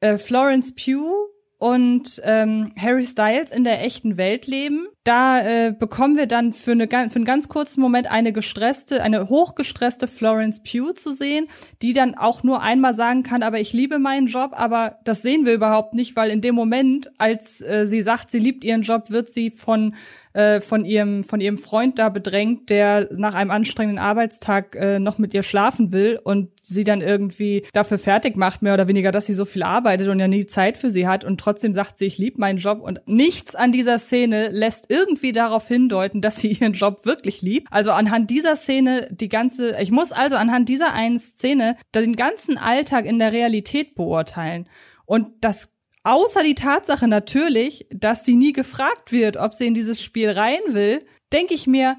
äh, 0.00 0.18
Florence 0.18 0.74
Pugh 0.74 1.30
und 1.60 2.22
ähm, 2.24 2.72
Harry 2.80 3.04
Styles 3.04 3.50
in 3.50 3.64
der 3.64 3.84
echten 3.84 4.16
Welt 4.16 4.46
leben. 4.46 4.88
Da 5.04 5.40
äh, 5.40 5.72
bekommen 5.78 6.16
wir 6.16 6.26
dann 6.26 6.54
für, 6.54 6.72
eine, 6.72 6.88
für 6.88 6.96
einen 6.96 7.24
ganz 7.26 7.50
kurzen 7.50 7.82
Moment 7.82 8.10
eine 8.10 8.32
gestresste, 8.32 9.02
eine 9.02 9.28
hochgestresste 9.28 10.08
Florence 10.08 10.62
Pugh 10.62 10.94
zu 10.94 11.12
sehen, 11.12 11.48
die 11.82 11.92
dann 11.92 12.14
auch 12.14 12.42
nur 12.42 12.62
einmal 12.62 12.94
sagen 12.94 13.22
kann, 13.22 13.42
aber 13.42 13.60
ich 13.60 13.74
liebe 13.74 13.98
meinen 13.98 14.26
Job, 14.26 14.52
aber 14.54 15.00
das 15.04 15.20
sehen 15.20 15.44
wir 15.44 15.52
überhaupt 15.52 15.92
nicht, 15.92 16.16
weil 16.16 16.30
in 16.30 16.40
dem 16.40 16.54
Moment, 16.54 17.10
als 17.18 17.60
äh, 17.60 17.86
sie 17.86 18.00
sagt, 18.00 18.30
sie 18.30 18.38
liebt 18.38 18.64
ihren 18.64 18.80
Job, 18.80 19.10
wird 19.10 19.30
sie 19.30 19.50
von 19.50 19.94
äh, 20.32 20.60
von 20.60 20.84
ihrem 20.84 21.24
von 21.24 21.40
ihrem 21.40 21.58
Freund 21.58 21.98
da 21.98 22.08
bedrängt, 22.08 22.70
der 22.70 23.08
nach 23.12 23.34
einem 23.34 23.50
anstrengenden 23.50 23.98
Arbeitstag 23.98 24.76
äh, 24.76 24.98
noch 24.98 25.18
mit 25.18 25.34
ihr 25.34 25.42
schlafen 25.42 25.92
will 25.92 26.18
und 26.22 26.50
sie 26.62 26.84
dann 26.84 27.00
irgendwie 27.00 27.64
dafür 27.72 27.98
fertig 27.98 28.36
macht 28.36 28.62
mehr 28.62 28.74
oder 28.74 28.88
weniger, 28.88 29.12
dass 29.12 29.26
sie 29.26 29.34
so 29.34 29.44
viel 29.44 29.62
arbeitet 29.62 30.08
und 30.08 30.20
ja 30.20 30.28
nie 30.28 30.46
Zeit 30.46 30.78
für 30.78 30.90
sie 30.90 31.06
hat 31.06 31.24
und 31.24 31.40
trotzdem 31.40 31.74
sagt 31.74 31.98
sie, 31.98 32.06
ich 32.06 32.18
liebe 32.18 32.40
meinen 32.40 32.58
Job 32.58 32.80
und 32.80 33.00
nichts 33.06 33.54
an 33.54 33.72
dieser 33.72 33.98
Szene 33.98 34.48
lässt 34.48 34.86
irgendwie 34.88 35.32
darauf 35.32 35.66
hindeuten, 35.66 36.20
dass 36.20 36.36
sie 36.36 36.52
ihren 36.52 36.72
Job 36.72 37.04
wirklich 37.04 37.42
liebt. 37.42 37.68
Also 37.70 37.90
anhand 37.92 38.30
dieser 38.30 38.56
Szene 38.56 39.08
die 39.10 39.28
ganze, 39.28 39.80
ich 39.80 39.90
muss 39.90 40.12
also 40.12 40.36
anhand 40.36 40.68
dieser 40.68 40.92
einen 40.92 41.18
Szene 41.18 41.76
den 41.94 42.16
ganzen 42.16 42.58
Alltag 42.58 43.04
in 43.04 43.18
der 43.18 43.32
Realität 43.32 43.94
beurteilen 43.94 44.68
und 45.06 45.30
das 45.40 45.72
Außer 46.02 46.42
die 46.42 46.54
Tatsache 46.54 47.08
natürlich, 47.08 47.86
dass 47.90 48.24
sie 48.24 48.34
nie 48.34 48.52
gefragt 48.52 49.12
wird, 49.12 49.36
ob 49.36 49.54
sie 49.54 49.66
in 49.66 49.74
dieses 49.74 50.02
Spiel 50.02 50.30
rein 50.30 50.60
will, 50.68 51.04
denke 51.32 51.54
ich 51.54 51.66
mir, 51.66 51.96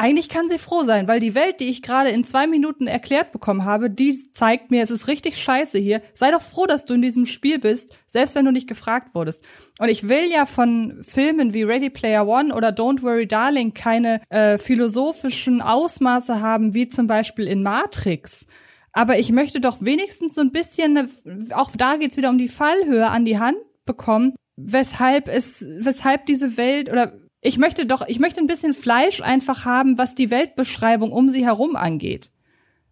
eigentlich 0.00 0.30
kann 0.30 0.48
sie 0.48 0.56
froh 0.56 0.82
sein, 0.82 1.08
weil 1.08 1.20
die 1.20 1.34
Welt, 1.34 1.60
die 1.60 1.68
ich 1.68 1.82
gerade 1.82 2.08
in 2.08 2.24
zwei 2.24 2.46
Minuten 2.46 2.86
erklärt 2.86 3.32
bekommen 3.32 3.66
habe, 3.66 3.90
die 3.90 4.14
zeigt 4.32 4.70
mir, 4.70 4.82
es 4.82 4.90
ist 4.90 5.08
richtig 5.08 5.36
scheiße 5.36 5.78
hier. 5.78 6.00
Sei 6.14 6.30
doch 6.30 6.40
froh, 6.40 6.64
dass 6.64 6.86
du 6.86 6.94
in 6.94 7.02
diesem 7.02 7.26
Spiel 7.26 7.58
bist, 7.58 7.98
selbst 8.06 8.34
wenn 8.34 8.46
du 8.46 8.50
nicht 8.50 8.66
gefragt 8.66 9.14
wurdest. 9.14 9.44
Und 9.78 9.90
ich 9.90 10.08
will 10.08 10.30
ja 10.30 10.46
von 10.46 11.02
Filmen 11.02 11.52
wie 11.52 11.64
Ready 11.64 11.90
Player 11.90 12.26
One 12.26 12.54
oder 12.54 12.70
Don't 12.70 13.02
Worry 13.02 13.26
Darling 13.26 13.74
keine 13.74 14.22
äh, 14.30 14.56
philosophischen 14.56 15.60
Ausmaße 15.60 16.40
haben, 16.40 16.72
wie 16.72 16.88
zum 16.88 17.06
Beispiel 17.06 17.46
in 17.46 17.62
Matrix 17.62 18.46
aber 18.92 19.18
ich 19.18 19.30
möchte 19.32 19.60
doch 19.60 19.80
wenigstens 19.80 20.34
so 20.34 20.40
ein 20.40 20.52
bisschen, 20.52 21.08
auch 21.54 21.70
da 21.76 21.96
geht's 21.96 22.16
wieder 22.16 22.30
um 22.30 22.38
die 22.38 22.48
Fallhöhe 22.48 23.08
an 23.08 23.24
die 23.24 23.38
Hand 23.38 23.58
bekommen, 23.84 24.34
weshalb 24.56 25.28
es, 25.28 25.64
weshalb 25.78 26.26
diese 26.26 26.56
Welt 26.56 26.90
oder 26.90 27.12
ich 27.40 27.56
möchte 27.56 27.86
doch, 27.86 28.06
ich 28.06 28.18
möchte 28.18 28.40
ein 28.40 28.46
bisschen 28.46 28.74
Fleisch 28.74 29.22
einfach 29.22 29.64
haben, 29.64 29.96
was 29.96 30.14
die 30.14 30.30
Weltbeschreibung 30.30 31.10
um 31.10 31.28
sie 31.28 31.44
herum 31.44 31.74
angeht. 31.74 32.30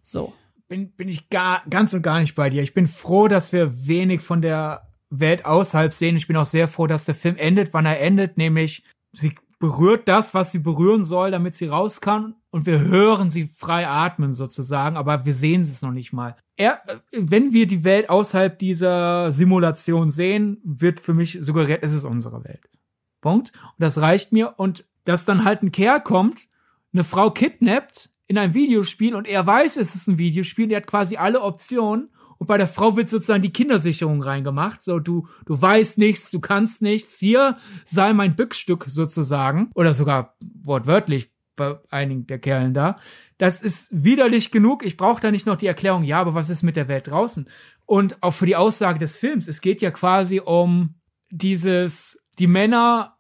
So. 0.03 0.33
Bin, 0.69 0.91
bin 0.93 1.09
ich 1.09 1.29
gar, 1.29 1.63
ganz 1.69 1.93
und 1.93 2.03
gar 2.03 2.21
nicht 2.21 2.35
bei 2.35 2.49
dir. 2.51 2.63
Ich 2.63 2.75
bin 2.75 2.87
froh, 2.87 3.29
dass 3.29 3.53
wir 3.53 3.87
wenig 3.87 4.23
von 4.23 4.41
der 4.41 4.89
Welt 5.11 5.45
außerhalb 5.45 5.93
sehen. 5.93 6.17
Ich 6.17 6.27
bin 6.27 6.37
auch 6.37 6.45
sehr 6.47 6.69
froh, 6.69 6.87
dass 6.87 7.05
der 7.05 7.15
Film 7.15 7.37
endet, 7.37 7.73
wann 7.73 7.87
er 7.87 8.01
endet, 8.01 8.39
nämlich 8.39 8.85
sie 9.13 9.35
berührt 9.59 10.09
das, 10.09 10.35
was 10.35 10.53
sie 10.53 10.61
berühren 10.61 11.03
soll, 11.03 11.31
damit 11.31 11.57
sie 11.57 11.67
raus 11.67 12.01
kann. 12.01 12.35
Und 12.51 12.67
wir 12.67 12.81
hören 12.81 13.29
sie 13.31 13.47
frei 13.47 13.87
atmen 13.87 14.33
sozusagen, 14.33 14.97
aber 14.97 15.27
wir 15.27 15.35
sehen 15.35 15.61
es 15.61 15.83
noch 15.83 15.93
nicht 15.93 16.13
mal. 16.13 16.37
Er, 16.57 16.81
wenn 17.13 17.53
wir 17.53 17.67
die 17.67 17.85
Welt 17.85 18.09
außerhalb 18.09 18.59
dieser 18.59 19.31
Simulation 19.33 20.11
sehen, 20.11 20.59
wird 20.65 20.99
für 20.99 21.15
mich 21.15 21.39
suggeriert, 21.41 21.83
es 21.83 21.93
ist 21.93 22.05
unsere 22.05 22.45
Welt. 22.45 22.69
Punkt. 23.21 23.53
Und 23.53 23.81
das 23.81 24.01
reicht 24.01 24.33
mir. 24.33 24.55
Und 24.59 24.87
dass 25.05 25.25
dann 25.25 25.45
halt 25.45 25.63
ein 25.63 25.73
Kerl 25.73 26.01
kommt, 26.01 26.47
eine 26.93 27.05
Frau 27.05 27.31
kidnappt 27.31 28.11
in 28.27 28.39
ein 28.39 28.55
Videospiel 28.55 29.15
und 29.15 29.27
er 29.27 29.47
weiß, 29.47 29.77
es 29.77 29.95
ist 29.95 30.07
ein 30.07 30.19
Videospiel, 30.19 30.71
er 30.71 30.79
hat 30.79 30.87
quasi 30.87 31.17
alle 31.17 31.43
Optionen 31.43 32.11
und 32.39 32.47
bei 32.47 32.57
der 32.57 32.69
Frau 32.69 32.97
wird 32.97 33.09
sozusagen 33.09 33.43
die 33.43 33.53
Kindersicherung 33.53 34.23
reingemacht. 34.23 34.83
So, 34.83 35.01
du, 35.01 35.27
du 35.45 35.61
weißt 35.61 35.99
nichts, 35.99 36.31
du 36.31 36.41
kannst 36.41 36.83
nichts. 36.83 37.19
Hier 37.19 37.57
sei 37.85 38.13
mein 38.13 38.37
Bückstück 38.37 38.85
sozusagen. 38.87 39.71
Oder 39.75 39.93
sogar 39.93 40.37
wortwörtlich 40.63 41.33
bei 41.59 41.79
einigen 41.91 42.27
der 42.27 42.39
Kerlen 42.39 42.73
da. 42.73 42.99
Das 43.37 43.61
ist 43.61 43.89
widerlich 43.93 44.51
genug. 44.51 44.83
Ich 44.83 44.97
brauche 44.97 45.21
da 45.21 45.31
nicht 45.31 45.45
noch 45.45 45.57
die 45.57 45.67
Erklärung, 45.67 46.03
ja, 46.03 46.19
aber 46.19 46.35
was 46.35 46.49
ist 46.49 46.63
mit 46.63 46.77
der 46.77 46.89
Welt 46.89 47.09
draußen? 47.09 47.49
Und 47.85 48.23
auch 48.23 48.33
für 48.33 48.47
die 48.47 48.57
Aussage 48.57 48.99
des 48.99 49.19
Films. 49.19 49.47
Es 49.47 49.61
geht 49.61 49.83
ja 49.83 49.91
quasi 49.91 50.41
um 50.41 50.95
dieses, 51.31 52.27
die 52.39 52.47
Männer 52.47 53.18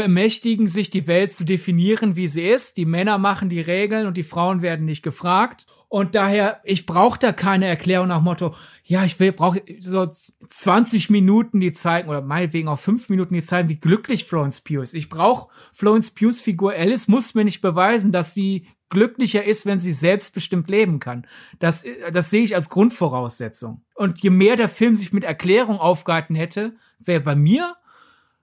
bemächtigen 0.00 0.66
sich 0.66 0.88
die 0.88 1.06
Welt 1.06 1.34
zu 1.34 1.44
definieren, 1.44 2.16
wie 2.16 2.26
sie 2.26 2.46
ist. 2.46 2.78
Die 2.78 2.86
Männer 2.86 3.18
machen 3.18 3.50
die 3.50 3.60
Regeln 3.60 4.06
und 4.06 4.16
die 4.16 4.22
Frauen 4.22 4.62
werden 4.62 4.86
nicht 4.86 5.02
gefragt. 5.02 5.66
Und 5.88 6.14
daher, 6.14 6.60
ich 6.64 6.86
brauche 6.86 7.18
da 7.18 7.32
keine 7.32 7.66
Erklärung 7.66 8.08
nach 8.08 8.22
Motto, 8.22 8.54
ja, 8.82 9.04
ich 9.04 9.20
will, 9.20 9.32
brauche 9.32 9.62
so 9.80 10.06
20 10.06 11.10
Minuten 11.10 11.60
die 11.60 11.72
zeigen, 11.72 12.08
oder 12.08 12.22
meinetwegen 12.22 12.68
auch 12.68 12.78
5 12.78 13.10
Minuten 13.10 13.34
die 13.34 13.42
zeigen, 13.42 13.68
wie 13.68 13.78
glücklich 13.78 14.24
Florence 14.24 14.62
Pugh 14.62 14.82
ist. 14.82 14.94
Ich 14.94 15.10
brauche 15.10 15.50
Florence 15.74 16.12
Pughs 16.12 16.40
Figur. 16.40 16.72
Alice 16.72 17.06
muss 17.06 17.34
mir 17.34 17.44
nicht 17.44 17.60
beweisen, 17.60 18.10
dass 18.10 18.32
sie 18.32 18.68
glücklicher 18.88 19.44
ist, 19.44 19.66
wenn 19.66 19.78
sie 19.78 19.92
selbstbestimmt 19.92 20.70
leben 20.70 20.98
kann. 20.98 21.26
Das, 21.58 21.84
das 22.10 22.30
sehe 22.30 22.42
ich 22.42 22.54
als 22.54 22.70
Grundvoraussetzung. 22.70 23.82
Und 23.94 24.22
je 24.22 24.30
mehr 24.30 24.56
der 24.56 24.70
Film 24.70 24.96
sich 24.96 25.12
mit 25.12 25.24
Erklärung 25.24 25.78
aufgehalten 25.78 26.34
hätte, 26.34 26.74
wäre 26.98 27.20
bei 27.20 27.34
mir 27.34 27.76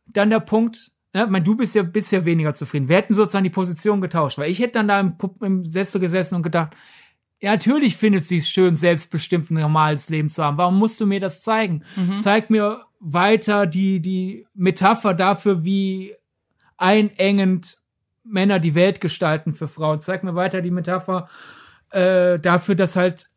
dann 0.05 0.29
der 0.29 0.39
Punkt, 0.39 0.91
ich 1.25 1.29
mein, 1.29 1.43
du 1.43 1.55
bist 1.55 1.75
ja 1.75 1.83
bisher 1.83 2.25
weniger 2.25 2.53
zufrieden. 2.53 2.89
Wir 2.89 2.97
hätten 2.97 3.13
sozusagen 3.13 3.43
die 3.43 3.49
Position 3.49 4.01
getauscht, 4.01 4.37
weil 4.37 4.51
ich 4.51 4.59
hätte 4.59 4.73
dann 4.73 4.87
da 4.87 4.99
im, 4.99 5.15
im 5.41 5.65
Sessel 5.65 5.99
gesessen 6.01 6.35
und 6.35 6.43
gedacht, 6.43 6.75
ja, 7.39 7.51
natürlich 7.51 7.95
findet 7.95 8.23
sie 8.23 8.37
es 8.37 8.49
schön, 8.49 8.75
selbstbestimmt 8.75 9.51
ein 9.51 9.55
normales 9.55 10.09
Leben 10.09 10.29
zu 10.29 10.43
haben. 10.43 10.57
Warum 10.57 10.79
musst 10.79 10.99
du 10.99 11.05
mir 11.05 11.19
das 11.19 11.41
zeigen? 11.41 11.83
Mhm. 11.95 12.17
Zeig 12.17 12.49
mir 12.49 12.85
weiter 12.99 13.67
die, 13.67 14.01
die 14.01 14.47
Metapher 14.55 15.13
dafür, 15.13 15.63
wie 15.63 16.15
einengend 16.77 17.77
Männer 18.23 18.59
die 18.59 18.75
Welt 18.75 19.01
gestalten 19.01 19.53
für 19.53 19.67
Frauen. 19.67 20.01
Zeig 20.01 20.23
mir 20.23 20.35
weiter 20.35 20.61
die 20.61 20.71
Metapher 20.71 21.29
äh, 21.91 22.39
dafür, 22.39 22.75
dass 22.75 22.95
halt 22.95 23.29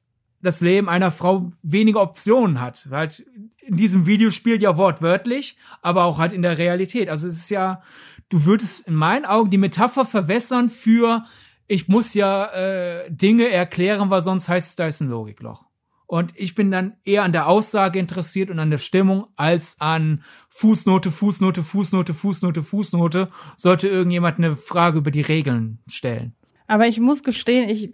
das 0.42 0.60
Leben 0.62 0.88
einer 0.88 1.10
Frau 1.10 1.50
weniger 1.62 2.00
Optionen 2.00 2.60
hat. 2.60 2.88
Halt 2.90 3.24
in 3.70 3.76
diesem 3.76 4.04
Videospiel 4.04 4.60
ja 4.60 4.76
wortwörtlich, 4.76 5.56
aber 5.80 6.04
auch 6.04 6.18
halt 6.18 6.32
in 6.32 6.42
der 6.42 6.58
Realität. 6.58 7.08
Also 7.08 7.28
es 7.28 7.36
ist 7.36 7.50
ja, 7.50 7.82
du 8.28 8.44
würdest 8.44 8.86
in 8.86 8.94
meinen 8.94 9.24
Augen 9.24 9.50
die 9.50 9.58
Metapher 9.58 10.04
verwässern 10.04 10.68
für 10.68 11.24
ich 11.68 11.86
muss 11.86 12.14
ja 12.14 12.46
äh, 12.46 13.08
Dinge 13.12 13.48
erklären, 13.48 14.10
weil 14.10 14.22
sonst 14.22 14.48
heißt 14.48 14.70
es, 14.70 14.76
da 14.76 14.88
ist 14.88 15.00
ein 15.00 15.08
Logikloch. 15.08 15.66
Und 16.08 16.32
ich 16.34 16.56
bin 16.56 16.72
dann 16.72 16.96
eher 17.04 17.22
an 17.22 17.30
der 17.30 17.46
Aussage 17.46 18.00
interessiert 18.00 18.50
und 18.50 18.58
an 18.58 18.70
der 18.70 18.78
Stimmung 18.78 19.28
als 19.36 19.76
an 19.80 20.24
Fußnote, 20.48 21.12
Fußnote, 21.12 21.62
Fußnote, 21.62 22.12
Fußnote, 22.12 22.62
Fußnote, 22.62 23.28
sollte 23.56 23.86
irgendjemand 23.86 24.38
eine 24.38 24.56
Frage 24.56 24.98
über 24.98 25.12
die 25.12 25.20
Regeln 25.20 25.78
stellen. 25.86 26.34
Aber 26.66 26.88
ich 26.88 26.98
muss 26.98 27.22
gestehen, 27.22 27.68
ich 27.68 27.90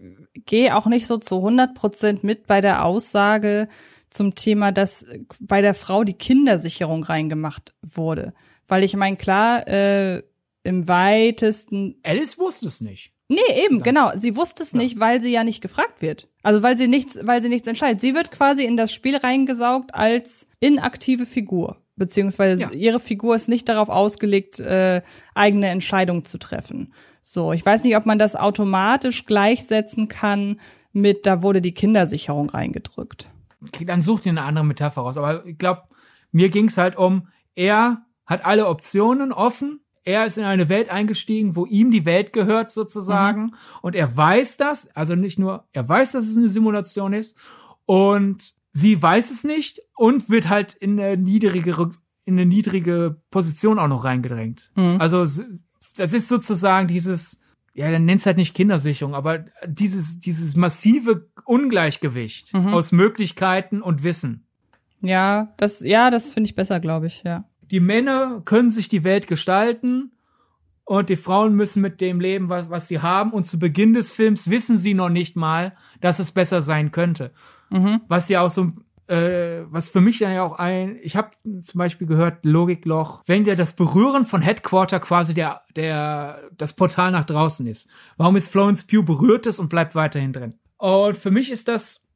gehe 0.46 0.74
auch 0.74 0.86
nicht 0.86 1.06
so 1.06 1.18
zu 1.18 1.36
100 1.36 1.74
Prozent 1.74 2.24
mit 2.24 2.46
bei 2.46 2.62
der 2.62 2.82
Aussage 2.82 3.68
zum 4.10 4.34
Thema, 4.34 4.72
dass 4.72 5.06
bei 5.40 5.60
der 5.60 5.74
Frau 5.74 6.04
die 6.04 6.14
Kindersicherung 6.14 7.04
reingemacht 7.04 7.74
wurde. 7.82 8.34
Weil 8.66 8.84
ich 8.84 8.96
meine, 8.96 9.16
klar, 9.16 9.66
äh, 9.68 10.22
im 10.62 10.88
weitesten. 10.88 11.96
Alice 12.02 12.38
wusste 12.38 12.66
es 12.66 12.80
nicht. 12.80 13.12
Nee, 13.28 13.64
eben, 13.64 13.82
genau. 13.82 14.12
Sie 14.14 14.36
wusste 14.36 14.62
es 14.62 14.72
ja. 14.72 14.78
nicht, 14.78 15.00
weil 15.00 15.20
sie 15.20 15.30
ja 15.30 15.42
nicht 15.42 15.60
gefragt 15.60 16.00
wird. 16.00 16.28
Also 16.42 16.62
weil 16.62 16.76
sie 16.76 16.86
nichts, 16.86 17.18
weil 17.22 17.42
sie 17.42 17.48
nichts 17.48 17.66
entscheidet. 17.66 18.00
Sie 18.00 18.14
wird 18.14 18.30
quasi 18.30 18.64
in 18.64 18.76
das 18.76 18.92
Spiel 18.92 19.16
reingesaugt 19.16 19.94
als 19.94 20.48
inaktive 20.60 21.26
Figur. 21.26 21.82
Beziehungsweise 21.96 22.62
ja. 22.62 22.70
ihre 22.72 23.00
Figur 23.00 23.34
ist 23.34 23.48
nicht 23.48 23.68
darauf 23.68 23.88
ausgelegt, 23.88 24.60
äh, 24.60 25.02
eigene 25.34 25.68
Entscheidungen 25.68 26.24
zu 26.24 26.38
treffen. 26.38 26.92
So, 27.22 27.52
ich 27.52 27.64
weiß 27.66 27.82
nicht, 27.82 27.96
ob 27.96 28.06
man 28.06 28.18
das 28.18 28.36
automatisch 28.36 29.24
gleichsetzen 29.24 30.06
kann 30.06 30.60
mit, 30.92 31.26
da 31.26 31.42
wurde 31.42 31.60
die 31.60 31.74
Kindersicherung 31.74 32.50
reingedrückt. 32.50 33.30
Dann 33.84 34.02
such 34.02 34.20
dir 34.20 34.30
eine 34.30 34.42
andere 34.42 34.64
Metapher 34.64 35.02
raus. 35.02 35.16
Aber 35.16 35.44
ich 35.46 35.58
glaube, 35.58 35.82
mir 36.32 36.50
ging's 36.50 36.78
halt 36.78 36.96
um, 36.96 37.28
er 37.54 38.04
hat 38.26 38.44
alle 38.44 38.66
Optionen 38.66 39.32
offen 39.32 39.80
er 40.06 40.24
ist 40.24 40.38
in 40.38 40.44
eine 40.44 40.68
Welt 40.68 40.88
eingestiegen, 40.88 41.56
wo 41.56 41.66
ihm 41.66 41.90
die 41.90 42.06
Welt 42.06 42.32
gehört 42.32 42.70
sozusagen. 42.70 43.42
Mhm. 43.42 43.54
Und 43.82 43.96
er 43.96 44.16
weiß 44.16 44.56
das, 44.56 44.88
also 44.94 45.16
nicht 45.16 45.38
nur, 45.38 45.66
er 45.72 45.86
weiß, 45.86 46.12
dass 46.12 46.28
es 46.28 46.36
eine 46.36 46.48
Simulation 46.48 47.12
ist. 47.12 47.36
Und 47.86 48.54
sie 48.70 49.02
weiß 49.02 49.32
es 49.32 49.42
nicht 49.42 49.80
und 49.96 50.30
wird 50.30 50.48
halt 50.48 50.74
in 50.74 50.98
eine 50.98 51.16
niedrigere, 51.16 51.90
in 52.24 52.34
eine 52.34 52.46
niedrige 52.46 53.20
Position 53.30 53.80
auch 53.80 53.88
noch 53.88 54.04
reingedrängt. 54.04 54.70
Mhm. 54.76 54.96
Also 55.00 55.22
das 55.96 56.12
ist 56.12 56.28
sozusagen 56.28 56.86
dieses, 56.86 57.40
ja, 57.76 57.90
dann 57.90 58.04
nennt's 58.06 58.26
halt 58.26 58.38
nicht 58.38 58.54
Kindersicherung, 58.54 59.14
aber 59.14 59.44
dieses, 59.66 60.18
dieses 60.18 60.56
massive 60.56 61.28
Ungleichgewicht 61.44 62.54
Mhm. 62.54 62.68
aus 62.74 62.90
Möglichkeiten 62.92 63.82
und 63.82 64.02
Wissen. 64.02 64.46
Ja, 65.02 65.52
das, 65.58 65.80
ja, 65.80 66.10
das 66.10 66.32
finde 66.32 66.48
ich 66.48 66.54
besser, 66.54 66.80
glaube 66.80 67.06
ich, 67.06 67.22
ja. 67.24 67.44
Die 67.70 67.80
Männer 67.80 68.40
können 68.44 68.70
sich 68.70 68.88
die 68.88 69.04
Welt 69.04 69.26
gestalten 69.26 70.12
und 70.84 71.10
die 71.10 71.16
Frauen 71.16 71.54
müssen 71.54 71.82
mit 71.82 72.00
dem 72.00 72.18
leben, 72.20 72.48
was, 72.48 72.70
was 72.70 72.88
sie 72.88 73.00
haben. 73.00 73.32
Und 73.32 73.44
zu 73.46 73.58
Beginn 73.58 73.92
des 73.92 74.12
Films 74.12 74.48
wissen 74.48 74.78
sie 74.78 74.94
noch 74.94 75.08
nicht 75.10 75.36
mal, 75.36 75.74
dass 76.00 76.18
es 76.18 76.30
besser 76.32 76.62
sein 76.62 76.92
könnte. 76.92 77.32
Mhm. 77.70 78.00
Was 78.08 78.28
ja 78.28 78.40
auch 78.40 78.50
so, 78.50 78.72
äh, 79.08 79.62
was 79.70 79.90
für 79.90 80.00
mich 80.00 80.18
dann 80.18 80.32
ja 80.32 80.42
auch 80.42 80.58
ein, 80.58 80.98
ich 81.02 81.16
habe 81.16 81.30
zum 81.44 81.78
Beispiel 81.78 82.06
gehört, 82.06 82.44
Logikloch, 82.44 83.22
wenn 83.26 83.44
ja 83.44 83.54
das 83.54 83.76
Berühren 83.76 84.24
von 84.24 84.40
Headquarter 84.40 85.00
quasi 85.00 85.34
der, 85.34 85.62
der, 85.76 86.50
das 86.56 86.74
Portal 86.74 87.12
nach 87.12 87.24
draußen 87.24 87.66
ist. 87.66 87.88
Warum 88.16 88.36
ist 88.36 88.50
Florence 88.50 88.84
Pugh 88.84 89.04
berührt 89.04 89.46
es 89.46 89.58
und 89.58 89.68
bleibt 89.68 89.94
weiterhin 89.94 90.32
drin? 90.32 90.54
Und 90.78 91.16
für 91.16 91.30
mich 91.30 91.50
ist 91.50 91.68
das 91.68 92.06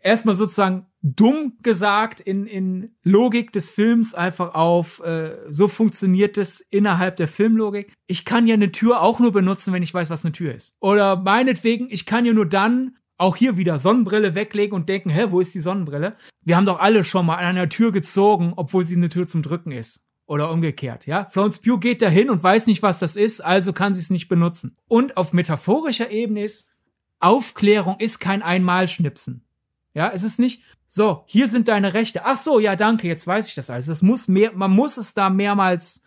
erstmal 0.00 0.34
sozusagen 0.36 0.86
dumm 1.02 1.58
gesagt 1.62 2.20
in, 2.20 2.46
in 2.46 2.94
Logik 3.02 3.52
des 3.52 3.70
Films 3.70 4.14
einfach 4.14 4.54
auf, 4.54 5.00
äh, 5.00 5.36
so 5.48 5.68
funktioniert 5.68 6.38
es 6.38 6.60
innerhalb 6.60 7.16
der 7.16 7.28
Filmlogik. 7.28 7.92
Ich 8.06 8.24
kann 8.24 8.46
ja 8.46 8.54
eine 8.54 8.72
Tür 8.72 9.02
auch 9.02 9.20
nur 9.20 9.32
benutzen, 9.32 9.72
wenn 9.72 9.82
ich 9.82 9.92
weiß, 9.92 10.10
was 10.10 10.24
eine 10.24 10.32
Tür 10.32 10.54
ist. 10.54 10.76
Oder 10.80 11.16
meinetwegen, 11.16 11.88
ich 11.90 12.06
kann 12.06 12.24
ja 12.24 12.32
nur 12.32 12.46
dann 12.46 12.96
auch 13.18 13.36
hier 13.36 13.56
wieder 13.56 13.78
Sonnenbrille 13.78 14.34
weglegen 14.34 14.74
und 14.74 14.88
denken, 14.88 15.10
hä, 15.10 15.26
wo 15.30 15.40
ist 15.40 15.54
die 15.54 15.60
Sonnenbrille? 15.60 16.16
Wir 16.42 16.56
haben 16.56 16.66
doch 16.66 16.80
alle 16.80 17.04
schon 17.04 17.26
mal 17.26 17.36
an 17.36 17.44
einer 17.44 17.68
Tür 17.68 17.92
gezogen, 17.92 18.52
obwohl 18.56 18.84
sie 18.84 18.96
eine 18.96 19.08
Tür 19.08 19.26
zum 19.26 19.42
Drücken 19.42 19.72
ist. 19.72 20.06
Oder 20.26 20.50
umgekehrt, 20.50 21.06
ja. 21.06 21.24
Florence 21.26 21.60
Pugh 21.60 21.78
geht 21.78 22.02
dahin 22.02 22.30
und 22.30 22.42
weiß 22.42 22.66
nicht, 22.66 22.82
was 22.82 22.98
das 22.98 23.14
ist, 23.14 23.40
also 23.40 23.72
kann 23.72 23.94
sie 23.94 24.00
es 24.00 24.10
nicht 24.10 24.28
benutzen. 24.28 24.76
Und 24.88 25.16
auf 25.16 25.32
metaphorischer 25.32 26.10
Ebene 26.10 26.42
ist, 26.42 26.72
Aufklärung 27.20 27.96
ist 28.00 28.18
kein 28.18 28.42
Einmalschnipsen. 28.42 29.44
Ja, 29.94 30.10
es 30.12 30.24
ist 30.24 30.40
nicht, 30.40 30.62
so, 30.86 31.24
hier 31.26 31.48
sind 31.48 31.68
deine 31.68 31.94
Rechte. 31.94 32.24
Ach 32.24 32.38
so, 32.38 32.58
ja, 32.58 32.76
danke, 32.76 33.08
jetzt 33.08 33.26
weiß 33.26 33.48
ich 33.48 33.54
das 33.54 33.70
alles. 33.70 33.86
Das 33.86 34.02
muss 34.02 34.28
mehr, 34.28 34.52
man 34.52 34.70
muss 34.70 34.96
es 34.96 35.14
da 35.14 35.30
mehrmals 35.30 36.02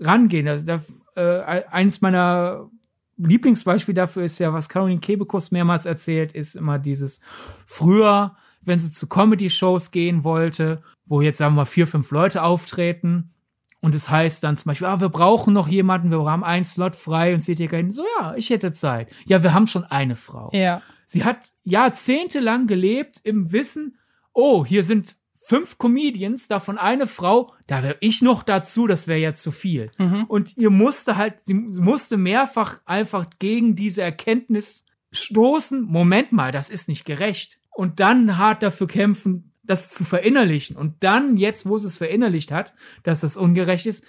rangehen. 0.00 0.48
Also 0.48 0.66
da, 0.66 0.80
äh, 1.16 1.64
eines 1.68 2.00
meiner 2.00 2.70
Lieblingsbeispiele 3.18 3.94
dafür 3.94 4.24
ist 4.24 4.38
ja, 4.38 4.52
was 4.52 4.68
Caroline 4.68 5.00
Kebekus 5.00 5.50
mehrmals 5.50 5.86
erzählt, 5.86 6.32
ist 6.32 6.54
immer 6.54 6.78
dieses 6.78 7.20
früher, 7.64 8.36
wenn 8.62 8.78
sie 8.78 8.90
zu 8.90 9.08
Comedy-Shows 9.08 9.90
gehen 9.90 10.24
wollte, 10.24 10.82
wo 11.06 11.20
jetzt 11.20 11.38
sagen 11.38 11.54
wir 11.54 11.62
mal 11.62 11.66
vier, 11.66 11.86
fünf 11.86 12.10
Leute 12.10 12.42
auftreten 12.42 13.32
und 13.80 13.94
es 13.94 14.10
heißt 14.10 14.42
dann 14.42 14.56
zum 14.56 14.70
Beispiel, 14.70 14.88
ah, 14.88 15.00
wir 15.00 15.08
brauchen 15.08 15.54
noch 15.54 15.68
jemanden, 15.68 16.10
wir 16.10 16.18
haben 16.30 16.44
einen 16.44 16.64
Slot 16.64 16.96
frei 16.96 17.34
und 17.34 17.42
seht 17.42 17.60
ihr 17.60 17.70
hin, 17.70 17.92
so 17.92 18.04
ja, 18.18 18.34
ich 18.34 18.50
hätte 18.50 18.72
Zeit. 18.72 19.10
Ja, 19.26 19.42
wir 19.42 19.54
haben 19.54 19.66
schon 19.66 19.84
eine 19.84 20.16
Frau. 20.16 20.50
Ja. 20.52 20.82
Sie 21.04 21.24
hat 21.24 21.52
jahrzehntelang 21.62 22.66
gelebt 22.66 23.20
im 23.22 23.52
Wissen, 23.52 23.96
oh, 24.32 24.66
hier 24.66 24.82
sind 24.82 25.16
fünf 25.46 25.78
Comedians, 25.78 26.48
davon 26.48 26.76
eine 26.76 27.06
Frau, 27.06 27.54
da 27.68 27.84
wäre 27.84 27.96
ich 28.00 28.20
noch 28.20 28.42
dazu, 28.42 28.88
das 28.88 29.06
wäre 29.06 29.20
ja 29.20 29.34
zu 29.34 29.52
viel. 29.52 29.92
Und 30.26 30.56
ihr 30.56 30.70
musste 30.70 31.16
halt, 31.16 31.40
sie 31.40 31.54
musste 31.54 32.16
mehrfach 32.16 32.80
einfach 32.84 33.26
gegen 33.38 33.76
diese 33.76 34.02
Erkenntnis 34.02 34.86
stoßen, 35.12 35.82
Moment 35.82 36.32
mal, 36.32 36.50
das 36.50 36.68
ist 36.68 36.88
nicht 36.88 37.04
gerecht. 37.04 37.60
Und 37.70 38.00
dann 38.00 38.38
hart 38.38 38.64
dafür 38.64 38.88
kämpfen, 38.88 39.52
das 39.62 39.90
zu 39.90 40.04
verinnerlichen. 40.04 40.74
Und 40.76 41.04
dann, 41.04 41.36
jetzt, 41.36 41.68
wo 41.68 41.78
sie 41.78 41.86
es 41.86 41.98
verinnerlicht 41.98 42.50
hat, 42.50 42.74
dass 43.04 43.20
das 43.20 43.36
ungerecht 43.36 43.86
ist, 43.86 44.04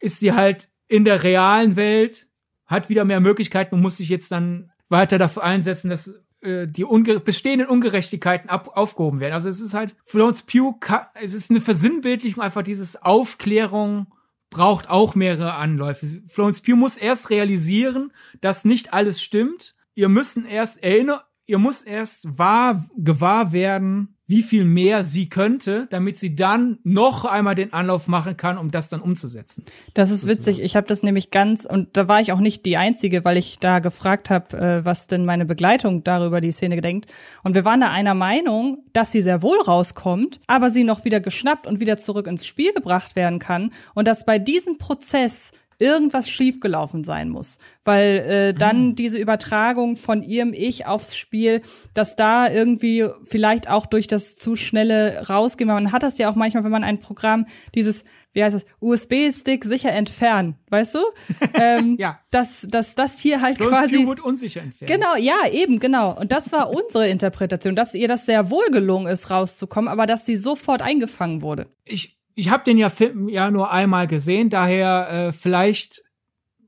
ist 0.00 0.20
sie 0.20 0.32
halt 0.32 0.70
in 0.88 1.04
der 1.04 1.22
realen 1.22 1.76
Welt, 1.76 2.26
hat 2.64 2.88
wieder 2.88 3.04
mehr 3.04 3.20
Möglichkeiten 3.20 3.74
und 3.74 3.82
muss 3.82 3.98
sich 3.98 4.08
jetzt 4.08 4.32
dann 4.32 4.72
weiter 4.88 5.18
dafür 5.18 5.42
einsetzen, 5.42 5.90
dass 5.90 6.22
äh, 6.42 6.66
die 6.66 6.84
unge 6.84 7.20
bestehenden 7.20 7.68
Ungerechtigkeiten 7.68 8.48
ab 8.48 8.76
aufgehoben 8.76 9.20
werden. 9.20 9.34
Also 9.34 9.48
es 9.48 9.60
ist 9.60 9.74
halt, 9.74 9.94
Florence 10.04 10.42
Pugh, 10.42 10.78
es 11.14 11.34
ist 11.34 11.50
eine 11.50 11.60
Versinnbildlichung 11.60 12.42
einfach 12.42 12.62
dieses 12.62 13.02
Aufklärung 13.02 14.06
braucht 14.50 14.90
auch 14.90 15.14
mehrere 15.14 15.54
Anläufe. 15.54 16.22
Florence 16.26 16.60
Pugh 16.60 16.76
muss 16.76 16.96
erst 16.96 17.30
realisieren, 17.30 18.12
dass 18.40 18.64
nicht 18.64 18.92
alles 18.92 19.22
stimmt. 19.22 19.76
Ihr 19.94 20.08
müssen 20.08 20.44
erst 20.44 20.82
erinnern, 20.82 21.20
ihr 21.50 21.58
muss 21.58 21.82
erst 21.82 22.38
wahr, 22.38 22.86
gewahr 22.96 23.50
werden, 23.52 24.16
wie 24.28 24.42
viel 24.42 24.64
mehr 24.64 25.02
sie 25.02 25.28
könnte, 25.28 25.88
damit 25.90 26.16
sie 26.16 26.36
dann 26.36 26.78
noch 26.84 27.24
einmal 27.24 27.56
den 27.56 27.72
Anlauf 27.72 28.06
machen 28.06 28.36
kann, 28.36 28.56
um 28.56 28.70
das 28.70 28.88
dann 28.88 29.00
umzusetzen. 29.00 29.64
Das 29.92 30.12
ist 30.12 30.28
witzig. 30.28 30.60
Ich 30.60 30.76
habe 30.76 30.86
das 30.86 31.02
nämlich 31.02 31.32
ganz 31.32 31.64
und 31.64 31.96
da 31.96 32.06
war 32.06 32.20
ich 32.20 32.30
auch 32.30 32.38
nicht 32.38 32.64
die 32.64 32.76
einzige, 32.76 33.24
weil 33.24 33.36
ich 33.36 33.58
da 33.58 33.80
gefragt 33.80 34.30
habe, 34.30 34.56
äh, 34.56 34.84
was 34.84 35.08
denn 35.08 35.24
meine 35.24 35.46
Begleitung 35.46 36.04
darüber 36.04 36.40
die 36.40 36.52
Szene 36.52 36.76
gedenkt. 36.76 37.10
Und 37.42 37.56
wir 37.56 37.64
waren 37.64 37.80
da 37.80 37.90
einer 37.90 38.14
Meinung, 38.14 38.84
dass 38.92 39.10
sie 39.10 39.20
sehr 39.20 39.42
wohl 39.42 39.60
rauskommt, 39.60 40.40
aber 40.46 40.70
sie 40.70 40.84
noch 40.84 41.04
wieder 41.04 41.18
geschnappt 41.18 41.66
und 41.66 41.80
wieder 41.80 41.96
zurück 41.96 42.28
ins 42.28 42.46
Spiel 42.46 42.72
gebracht 42.72 43.16
werden 43.16 43.40
kann 43.40 43.72
und 43.94 44.06
dass 44.06 44.24
bei 44.24 44.38
diesem 44.38 44.78
Prozess 44.78 45.50
irgendwas 45.80 46.28
schiefgelaufen 46.28 47.04
sein 47.04 47.28
muss, 47.28 47.58
weil 47.84 48.18
äh, 48.18 48.54
dann 48.54 48.94
diese 48.94 49.18
Übertragung 49.18 49.96
von 49.96 50.22
ihrem 50.22 50.52
Ich 50.52 50.86
aufs 50.86 51.16
Spiel, 51.16 51.62
dass 51.94 52.16
da 52.16 52.48
irgendwie 52.48 53.06
vielleicht 53.24 53.68
auch 53.68 53.86
durch 53.86 54.06
das 54.06 54.36
zu 54.36 54.56
schnelle 54.56 55.28
Rausgehen, 55.28 55.68
weil 55.68 55.82
man 55.82 55.92
hat 55.92 56.02
das 56.02 56.18
ja 56.18 56.30
auch 56.30 56.36
manchmal, 56.36 56.64
wenn 56.64 56.70
man 56.70 56.84
ein 56.84 57.00
Programm 57.00 57.46
dieses 57.74 58.04
wie 58.32 58.44
heißt 58.44 58.54
das, 58.54 58.64
USB-Stick 58.80 59.64
sicher 59.64 59.92
entfernen, 59.92 60.56
weißt 60.68 60.94
du? 60.94 60.98
Ähm, 61.52 61.96
Ja. 61.98 62.20
Dass, 62.30 62.66
dass 62.70 62.94
das 62.94 63.18
hier 63.18 63.42
halt 63.42 63.56
Florence 63.56 63.90
quasi 63.90 64.06
wird 64.06 64.20
unsicher 64.20 64.62
entfernt. 64.62 64.90
Genau, 64.90 65.16
ja, 65.16 65.48
eben, 65.50 65.80
genau. 65.80 66.16
Und 66.16 66.32
das 66.32 66.52
war 66.52 66.70
unsere 66.70 67.08
Interpretation, 67.08 67.74
dass 67.74 67.94
ihr 67.94 68.08
das 68.08 68.24
sehr 68.24 68.50
wohl 68.50 68.66
gelungen 68.70 69.08
ist, 69.08 69.30
rauszukommen, 69.30 69.88
aber 69.88 70.06
dass 70.06 70.24
sie 70.24 70.36
sofort 70.36 70.80
eingefangen 70.80 71.42
wurde. 71.42 71.66
ich, 71.84 72.19
ich 72.34 72.50
habe 72.50 72.64
den 72.64 72.78
ja 72.78 72.90
Film 72.90 73.28
ja 73.28 73.50
nur 73.50 73.70
einmal 73.70 74.06
gesehen, 74.06 74.50
daher 74.50 75.10
äh, 75.10 75.32
vielleicht 75.32 76.02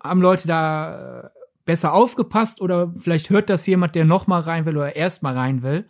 haben 0.03 0.21
Leute 0.21 0.49
da 0.49 1.21
äh, 1.25 1.29
besser 1.65 1.93
aufgepasst 1.95 2.61
oder 2.61 2.93
vielleicht 2.99 3.31
hört 3.31 3.51
das 3.51 3.67
jemand, 3.67 3.95
der 3.95 4.05
noch 4.05 4.27
mal 4.27 4.41
rein 4.41 4.67
will 4.67 4.77
oder 4.77 4.97
erst 4.97 5.23
mal 5.23 5.35
rein 5.35 5.63
will. 5.63 5.87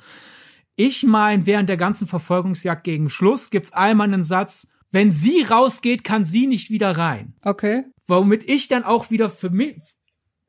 Ich 0.77 1.03
meine, 1.03 1.47
während 1.47 1.69
der 1.69 1.77
ganzen 1.77 2.07
Verfolgungsjagd 2.07 2.85
gegen 2.85 3.11
Schluss 3.11 3.51
gibt's 3.51 3.73
einmal 3.73 4.09
einen 4.09 4.23
Satz, 4.23 4.69
wenn 4.91 5.11
sie 5.11 5.43
rausgeht, 5.43 6.05
kann 6.05 6.25
sie 6.25 6.47
nicht 6.47 6.71
wieder 6.71 6.97
rein. 6.97 7.35
Okay. 7.43 7.85
Womit 8.07 8.49
ich 8.49 8.69
dann 8.69 8.85
auch 8.85 9.11
wieder 9.11 9.31
für 9.31 9.51
mich, 9.51 9.77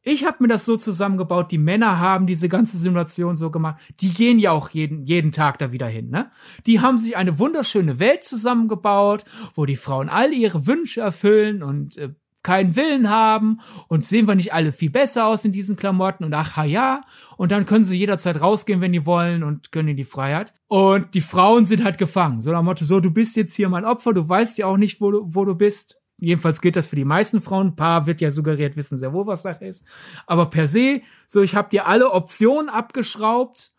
ich 0.04 0.26
habe 0.26 0.38
mir 0.42 0.50
das 0.50 0.66
so 0.66 0.76
zusammengebaut, 0.76 1.52
die 1.52 1.58
Männer 1.58 2.00
haben 2.00 2.28
diese 2.28 2.50
ganze 2.50 2.78
Simulation 2.78 3.38
so 3.38 3.50
gemacht, 3.50 3.82
die 4.02 4.14
gehen 4.14 4.38
ja 4.38 4.52
auch 4.52 4.70
jeden, 4.70 5.06
jeden 5.06 5.32
Tag 5.32 5.58
da 5.58 5.72
wieder 5.72 5.88
hin, 5.88 6.10
ne? 6.10 6.30
Die 6.66 6.82
haben 6.82 6.98
sich 6.98 7.16
eine 7.16 7.40
wunderschöne 7.40 8.00
Welt 8.00 8.24
zusammengebaut, 8.26 9.24
wo 9.56 9.66
die 9.66 9.78
Frauen 9.78 10.10
all 10.10 10.34
ihre 10.34 10.68
Wünsche 10.68 11.00
erfüllen 11.00 11.64
und 11.64 11.98
äh, 11.98 12.10
keinen 12.44 12.76
Willen 12.76 13.10
haben 13.10 13.62
und 13.88 14.04
sehen 14.04 14.28
wir 14.28 14.36
nicht 14.36 14.54
alle 14.54 14.74
viel 14.74 14.90
besser 14.90 15.28
aus 15.28 15.46
in 15.46 15.54
diesen 15.54 15.78
Klamotten 15.78 16.26
und 16.26 16.34
ach 16.34 16.58
ha 16.58 16.66
ja. 16.66 17.00
Und 17.38 17.52
dann 17.52 17.66
können 17.66 17.86
sie 17.86 17.98
jederzeit 17.98 18.42
rausgehen, 18.42 18.82
wenn 18.82 18.92
die 18.92 19.06
wollen 19.06 19.44
und 19.44 19.72
können 19.72 19.88
in 19.88 19.98
die 19.98 20.04
Freiheit. 20.04 20.54
Und 20.68 21.14
die 21.16 21.22
Frauen 21.22 21.66
sind 21.66 21.86
halt 21.86 21.98
gefangen, 21.98 22.42
so 22.42 22.52
nach 22.52 22.62
Motto, 22.62 22.84
so 22.84 23.00
du 23.00 23.12
bist 23.12 23.38
jetzt 23.38 23.56
hier 23.56 23.70
mein 23.70 23.86
Opfer, 23.86 24.14
du 24.14 24.28
weißt 24.28 24.58
ja 24.58 24.66
auch 24.68 24.78
nicht, 24.78 25.00
wo 25.00 25.12
du, 25.12 25.22
wo 25.24 25.46
du 25.46 25.56
bist, 25.56 26.03
Jedenfalls 26.24 26.62
gilt 26.62 26.76
das 26.78 26.88
für 26.88 26.96
die 26.96 27.06
meisten 27.06 27.42
Frauen. 27.42 27.68
Ein 27.68 27.76
paar 27.76 28.06
wird 28.06 28.22
ja 28.22 28.32
suggeriert, 28.32 28.78
wissen 28.78 28.98
sehr 28.98 29.12
wohl, 29.12 29.28
was 29.28 29.42
Sache 29.42 29.66
ist. 29.66 29.86
Aber 30.26 30.46
per 30.50 30.68
se, 30.68 31.02
so 31.28 31.42
ich 31.42 31.56
habe 31.56 31.70
dir 31.70 31.88
alle 31.88 32.12
Optionen 32.12 32.70
abgeschraubt 32.70 33.72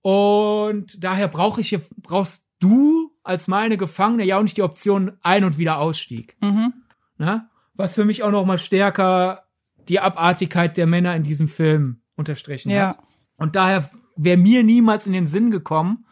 und 0.00 1.02
daher 1.02 1.28
brauche 1.28 1.60
ich 1.60 1.70
hier, 1.70 1.80
brauchst 1.96 2.46
du 2.60 3.10
als 3.24 3.48
meine 3.48 3.76
Gefangene 3.76 4.24
ja 4.24 4.38
auch 4.38 4.42
nicht 4.42 4.56
die 4.56 4.62
Option 4.62 5.12
Ein- 5.22 5.44
und 5.44 5.58
wieder 5.58 5.78
Ausstieg. 5.78 6.36
Mhm. 6.40 6.72
Ne? 7.18 7.48
Was 7.74 7.94
für 7.94 8.04
mich 8.04 8.22
auch 8.22 8.30
noch 8.30 8.46
mal 8.46 8.58
stärker 8.58 9.44
die 9.88 10.00
Abartigkeit 10.00 10.76
der 10.76 10.86
Männer 10.86 11.16
in 11.16 11.24
diesem 11.24 11.48
Film 11.48 12.00
unterstrichen 12.16 12.70
Ja. 12.70 12.90
hat. 12.90 12.98
Und 13.36 13.56
daher 13.56 13.90
wäre 14.16 14.36
mir 14.36 14.62
niemals 14.62 15.06
in 15.06 15.12
den 15.12 15.26
Sinn 15.26 15.50
gekommen, 15.50 16.06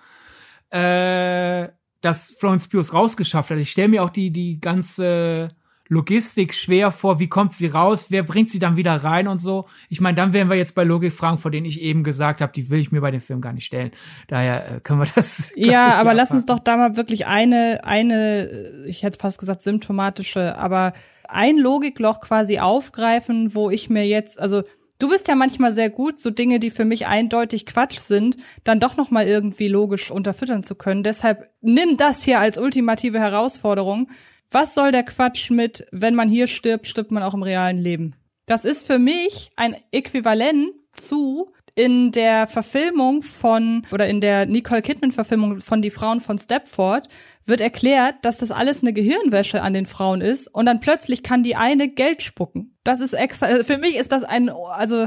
äh, 0.70 1.68
dass 2.00 2.32
Florence 2.32 2.72
es 2.72 2.92
rausgeschafft 2.92 3.50
hat. 3.50 3.58
Ich 3.58 3.70
stelle 3.70 3.88
mir 3.88 4.04
auch 4.04 4.10
die, 4.10 4.30
die 4.30 4.60
ganze 4.60 5.50
Logistik 5.88 6.54
schwer 6.54 6.90
vor. 6.90 7.20
Wie 7.20 7.28
kommt 7.28 7.52
sie 7.52 7.66
raus? 7.66 8.06
Wer 8.10 8.22
bringt 8.22 8.50
sie 8.50 8.58
dann 8.58 8.76
wieder 8.76 8.92
rein 8.92 9.28
und 9.28 9.40
so? 9.40 9.66
Ich 9.88 10.00
meine, 10.00 10.16
dann 10.16 10.32
wären 10.32 10.48
wir 10.48 10.56
jetzt 10.56 10.74
bei 10.74 10.84
Logikfragen, 10.84 11.38
vor 11.38 11.50
denen 11.50 11.66
ich 11.66 11.80
eben 11.80 12.02
gesagt 12.02 12.40
habe, 12.40 12.52
die 12.52 12.70
will 12.70 12.80
ich 12.80 12.92
mir 12.92 13.00
bei 13.00 13.10
dem 13.10 13.20
Film 13.20 13.40
gar 13.40 13.52
nicht 13.52 13.66
stellen. 13.66 13.92
Daher 14.26 14.76
äh, 14.76 14.80
können 14.80 15.00
wir 15.00 15.08
das. 15.14 15.52
Ja, 15.56 15.94
aber 15.94 16.14
lass 16.14 16.30
uns 16.30 16.44
doch 16.44 16.58
da 16.58 16.76
mal 16.76 16.96
wirklich 16.96 17.26
eine, 17.26 17.80
eine, 17.84 18.48
äh, 18.48 18.88
ich 18.88 19.02
hätte 19.02 19.18
fast 19.18 19.38
gesagt 19.38 19.62
symptomatische, 19.62 20.58
aber 20.58 20.92
ein 21.28 21.56
Logikloch 21.56 22.20
quasi 22.20 22.58
aufgreifen, 22.58 23.54
wo 23.54 23.70
ich 23.70 23.90
mir 23.90 24.06
jetzt, 24.06 24.40
also 24.40 24.62
du 24.98 25.08
bist 25.08 25.28
ja 25.28 25.34
manchmal 25.34 25.72
sehr 25.72 25.90
gut, 25.90 26.18
so 26.18 26.30
Dinge, 26.30 26.58
die 26.58 26.70
für 26.70 26.84
mich 26.84 27.06
eindeutig 27.06 27.66
Quatsch 27.66 27.98
sind, 27.98 28.36
dann 28.64 28.80
doch 28.80 28.96
noch 28.96 29.10
mal 29.10 29.26
irgendwie 29.26 29.68
logisch 29.68 30.10
unterfüttern 30.10 30.62
zu 30.62 30.74
können. 30.74 31.02
Deshalb 31.02 31.50
nimm 31.60 31.96
das 31.96 32.22
hier 32.22 32.40
als 32.40 32.58
ultimative 32.58 33.18
Herausforderung. 33.18 34.08
Was 34.50 34.74
soll 34.74 34.92
der 34.92 35.02
Quatsch 35.02 35.50
mit, 35.50 35.86
wenn 35.90 36.14
man 36.14 36.28
hier 36.28 36.46
stirbt, 36.46 36.86
stirbt 36.86 37.10
man 37.10 37.22
auch 37.22 37.34
im 37.34 37.42
realen 37.42 37.78
Leben? 37.78 38.14
Das 38.46 38.64
ist 38.64 38.86
für 38.86 38.98
mich 38.98 39.50
ein 39.56 39.76
Äquivalent 39.90 40.70
zu 40.92 41.52
in 41.74 42.10
der 42.10 42.46
Verfilmung 42.46 43.22
von 43.22 43.86
oder 43.92 44.08
in 44.08 44.22
der 44.22 44.46
Nicole 44.46 44.80
Kidman 44.80 45.12
Verfilmung 45.12 45.60
von 45.60 45.82
Die 45.82 45.90
Frauen 45.90 46.20
von 46.20 46.38
Stepford 46.38 47.08
wird 47.44 47.60
erklärt, 47.60 48.14
dass 48.22 48.38
das 48.38 48.50
alles 48.50 48.82
eine 48.82 48.94
Gehirnwäsche 48.94 49.60
an 49.60 49.74
den 49.74 49.84
Frauen 49.84 50.22
ist 50.22 50.48
und 50.48 50.64
dann 50.64 50.80
plötzlich 50.80 51.22
kann 51.22 51.42
die 51.42 51.54
eine 51.54 51.88
Geld 51.88 52.22
spucken. 52.22 52.78
Das 52.82 53.00
ist 53.00 53.12
extra 53.12 53.46
also 53.46 53.64
für 53.64 53.76
mich 53.76 53.96
ist 53.96 54.10
das 54.10 54.24
ein 54.24 54.48
also 54.48 55.06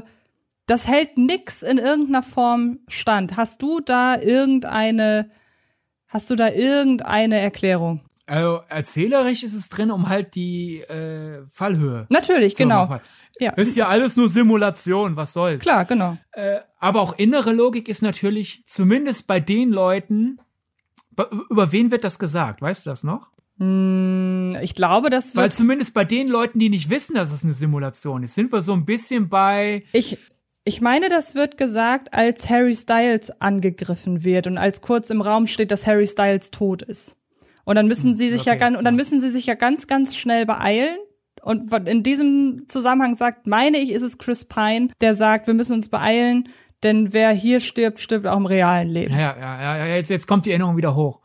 das 0.68 0.88
hält 0.88 1.18
nix 1.18 1.64
in 1.64 1.80
irgendeiner 1.80 2.22
Form 2.22 2.80
stand. 2.88 3.36
Hast 3.36 3.64
du 3.64 3.80
da 3.80 4.20
irgendeine 4.20 5.32
hast 6.08 6.30
du 6.30 6.36
da 6.36 6.50
irgendeine 6.50 7.40
Erklärung? 7.40 8.02
Also 8.30 8.62
erzählerisch 8.70 9.44
ist 9.44 9.56
es 9.56 9.70
drin, 9.70 9.90
um 9.92 10.08
halt 10.08 10.36
die 10.36 10.82
äh, 10.82 11.46
Fallhöhe. 11.52 12.06
Natürlich, 12.10 12.56
zu 12.56 12.64
genau. 12.64 12.86
machen. 12.86 13.02
Ja. 13.40 13.54
Ist 13.54 13.76
ja 13.76 13.88
alles 13.88 14.18
nur 14.18 14.30
Simulation, 14.30 15.16
was 15.16 15.34
soll's. 15.34 15.62
Klar, 15.62 15.86
genau. 15.86 16.18
Äh, 16.34 16.60
aber 16.78 17.02
auch 17.02 17.18
innere 17.18 17.54
Logik 17.54 17.88
ist 17.88 18.02
natürlich, 18.02 18.64
zumindest 18.68 19.28
bei 19.28 19.40
den 19.40 19.70
Leuten, 19.70 20.40
über 21.50 21.72
wen 21.72 21.90
wird 21.90 22.04
das 22.04 22.20
gesagt? 22.20 22.62
Weißt 22.62 22.86
du 22.86 22.90
das 22.90 23.04
noch? 23.04 23.32
Hm, 23.58 24.58
Ich 24.62 24.76
glaube, 24.76 25.10
das 25.10 25.36
Weil 25.36 25.44
wird 25.44 25.54
zumindest 25.54 25.94
bei 25.94 26.06
den 26.06 26.28
Leuten, 26.28 26.60
die 26.60 26.70
nicht 26.70 26.90
wissen, 26.90 27.16
dass 27.16 27.32
es 27.32 27.44
eine 27.44 27.54
Simulation 27.54 28.24
ist, 28.24 28.36
sind 28.36 28.52
wir 28.52 28.62
so 28.62 28.74
ein 28.74 28.86
bisschen 28.86 29.30
bei, 29.30 29.84
Ich, 29.92 30.18
ich 30.66 30.82
meine, 30.82 31.10
das 31.10 31.34
wird 31.34 31.58
gesagt, 31.58 32.14
als 32.14 32.50
Harry 32.50 32.76
Styles 32.76 33.32
angegriffen 33.42 34.24
wird 34.24 34.48
und 34.48 34.58
als 34.58 34.82
kurz 34.82 35.10
im 35.10 35.22
Raum 35.22 35.48
steht, 35.48 35.72
dass 35.72 35.88
Harry 35.88 36.08
Styles 36.08 36.52
tot 36.52 36.82
ist. 36.82 37.16
Und 37.70 37.76
dann 37.76 37.88
müssen 37.88 38.16
sie 38.16 38.32
sich 38.32 38.46
ja 38.46 38.54
okay, 38.54 38.62
ganz, 38.62 38.78
und 38.80 38.84
dann 38.84 38.96
ja. 38.96 38.98
müssen 38.98 39.20
sie 39.20 39.30
sich 39.30 39.46
ja 39.46 39.54
ganz, 39.54 39.86
ganz 39.86 40.16
schnell 40.16 40.48
beeilen. 40.48 40.98
Und 41.44 41.72
in 41.88 42.02
diesem 42.02 42.68
Zusammenhang 42.68 43.16
sagt, 43.16 43.46
meine 43.46 43.78
ich, 43.78 43.92
ist 43.92 44.02
es 44.02 44.18
Chris 44.18 44.44
Pine, 44.44 44.90
der 45.02 45.14
sagt, 45.14 45.46
wir 45.46 45.54
müssen 45.54 45.74
uns 45.74 45.88
beeilen, 45.88 46.50
denn 46.82 47.14
wer 47.14 47.30
hier 47.32 47.60
stirbt, 47.60 48.00
stirbt 48.00 48.26
auch 48.26 48.38
im 48.38 48.48
realen 48.48 48.88
Leben. 48.88 49.14
ja, 49.14 49.38
ja, 49.38 49.62
ja, 49.62 49.78
ja 49.86 49.96
jetzt, 49.98 50.10
jetzt 50.10 50.26
kommt 50.26 50.48
die 50.48 50.50
Erinnerung 50.50 50.78
wieder 50.78 50.96
hoch. 50.96 51.22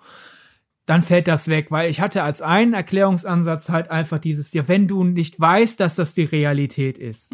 Dann 0.85 1.03
fällt 1.03 1.29
das 1.29 1.49
weg, 1.49 1.71
weil 1.71 1.89
ich 1.89 2.03
hatte 2.03 2.23
als 2.23 2.43
einen 2.43 2.75
Erklärungsansatz 2.75 3.71
halt 3.71 3.91
einfach 3.91 4.19
dieses, 4.19 4.53
ja, 4.53 4.69
wenn 4.69 4.87
du 4.87 5.03
nicht 5.03 5.41
weißt, 5.41 5.81
dass 5.81 5.95
das 5.95 6.13
die 6.13 6.25
Realität 6.25 6.99
ist, 6.99 7.33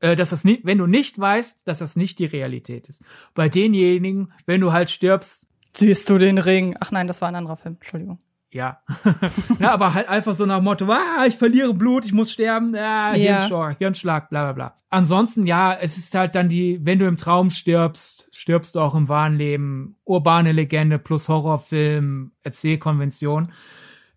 äh, 0.00 0.16
dass 0.16 0.30
das 0.30 0.44
nicht, 0.44 0.64
wenn 0.64 0.78
du 0.78 0.86
nicht 0.86 1.18
weißt, 1.18 1.68
dass 1.68 1.80
das 1.80 1.94
nicht 1.94 2.18
die 2.18 2.24
Realität 2.24 2.88
ist. 2.88 3.04
Bei 3.34 3.50
denjenigen, 3.50 4.32
wenn 4.46 4.62
du 4.62 4.72
halt 4.72 4.88
stirbst, 4.88 5.46
Siehst 5.72 6.10
du 6.10 6.18
den 6.18 6.38
Ring? 6.38 6.76
Ach 6.80 6.90
nein, 6.90 7.06
das 7.06 7.20
war 7.20 7.28
ein 7.28 7.34
anderer 7.34 7.56
Film. 7.56 7.76
Entschuldigung. 7.76 8.18
Ja. 8.52 8.82
ja, 9.58 9.72
aber 9.72 9.94
halt 9.94 10.08
einfach 10.08 10.34
so 10.34 10.46
nach 10.46 10.60
Motto, 10.60 10.90
ah, 10.90 11.24
ich 11.26 11.36
verliere 11.36 11.74
Blut, 11.74 12.04
ich 12.04 12.12
muss 12.12 12.32
sterben, 12.32 12.74
ah, 12.74 13.14
Ja. 13.14 13.38
Hirnschlag, 13.38 13.78
Hirnschlag, 13.78 14.30
bla 14.30 14.44
bla 14.44 14.52
bla. 14.52 14.76
Ansonsten, 14.88 15.46
ja, 15.46 15.72
es 15.72 15.96
ist 15.96 16.14
halt 16.14 16.34
dann 16.34 16.48
die, 16.48 16.80
wenn 16.84 16.98
du 16.98 17.06
im 17.06 17.16
Traum 17.16 17.50
stirbst, 17.50 18.28
stirbst 18.32 18.74
du 18.74 18.80
auch 18.80 18.94
im 18.94 19.08
wahren 19.08 19.36
Leben. 19.36 19.96
Urbane 20.04 20.52
Legende 20.52 20.98
plus 20.98 21.28
Horrorfilm, 21.28 22.32
Erzählkonvention. 22.42 23.52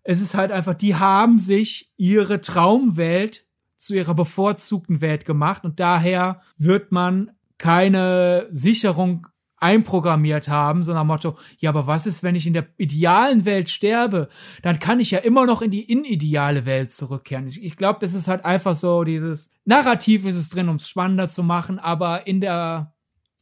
Es 0.02 0.20
ist 0.20 0.34
halt 0.34 0.50
einfach, 0.52 0.74
die 0.74 0.96
haben 0.96 1.38
sich 1.38 1.92
ihre 1.96 2.40
Traumwelt 2.40 3.46
zu 3.76 3.94
ihrer 3.94 4.14
bevorzugten 4.14 5.00
Welt 5.00 5.24
gemacht 5.24 5.64
und 5.64 5.78
daher 5.78 6.40
wird 6.56 6.90
man 6.90 7.30
keine 7.58 8.46
Sicherung 8.50 9.26
einprogrammiert 9.64 10.48
haben, 10.48 10.82
so 10.84 10.92
nach 10.92 11.04
Motto, 11.04 11.38
ja, 11.58 11.70
aber 11.70 11.86
was 11.86 12.06
ist, 12.06 12.22
wenn 12.22 12.34
ich 12.34 12.46
in 12.46 12.52
der 12.52 12.66
idealen 12.76 13.46
Welt 13.46 13.70
sterbe? 13.70 14.28
Dann 14.62 14.78
kann 14.78 15.00
ich 15.00 15.10
ja 15.10 15.20
immer 15.20 15.46
noch 15.46 15.62
in 15.62 15.70
die 15.70 15.90
inideale 15.90 16.66
Welt 16.66 16.92
zurückkehren. 16.92 17.46
Ich, 17.46 17.64
ich 17.64 17.76
glaube, 17.76 17.98
das 18.00 18.12
ist 18.12 18.28
halt 18.28 18.44
einfach 18.44 18.74
so 18.74 19.04
dieses 19.04 19.52
Narrativ 19.64 20.26
ist 20.26 20.34
es 20.34 20.50
drin, 20.50 20.68
um 20.68 20.76
es 20.76 20.88
spannender 20.88 21.28
zu 21.30 21.42
machen, 21.42 21.78
aber 21.78 22.26
in 22.26 22.42
der 22.42 22.92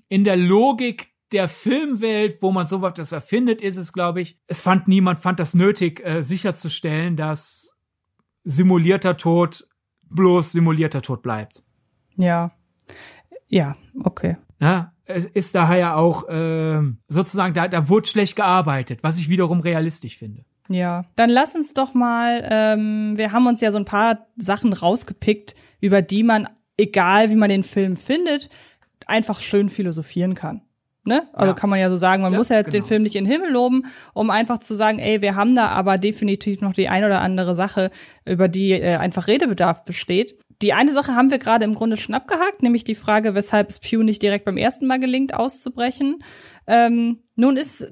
in 0.09 0.23
der 0.23 0.37
Logik 0.37 1.09
der 1.33 1.49
Filmwelt, 1.49 2.41
wo 2.41 2.53
man 2.53 2.69
sowas 2.69 2.93
das 2.95 3.11
erfindet, 3.11 3.61
ist 3.61 3.77
es, 3.77 3.93
glaube 3.93 4.21
ich, 4.21 4.39
es 4.47 4.61
fand 4.61 4.87
niemand 4.87 5.19
fand 5.19 5.41
das 5.41 5.55
nötig, 5.55 6.05
äh, 6.05 6.23
sicherzustellen, 6.23 7.17
dass 7.17 7.77
simulierter 8.45 9.17
Tod 9.17 9.67
bloß 10.03 10.53
simulierter 10.53 11.03
Tod 11.03 11.23
bleibt. 11.23 11.65
Ja. 12.17 12.53
Ja, 13.49 13.77
okay. 14.05 14.37
Ja, 14.61 14.92
es 15.05 15.25
ist 15.27 15.55
daher 15.55 15.97
auch 15.97 16.25
ähm, 16.29 16.99
sozusagen, 17.09 17.55
da, 17.55 17.69
da 17.69 17.89
wurde 17.89 18.07
schlecht 18.07 18.37
gearbeitet, 18.37 19.03
was 19.03 19.19
ich 19.19 19.29
wiederum 19.29 19.61
realistisch 19.61 20.17
finde. 20.17 20.45
Ja, 20.69 21.05
dann 21.17 21.29
lass 21.29 21.55
uns 21.55 21.75
doch 21.75 21.93
mal, 21.93 22.47
ähm, 22.51 23.11
wir 23.17 23.33
haben 23.33 23.47
uns 23.47 23.61
ja 23.61 23.71
so 23.73 23.79
ein 23.79 23.85
paar 23.85 24.27
Sachen 24.37 24.73
rausgepickt, 24.73 25.55
über 25.81 26.03
die 26.03 26.23
man, 26.23 26.49
egal 26.77 27.31
wie 27.31 27.35
man 27.37 27.51
den 27.51 27.65
Film 27.65 27.97
findet, 27.97 28.49
einfach 29.07 29.41
schön 29.41 29.69
philosophieren 29.69 30.35
kann. 30.35 30.63
Ne? 31.05 31.23
Also 31.33 31.49
Ja. 31.49 31.55
kann 31.55 31.69
man 31.69 31.81
ja 31.81 31.91
so 31.91 31.97
sagen, 31.97 32.23
man 32.23 32.33
Ja, 32.33 32.39
muss 32.39 32.49
ja 32.49 32.57
jetzt 32.59 32.73
den 32.73 32.83
genau. 32.83 32.87
Film 32.87 33.03
nicht 33.03 33.17
in 33.17 33.25
den 33.25 33.33
Himmel 33.33 33.51
loben, 33.51 33.87
um 34.15 34.31
einfach 34.31 34.59
zu 34.59 34.75
sagen, 34.77 35.01
ey, 35.01 35.21
wir 35.21 35.35
haben 35.35 35.57
da 35.57 35.67
aber 35.69 35.99
definitiv 35.99 36.61
noch 36.61 36.73
die 36.73 36.89
ein 36.89 37.03
oder 37.05 37.21
andere 37.21 37.57
Sache, 37.57 37.91
über 38.25 38.47
die 38.47 38.71
äh, 38.71 38.97
einfach 38.97 39.27
Redebedarf 39.27 39.85
besteht. 39.85 40.39
Die 40.61 40.73
eine 40.73 40.93
Sache 40.93 41.15
haben 41.15 41.31
wir 41.31 41.39
gerade 41.39 41.65
im 41.65 41.75
Grunde 41.75 41.97
schon 41.97 42.15
abgehakt, 42.15 42.63
nämlich 42.63 42.85
die 42.85 42.95
Frage, 42.95 43.35
weshalb 43.35 43.71
es 43.71 43.79
Pew 43.79 44.03
nicht 44.03 44.23
direkt 44.23 44.45
beim 44.45 44.57
ersten 44.57 44.87
Mal 44.87 45.01
gelingt, 45.01 45.35
auszubrechen. 45.35 46.23
Ähm, 46.67 47.21
nun 47.35 47.57
ist 47.57 47.91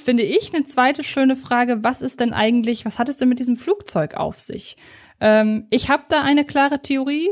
finde 0.00 0.22
ich 0.22 0.52
eine 0.54 0.64
zweite 0.64 1.04
schöne 1.04 1.36
Frage, 1.36 1.84
was 1.84 2.02
ist 2.02 2.20
denn 2.20 2.32
eigentlich, 2.32 2.84
was 2.84 2.98
hat 2.98 3.08
es 3.08 3.18
denn 3.18 3.28
mit 3.28 3.38
diesem 3.38 3.56
Flugzeug 3.56 4.14
auf 4.14 4.40
sich? 4.40 4.76
Ähm, 5.20 5.66
ich 5.70 5.88
habe 5.88 6.04
da 6.08 6.22
eine 6.22 6.44
klare 6.44 6.82
Theorie, 6.82 7.28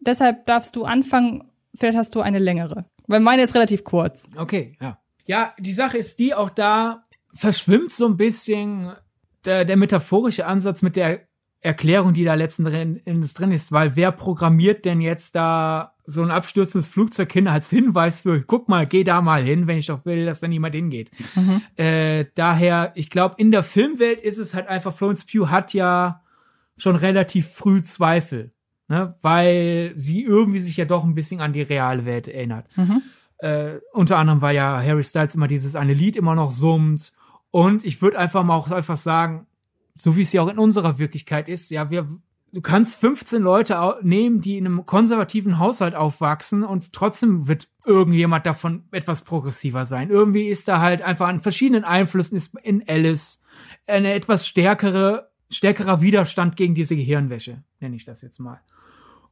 deshalb 0.00 0.46
darfst 0.46 0.74
du 0.76 0.84
anfangen, 0.84 1.44
vielleicht 1.74 1.98
hast 1.98 2.14
du 2.14 2.20
eine 2.20 2.38
längere. 2.38 2.86
Weil 3.06 3.20
meine 3.20 3.42
ist 3.42 3.54
relativ 3.54 3.84
kurz. 3.84 4.28
Okay, 4.36 4.76
ja. 4.80 4.98
Ja, 5.26 5.54
die 5.58 5.72
Sache 5.72 5.98
ist 5.98 6.18
die, 6.18 6.34
auch 6.34 6.50
da 6.50 7.02
verschwimmt 7.32 7.92
so 7.92 8.06
ein 8.06 8.16
bisschen 8.16 8.92
der, 9.44 9.64
der 9.64 9.76
metaphorische 9.76 10.46
Ansatz 10.46 10.82
mit 10.82 10.96
der 10.96 11.26
Erklärung, 11.60 12.12
die 12.14 12.24
da 12.24 12.34
letzten 12.34 12.64
drin, 12.64 13.00
Endes 13.04 13.34
drin 13.34 13.50
ist, 13.50 13.72
weil 13.72 13.96
wer 13.96 14.12
programmiert 14.12 14.84
denn 14.84 15.00
jetzt 15.00 15.34
da 15.34 15.94
so 16.04 16.22
ein 16.22 16.30
abstürzendes 16.30 16.86
Flugzeug 16.86 17.32
hin 17.32 17.48
als 17.48 17.68
Hinweis 17.70 18.20
für, 18.20 18.40
guck 18.42 18.68
mal, 18.68 18.86
geh 18.86 19.02
da 19.02 19.20
mal 19.20 19.42
hin, 19.42 19.66
wenn 19.66 19.78
ich 19.78 19.86
doch 19.86 20.04
will, 20.04 20.26
dass 20.26 20.40
da 20.40 20.46
niemand 20.46 20.74
hingeht. 20.74 21.10
Äh, 21.76 22.26
daher, 22.36 22.92
ich 22.94 23.10
glaube, 23.10 23.34
in 23.38 23.50
der 23.50 23.64
Filmwelt 23.64 24.20
ist 24.20 24.38
es 24.38 24.54
halt 24.54 24.68
einfach, 24.68 24.94
Florence 24.94 25.24
Pugh 25.24 25.50
hat 25.50 25.74
ja 25.74 26.22
schon 26.76 26.94
relativ 26.94 27.48
früh 27.48 27.82
Zweifel, 27.82 28.52
ne, 28.86 29.14
weil 29.22 29.90
sie 29.94 30.22
irgendwie 30.22 30.60
sich 30.60 30.76
ja 30.76 30.84
doch 30.84 31.02
ein 31.02 31.14
bisschen 31.14 31.40
an 31.40 31.52
die 31.52 31.62
reale 31.62 32.04
Welt 32.04 32.28
erinnert. 32.28 32.68
Äh, 33.38 33.80
unter 33.92 34.18
anderem, 34.18 34.40
weil 34.42 34.54
ja 34.54 34.80
Harry 34.80 35.02
Styles 35.02 35.34
immer 35.34 35.48
dieses 35.48 35.74
eine 35.74 35.94
Lied 35.94 36.14
immer 36.16 36.34
noch 36.34 36.52
summt. 36.52 37.12
Und 37.50 37.84
ich 37.84 38.00
würde 38.00 38.18
einfach 38.18 38.44
mal 38.44 38.54
auch 38.56 38.70
einfach 38.70 38.96
sagen, 38.96 39.46
so 39.96 40.16
wie 40.16 40.22
es 40.22 40.32
ja 40.32 40.42
auch 40.42 40.48
in 40.48 40.58
unserer 40.58 40.98
Wirklichkeit 40.98 41.48
ist, 41.48 41.70
ja, 41.70 41.90
wir, 41.90 42.08
du 42.52 42.60
kannst 42.60 42.96
15 43.00 43.42
Leute 43.42 43.96
nehmen, 44.02 44.40
die 44.40 44.58
in 44.58 44.66
einem 44.66 44.86
konservativen 44.86 45.58
Haushalt 45.58 45.94
aufwachsen 45.94 46.64
und 46.64 46.92
trotzdem 46.92 47.48
wird 47.48 47.68
irgendjemand 47.84 48.46
davon 48.46 48.84
etwas 48.92 49.24
progressiver 49.24 49.86
sein. 49.86 50.10
Irgendwie 50.10 50.48
ist 50.48 50.68
da 50.68 50.80
halt 50.80 51.02
einfach 51.02 51.28
an 51.28 51.40
verschiedenen 51.40 51.84
Einflüssen 51.84 52.40
in 52.62 52.84
Alice 52.86 53.42
eine 53.86 54.12
etwas 54.12 54.46
stärkere, 54.46 55.30
stärkerer 55.50 56.00
Widerstand 56.00 56.56
gegen 56.56 56.74
diese 56.74 56.96
Gehirnwäsche, 56.96 57.62
nenne 57.80 57.96
ich 57.96 58.04
das 58.04 58.22
jetzt 58.22 58.38
mal. 58.38 58.60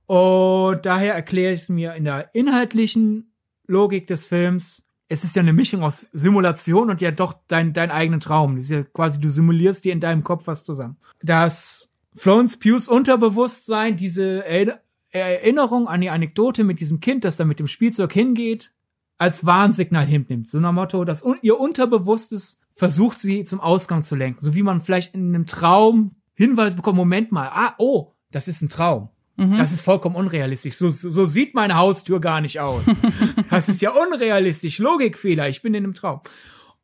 Und 0.07 0.85
daher 0.85 1.15
erkläre 1.15 1.53
ich 1.53 1.61
es 1.61 1.69
mir 1.69 1.95
in 1.95 2.05
der 2.05 2.35
inhaltlichen 2.35 3.32
Logik 3.66 4.07
des 4.07 4.27
Films. 4.27 4.91
Es 5.09 5.24
ist 5.24 5.36
ja 5.36 5.43
eine 5.43 5.52
Mischung 5.52 5.82
aus 5.82 6.09
Simulation 6.12 6.90
und 6.90 7.01
ja 7.01 7.10
doch 7.10 7.35
dein, 7.48 7.72
dein 7.72 7.90
eigenen 7.90 8.20
Traum. 8.20 8.56
Das 8.56 8.64
ist 8.64 8.70
ja 8.70 8.82
quasi, 8.85 9.20
du 9.20 9.28
simulierst 9.31 9.85
dir 9.85 9.93
in 9.93 10.01
deinem 10.01 10.24
Kopf 10.24 10.47
was 10.47 10.64
zusammen. 10.64 10.97
Dass 11.22 11.93
Florence 12.14 12.59
Pughs 12.59 12.89
Unterbewusstsein 12.89 13.97
diese 13.97 14.44
Erinner- 14.47 14.81
Erinnerung 15.10 15.86
an 15.86 16.01
die 16.01 16.10
Anekdote 16.10 16.64
mit 16.64 16.81
diesem 16.81 17.01
Kind, 17.01 17.24
das 17.24 17.36
da 17.36 17.44
mit 17.44 17.60
dem 17.60 17.68
Spielzeug 17.68 18.12
hingeht, 18.12 18.72
als 19.16 19.47
Warnsignal 19.47 20.06
hintnimmt. 20.06 20.48
So 20.48 20.59
nach 20.59 20.72
Motto, 20.72 21.05
dass 21.05 21.24
ihr 21.43 21.60
Unterbewusstes 21.60 22.60
versucht, 22.72 23.20
sie 23.20 23.44
zum 23.44 23.60
Ausgang 23.60 24.02
zu 24.02 24.16
lenken. 24.16 24.40
So 24.40 24.55
wie 24.55 24.64
man 24.64 24.81
vielleicht 24.82 25.14
in 25.14 25.28
einem 25.35 25.47
Traum 25.47 26.16
Hinweis 26.35 26.74
bekommt, 26.74 26.97
Moment 26.97 27.31
mal, 27.31 27.48
ah, 27.52 27.74
oh, 27.78 28.10
das 28.32 28.48
ist 28.48 28.60
ein 28.62 28.68
Traum. 28.68 29.09
Das 29.36 29.72
ist 29.72 29.81
vollkommen 29.81 30.14
unrealistisch. 30.16 30.74
So, 30.76 30.90
so 30.90 31.26
sieht 31.26 31.55
meine 31.55 31.76
Haustür 31.76 32.20
gar 32.20 32.40
nicht 32.40 32.60
aus. 32.60 32.85
das 33.55 33.68
ist 33.68 33.82
ja 33.82 33.90
unrealistisch. 33.90 34.78
Logikfehler. 34.78 35.48
Ich 35.48 35.62
bin 35.62 35.74
in 35.74 35.85
einem 35.85 35.94
Traum. 35.94 36.20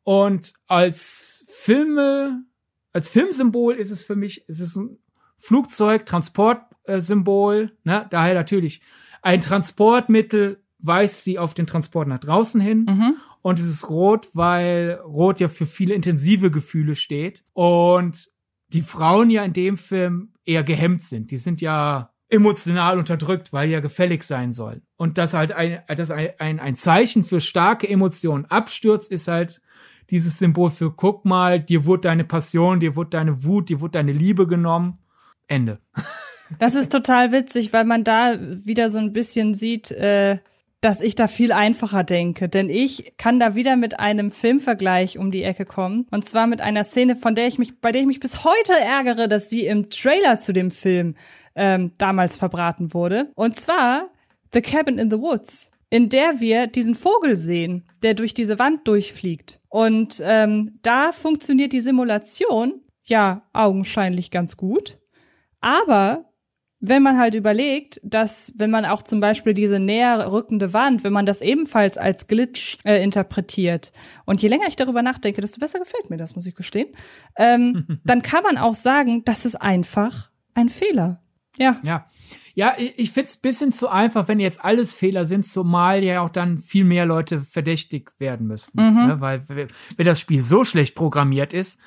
Und 0.03 0.53
als 0.67 1.45
Filme, 1.49 2.43
als 2.93 3.09
Filmsymbol 3.09 3.75
ist 3.75 3.91
es 3.91 4.03
für 4.03 4.15
mich, 4.15 4.45
es 4.47 4.59
ist 4.59 4.75
ein 4.75 4.97
Flugzeug, 5.37 6.05
Transportsymbol, 6.05 7.71
ne? 7.83 8.07
Daher 8.09 8.33
natürlich 8.33 8.81
ein 9.21 9.41
Transportmittel 9.41 10.63
weist 10.79 11.23
sie 11.23 11.37
auf 11.37 11.53
den 11.53 11.67
Transport 11.67 12.07
nach 12.07 12.19
draußen 12.19 12.59
hin. 12.59 12.85
Und 13.43 13.59
es 13.59 13.65
ist 13.65 13.89
rot, 13.89 14.29
weil 14.33 14.99
rot 15.03 15.39
ja 15.39 15.47
für 15.47 15.65
viele 15.65 15.93
intensive 15.93 16.51
Gefühle 16.51 16.95
steht. 16.95 17.43
Und 17.53 18.29
die 18.69 18.81
Frauen 18.81 19.29
ja 19.29 19.43
in 19.43 19.53
dem 19.53 19.77
Film 19.77 20.33
eher 20.45 20.63
gehemmt 20.63 21.03
sind. 21.03 21.31
Die 21.31 21.37
sind 21.37 21.61
ja 21.61 22.10
emotional 22.31 22.97
unterdrückt, 22.97 23.53
weil 23.53 23.69
ja 23.69 23.79
gefällig 23.79 24.23
sein 24.23 24.51
sollen. 24.51 24.81
Und 24.97 25.17
dass 25.17 25.33
halt 25.33 25.51
ein, 25.51 25.81
dass 25.95 26.11
ein, 26.11 26.29
ein, 26.39 26.59
ein 26.59 26.75
Zeichen 26.75 27.23
für 27.23 27.39
starke 27.39 27.87
Emotionen 27.87 28.45
abstürzt, 28.45 29.11
ist 29.11 29.27
halt 29.27 29.61
dieses 30.09 30.39
Symbol 30.39 30.69
für 30.69 30.91
guck 30.91 31.25
mal, 31.25 31.59
dir 31.59 31.85
wurde 31.85 32.01
deine 32.01 32.23
Passion, 32.23 32.79
dir 32.79 32.95
wurde 32.95 33.11
deine 33.11 33.43
Wut, 33.43 33.69
dir 33.69 33.81
wurde 33.81 33.93
deine 33.93 34.11
Liebe 34.11 34.47
genommen. 34.47 34.99
Ende. 35.47 35.79
Das 36.59 36.75
ist 36.75 36.91
total 36.91 37.31
witzig, 37.31 37.71
weil 37.71 37.85
man 37.85 38.03
da 38.03 38.37
wieder 38.37 38.89
so 38.89 38.97
ein 38.97 39.13
bisschen 39.13 39.55
sieht, 39.55 39.89
äh, 39.91 40.39
dass 40.81 40.99
ich 40.99 41.15
da 41.15 41.27
viel 41.29 41.51
einfacher 41.51 42.03
denke. 42.03 42.49
Denn 42.49 42.69
ich 42.69 43.13
kann 43.17 43.39
da 43.39 43.55
wieder 43.55 43.77
mit 43.77 44.01
einem 44.01 44.31
Filmvergleich 44.31 45.17
um 45.17 45.31
die 45.31 45.43
Ecke 45.43 45.65
kommen. 45.65 46.07
Und 46.11 46.25
zwar 46.25 46.47
mit 46.47 46.59
einer 46.59 46.83
Szene, 46.83 47.15
von 47.15 47.35
der 47.35 47.47
ich 47.47 47.57
mich, 47.57 47.79
bei 47.79 47.93
der 47.93 48.01
ich 48.01 48.07
mich 48.07 48.19
bis 48.19 48.43
heute 48.43 48.73
ärgere, 48.73 49.29
dass 49.29 49.49
sie 49.49 49.65
im 49.65 49.89
Trailer 49.89 50.39
zu 50.39 50.51
dem 50.51 50.71
Film 50.71 51.15
ähm, 51.55 51.91
damals 51.97 52.37
verbraten 52.37 52.93
wurde. 52.93 53.31
Und 53.35 53.55
zwar 53.55 54.09
The 54.53 54.61
Cabin 54.61 54.97
in 54.97 55.09
the 55.09 55.19
Woods, 55.19 55.71
in 55.89 56.09
der 56.09 56.39
wir 56.39 56.67
diesen 56.67 56.95
Vogel 56.95 57.35
sehen, 57.35 57.85
der 58.03 58.13
durch 58.13 58.33
diese 58.33 58.59
Wand 58.59 58.87
durchfliegt. 58.87 59.59
Und 59.69 60.21
ähm, 60.23 60.79
da 60.81 61.11
funktioniert 61.11 61.73
die 61.73 61.81
Simulation 61.81 62.81
ja 63.03 63.43
augenscheinlich 63.53 64.31
ganz 64.31 64.57
gut. 64.57 64.99
Aber 65.59 66.31
wenn 66.81 67.03
man 67.03 67.19
halt 67.19 67.35
überlegt, 67.35 68.01
dass 68.03 68.53
wenn 68.57 68.71
man 68.71 68.85
auch 68.85 69.03
zum 69.03 69.19
Beispiel 69.19 69.53
diese 69.53 69.79
näher 69.79 70.31
rückende 70.31 70.73
Wand, 70.73 71.03
wenn 71.03 71.13
man 71.13 71.27
das 71.27 71.41
ebenfalls 71.41 71.97
als 71.97 72.27
Glitch 72.27 72.79
äh, 72.83 73.03
interpretiert, 73.03 73.93
und 74.25 74.41
je 74.41 74.49
länger 74.49 74.67
ich 74.67 74.75
darüber 74.75 75.03
nachdenke, 75.03 75.41
desto 75.41 75.59
besser 75.59 75.79
gefällt 75.79 76.09
mir 76.09 76.17
das, 76.17 76.35
muss 76.35 76.47
ich 76.47 76.55
gestehen, 76.55 76.89
ähm, 77.37 77.99
dann 78.03 78.23
kann 78.23 78.43
man 78.43 78.57
auch 78.57 78.73
sagen, 78.73 79.23
das 79.23 79.45
ist 79.45 79.55
einfach 79.55 80.31
ein 80.55 80.69
Fehler. 80.69 81.21
Ja. 81.57 81.77
Ja. 81.83 82.07
Ja, 82.53 82.73
ich, 82.77 82.99
ich 82.99 83.11
find's 83.11 83.37
bisschen 83.37 83.73
zu 83.73 83.87
einfach, 83.87 84.27
wenn 84.27 84.39
jetzt 84.39 84.63
alles 84.63 84.93
Fehler 84.93 85.25
sind, 85.25 85.45
zumal 85.45 86.03
ja 86.03 86.21
auch 86.21 86.29
dann 86.29 86.57
viel 86.57 86.83
mehr 86.83 87.05
Leute 87.05 87.39
verdächtig 87.39 88.11
werden 88.19 88.47
müssten. 88.47 88.81
Mhm. 88.81 89.07
Ne? 89.07 89.21
Weil 89.21 89.47
wenn 89.47 90.05
das 90.05 90.19
Spiel 90.19 90.43
so 90.43 90.63
schlecht 90.63 90.95
programmiert 90.95 91.53
ist, 91.53 91.79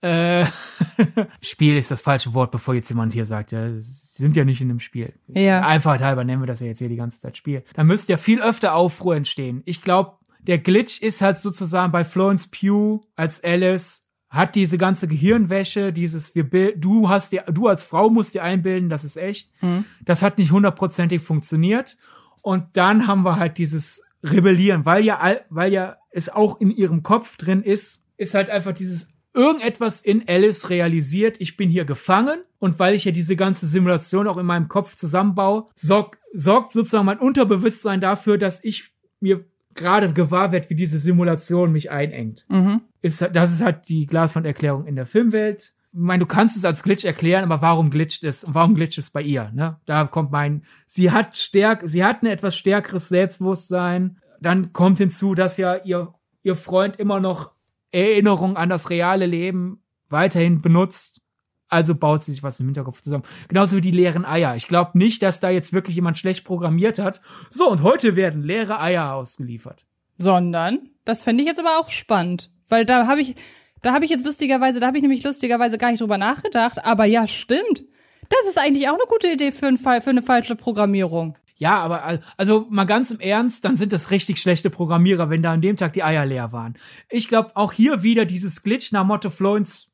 äh, 0.00 0.46
Spiel 1.42 1.76
ist 1.76 1.90
das 1.90 2.02
falsche 2.02 2.34
Wort, 2.34 2.50
bevor 2.50 2.74
jetzt 2.74 2.88
jemand 2.88 3.12
hier 3.12 3.26
sagt, 3.26 3.52
ja, 3.52 3.72
sie 3.72 3.82
sind 3.82 4.36
ja 4.36 4.44
nicht 4.44 4.60
in 4.60 4.68
dem 4.68 4.80
Spiel. 4.80 5.14
Ja. 5.28 5.66
Einfachheit 5.66 6.02
halber 6.02 6.24
nennen 6.24 6.42
wir 6.42 6.46
das 6.46 6.60
ja 6.60 6.66
jetzt 6.66 6.78
hier 6.78 6.88
die 6.88 6.96
ganze 6.96 7.20
Zeit 7.20 7.36
Spiel. 7.36 7.64
Da 7.74 7.84
müsste 7.84 8.12
ja 8.12 8.16
viel 8.16 8.40
öfter 8.40 8.74
Aufruhr 8.74 9.16
entstehen. 9.16 9.62
Ich 9.64 9.82
glaube, 9.82 10.18
der 10.40 10.58
Glitch 10.58 11.00
ist 11.00 11.22
halt 11.22 11.38
sozusagen 11.38 11.90
bei 11.90 12.04
Florence 12.04 12.48
Pugh 12.48 13.00
als 13.16 13.42
Alice 13.42 14.03
hat 14.34 14.54
diese 14.54 14.78
ganze 14.78 15.08
Gehirnwäsche, 15.08 15.92
dieses 15.92 16.34
wir 16.34 16.76
du 16.76 17.08
hast 17.08 17.32
dir 17.32 17.44
du 17.52 17.68
als 17.68 17.84
Frau 17.84 18.10
musst 18.10 18.34
dir 18.34 18.42
einbilden, 18.42 18.88
das 18.88 19.04
ist 19.04 19.16
echt. 19.16 19.50
Mhm. 19.62 19.84
Das 20.04 20.22
hat 20.22 20.38
nicht 20.38 20.50
hundertprozentig 20.50 21.22
funktioniert 21.22 21.96
und 22.42 22.64
dann 22.74 23.06
haben 23.06 23.24
wir 23.24 23.36
halt 23.36 23.58
dieses 23.58 24.04
Rebellieren, 24.22 24.86
weil 24.86 25.04
ja 25.04 25.20
weil 25.50 25.72
ja 25.72 25.96
es 26.10 26.28
auch 26.28 26.60
in 26.60 26.70
ihrem 26.70 27.02
Kopf 27.02 27.36
drin 27.36 27.62
ist, 27.62 28.04
ist 28.16 28.34
halt 28.34 28.50
einfach 28.50 28.72
dieses 28.72 29.14
irgendetwas 29.34 30.00
in 30.00 30.26
Alice 30.28 30.70
realisiert, 30.70 31.36
ich 31.40 31.56
bin 31.56 31.68
hier 31.68 31.84
gefangen 31.84 32.40
und 32.58 32.78
weil 32.78 32.94
ich 32.94 33.04
ja 33.04 33.12
diese 33.12 33.36
ganze 33.36 33.66
Simulation 33.66 34.28
auch 34.28 34.38
in 34.38 34.46
meinem 34.46 34.68
Kopf 34.68 34.94
zusammenbaue, 34.94 35.66
sorg, 35.74 36.18
sorgt 36.32 36.70
sozusagen 36.70 37.04
mein 37.04 37.18
Unterbewusstsein 37.18 38.00
dafür, 38.00 38.38
dass 38.38 38.62
ich 38.62 38.92
mir 39.20 39.44
gerade 39.74 40.12
gewahr 40.12 40.52
wird, 40.52 40.70
wie 40.70 40.76
diese 40.76 40.98
Simulation 40.98 41.72
mich 41.72 41.90
einengt. 41.90 42.46
Mhm. 42.48 42.82
Ist, 43.04 43.28
das 43.34 43.52
ist 43.52 43.62
halt 43.62 43.88
die 43.90 44.06
Glaswand-Erklärung 44.06 44.86
in 44.86 44.96
der 44.96 45.04
Filmwelt. 45.04 45.74
Ich 45.92 45.98
meine, 46.00 46.20
du 46.20 46.26
kannst 46.26 46.56
es 46.56 46.64
als 46.64 46.82
Glitch 46.82 47.04
erklären, 47.04 47.44
aber 47.44 47.60
warum 47.60 47.90
glitscht 47.90 48.24
es 48.24 48.44
und 48.44 48.54
warum 48.54 48.74
glitscht 48.74 48.96
es 48.96 49.10
bei 49.10 49.20
ihr? 49.20 49.50
Ne? 49.52 49.78
Da 49.84 50.06
kommt 50.06 50.32
mein, 50.32 50.62
sie 50.86 51.10
hat 51.10 51.36
stärk, 51.36 51.82
sie 51.84 52.02
hat 52.02 52.22
ein 52.22 52.26
etwas 52.26 52.56
stärkeres 52.56 53.10
Selbstbewusstsein. 53.10 54.16
Dann 54.40 54.72
kommt 54.72 54.96
hinzu, 54.96 55.34
dass 55.34 55.58
ja 55.58 55.76
ihr, 55.76 56.14
ihr 56.42 56.56
Freund 56.56 56.96
immer 56.96 57.20
noch 57.20 57.52
Erinnerungen 57.92 58.56
an 58.56 58.70
das 58.70 58.88
reale 58.88 59.26
Leben 59.26 59.82
weiterhin 60.08 60.62
benutzt 60.62 61.20
also 61.68 61.94
baut 61.94 62.22
sie 62.22 62.32
sich 62.32 62.42
was 62.42 62.60
im 62.60 62.66
Hinterkopf 62.66 63.02
zusammen. 63.02 63.24
Genauso 63.48 63.76
wie 63.76 63.80
die 63.80 63.90
leeren 63.90 64.24
Eier. 64.24 64.54
Ich 64.54 64.68
glaube 64.68 64.96
nicht, 64.96 65.22
dass 65.22 65.40
da 65.40 65.50
jetzt 65.50 65.72
wirklich 65.72 65.96
jemand 65.96 66.16
schlecht 66.16 66.44
programmiert 66.44 66.98
hat. 67.00 67.20
So, 67.50 67.68
und 67.68 67.82
heute 67.82 68.14
werden 68.14 68.42
leere 68.42 68.80
Eier 68.80 69.12
ausgeliefert. 69.14 69.84
Sondern, 70.16 70.90
das 71.04 71.24
fände 71.24 71.42
ich 71.42 71.48
jetzt 71.48 71.58
aber 71.58 71.80
auch 71.80 71.90
spannend. 71.90 72.52
Weil 72.68 72.84
da 72.84 73.06
habe 73.06 73.20
ich, 73.20 73.34
da 73.82 73.92
habe 73.92 74.04
ich 74.04 74.10
jetzt 74.10 74.26
lustigerweise, 74.26 74.80
da 74.80 74.86
habe 74.86 74.96
ich 74.96 75.02
nämlich 75.02 75.22
lustigerweise 75.22 75.78
gar 75.78 75.90
nicht 75.90 76.00
drüber 76.00 76.18
nachgedacht. 76.18 76.84
Aber 76.84 77.04
ja, 77.04 77.26
stimmt. 77.26 77.84
Das 78.28 78.48
ist 78.48 78.58
eigentlich 78.58 78.88
auch 78.88 78.94
eine 78.94 79.06
gute 79.08 79.28
Idee 79.28 79.52
für, 79.52 79.66
ein, 79.66 79.78
für 79.78 80.10
eine 80.10 80.22
falsche 80.22 80.56
Programmierung. 80.56 81.36
Ja, 81.56 81.78
aber 81.78 82.20
also 82.36 82.66
mal 82.70 82.84
ganz 82.84 83.10
im 83.10 83.20
Ernst, 83.20 83.64
dann 83.64 83.76
sind 83.76 83.92
das 83.92 84.10
richtig 84.10 84.38
schlechte 84.38 84.70
Programmierer, 84.70 85.30
wenn 85.30 85.42
da 85.42 85.52
an 85.52 85.60
dem 85.60 85.76
Tag 85.76 85.92
die 85.92 86.02
Eier 86.02 86.26
leer 86.26 86.52
waren. 86.52 86.74
Ich 87.08 87.28
glaube 87.28 87.52
auch 87.54 87.72
hier 87.72 88.02
wieder 88.02 88.24
dieses 88.24 88.62
Glitch 88.62 88.90
nach 88.90 89.04
Motto 89.04 89.30
Florence 89.30 89.88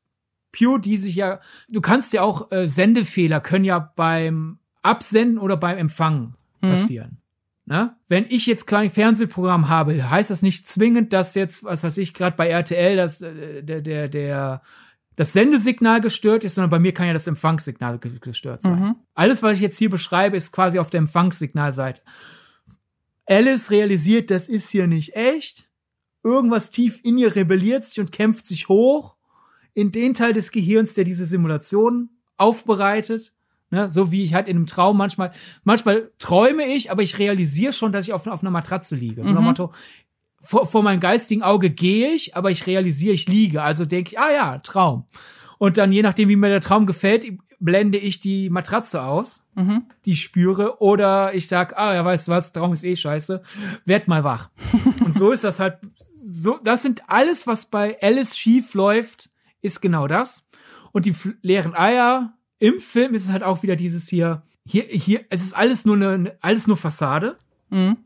Pure, 0.51 0.79
die 0.79 0.97
sich 0.97 1.15
ja, 1.15 1.39
du 1.69 1.79
kannst 1.81 2.13
ja 2.13 2.23
auch 2.23 2.51
äh, 2.51 2.67
Sendefehler 2.67 3.39
können 3.39 3.65
ja 3.65 3.79
beim 3.95 4.59
Absenden 4.81 5.37
oder 5.37 5.55
beim 5.55 5.77
Empfangen 5.77 6.35
mhm. 6.61 6.71
Ne? 7.65 7.95
Wenn 8.07 8.25
ich 8.27 8.47
jetzt 8.47 8.65
kein 8.65 8.89
Fernsehprogramm 8.89 9.69
habe, 9.69 10.09
heißt 10.09 10.29
das 10.29 10.41
nicht 10.41 10.67
zwingend, 10.67 11.13
dass 11.13 11.35
jetzt, 11.35 11.63
was 11.63 11.83
weiß 11.83 11.97
ich, 11.99 12.13
gerade 12.13 12.35
bei 12.35 12.47
RTL, 12.47 12.95
das, 12.97 13.21
äh, 13.21 13.63
der, 13.63 13.81
der, 13.81 14.07
der, 14.07 14.61
das 15.15 15.33
Sendesignal 15.33 16.01
gestört 16.01 16.43
ist, 16.43 16.55
sondern 16.55 16.71
bei 16.71 16.79
mir 16.79 16.93
kann 16.93 17.07
ja 17.07 17.13
das 17.13 17.27
Empfangssignal 17.27 17.99
gestört 17.99 18.63
sein. 18.63 18.79
Mhm. 18.79 18.95
Alles, 19.13 19.43
was 19.43 19.53
ich 19.53 19.61
jetzt 19.61 19.77
hier 19.77 19.89
beschreibe, 19.89 20.35
ist 20.35 20.51
quasi 20.51 20.79
auf 20.79 20.89
der 20.89 20.99
Empfangssignalseite. 20.99 22.01
Alice 23.27 23.69
realisiert, 23.71 24.31
das 24.31 24.49
ist 24.49 24.69
hier 24.71 24.87
nicht 24.87 25.15
echt. 25.15 25.69
Irgendwas 26.23 26.71
tief 26.71 26.99
in 27.03 27.17
ihr 27.17 27.35
rebelliert 27.35 27.85
sich 27.85 27.99
und 27.99 28.11
kämpft 28.11 28.45
sich 28.45 28.67
hoch 28.67 29.15
in 29.73 29.91
den 29.91 30.13
Teil 30.13 30.33
des 30.33 30.51
Gehirns, 30.51 30.93
der 30.93 31.03
diese 31.03 31.25
Simulation 31.25 32.09
aufbereitet. 32.37 33.33
Ne, 33.73 33.89
so 33.89 34.11
wie 34.11 34.23
ich 34.23 34.33
halt 34.33 34.49
in 34.49 34.57
einem 34.57 34.67
Traum 34.67 34.97
manchmal, 34.97 35.31
manchmal 35.63 36.11
träume 36.19 36.65
ich, 36.65 36.91
aber 36.91 37.03
ich 37.03 37.17
realisiere 37.17 37.71
schon, 37.71 37.93
dass 37.93 38.03
ich 38.03 38.11
auf, 38.11 38.27
auf 38.27 38.41
einer 38.41 38.51
Matratze 38.51 38.97
liege. 38.97 39.23
So 39.23 39.29
mhm. 39.29 39.35
nach 39.35 39.43
Motto, 39.43 39.71
vor, 40.41 40.65
vor 40.65 40.83
meinem 40.83 40.99
geistigen 40.99 41.41
Auge 41.41 41.69
gehe 41.69 42.11
ich, 42.11 42.35
aber 42.35 42.51
ich 42.51 42.67
realisiere, 42.67 43.13
ich 43.13 43.29
liege. 43.29 43.61
Also 43.61 43.85
denke 43.85 44.11
ich, 44.11 44.19
ah 44.19 44.31
ja, 44.31 44.57
Traum. 44.57 45.05
Und 45.57 45.77
dann, 45.77 45.93
je 45.93 46.01
nachdem, 46.01 46.27
wie 46.27 46.35
mir 46.35 46.49
der 46.49 46.59
Traum 46.59 46.85
gefällt, 46.85 47.25
blende 47.59 47.99
ich 47.99 48.19
die 48.19 48.49
Matratze 48.49 49.03
aus, 49.03 49.45
mhm. 49.55 49.83
die 50.05 50.11
ich 50.11 50.23
spüre, 50.23 50.81
oder 50.81 51.33
ich 51.33 51.47
sag, 51.47 51.77
ah 51.77 51.93
ja, 51.93 52.03
weißt 52.03 52.27
du 52.27 52.31
was, 52.31 52.51
Traum 52.51 52.73
ist 52.73 52.83
eh 52.83 52.95
scheiße, 52.95 53.43
werd 53.85 54.07
mal 54.07 54.23
wach. 54.23 54.49
Und 55.05 55.15
so 55.15 55.31
ist 55.31 55.43
das 55.43 55.59
halt, 55.59 55.77
so, 56.13 56.59
das 56.63 56.81
sind 56.81 57.09
alles, 57.09 57.47
was 57.47 57.67
bei 57.67 57.97
Alice 58.01 58.37
schief 58.37 58.73
läuft, 58.73 59.29
ist 59.61 59.81
genau 59.81 60.07
das. 60.07 60.49
Und 60.91 61.05
die 61.05 61.15
leeren 61.41 61.75
Eier 61.75 62.33
im 62.61 62.79
Film 62.79 63.15
ist 63.15 63.25
es 63.25 63.31
halt 63.31 63.43
auch 63.43 63.63
wieder 63.63 63.75
dieses 63.75 64.07
hier, 64.07 64.43
hier, 64.65 64.83
hier, 64.83 65.25
es 65.29 65.41
ist 65.41 65.53
alles 65.53 65.83
nur 65.83 65.95
eine, 65.95 66.37
alles 66.41 66.67
nur 66.67 66.77
Fassade. 66.77 67.37
Mhm. 67.69 67.97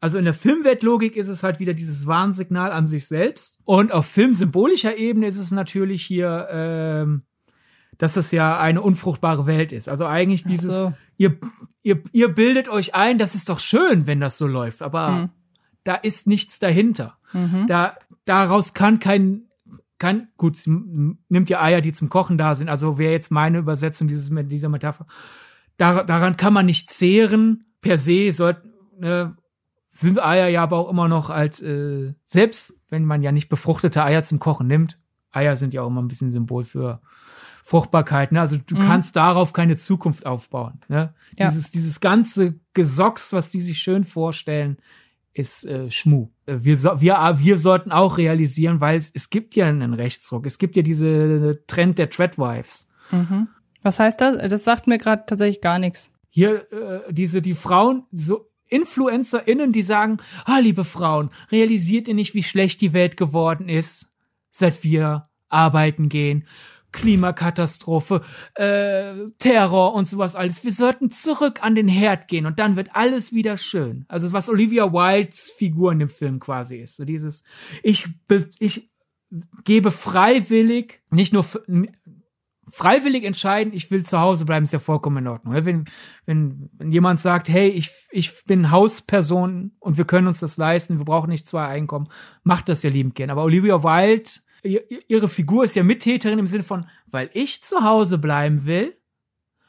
Also 0.00 0.18
in 0.18 0.24
der 0.24 0.34
Filmweltlogik 0.34 1.14
ist 1.14 1.28
es 1.28 1.42
halt 1.42 1.60
wieder 1.60 1.74
dieses 1.74 2.06
Warnsignal 2.06 2.72
an 2.72 2.86
sich 2.86 3.06
selbst. 3.06 3.58
Und 3.64 3.92
auf 3.92 4.06
filmsymbolischer 4.06 4.96
Ebene 4.96 5.26
ist 5.26 5.38
es 5.38 5.52
natürlich 5.52 6.04
hier, 6.04 6.48
ähm, 6.50 7.22
dass 7.98 8.14
das 8.14 8.32
ja 8.32 8.58
eine 8.58 8.82
unfruchtbare 8.82 9.46
Welt 9.46 9.72
ist. 9.72 9.88
Also 9.88 10.06
eigentlich 10.06 10.42
dieses, 10.42 10.76
so. 10.76 10.92
ihr, 11.16 11.38
ihr, 11.82 12.02
ihr 12.10 12.28
bildet 12.30 12.68
euch 12.68 12.94
ein, 12.96 13.16
das 13.16 13.36
ist 13.36 13.48
doch 13.48 13.60
schön, 13.60 14.08
wenn 14.08 14.18
das 14.18 14.38
so 14.38 14.48
läuft, 14.48 14.82
aber 14.82 15.10
mhm. 15.10 15.28
da 15.84 15.94
ist 15.94 16.26
nichts 16.26 16.58
dahinter. 16.58 17.18
Mhm. 17.32 17.66
Da, 17.68 17.96
daraus 18.24 18.74
kann 18.74 18.98
kein 18.98 19.49
kann, 20.00 20.28
gut, 20.36 20.58
nimmt 20.66 21.50
ja 21.50 21.62
Eier, 21.62 21.80
die 21.80 21.92
zum 21.92 22.08
Kochen 22.08 22.38
da 22.38 22.56
sind. 22.56 22.68
Also 22.68 22.98
wäre 22.98 23.12
jetzt 23.12 23.30
meine 23.30 23.58
Übersetzung 23.58 24.08
dieses, 24.08 24.32
dieser 24.48 24.68
Metapher. 24.68 25.06
Dar, 25.76 26.04
daran 26.04 26.36
kann 26.36 26.52
man 26.52 26.66
nicht 26.66 26.90
zehren. 26.90 27.66
Per 27.82 27.98
se 27.98 28.32
sollten, 28.32 29.02
äh, 29.02 29.26
sind 29.92 30.22
Eier 30.22 30.48
ja 30.48 30.62
aber 30.62 30.78
auch 30.78 30.90
immer 30.90 31.06
noch 31.06 31.30
als, 31.30 31.62
äh, 31.62 32.14
selbst 32.24 32.80
wenn 32.88 33.04
man 33.04 33.22
ja 33.22 33.30
nicht 33.30 33.48
befruchtete 33.48 34.02
Eier 34.02 34.24
zum 34.24 34.38
Kochen 34.38 34.66
nimmt. 34.66 34.98
Eier 35.30 35.56
sind 35.56 35.74
ja 35.74 35.82
auch 35.82 35.88
immer 35.88 36.02
ein 36.02 36.08
bisschen 36.08 36.30
Symbol 36.30 36.64
für 36.64 37.00
Fruchtbarkeit. 37.62 38.32
Ne? 38.32 38.40
Also 38.40 38.56
du 38.56 38.76
mhm. 38.76 38.80
kannst 38.80 39.16
darauf 39.16 39.52
keine 39.52 39.76
Zukunft 39.76 40.26
aufbauen. 40.26 40.80
Ne? 40.88 41.14
Ja. 41.38 41.46
Dieses, 41.46 41.70
dieses 41.70 42.00
ganze 42.00 42.58
Gesocks, 42.72 43.32
was 43.32 43.50
die 43.50 43.60
sich 43.60 43.78
schön 43.78 44.04
vorstellen, 44.04 44.78
ist 45.34 45.66
äh, 45.66 45.90
Schmu. 45.90 46.28
Äh, 46.50 46.64
wir, 46.64 46.76
so, 46.76 47.00
wir, 47.00 47.18
ah, 47.18 47.38
wir 47.38 47.58
sollten 47.58 47.92
auch 47.92 48.18
realisieren, 48.18 48.80
weil 48.80 48.98
es, 48.98 49.10
es 49.14 49.30
gibt 49.30 49.56
ja 49.56 49.66
einen 49.66 49.94
Rechtsruck. 49.94 50.46
Es 50.46 50.58
gibt 50.58 50.76
ja 50.76 50.82
diese 50.82 51.62
Trend 51.66 51.98
der 51.98 52.10
Treadwives. 52.10 52.88
Mhm. 53.10 53.48
Was 53.82 53.98
heißt 53.98 54.20
das? 54.20 54.36
Das 54.48 54.64
sagt 54.64 54.86
mir 54.86 54.98
gerade 54.98 55.24
tatsächlich 55.26 55.60
gar 55.60 55.78
nichts. 55.78 56.12
Hier, 56.28 56.70
äh, 56.72 57.12
diese, 57.12 57.42
die 57.42 57.54
Frauen, 57.54 58.04
so 58.12 58.48
InfluencerInnen, 58.68 59.72
die 59.72 59.82
sagen, 59.82 60.18
ah, 60.44 60.58
liebe 60.58 60.84
Frauen, 60.84 61.30
realisiert 61.50 62.08
ihr 62.08 62.14
nicht, 62.14 62.34
wie 62.34 62.42
schlecht 62.42 62.80
die 62.80 62.92
Welt 62.92 63.16
geworden 63.16 63.68
ist, 63.68 64.10
seit 64.48 64.84
wir 64.84 65.28
arbeiten 65.48 66.08
gehen? 66.08 66.46
Klimakatastrophe, 66.92 68.22
äh, 68.54 69.14
Terror 69.38 69.94
und 69.94 70.08
sowas 70.08 70.36
alles. 70.36 70.64
Wir 70.64 70.72
sollten 70.72 71.10
zurück 71.10 71.62
an 71.62 71.74
den 71.74 71.88
Herd 71.88 72.28
gehen 72.28 72.46
und 72.46 72.58
dann 72.58 72.76
wird 72.76 72.94
alles 72.94 73.32
wieder 73.32 73.56
schön. 73.56 74.04
Also 74.08 74.32
was 74.32 74.48
Olivia 74.48 74.92
Wildes 74.92 75.50
Figur 75.50 75.92
in 75.92 76.00
dem 76.00 76.08
Film 76.08 76.40
quasi 76.40 76.76
ist. 76.76 76.96
So 76.96 77.04
dieses, 77.04 77.44
ich, 77.82 78.08
ich 78.58 78.90
gebe 79.64 79.90
freiwillig, 79.90 81.00
nicht 81.10 81.32
nur 81.32 81.44
freiwillig 82.70 83.24
entscheiden, 83.24 83.72
ich 83.72 83.90
will 83.90 84.04
zu 84.04 84.20
Hause 84.20 84.44
bleiben, 84.44 84.64
ist 84.64 84.72
ja 84.72 84.78
vollkommen 84.78 85.18
in 85.18 85.28
Ordnung. 85.28 85.54
Wenn, 85.54 85.84
wenn, 86.26 86.70
wenn 86.72 86.92
jemand 86.92 87.20
sagt, 87.20 87.48
hey, 87.48 87.68
ich, 87.68 87.90
ich 88.10 88.44
bin 88.44 88.70
Hausperson 88.70 89.72
und 89.78 89.98
wir 89.98 90.04
können 90.04 90.28
uns 90.28 90.40
das 90.40 90.56
leisten, 90.56 90.98
wir 90.98 91.04
brauchen 91.04 91.30
nicht 91.30 91.46
zwei 91.46 91.66
Einkommen, 91.66 92.08
macht 92.42 92.68
das 92.68 92.82
ja 92.82 92.90
liebend 92.90 93.14
gern. 93.14 93.30
Aber 93.30 93.44
Olivia 93.44 93.82
Wilde, 93.82 94.30
ihre 94.62 95.28
Figur 95.28 95.64
ist 95.64 95.76
ja 95.76 95.82
Mittäterin 95.82 96.38
im 96.38 96.46
Sinne 96.46 96.64
von, 96.64 96.86
weil 97.06 97.30
ich 97.32 97.62
zu 97.62 97.82
Hause 97.82 98.18
bleiben 98.18 98.64
will, 98.64 98.96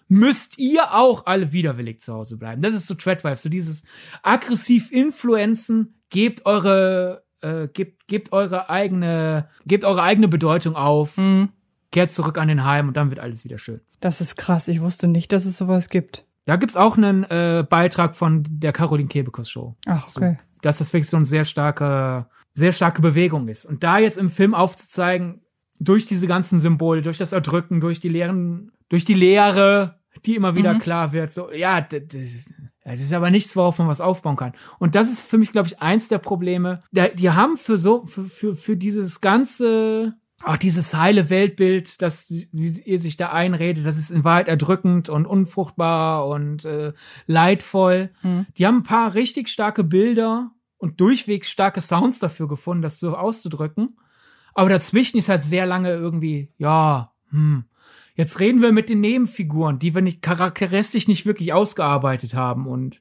müsst 0.07 0.59
ihr 0.59 0.93
auch 0.93 1.25
alle 1.25 1.53
widerwillig 1.53 1.99
zu 1.99 2.13
Hause 2.13 2.37
bleiben. 2.37 2.61
Das 2.61 2.73
ist 2.73 2.87
so 2.87 2.95
Treadwife, 2.95 3.41
so 3.41 3.49
dieses 3.49 3.83
aggressiv 4.23 4.91
Influenzen, 4.91 6.01
gebt 6.09 6.45
eure, 6.45 7.23
äh, 7.41 7.67
gebt, 7.69 8.07
gebt 8.07 8.33
eure 8.33 8.69
eigene, 8.69 9.49
gebt 9.65 9.85
eure 9.85 10.03
eigene 10.03 10.27
Bedeutung 10.27 10.75
auf. 10.75 11.17
Mhm 11.17 11.49
kehrt 11.91 12.11
zurück 12.11 12.37
an 12.37 12.47
den 12.47 12.63
Heim 12.63 12.87
und 12.87 12.97
dann 12.97 13.09
wird 13.09 13.19
alles 13.19 13.43
wieder 13.43 13.57
schön. 13.57 13.81
Das 13.99 14.21
ist 14.21 14.37
krass. 14.37 14.67
Ich 14.67 14.81
wusste 14.81 15.07
nicht, 15.07 15.31
dass 15.31 15.45
es 15.45 15.57
sowas 15.57 15.89
gibt. 15.89 16.25
Da 16.45 16.55
gibt's 16.55 16.75
auch 16.75 16.97
einen 16.97 17.23
äh, 17.25 17.65
Beitrag 17.69 18.15
von 18.15 18.43
der 18.49 18.73
Caroline 18.73 19.09
Kebekus 19.09 19.49
Show. 19.49 19.75
Ach, 19.85 20.07
okay. 20.15 20.39
So, 20.51 20.59
dass 20.61 20.79
das 20.79 20.91
wirklich 20.93 21.09
so 21.09 21.17
eine 21.17 21.25
sehr 21.25 21.45
starke, 21.45 22.25
sehr 22.53 22.73
starke 22.73 23.01
Bewegung 23.01 23.47
ist. 23.47 23.65
Und 23.65 23.83
da 23.83 23.99
jetzt 23.99 24.17
im 24.17 24.29
Film 24.29 24.53
aufzuzeigen, 24.53 25.41
durch 25.79 26.05
diese 26.05 26.27
ganzen 26.27 26.59
Symbole, 26.59 27.01
durch 27.01 27.17
das 27.17 27.31
Erdrücken, 27.31 27.81
durch 27.81 27.99
die 27.99 28.09
leeren, 28.09 28.71
durch 28.89 29.03
die 29.03 29.15
Leere, 29.15 29.99
die 30.25 30.35
immer 30.35 30.55
wieder 30.55 30.75
mhm. 30.75 30.79
klar 30.79 31.11
wird, 31.11 31.31
so, 31.31 31.51
ja, 31.51 31.81
das, 31.81 32.01
das 32.83 32.99
ist 32.99 33.13
aber 33.13 33.31
nichts, 33.31 33.55
worauf 33.55 33.79
man 33.79 33.87
was 33.87 33.99
aufbauen 33.99 34.35
kann. 34.35 34.53
Und 34.77 34.93
das 34.93 35.09
ist 35.09 35.21
für 35.21 35.39
mich, 35.39 35.51
glaube 35.51 35.67
ich, 35.67 35.81
eins 35.81 36.07
der 36.07 36.19
Probleme. 36.19 36.81
Die 36.91 37.31
haben 37.31 37.57
für 37.57 37.79
so, 37.79 38.05
für, 38.05 38.25
für, 38.25 38.53
für 38.53 38.77
dieses 38.77 39.21
ganze 39.21 40.15
auch 40.43 40.57
dieses 40.57 40.95
heile 40.95 41.29
Weltbild, 41.29 42.01
das 42.01 42.31
ihr 42.51 42.99
sich 42.99 43.15
da 43.15 43.31
einredet, 43.31 43.85
das 43.85 43.97
ist 43.97 44.09
in 44.09 44.23
Wahrheit 44.23 44.47
erdrückend 44.47 45.07
und 45.07 45.27
unfruchtbar 45.27 46.27
und 46.27 46.65
äh, 46.65 46.93
leidvoll. 47.27 48.09
Mhm. 48.23 48.47
Die 48.57 48.65
haben 48.65 48.77
ein 48.77 48.83
paar 48.83 49.13
richtig 49.13 49.49
starke 49.49 49.83
Bilder 49.83 50.51
und 50.81 50.99
durchwegs 50.99 51.49
starke 51.49 51.79
Sounds 51.79 52.19
dafür 52.19 52.47
gefunden, 52.47 52.81
das 52.81 52.99
so 52.99 53.15
auszudrücken. 53.15 53.97
Aber 54.53 54.69
dazwischen 54.69 55.17
ist 55.17 55.29
halt 55.29 55.43
sehr 55.43 55.65
lange 55.65 55.91
irgendwie, 55.91 56.49
ja, 56.57 57.13
hm. 57.29 57.65
Jetzt 58.15 58.41
reden 58.41 58.61
wir 58.61 58.73
mit 58.73 58.89
den 58.89 58.99
Nebenfiguren, 58.99 59.79
die 59.79 59.95
wir 59.95 60.01
nicht 60.01 60.21
charakteristisch 60.21 61.07
nicht 61.07 61.25
wirklich 61.25 61.53
ausgearbeitet 61.53 62.33
haben 62.33 62.67
und 62.67 62.99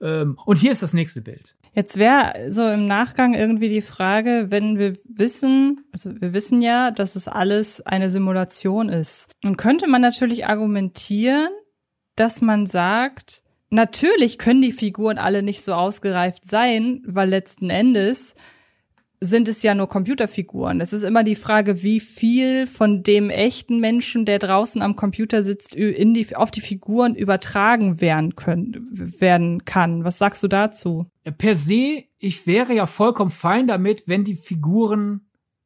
ähm, 0.00 0.38
und 0.44 0.58
hier 0.58 0.72
ist 0.72 0.82
das 0.82 0.94
nächste 0.94 1.20
Bild. 1.20 1.56
Jetzt 1.74 1.98
wäre 1.98 2.50
so 2.50 2.66
im 2.66 2.86
Nachgang 2.86 3.34
irgendwie 3.34 3.68
die 3.68 3.82
Frage, 3.82 4.46
wenn 4.48 4.78
wir 4.78 4.96
wissen, 5.04 5.84
also 5.92 6.10
wir 6.18 6.32
wissen 6.32 6.62
ja, 6.62 6.90
dass 6.90 7.16
es 7.16 7.28
alles 7.28 7.82
eine 7.82 8.08
Simulation 8.08 8.88
ist. 8.88 9.30
Und 9.44 9.58
könnte 9.58 9.86
man 9.86 10.00
natürlich 10.00 10.46
argumentieren, 10.46 11.50
dass 12.14 12.40
man 12.40 12.64
sagt, 12.64 13.42
natürlich 13.70 14.38
können 14.38 14.62
die 14.62 14.72
Figuren 14.72 15.18
alle 15.18 15.42
nicht 15.42 15.62
so 15.62 15.74
ausgereift 15.74 16.46
sein, 16.46 17.02
weil 17.06 17.28
letzten 17.28 17.70
Endes 17.70 18.34
sind 19.20 19.48
es 19.48 19.62
ja 19.62 19.74
nur 19.74 19.88
Computerfiguren. 19.88 20.80
Es 20.80 20.92
ist 20.92 21.02
immer 21.02 21.24
die 21.24 21.36
Frage, 21.36 21.82
wie 21.82 22.00
viel 22.00 22.66
von 22.66 23.02
dem 23.02 23.30
echten 23.30 23.80
Menschen, 23.80 24.24
der 24.24 24.38
draußen 24.38 24.82
am 24.82 24.94
Computer 24.94 25.42
sitzt, 25.42 25.74
in 25.74 26.12
die, 26.12 26.36
auf 26.36 26.50
die 26.50 26.60
Figuren 26.60 27.14
übertragen 27.14 28.00
werden 28.00 28.36
können, 28.36 28.88
werden 28.92 29.64
kann. 29.64 30.04
Was 30.04 30.18
sagst 30.18 30.42
du 30.42 30.48
dazu? 30.48 31.06
Per 31.38 31.56
se, 31.56 32.04
ich 32.18 32.46
wäre 32.46 32.74
ja 32.74 32.86
vollkommen 32.86 33.30
fein 33.30 33.66
damit, 33.66 34.06
wenn 34.06 34.24
die 34.24 34.36
Figuren 34.36 35.22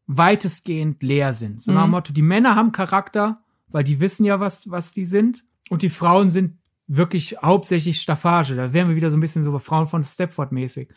weitestgehend 0.07 1.03
leer 1.03 1.33
sind. 1.33 1.63
So 1.63 1.73
nach 1.73 1.83
dem 1.83 1.87
mhm. 1.87 1.93
Motto, 1.93 2.13
die 2.13 2.23
Männer 2.23 2.55
haben 2.55 2.73
Charakter, 2.73 3.43
weil 3.69 3.85
die 3.85 4.01
wissen 4.01 4.25
ja, 4.25 4.41
was, 4.41 4.71
was 4.71 4.93
die 4.93 5.07
sind. 5.07 5.45
Und 5.69 5.83
die 5.83 5.91
Frauen 5.91 6.31
sind 6.31 6.59
wirklich 6.91 7.37
hauptsächlich 7.43 8.01
Staffage. 8.01 8.57
Da 8.57 8.73
wären 8.73 8.89
wir 8.89 8.97
wieder 8.97 9.11
so 9.11 9.17
ein 9.17 9.21
bisschen 9.21 9.45
so 9.45 9.57
Frauen 9.59 9.87
von 9.87 10.03
Stepford 10.03 10.51
mäßig. 10.51 10.89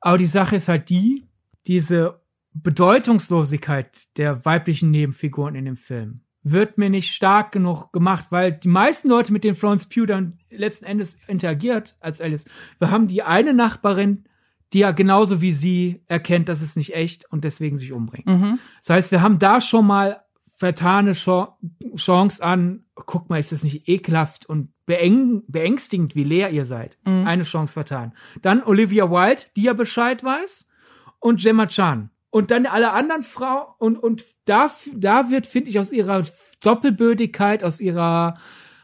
Aber 0.00 0.16
die 0.16 0.26
Sache 0.26 0.56
ist 0.56 0.68
halt 0.68 0.88
die, 0.90 1.28
diese 1.66 2.20
Bedeutungslosigkeit 2.52 4.16
der 4.16 4.44
weiblichen 4.44 4.90
Nebenfiguren 4.90 5.54
in 5.54 5.64
dem 5.64 5.76
Film 5.76 6.20
wird 6.42 6.78
mir 6.78 6.88
nicht 6.88 7.12
stark 7.12 7.52
genug 7.52 7.92
gemacht, 7.92 8.26
weil 8.30 8.52
die 8.52 8.68
meisten 8.68 9.08
Leute, 9.08 9.32
mit 9.32 9.44
denen 9.44 9.56
Florence 9.56 9.86
Pugh 9.86 10.06
dann 10.06 10.38
letzten 10.48 10.86
Endes 10.86 11.18
interagiert 11.26 11.96
als 12.00 12.20
Alice, 12.22 12.46
wir 12.78 12.90
haben 12.90 13.08
die 13.08 13.22
eine 13.22 13.52
Nachbarin, 13.52 14.24
die 14.72 14.78
ja 14.78 14.92
genauso 14.92 15.42
wie 15.42 15.52
sie 15.52 16.02
erkennt, 16.06 16.48
dass 16.48 16.62
es 16.62 16.76
nicht 16.76 16.94
echt 16.94 17.30
und 17.30 17.44
deswegen 17.44 17.76
sich 17.76 17.92
umbringt. 17.92 18.26
Mhm. 18.26 18.58
Das 18.80 18.90
heißt, 18.90 19.12
wir 19.12 19.20
haben 19.20 19.38
da 19.38 19.60
schon 19.60 19.86
mal 19.86 20.22
vertane 20.46 21.12
Chance 21.12 22.42
an, 22.44 22.84
guck 22.94 23.28
mal, 23.28 23.38
ist 23.38 23.52
das 23.52 23.64
nicht 23.64 23.88
ekelhaft 23.88 24.46
und 24.46 24.72
beeng 24.90 25.44
beängstigend, 25.46 26.16
wie 26.16 26.24
leer 26.24 26.50
ihr 26.50 26.64
seid. 26.64 26.98
Mhm. 27.04 27.24
Eine 27.24 27.44
Chance 27.44 27.74
vertan. 27.74 28.12
Dann 28.42 28.60
Olivia 28.64 29.08
Wilde, 29.08 29.42
die 29.54 29.62
ja 29.62 29.72
Bescheid 29.72 30.24
weiß 30.24 30.68
und 31.20 31.40
Gemma 31.40 31.66
Chan. 31.66 32.10
Und 32.30 32.50
dann 32.50 32.66
alle 32.66 32.90
anderen 32.90 33.22
Frauen 33.22 33.72
und, 33.78 33.98
und 33.98 34.24
da, 34.46 34.68
da 34.92 35.30
wird, 35.30 35.46
finde 35.46 35.70
ich, 35.70 35.78
aus 35.78 35.92
ihrer 35.92 36.24
Doppelbödigkeit, 36.60 37.62
aus 37.62 37.80
ihrer, 37.80 38.34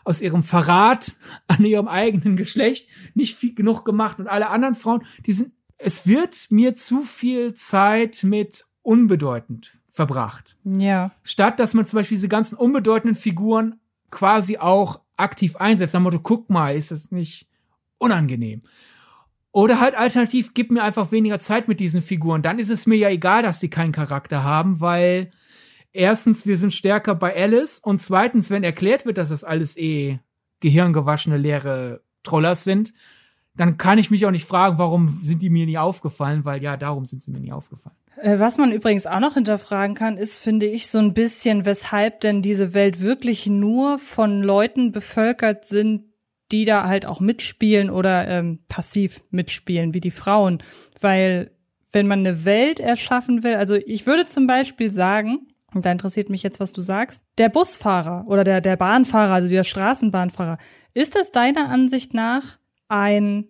aus 0.04 0.22
ihrem 0.22 0.44
Verrat 0.44 1.16
an 1.48 1.64
ihrem 1.64 1.88
eigenen 1.88 2.36
Geschlecht 2.36 2.88
nicht 3.14 3.34
viel 3.34 3.54
genug 3.56 3.84
gemacht. 3.84 4.20
Und 4.20 4.28
alle 4.28 4.48
anderen 4.50 4.76
Frauen, 4.76 5.04
die 5.26 5.32
sind, 5.32 5.54
es 5.76 6.06
wird 6.06 6.46
mir 6.50 6.76
zu 6.76 7.02
viel 7.02 7.54
Zeit 7.54 8.22
mit 8.22 8.64
unbedeutend 8.82 9.76
verbracht. 9.90 10.56
Ja. 10.62 11.10
Statt, 11.24 11.58
dass 11.58 11.74
man 11.74 11.84
zum 11.84 11.98
Beispiel 11.98 12.16
diese 12.16 12.28
ganzen 12.28 12.56
unbedeutenden 12.56 13.16
Figuren 13.16 13.80
quasi 14.12 14.58
auch 14.58 15.00
aktiv 15.16 15.56
einsetzt. 15.56 15.94
Am 15.94 16.02
Motto, 16.02 16.20
guck 16.20 16.50
mal, 16.50 16.74
ist 16.74 16.90
das 16.90 17.10
nicht 17.10 17.48
unangenehm? 17.98 18.62
Oder 19.52 19.80
halt 19.80 19.94
alternativ, 19.94 20.52
gib 20.52 20.70
mir 20.70 20.82
einfach 20.82 21.12
weniger 21.12 21.38
Zeit 21.38 21.66
mit 21.66 21.80
diesen 21.80 22.02
Figuren. 22.02 22.42
Dann 22.42 22.58
ist 22.58 22.68
es 22.68 22.86
mir 22.86 22.96
ja 22.96 23.08
egal, 23.08 23.42
dass 23.42 23.60
die 23.60 23.70
keinen 23.70 23.92
Charakter 23.92 24.44
haben, 24.44 24.80
weil 24.80 25.30
erstens, 25.92 26.46
wir 26.46 26.58
sind 26.58 26.74
stärker 26.74 27.14
bei 27.14 27.34
Alice 27.34 27.78
und 27.78 28.02
zweitens, 28.02 28.50
wenn 28.50 28.64
erklärt 28.64 29.06
wird, 29.06 29.16
dass 29.16 29.30
das 29.30 29.44
alles 29.44 29.78
eh 29.78 30.20
gehirngewaschene 30.60 31.38
leere 31.38 32.02
Trollers 32.22 32.64
sind, 32.64 32.92
dann 33.54 33.78
kann 33.78 33.98
ich 33.98 34.10
mich 34.10 34.26
auch 34.26 34.30
nicht 34.30 34.44
fragen, 34.44 34.78
warum 34.78 35.20
sind 35.22 35.40
die 35.40 35.48
mir 35.48 35.64
nie 35.64 35.78
aufgefallen, 35.78 36.44
weil 36.44 36.62
ja, 36.62 36.76
darum 36.76 37.06
sind 37.06 37.22
sie 37.22 37.30
mir 37.30 37.40
nie 37.40 37.52
aufgefallen. 37.52 37.96
Äh, 38.20 38.38
was 38.38 38.58
man 38.58 38.72
übrigens 38.72 39.06
auch 39.06 39.20
noch 39.20 39.34
hinterfragen 39.34 39.94
kann, 39.94 40.16
ist, 40.16 40.38
finde 40.38 40.66
ich, 40.66 40.88
so 40.88 40.98
ein 40.98 41.14
bisschen, 41.14 41.64
weshalb 41.64 42.20
denn 42.20 42.42
diese 42.42 42.74
Welt 42.74 43.00
wirklich 43.00 43.46
nur 43.46 43.98
von 43.98 44.42
Leuten 44.42 44.92
bevölkert 44.92 45.64
sind, 45.64 46.04
die 46.52 46.64
da 46.64 46.86
halt 46.86 47.06
auch 47.06 47.20
mitspielen 47.20 47.90
oder 47.90 48.28
ähm, 48.28 48.60
passiv 48.68 49.22
mitspielen, 49.30 49.94
wie 49.94 50.00
die 50.00 50.10
Frauen. 50.10 50.62
Weil 51.00 51.50
wenn 51.92 52.06
man 52.06 52.20
eine 52.20 52.44
Welt 52.44 52.80
erschaffen 52.80 53.42
will, 53.42 53.54
also 53.54 53.74
ich 53.74 54.06
würde 54.06 54.26
zum 54.26 54.46
Beispiel 54.46 54.90
sagen, 54.90 55.48
und 55.74 55.84
da 55.84 55.92
interessiert 55.92 56.30
mich 56.30 56.42
jetzt, 56.42 56.60
was 56.60 56.72
du 56.72 56.80
sagst, 56.80 57.22
der 57.38 57.48
Busfahrer 57.48 58.24
oder 58.28 58.44
der, 58.44 58.60
der 58.60 58.76
Bahnfahrer, 58.76 59.34
also 59.34 59.48
der 59.48 59.64
Straßenbahnfahrer, 59.64 60.58
ist 60.94 61.16
das 61.16 61.32
deiner 61.32 61.68
Ansicht 61.68 62.14
nach 62.14 62.58
ein, 62.88 63.48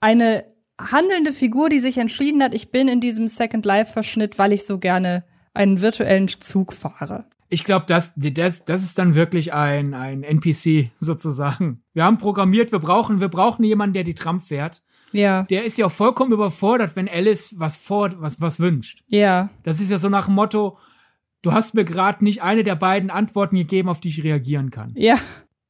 eine 0.00 0.44
handelnde 0.78 1.32
Figur, 1.32 1.68
die 1.68 1.78
sich 1.78 1.98
entschieden 1.98 2.42
hat, 2.42 2.54
ich 2.54 2.70
bin 2.70 2.88
in 2.88 3.00
diesem 3.00 3.28
Second 3.28 3.64
Life 3.64 3.92
Verschnitt, 3.92 4.38
weil 4.38 4.52
ich 4.52 4.66
so 4.66 4.78
gerne 4.78 5.24
einen 5.54 5.80
virtuellen 5.80 6.28
Zug 6.28 6.72
fahre? 6.72 7.24
Ich 7.48 7.64
glaube, 7.64 7.86
das, 7.86 8.12
das, 8.16 8.64
das 8.64 8.82
ist 8.82 8.98
dann 8.98 9.14
wirklich 9.14 9.52
ein, 9.52 9.94
ein 9.94 10.22
NPC 10.22 10.90
sozusagen. 10.98 11.82
Wir 11.94 12.04
haben 12.04 12.18
programmiert, 12.18 12.72
wir 12.72 12.80
brauchen, 12.80 13.20
wir 13.20 13.28
brauchen 13.28 13.64
jemanden, 13.64 13.94
der 13.94 14.04
die 14.04 14.14
Tram 14.14 14.40
fährt. 14.40 14.82
Ja. 15.12 15.44
Der 15.44 15.64
ist 15.64 15.78
ja 15.78 15.86
auch 15.86 15.92
vollkommen 15.92 16.32
überfordert, 16.32 16.96
wenn 16.96 17.08
Alice 17.08 17.54
was 17.56 17.76
vor, 17.76 18.10
was, 18.20 18.40
was 18.40 18.58
wünscht. 18.58 19.04
Ja. 19.06 19.50
Das 19.62 19.80
ist 19.80 19.90
ja 19.90 19.98
so 19.98 20.08
nach 20.08 20.26
dem 20.26 20.34
Motto, 20.34 20.78
du 21.42 21.52
hast 21.52 21.74
mir 21.74 21.84
gerade 21.84 22.24
nicht 22.24 22.42
eine 22.42 22.64
der 22.64 22.74
beiden 22.74 23.10
Antworten 23.10 23.56
gegeben, 23.56 23.88
auf 23.88 24.00
die 24.00 24.08
ich 24.08 24.24
reagieren 24.24 24.70
kann. 24.70 24.92
Ja. 24.96 25.16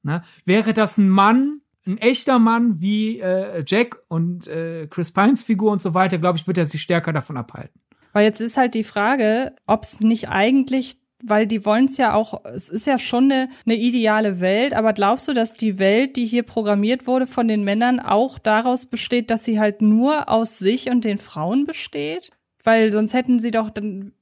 Na, 0.02 0.22
wäre 0.44 0.72
das 0.72 0.98
ein 0.98 1.08
Mann, 1.10 1.60
ein 1.86 1.98
echter 1.98 2.38
Mann 2.38 2.80
wie 2.80 3.20
äh, 3.20 3.62
Jack 3.66 4.02
und 4.08 4.46
äh, 4.48 4.86
Chris 4.88 5.12
Pines 5.12 5.44
Figur 5.44 5.72
und 5.72 5.82
so 5.82 5.94
weiter, 5.94 6.18
glaube 6.18 6.38
ich, 6.38 6.46
wird 6.46 6.58
er 6.58 6.66
sich 6.66 6.82
stärker 6.82 7.12
davon 7.12 7.36
abhalten. 7.36 7.80
Weil 8.12 8.24
jetzt 8.24 8.40
ist 8.40 8.56
halt 8.56 8.74
die 8.74 8.84
Frage, 8.84 9.54
ob 9.66 9.82
es 9.82 10.00
nicht 10.00 10.28
eigentlich 10.28 10.96
weil 11.22 11.46
die 11.46 11.64
wollen 11.64 11.86
es 11.86 11.96
ja 11.96 12.14
auch, 12.14 12.44
es 12.44 12.68
ist 12.68 12.86
ja 12.86 12.98
schon 12.98 13.24
eine, 13.24 13.48
eine 13.64 13.76
ideale 13.76 14.40
Welt, 14.40 14.74
aber 14.74 14.92
glaubst 14.92 15.26
du, 15.28 15.32
dass 15.32 15.54
die 15.54 15.78
Welt, 15.78 16.16
die 16.16 16.26
hier 16.26 16.42
programmiert 16.42 17.06
wurde 17.06 17.26
von 17.26 17.48
den 17.48 17.64
Männern, 17.64 18.00
auch 18.00 18.38
daraus 18.38 18.86
besteht, 18.86 19.30
dass 19.30 19.44
sie 19.44 19.58
halt 19.58 19.82
nur 19.82 20.28
aus 20.28 20.58
sich 20.58 20.90
und 20.90 21.04
den 21.04 21.18
Frauen 21.18 21.64
besteht? 21.64 22.30
Weil 22.62 22.92
sonst 22.92 23.14
hätten 23.14 23.38
sie 23.38 23.50
doch, 23.50 23.70
dann 23.70 24.12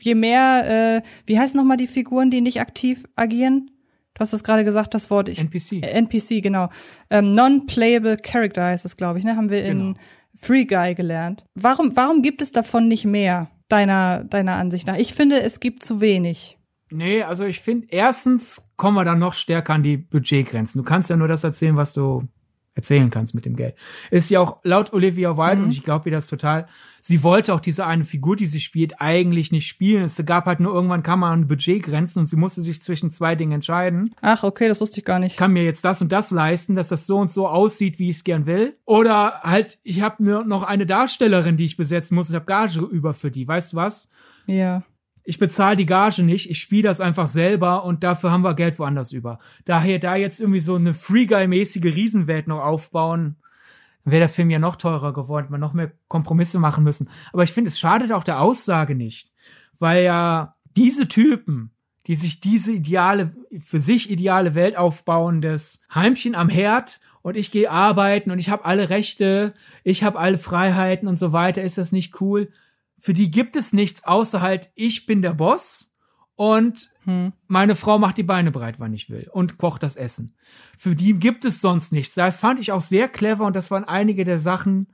je 0.00 0.14
mehr, 0.14 1.02
äh, 1.04 1.08
wie 1.26 1.38
heißen 1.38 1.58
nochmal 1.58 1.76
die 1.76 1.86
Figuren, 1.86 2.30
die 2.30 2.40
nicht 2.40 2.60
aktiv 2.60 3.04
agieren? 3.14 3.70
Du 4.18 4.22
hast 4.22 4.32
es 4.32 4.42
gerade 4.42 4.64
gesagt, 4.64 4.94
das 4.94 5.10
Wort. 5.10 5.28
Ich, 5.28 5.38
NPC. 5.38 5.80
NPC, 5.82 6.42
genau. 6.42 6.68
Ähm, 7.08 7.34
Non-playable 7.34 8.16
Character 8.16 8.64
heißt 8.64 8.84
es, 8.84 8.96
glaube 8.96 9.18
ich, 9.20 9.24
ne? 9.24 9.36
Haben 9.36 9.48
wir 9.48 9.62
Genau. 9.62 9.90
in 9.90 9.98
Free 10.36 10.64
Guy 10.64 10.94
gelernt. 10.96 11.46
Warum, 11.54 11.96
warum 11.96 12.22
gibt 12.22 12.42
es 12.42 12.50
davon 12.52 12.88
nicht 12.88 13.04
mehr, 13.04 13.48
deiner, 13.68 14.24
deiner 14.24 14.56
Ansicht 14.56 14.86
nach? 14.88 14.96
Ich 14.98 15.14
finde, 15.14 15.40
es 15.40 15.60
gibt 15.60 15.82
zu 15.84 16.00
wenig. 16.00 16.58
Nee, 16.90 17.22
also 17.22 17.44
ich 17.44 17.60
finde, 17.60 17.86
erstens 17.90 18.70
kommen 18.76 18.96
wir 18.96 19.04
dann 19.04 19.18
noch 19.20 19.34
stärker 19.34 19.74
an 19.74 19.82
die 19.82 19.96
Budgetgrenzen. 19.98 20.80
Du 20.80 20.84
kannst 20.84 21.10
ja 21.10 21.16
nur 21.16 21.28
das 21.28 21.44
erzählen, 21.44 21.76
was 21.76 21.92
du 21.92 22.24
erzählen 22.78 23.10
kannst 23.10 23.34
mit 23.34 23.44
dem 23.44 23.56
Geld. 23.56 23.74
Ist 24.12 24.30
ja 24.30 24.38
auch 24.40 24.60
laut 24.62 24.92
Olivia 24.92 25.36
Wilde, 25.36 25.56
Mhm. 25.56 25.64
und 25.64 25.70
ich 25.72 25.82
glaube 25.82 26.08
ihr 26.08 26.14
das 26.14 26.28
total, 26.28 26.68
sie 27.00 27.24
wollte 27.24 27.52
auch 27.52 27.58
diese 27.60 27.84
eine 27.86 28.04
Figur, 28.04 28.36
die 28.36 28.46
sie 28.46 28.60
spielt, 28.60 29.00
eigentlich 29.00 29.50
nicht 29.50 29.66
spielen. 29.66 30.04
Es 30.04 30.22
gab 30.24 30.46
halt 30.46 30.60
nur 30.60 30.72
irgendwann 30.72 31.02
kam 31.02 31.20
man 31.20 31.32
an 31.32 31.48
Budgetgrenzen 31.48 32.20
und 32.20 32.26
sie 32.28 32.36
musste 32.36 32.62
sich 32.62 32.80
zwischen 32.80 33.10
zwei 33.10 33.34
Dingen 33.34 33.50
entscheiden. 33.52 34.14
Ach, 34.20 34.44
okay, 34.44 34.68
das 34.68 34.80
wusste 34.80 35.00
ich 35.00 35.04
gar 35.04 35.18
nicht. 35.18 35.36
kann 35.36 35.52
mir 35.52 35.64
jetzt 35.64 35.84
das 35.84 36.00
und 36.00 36.12
das 36.12 36.30
leisten, 36.30 36.76
dass 36.76 36.86
das 36.88 37.06
so 37.06 37.18
und 37.18 37.32
so 37.32 37.48
aussieht, 37.48 37.98
wie 37.98 38.10
ich 38.10 38.18
es 38.18 38.24
gern 38.24 38.46
will. 38.46 38.76
Oder 38.84 39.40
halt, 39.42 39.78
ich 39.82 40.00
habe 40.02 40.22
nur 40.22 40.44
noch 40.44 40.62
eine 40.62 40.86
Darstellerin, 40.86 41.56
die 41.56 41.64
ich 41.64 41.76
besetzen 41.76 42.14
muss. 42.14 42.28
Ich 42.28 42.34
habe 42.36 42.46
Gage 42.46 42.80
über 42.80 43.12
für 43.12 43.32
die. 43.32 43.46
Weißt 43.48 43.72
du 43.72 43.76
was? 43.76 44.10
Ja. 44.46 44.82
Ich 45.28 45.38
bezahle 45.38 45.76
die 45.76 45.84
Gage 45.84 46.22
nicht, 46.22 46.48
ich 46.48 46.58
spiele 46.58 46.84
das 46.84 47.02
einfach 47.02 47.26
selber 47.26 47.84
und 47.84 48.02
dafür 48.02 48.30
haben 48.30 48.44
wir 48.44 48.54
Geld 48.54 48.78
woanders 48.78 49.12
über. 49.12 49.40
Daher 49.66 49.98
da 49.98 50.16
jetzt 50.16 50.40
irgendwie 50.40 50.58
so 50.58 50.74
eine 50.74 50.94
Free 50.94 51.26
Guy-mäßige 51.26 51.84
Riesenwelt 51.84 52.48
noch 52.48 52.60
aufbauen, 52.60 53.36
wäre 54.06 54.20
der 54.20 54.30
Film 54.30 54.48
ja 54.48 54.58
noch 54.58 54.76
teurer 54.76 55.12
geworden, 55.12 55.48
man 55.50 55.60
noch 55.60 55.74
mehr 55.74 55.92
Kompromisse 56.08 56.58
machen 56.58 56.82
müssen. 56.82 57.10
Aber 57.30 57.42
ich 57.42 57.52
finde, 57.52 57.68
es 57.68 57.78
schadet 57.78 58.10
auch 58.10 58.24
der 58.24 58.40
Aussage 58.40 58.94
nicht, 58.94 59.30
weil 59.78 60.02
ja 60.02 60.56
diese 60.78 61.08
Typen, 61.08 61.72
die 62.06 62.14
sich 62.14 62.40
diese 62.40 62.72
ideale, 62.72 63.36
für 63.58 63.80
sich 63.80 64.08
ideale 64.08 64.54
Welt 64.54 64.78
aufbauen, 64.78 65.42
das 65.42 65.82
Heimchen 65.94 66.36
am 66.36 66.48
Herd 66.48 67.00
und 67.20 67.36
ich 67.36 67.50
gehe 67.50 67.70
arbeiten 67.70 68.30
und 68.30 68.38
ich 68.38 68.48
habe 68.48 68.64
alle 68.64 68.88
Rechte, 68.88 69.52
ich 69.84 70.04
habe 70.04 70.18
alle 70.18 70.38
Freiheiten 70.38 71.06
und 71.06 71.18
so 71.18 71.34
weiter, 71.34 71.62
ist 71.62 71.76
das 71.76 71.92
nicht 71.92 72.18
cool? 72.22 72.50
Für 72.98 73.12
die 73.12 73.30
gibt 73.30 73.56
es 73.56 73.72
nichts 73.72 74.04
außer 74.04 74.42
halt, 74.42 74.70
ich 74.74 75.06
bin 75.06 75.22
der 75.22 75.34
Boss 75.34 75.96
und 76.34 76.90
Hm. 77.04 77.32
meine 77.46 77.74
Frau 77.74 77.98
macht 77.98 78.18
die 78.18 78.22
Beine 78.22 78.50
breit, 78.50 78.80
wann 78.80 78.92
ich 78.92 79.08
will 79.08 79.30
und 79.32 79.56
kocht 79.56 79.82
das 79.82 79.96
Essen. 79.96 80.34
Für 80.76 80.94
die 80.94 81.14
gibt 81.14 81.44
es 81.46 81.60
sonst 81.60 81.90
nichts. 81.90 82.14
Da 82.14 82.30
fand 82.32 82.60
ich 82.60 82.70
auch 82.70 82.82
sehr 82.82 83.08
clever 83.08 83.46
und 83.46 83.56
das 83.56 83.70
waren 83.70 83.84
einige 83.84 84.24
der 84.24 84.38
Sachen, 84.38 84.88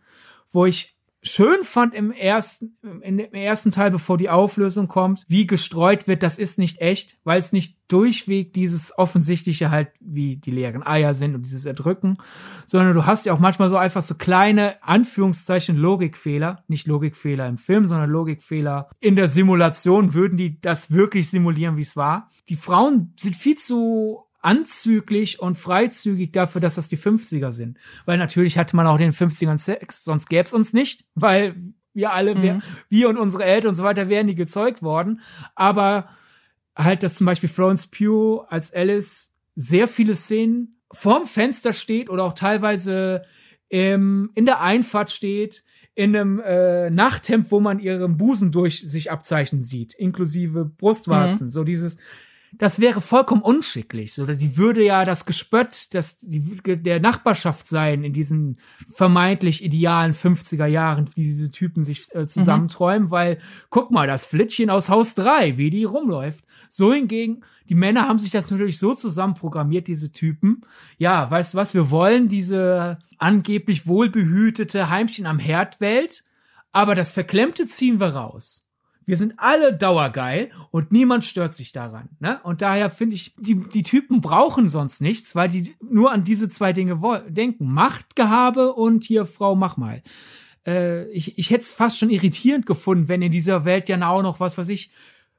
wo 0.52 0.64
ich 0.64 0.94
schön 1.24 1.62
fand 1.62 1.94
im 1.94 2.12
ersten, 2.12 2.76
dem 2.82 3.18
ersten 3.18 3.70
Teil, 3.70 3.90
bevor 3.90 4.18
die 4.18 4.28
Auflösung 4.28 4.88
kommt, 4.88 5.24
wie 5.26 5.46
gestreut 5.46 6.06
wird, 6.06 6.22
das 6.22 6.38
ist 6.38 6.59
nicht 6.59 6.80
echt, 6.80 7.18
weil 7.24 7.38
es 7.38 7.52
nicht 7.52 7.78
durchweg 7.88 8.52
dieses 8.52 8.96
offensichtliche 8.96 9.70
halt 9.70 9.88
wie 10.01 10.36
die 10.36 10.51
leeren 10.51 10.86
Eier 10.86 11.14
sind 11.14 11.34
und 11.34 11.46
dieses 11.46 11.64
Erdrücken, 11.64 12.18
sondern 12.66 12.94
du 12.94 13.06
hast 13.06 13.26
ja 13.26 13.32
auch 13.32 13.38
manchmal 13.38 13.70
so 13.70 13.76
einfach 13.76 14.02
so 14.02 14.14
kleine 14.14 14.82
Anführungszeichen 14.82 15.76
Logikfehler, 15.76 16.62
nicht 16.68 16.86
Logikfehler 16.86 17.48
im 17.48 17.59
Film, 17.59 17.88
sondern 17.88 18.10
Logikfehler 18.10 18.90
in 19.01 19.16
der 19.16 19.28
Simulation, 19.28 20.14
würden 20.14 20.36
die 20.36 20.60
das 20.60 20.92
wirklich 20.92 21.30
simulieren, 21.30 21.76
wie 21.76 21.82
es 21.82 21.96
war. 21.96 22.30
Die 22.48 22.56
Frauen 22.56 23.14
sind 23.18 23.36
viel 23.36 23.56
zu 23.56 24.24
anzüglich 24.45 25.41
und 25.41 25.57
freizügig 25.57 26.33
dafür, 26.33 26.61
dass 26.61 26.75
das 26.75 26.89
die 26.89 26.99
50er 26.99 27.51
sind. 27.51 27.79
Weil 28.05 28.19
natürlich 28.19 28.59
hatte 28.59 28.77
man 28.77 28.87
auch 28.87 28.99
den 28.99 29.12
50ern 29.12 29.59
Sex, 29.59 30.05
sonst 30.05 30.29
gäbe 30.29 30.45
es 30.45 30.53
uns 30.53 30.73
nicht, 30.73 31.05
weil 31.15 31.57
wir 31.95 32.12
alle, 32.12 32.43
wir, 32.43 32.61
wir 32.89 33.09
und 33.09 33.16
unsere 33.16 33.45
Eltern 33.45 33.71
und 33.71 33.75
so 33.77 33.85
weiter 33.85 34.09
wären 34.09 34.27
nie 34.27 34.35
gezeugt 34.35 34.83
worden. 34.83 35.21
Aber 35.55 36.09
halt, 36.77 37.03
dass 37.03 37.15
zum 37.15 37.25
Beispiel 37.25 37.49
Florence 37.49 37.87
Pugh 37.87 38.45
als 38.49 38.75
Alice 38.75 39.35
sehr 39.55 39.89
viele 39.89 40.15
Szenen 40.16 40.81
vorm 40.93 41.27
Fenster 41.27 41.73
steht 41.73 42.11
oder 42.11 42.25
auch 42.25 42.35
teilweise 42.35 43.23
im, 43.69 44.31
in 44.35 44.45
der 44.45 44.61
Einfahrt 44.61 45.11
steht, 45.11 45.65
in 45.95 46.15
einem 46.15 46.41
äh, 46.41 46.91
Nachthemd, 46.91 47.51
wo 47.51 47.61
man 47.61 47.79
ihren 47.79 48.16
Busen 48.16 48.51
durch 48.51 48.89
sich 48.89 49.11
abzeichnen 49.11 49.62
sieht, 49.62 49.95
inklusive 49.95 50.65
Brustwarzen. 50.65 51.51
So 51.51 51.62
dieses, 51.62 51.99
das 52.59 52.81
wäre 52.81 53.01
vollkommen 53.01 53.43
unschicklich. 53.43 54.12
So, 54.12 54.26
die 54.26 54.56
würde 54.56 54.85
ja 54.85 55.05
das 55.05 55.26
Gespött 55.26 55.94
das, 55.94 56.18
die, 56.18 56.40
der 56.64 57.01
Nachbarschaft 57.01 57.66
sein 57.66 58.05
in 58.05 58.12
diesen 58.12 58.59
vermeintlich 58.93 59.64
idealen 59.64 60.12
50er 60.12 60.66
Jahren, 60.66 61.09
wie 61.14 61.22
diese 61.22 61.51
Typen 61.51 61.85
sich 61.85 62.14
äh, 62.14 62.26
zusammenträumen, 62.26 63.10
weil 63.10 63.39
guck 63.70 63.90
mal, 63.90 64.06
das 64.06 64.26
Flittchen 64.26 64.70
aus 64.70 64.89
Haus 64.89 65.14
3, 65.14 65.59
wie 65.59 65.70
die 65.70 65.85
rumläuft. 65.85 66.44
So 66.68 66.93
hingegen, 66.93 67.44
die 67.68 67.74
Männer 67.74 68.09
haben 68.09 68.18
sich 68.18 68.31
das 68.32 68.51
natürlich 68.51 68.78
so 68.78 68.94
zusammenprogrammiert, 68.94 69.89
diese 69.89 70.12
Typen. 70.12 70.62
Ja, 70.98 71.31
weißt 71.31 71.55
du 71.55 71.59
was, 71.59 71.74
wir 71.74 71.90
wollen 71.90 72.28
diese 72.28 72.98
angeblich 73.18 73.86
wohlbehütete 73.86 74.90
Heimchen 74.90 75.26
am 75.26 75.39
Herdwelt, 75.39 76.24
aber 76.72 76.94
das 76.94 77.12
Verklemmte 77.12 77.66
ziehen 77.66 78.01
wir 78.01 78.09
raus. 78.09 78.64
Wir 79.06 79.16
sind 79.16 79.35
alle 79.36 79.74
dauergeil 79.76 80.51
und 80.70 80.93
niemand 80.93 81.24
stört 81.24 81.55
sich 81.55 81.72
daran. 81.72 82.09
Ne? 82.20 82.40
Und 82.43 82.62
daher 82.62 82.90
finde 82.90 83.16
ich, 83.16 83.35
die, 83.39 83.56
die 83.56 83.82
Typen 83.82 84.20
brauchen 84.20 84.68
sonst 84.68 85.01
nichts, 85.01 85.35
weil 85.35 85.48
die 85.48 85.74
nur 85.82 86.12
an 86.12 86.24
diese 86.24 86.48
zwei 86.48 86.72
Dinge 86.72 87.01
denken. 87.28 87.72
Machtgehabe 87.72 88.72
und 88.72 89.05
hier, 89.05 89.26
Frau, 89.26 89.55
mach 89.55 89.76
mal. 89.76 90.02
Äh, 90.66 91.09
ich 91.10 91.39
ich 91.39 91.51
hätte 91.51 91.62
es 91.62 91.74
fast 91.74 91.98
schon 91.98 92.10
irritierend 92.10 92.66
gefunden, 92.66 93.09
wenn 93.09 93.22
in 93.22 93.32
dieser 93.32 93.64
Welt 93.64 93.89
ja 93.89 94.09
auch 94.09 94.22
noch 94.22 94.40
was, 94.40 94.59
was 94.59 94.68
ich, 94.68 94.90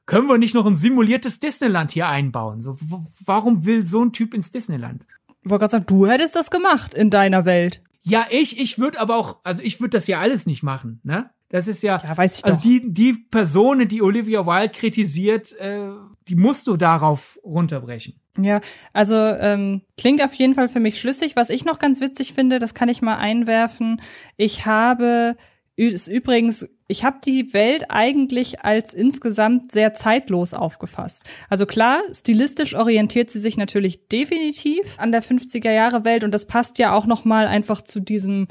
können 0.06 0.28
wir 0.28 0.38
nicht 0.38 0.54
noch 0.54 0.66
ein 0.66 0.76
simuliertes 0.76 1.40
Disneyland 1.40 1.90
hier 1.90 2.06
einbauen? 2.06 2.60
So, 2.60 2.78
warum 3.24 3.66
will 3.66 3.82
so 3.82 4.04
ein 4.04 4.12
Typ 4.12 4.34
ins 4.34 4.50
Disneyland? 4.50 5.06
Ich 5.42 5.50
wollte 5.50 5.62
gerade 5.62 5.72
sagen, 5.72 5.86
du 5.86 6.06
hättest 6.06 6.36
das 6.36 6.50
gemacht 6.50 6.94
in 6.94 7.10
deiner 7.10 7.44
Welt. 7.44 7.82
Ja, 8.02 8.26
ich, 8.30 8.60
ich 8.60 8.78
würde 8.78 9.00
aber 9.00 9.16
auch, 9.16 9.40
also 9.42 9.62
ich 9.62 9.80
würde 9.80 9.90
das 9.90 10.06
ja 10.06 10.20
alles 10.20 10.46
nicht 10.46 10.62
machen, 10.62 11.00
ne? 11.02 11.30
Das 11.48 11.68
ist 11.68 11.82
ja, 11.82 12.02
Ja, 12.02 12.16
weiß 12.16 12.38
ich 12.38 12.44
also 12.44 12.56
doch. 12.56 12.62
die 12.62 12.92
die 12.92 13.12
Personen, 13.12 13.86
die 13.88 14.02
Olivia 14.02 14.46
Wilde 14.46 14.74
kritisiert, 14.74 15.52
äh, 15.58 15.90
die 16.28 16.34
musst 16.34 16.66
du 16.66 16.76
darauf 16.76 17.38
runterbrechen. 17.44 18.20
Ja, 18.38 18.60
also 18.92 19.14
ähm, 19.16 19.82
klingt 19.96 20.22
auf 20.22 20.34
jeden 20.34 20.54
Fall 20.54 20.68
für 20.68 20.80
mich 20.80 21.00
schlüssig. 21.00 21.36
Was 21.36 21.50
ich 21.50 21.64
noch 21.64 21.78
ganz 21.78 22.00
witzig 22.00 22.32
finde, 22.32 22.58
das 22.58 22.74
kann 22.74 22.88
ich 22.88 23.00
mal 23.00 23.16
einwerfen. 23.16 24.00
Ich 24.36 24.66
habe 24.66 25.36
ist 25.76 26.08
übrigens, 26.08 26.66
ich 26.88 27.04
habe 27.04 27.18
die 27.24 27.52
Welt 27.52 27.90
eigentlich 27.90 28.64
als 28.64 28.94
insgesamt 28.94 29.72
sehr 29.72 29.92
zeitlos 29.92 30.54
aufgefasst. 30.54 31.24
Also 31.50 31.66
klar, 31.66 32.00
stilistisch 32.12 32.74
orientiert 32.74 33.30
sie 33.30 33.40
sich 33.40 33.58
natürlich 33.58 34.08
definitiv 34.08 34.98
an 34.98 35.12
der 35.12 35.22
50er 35.22 35.70
Jahre 35.70 36.04
Welt 36.04 36.24
und 36.24 36.32
das 36.32 36.46
passt 36.46 36.78
ja 36.78 36.94
auch 36.94 37.04
noch 37.04 37.26
mal 37.26 37.46
einfach 37.46 37.82
zu 37.82 38.00
diesem 38.00 38.46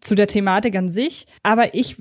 zu 0.00 0.14
der 0.14 0.26
Thematik 0.26 0.76
an 0.76 0.88
sich. 0.88 1.26
Aber 1.42 1.74
ich 1.74 1.96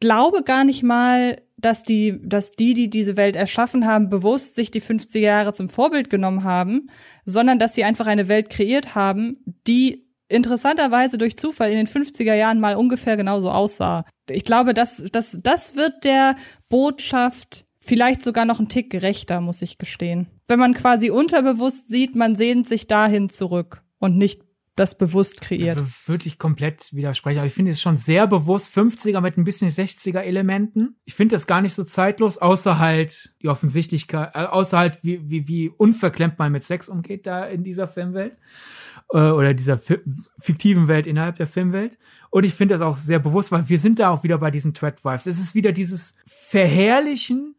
glaube 0.00 0.42
gar 0.42 0.64
nicht 0.64 0.82
mal, 0.82 1.40
dass 1.56 1.82
die, 1.82 2.20
dass 2.22 2.52
die, 2.52 2.74
die 2.74 2.90
diese 2.90 3.16
Welt 3.16 3.36
erschaffen 3.36 3.86
haben, 3.86 4.08
bewusst 4.08 4.54
sich 4.54 4.70
die 4.70 4.82
50er 4.82 5.18
Jahre 5.18 5.52
zum 5.52 5.68
Vorbild 5.68 6.10
genommen 6.10 6.44
haben, 6.44 6.90
sondern 7.24 7.58
dass 7.58 7.74
sie 7.74 7.84
einfach 7.84 8.06
eine 8.06 8.28
Welt 8.28 8.50
kreiert 8.50 8.94
haben, 8.94 9.36
die 9.66 10.04
interessanterweise 10.28 11.18
durch 11.18 11.38
Zufall 11.38 11.70
in 11.70 11.76
den 11.76 11.86
50er 11.86 12.34
Jahren 12.34 12.60
mal 12.60 12.76
ungefähr 12.76 13.16
genauso 13.16 13.50
aussah. 13.50 14.04
Ich 14.28 14.44
glaube, 14.44 14.74
das, 14.74 15.04
das, 15.12 15.40
das 15.42 15.76
wird 15.76 16.04
der 16.04 16.36
Botschaft 16.68 17.66
vielleicht 17.78 18.22
sogar 18.22 18.44
noch 18.44 18.58
ein 18.58 18.68
Tick 18.68 18.90
gerechter, 18.90 19.40
muss 19.40 19.62
ich 19.62 19.78
gestehen. 19.78 20.26
Wenn 20.46 20.58
man 20.58 20.74
quasi 20.74 21.10
unterbewusst 21.10 21.88
sieht, 21.88 22.16
man 22.16 22.34
sehnt 22.36 22.66
sich 22.66 22.86
dahin 22.86 23.28
zurück 23.28 23.82
und 23.98 24.16
nicht 24.16 24.43
das 24.76 24.98
bewusst 24.98 25.40
kreiert. 25.40 25.80
Würde 26.06 26.26
ich 26.26 26.38
komplett 26.38 26.92
widersprechen. 26.92 27.38
Aber 27.38 27.46
ich 27.46 27.54
finde 27.54 27.70
es 27.70 27.80
schon 27.80 27.96
sehr 27.96 28.26
bewusst 28.26 28.76
50er 28.76 29.20
mit 29.20 29.36
ein 29.36 29.44
bisschen 29.44 29.70
60er 29.70 30.20
Elementen. 30.20 30.96
Ich 31.04 31.14
finde 31.14 31.36
das 31.36 31.46
gar 31.46 31.60
nicht 31.60 31.74
so 31.74 31.84
zeitlos, 31.84 32.38
außer 32.38 32.78
halt 32.78 33.34
die 33.42 33.48
Offensichtlichkeit, 33.48 34.34
äh, 34.34 34.40
außer 34.40 34.78
halt 34.78 35.04
wie, 35.04 35.30
wie, 35.30 35.46
wie 35.46 35.68
unverklemmt 35.68 36.38
man 36.38 36.50
mit 36.50 36.64
Sex 36.64 36.88
umgeht 36.88 37.26
da 37.26 37.44
in 37.44 37.62
dieser 37.62 37.86
Filmwelt. 37.86 38.38
Äh, 39.12 39.18
oder 39.18 39.54
dieser 39.54 39.76
fi 39.76 39.98
fiktiven 40.38 40.88
Welt 40.88 41.06
innerhalb 41.06 41.36
der 41.36 41.46
Filmwelt. 41.46 41.98
Und 42.30 42.44
ich 42.44 42.54
finde 42.54 42.74
das 42.74 42.82
auch 42.82 42.96
sehr 42.96 43.20
bewusst, 43.20 43.52
weil 43.52 43.68
wir 43.68 43.78
sind 43.78 44.00
da 44.00 44.10
auch 44.10 44.24
wieder 44.24 44.38
bei 44.38 44.50
diesen 44.50 44.74
Thread-Wives. 44.74 45.26
Es 45.26 45.38
ist 45.38 45.54
wieder 45.54 45.70
dieses 45.72 46.16
Verherrlichen 46.26 47.54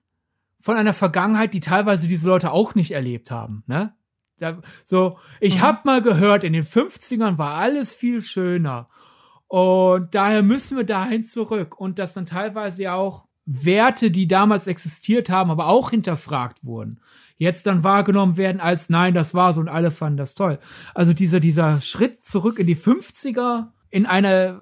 von 0.59 0.75
einer 0.75 0.93
Vergangenheit, 0.93 1.53
die 1.53 1.59
teilweise 1.61 2.07
diese 2.07 2.27
Leute 2.27 2.51
auch 2.51 2.75
nicht 2.75 2.91
erlebt 2.91 3.31
haben, 3.31 3.63
ne? 3.67 3.93
Da, 4.37 4.61
so, 4.83 5.17
ich 5.39 5.61
hab 5.61 5.85
mal 5.85 6.01
gehört, 6.01 6.43
in 6.43 6.53
den 6.53 6.65
50ern 6.65 7.37
war 7.37 7.55
alles 7.55 7.93
viel 7.93 8.21
schöner. 8.21 8.89
Und 9.47 10.13
daher 10.13 10.43
müssen 10.43 10.77
wir 10.77 10.83
dahin 10.83 11.23
zurück. 11.23 11.79
Und 11.79 11.99
dass 11.99 12.13
dann 12.13 12.25
teilweise 12.25 12.83
ja 12.83 12.95
auch 12.95 13.25
Werte, 13.45 14.11
die 14.11 14.27
damals 14.27 14.67
existiert 14.67 15.29
haben, 15.29 15.51
aber 15.51 15.67
auch 15.67 15.91
hinterfragt 15.91 16.65
wurden, 16.65 16.99
jetzt 17.37 17.67
dann 17.67 17.83
wahrgenommen 17.83 18.37
werden 18.37 18.59
als, 18.59 18.89
nein, 18.89 19.13
das 19.13 19.35
war 19.35 19.53
so 19.53 19.61
und 19.61 19.69
alle 19.69 19.91
fanden 19.91 20.17
das 20.17 20.35
toll. 20.35 20.59
Also 20.93 21.13
dieser, 21.13 21.39
dieser 21.39 21.79
Schritt 21.79 22.23
zurück 22.23 22.59
in 22.59 22.67
die 22.67 22.77
50er, 22.77 23.67
in 23.91 24.05
eine 24.05 24.61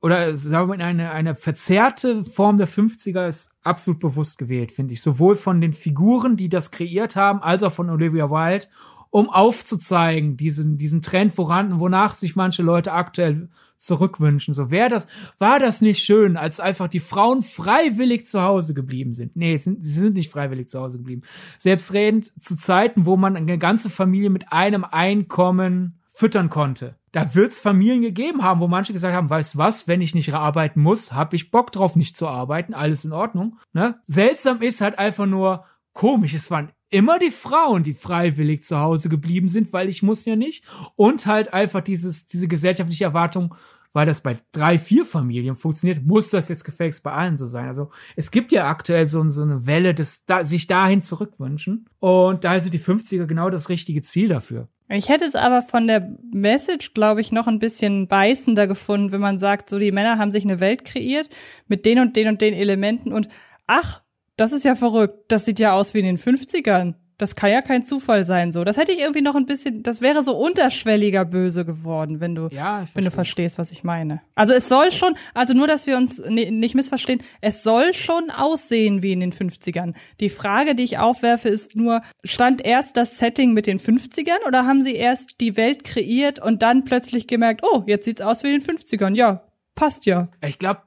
oder 0.00 0.36
sagen 0.36 0.70
wir 0.70 0.84
eine, 0.84 1.10
eine 1.10 1.34
verzerrte 1.34 2.24
Form 2.24 2.56
der 2.56 2.68
50er 2.68 3.26
ist 3.26 3.56
absolut 3.62 3.98
bewusst 3.98 4.38
gewählt, 4.38 4.70
finde 4.70 4.94
ich. 4.94 5.02
Sowohl 5.02 5.34
von 5.34 5.60
den 5.60 5.72
Figuren, 5.72 6.36
die 6.36 6.48
das 6.48 6.70
kreiert 6.70 7.16
haben, 7.16 7.42
als 7.42 7.64
auch 7.64 7.72
von 7.72 7.90
Olivia 7.90 8.30
Wilde, 8.30 8.66
um 9.10 9.30
aufzuzeigen, 9.30 10.36
diesen, 10.36 10.76
diesen 10.76 11.02
Trend, 11.02 11.38
woran, 11.38 11.80
wonach 11.80 12.14
sich 12.14 12.36
manche 12.36 12.62
Leute 12.62 12.92
aktuell 12.92 13.48
zurückwünschen. 13.78 14.52
So 14.52 14.70
wäre 14.70 14.90
das, 14.90 15.06
war 15.38 15.58
das 15.58 15.80
nicht 15.80 16.02
schön, 16.02 16.36
als 16.36 16.60
einfach 16.60 16.88
die 16.88 17.00
Frauen 17.00 17.42
freiwillig 17.42 18.26
zu 18.26 18.42
Hause 18.42 18.74
geblieben 18.74 19.14
sind. 19.14 19.36
Nee, 19.36 19.56
sie 19.56 19.64
sind, 19.64 19.84
sie 19.84 19.92
sind 19.92 20.14
nicht 20.14 20.30
freiwillig 20.30 20.68
zu 20.68 20.80
Hause 20.80 20.98
geblieben. 20.98 21.22
Selbstredend 21.58 22.32
zu 22.40 22.56
Zeiten, 22.56 23.06
wo 23.06 23.16
man 23.16 23.36
eine 23.36 23.58
ganze 23.58 23.88
Familie 23.88 24.30
mit 24.30 24.52
einem 24.52 24.84
Einkommen 24.84 26.00
füttern 26.06 26.50
konnte. 26.50 26.96
Da 27.12 27.34
wird's 27.34 27.60
Familien 27.60 28.02
gegeben 28.02 28.42
haben, 28.42 28.60
wo 28.60 28.66
manche 28.66 28.92
gesagt 28.92 29.14
haben, 29.14 29.30
weißt 29.30 29.56
was, 29.56 29.88
wenn 29.88 30.02
ich 30.02 30.14
nicht 30.14 30.34
arbeiten 30.34 30.80
muss, 30.80 31.12
hab 31.12 31.32
ich 31.32 31.50
Bock 31.50 31.72
drauf, 31.72 31.96
nicht 31.96 32.16
zu 32.16 32.28
arbeiten, 32.28 32.74
alles 32.74 33.04
in 33.04 33.12
Ordnung. 33.12 33.58
Ne? 33.72 33.98
Seltsam 34.02 34.60
ist 34.60 34.80
halt 34.80 34.98
einfach 34.98 35.26
nur 35.26 35.64
komisch. 35.92 36.34
Es 36.34 36.50
waren 36.50 36.70
immer 36.90 37.18
die 37.18 37.30
Frauen, 37.30 37.82
die 37.82 37.94
freiwillig 37.94 38.62
zu 38.62 38.78
Hause 38.78 39.08
geblieben 39.08 39.48
sind, 39.48 39.72
weil 39.72 39.88
ich 39.88 40.02
muss 40.02 40.24
ja 40.24 40.36
nicht. 40.36 40.64
Und 40.96 41.26
halt 41.26 41.52
einfach 41.52 41.80
dieses, 41.80 42.26
diese 42.26 42.48
gesellschaftliche 42.48 43.04
Erwartung, 43.04 43.54
weil 43.92 44.06
das 44.06 44.20
bei 44.20 44.36
drei, 44.52 44.78
vier 44.78 45.04
Familien 45.04 45.54
funktioniert, 45.54 46.04
muss 46.04 46.30
das 46.30 46.48
jetzt 46.48 46.64
gefälligst 46.64 47.02
bei 47.02 47.12
allen 47.12 47.36
so 47.36 47.46
sein. 47.46 47.66
Also 47.66 47.90
es 48.16 48.30
gibt 48.30 48.52
ja 48.52 48.68
aktuell 48.68 49.06
so, 49.06 49.28
so 49.30 49.42
eine 49.42 49.66
Welle, 49.66 49.94
des, 49.94 50.24
da, 50.24 50.44
sich 50.44 50.66
dahin 50.66 51.00
zurückwünschen. 51.00 51.86
Und 51.98 52.44
da 52.44 52.58
sind 52.60 52.74
die 52.74 52.80
50er 52.80 53.26
genau 53.26 53.50
das 53.50 53.68
richtige 53.68 54.02
Ziel 54.02 54.28
dafür. 54.28 54.68
Ich 54.90 55.08
hätte 55.10 55.26
es 55.26 55.34
aber 55.34 55.62
von 55.62 55.86
der 55.86 56.16
Message, 56.32 56.94
glaube 56.94 57.20
ich, 57.20 57.30
noch 57.30 57.46
ein 57.46 57.58
bisschen 57.58 58.08
beißender 58.08 58.66
gefunden, 58.66 59.12
wenn 59.12 59.20
man 59.20 59.38
sagt, 59.38 59.68
so 59.68 59.78
die 59.78 59.92
Männer 59.92 60.18
haben 60.18 60.30
sich 60.30 60.44
eine 60.44 60.60
Welt 60.60 60.84
kreiert 60.86 61.28
mit 61.66 61.84
den 61.84 61.98
und 61.98 62.16
den 62.16 62.28
und 62.28 62.40
den 62.40 62.54
Elementen 62.54 63.12
und 63.12 63.28
ach, 63.66 64.02
das 64.38 64.52
ist 64.52 64.64
ja 64.64 64.74
verrückt. 64.74 65.24
Das 65.28 65.44
sieht 65.44 65.58
ja 65.58 65.72
aus 65.72 65.92
wie 65.92 65.98
in 65.98 66.06
den 66.06 66.18
50ern. 66.18 66.94
Das 67.18 67.34
kann 67.34 67.50
ja 67.50 67.62
kein 67.62 67.84
Zufall 67.84 68.24
sein, 68.24 68.52
so. 68.52 68.62
Das 68.62 68.76
hätte 68.76 68.92
ich 68.92 69.00
irgendwie 69.00 69.22
noch 69.22 69.34
ein 69.34 69.44
bisschen, 69.44 69.82
das 69.82 70.00
wäre 70.00 70.22
so 70.22 70.36
unterschwelliger 70.36 71.24
böse 71.24 71.64
geworden, 71.64 72.20
wenn 72.20 72.36
du, 72.36 72.46
ja, 72.52 72.84
wenn 72.94 73.04
du 73.04 73.10
verstehst, 73.10 73.58
was 73.58 73.72
ich 73.72 73.82
meine. 73.82 74.22
Also 74.36 74.54
es 74.54 74.68
soll 74.68 74.92
schon, 74.92 75.16
also 75.34 75.52
nur, 75.52 75.66
dass 75.66 75.88
wir 75.88 75.96
uns 75.96 76.22
nicht 76.28 76.76
missverstehen, 76.76 77.20
es 77.40 77.64
soll 77.64 77.92
schon 77.92 78.30
aussehen 78.30 79.02
wie 79.02 79.10
in 79.10 79.18
den 79.18 79.32
50ern. 79.32 79.94
Die 80.20 80.28
Frage, 80.28 80.76
die 80.76 80.84
ich 80.84 80.98
aufwerfe, 80.98 81.48
ist 81.48 81.74
nur, 81.74 82.02
stand 82.22 82.64
erst 82.64 82.96
das 82.96 83.18
Setting 83.18 83.52
mit 83.52 83.66
den 83.66 83.80
50ern 83.80 84.46
oder 84.46 84.64
haben 84.64 84.80
sie 84.80 84.94
erst 84.94 85.40
die 85.40 85.56
Welt 85.56 85.82
kreiert 85.82 86.40
und 86.40 86.62
dann 86.62 86.84
plötzlich 86.84 87.26
gemerkt, 87.26 87.64
oh, 87.64 87.82
jetzt 87.88 88.04
sieht's 88.04 88.20
aus 88.20 88.44
wie 88.44 88.54
in 88.54 88.60
den 88.60 88.76
50ern. 88.76 89.16
Ja, 89.16 89.42
passt 89.74 90.06
ja. 90.06 90.28
Ich 90.46 90.60
glaube, 90.60 90.82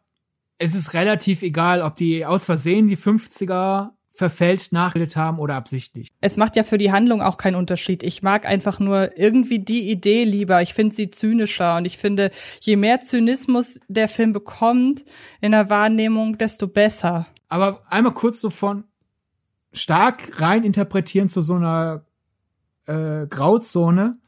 es 0.62 0.76
ist 0.76 0.94
relativ 0.94 1.42
egal, 1.42 1.82
ob 1.82 1.96
die 1.96 2.24
aus 2.24 2.46
Versehen 2.46 2.86
die 2.86 2.98
50er 2.98 3.90
verfälscht 4.12 4.72
nachgebildet 4.72 5.16
haben 5.16 5.40
oder 5.40 5.56
absichtlich. 5.56 6.10
Es 6.22 6.38
macht 6.38 6.56
ja 6.56 6.64
für 6.64 6.78
die 6.78 6.92
Handlung 6.92 7.24
auch 7.24 7.38
keinen 7.38 7.56
Unterschied. 7.56 8.04
Ich 8.04 8.22
mag 8.22 8.46
einfach 8.46 8.80
nur 8.80 9.18
irgendwie 9.18 9.58
die 9.58 9.90
Idee 9.90 10.24
lieber. 10.24 10.62
Ich 10.62 10.76
finde 10.76 10.94
sie 10.94 11.10
zynischer 11.10 11.78
und 11.78 11.86
ich 11.86 11.98
finde, 11.98 12.30
je 12.62 12.76
mehr 12.76 13.00
Zynismus 13.00 13.80
der 13.88 14.08
Film 14.08 14.34
bekommt 14.34 15.04
in 15.40 15.54
der 15.54 15.72
Wahrnehmung, 15.72 16.38
desto 16.38 16.68
besser. 16.68 17.26
Aber 17.48 17.82
einmal 17.88 18.14
kurz 18.14 18.40
so 18.40 18.52
von 18.52 18.84
stark 19.74 20.40
rein 20.40 20.64
interpretieren 20.64 21.28
zu 21.28 21.42
so 21.42 21.56
einer 21.56 22.06
äh, 22.86 23.26
Grauzone. 23.26 24.20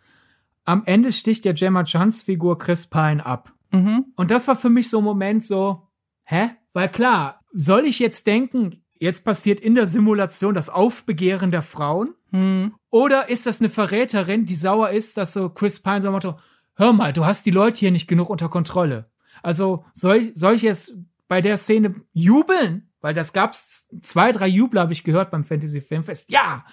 Am 0.65 0.81
Ende 0.85 1.11
sticht 1.11 1.45
ja 1.45 1.51
Gemma 1.51 1.83
Chans 1.83 2.23
Figur 2.23 2.57
Chris 2.57 2.87
Pine 2.87 3.23
ab. 3.23 3.53
Mhm. 3.71 4.05
Und 4.15 4.31
das 4.31 4.47
war 4.47 4.55
für 4.55 4.69
mich 4.69 4.89
so 4.89 4.99
ein 4.99 5.03
Moment 5.03 5.45
so, 5.45 5.89
Hä? 6.23 6.51
Weil 6.73 6.89
klar, 6.89 7.41
soll 7.51 7.85
ich 7.85 7.99
jetzt 7.99 8.27
denken, 8.27 8.83
jetzt 8.99 9.23
passiert 9.25 9.59
in 9.59 9.75
der 9.75 9.87
Simulation 9.87 10.53
das 10.53 10.69
Aufbegehren 10.69 11.51
der 11.51 11.61
Frauen? 11.61 12.15
Hm. 12.31 12.73
Oder 12.89 13.29
ist 13.29 13.45
das 13.45 13.59
eine 13.59 13.69
Verräterin, 13.69 14.45
die 14.45 14.55
sauer 14.55 14.89
ist, 14.89 15.17
dass 15.17 15.33
so 15.33 15.49
Chris 15.49 15.79
Pine 15.81 16.01
so 16.01 16.11
Motto, 16.11 16.39
hör 16.75 16.93
mal, 16.93 17.13
du 17.13 17.25
hast 17.25 17.45
die 17.45 17.51
Leute 17.51 17.77
hier 17.77 17.91
nicht 17.91 18.07
genug 18.07 18.29
unter 18.29 18.49
Kontrolle. 18.49 19.09
Also 19.41 19.85
soll 19.93 20.17
ich, 20.17 20.31
soll 20.35 20.55
ich 20.55 20.61
jetzt 20.61 20.93
bei 21.27 21.41
der 21.41 21.57
Szene 21.57 21.95
jubeln? 22.13 22.89
Weil 23.03 23.13
das 23.13 23.33
gab's 23.33 23.89
zwei, 24.01 24.31
drei 24.31 24.47
Jubel, 24.47 24.79
habe 24.79 24.93
ich 24.93 25.03
gehört 25.03 25.29
beim 25.29 25.43
Fantasy 25.43 25.81
Filmfest. 25.81 26.31
Ja, 26.31 26.63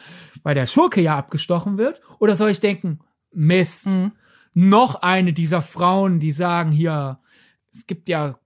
weil 0.45 0.55
der 0.55 0.67
Schurke 0.67 1.01
ja 1.01 1.19
abgestochen 1.19 1.77
wird. 1.77 2.01
Oder 2.21 2.37
soll 2.37 2.51
ich 2.51 2.61
denken, 2.61 3.01
Mist, 3.33 3.89
mhm. 3.89 4.13
noch 4.55 5.03
eine 5.03 5.33
dieser 5.33 5.61
Frauen, 5.61 6.21
die 6.21 6.31
sagen 6.31 6.71
hier, 6.71 7.19
es 7.73 7.89
gibt 7.89 8.09
ja 8.09 8.39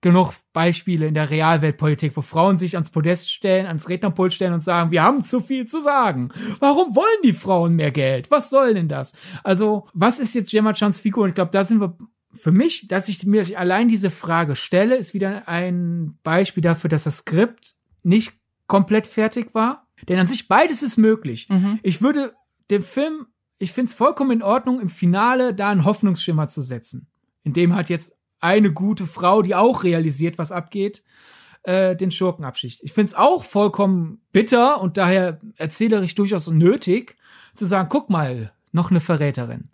genug 0.00 0.34
Beispiele 0.52 1.06
in 1.06 1.14
der 1.14 1.30
Realweltpolitik, 1.30 2.16
wo 2.16 2.20
Frauen 2.20 2.56
sich 2.56 2.74
ans 2.74 2.90
Podest 2.90 3.32
stellen, 3.32 3.66
ans 3.66 3.88
Rednerpult 3.88 4.32
stellen 4.32 4.52
und 4.52 4.60
sagen, 4.60 4.90
wir 4.90 5.02
haben 5.02 5.24
zu 5.24 5.40
viel 5.40 5.66
zu 5.66 5.80
sagen. 5.80 6.30
Warum 6.60 6.94
wollen 6.94 7.22
die 7.24 7.32
Frauen 7.32 7.74
mehr 7.74 7.90
Geld? 7.90 8.30
Was 8.30 8.50
soll 8.50 8.74
denn 8.74 8.88
das? 8.88 9.14
Also, 9.42 9.88
was 9.94 10.18
ist 10.18 10.34
jetzt 10.34 10.50
Gemma 10.50 10.72
Chans 10.72 11.00
Figur? 11.00 11.24
Und 11.24 11.30
ich 11.30 11.34
glaube, 11.34 11.50
da 11.50 11.64
sind 11.64 11.80
wir 11.80 11.96
für 12.32 12.52
mich, 12.52 12.86
dass 12.88 13.08
ich 13.08 13.26
mir 13.26 13.44
allein 13.58 13.88
diese 13.88 14.10
Frage 14.10 14.54
stelle, 14.54 14.96
ist 14.96 15.14
wieder 15.14 15.48
ein 15.48 16.18
Beispiel 16.22 16.62
dafür, 16.62 16.90
dass 16.90 17.04
das 17.04 17.18
Skript 17.18 17.74
nicht 18.02 18.34
komplett 18.66 19.06
fertig 19.06 19.54
war. 19.54 19.86
Denn 20.08 20.18
an 20.18 20.26
sich 20.26 20.46
beides 20.46 20.82
ist 20.82 20.96
möglich. 20.96 21.48
Mhm. 21.48 21.80
Ich 21.82 22.02
würde 22.02 22.32
dem 22.70 22.82
Film, 22.82 23.26
ich 23.58 23.72
finde 23.72 23.88
es 23.88 23.94
vollkommen 23.94 24.30
in 24.30 24.42
Ordnung, 24.42 24.80
im 24.80 24.88
Finale 24.88 25.54
da 25.54 25.70
ein 25.70 25.84
Hoffnungsschimmer 25.84 26.48
zu 26.48 26.62
setzen. 26.62 27.08
In 27.42 27.52
dem 27.52 27.74
hat 27.74 27.88
jetzt 27.88 28.17
eine 28.40 28.72
gute 28.72 29.06
Frau, 29.06 29.42
die 29.42 29.54
auch 29.54 29.84
realisiert, 29.84 30.38
was 30.38 30.52
abgeht, 30.52 31.02
äh, 31.62 31.96
den 31.96 32.10
Schurken 32.10 32.44
abschicht. 32.44 32.80
Ich 32.82 32.92
finde 32.92 33.10
es 33.10 33.14
auch 33.14 33.44
vollkommen 33.44 34.20
bitter 34.32 34.80
und 34.80 34.96
daher 34.96 35.38
erzählerisch 35.56 36.14
durchaus 36.14 36.48
nötig, 36.48 37.16
zu 37.54 37.66
sagen, 37.66 37.88
guck 37.90 38.10
mal, 38.10 38.52
noch 38.72 38.90
eine 38.90 39.00
Verräterin, 39.00 39.70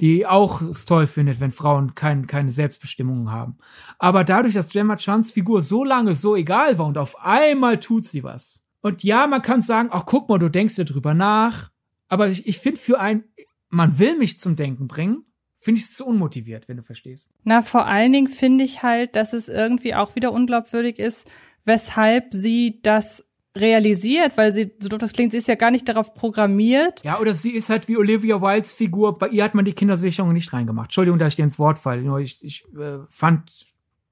die 0.00 0.26
auch 0.26 0.60
es 0.62 0.84
toll 0.84 1.06
findet, 1.06 1.40
wenn 1.40 1.50
Frauen 1.50 1.94
kein, 1.94 2.26
keine 2.26 2.50
Selbstbestimmung 2.50 3.30
haben. 3.30 3.56
Aber 3.98 4.24
dadurch, 4.24 4.54
dass 4.54 4.68
Gemma 4.68 4.96
Chans 4.96 5.32
Figur 5.32 5.62
so 5.62 5.84
lange 5.84 6.14
so 6.14 6.36
egal 6.36 6.78
war 6.78 6.86
und 6.86 6.98
auf 6.98 7.16
einmal 7.24 7.80
tut 7.80 8.06
sie 8.06 8.22
was. 8.22 8.64
Und 8.82 9.04
ja, 9.04 9.26
man 9.26 9.42
kann 9.42 9.62
sagen, 9.62 9.88
ach 9.92 10.04
guck 10.06 10.28
mal, 10.28 10.38
du 10.38 10.48
denkst 10.48 10.74
dir 10.74 10.84
drüber 10.84 11.14
nach. 11.14 11.70
Aber 12.08 12.28
ich, 12.28 12.46
ich 12.46 12.58
finde 12.58 12.80
für 12.80 12.98
ein, 12.98 13.24
man 13.68 13.98
will 13.98 14.18
mich 14.18 14.38
zum 14.38 14.56
Denken 14.56 14.88
bringen 14.88 15.24
finde 15.62 15.78
ich 15.78 15.86
es 15.86 15.94
zu 15.94 16.04
unmotiviert, 16.04 16.68
wenn 16.68 16.76
du 16.76 16.82
verstehst. 16.82 17.32
Na, 17.44 17.62
vor 17.62 17.86
allen 17.86 18.12
Dingen 18.12 18.26
finde 18.26 18.64
ich 18.64 18.82
halt, 18.82 19.14
dass 19.14 19.32
es 19.32 19.48
irgendwie 19.48 19.94
auch 19.94 20.16
wieder 20.16 20.32
unglaubwürdig 20.32 20.98
ist, 20.98 21.30
weshalb 21.64 22.34
sie 22.34 22.80
das 22.82 23.24
realisiert, 23.56 24.36
weil 24.36 24.52
sie, 24.52 24.72
so 24.80 24.88
das 24.88 25.12
klingt, 25.12 25.30
sie 25.30 25.38
ist 25.38 25.46
ja 25.46 25.54
gar 25.54 25.70
nicht 25.70 25.88
darauf 25.88 26.14
programmiert. 26.14 27.04
Ja, 27.04 27.20
oder 27.20 27.32
sie 27.32 27.50
ist 27.50 27.70
halt 27.70 27.86
wie 27.86 27.96
Olivia 27.96 28.42
Wildes 28.42 28.74
Figur, 28.74 29.18
bei 29.18 29.28
ihr 29.28 29.44
hat 29.44 29.54
man 29.54 29.64
die 29.64 29.72
Kindersicherung 29.72 30.32
nicht 30.32 30.52
reingemacht. 30.52 30.86
Entschuldigung, 30.86 31.20
da 31.20 31.28
ich 31.28 31.36
dir 31.36 31.44
ins 31.44 31.60
Wort 31.60 31.78
falle, 31.78 32.02
nur 32.02 32.18
ich, 32.18 32.42
ich 32.42 32.64
äh, 32.74 32.98
fand, 33.08 33.52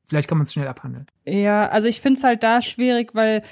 vielleicht 0.04 0.28
kann 0.28 0.38
man 0.38 0.44
es 0.44 0.52
schnell 0.52 0.68
abhandeln. 0.68 1.06
Ja, 1.24 1.66
also 1.66 1.88
ich 1.88 2.00
finde 2.00 2.18
es 2.18 2.24
halt 2.24 2.44
da 2.44 2.62
schwierig, 2.62 3.14
weil 3.14 3.42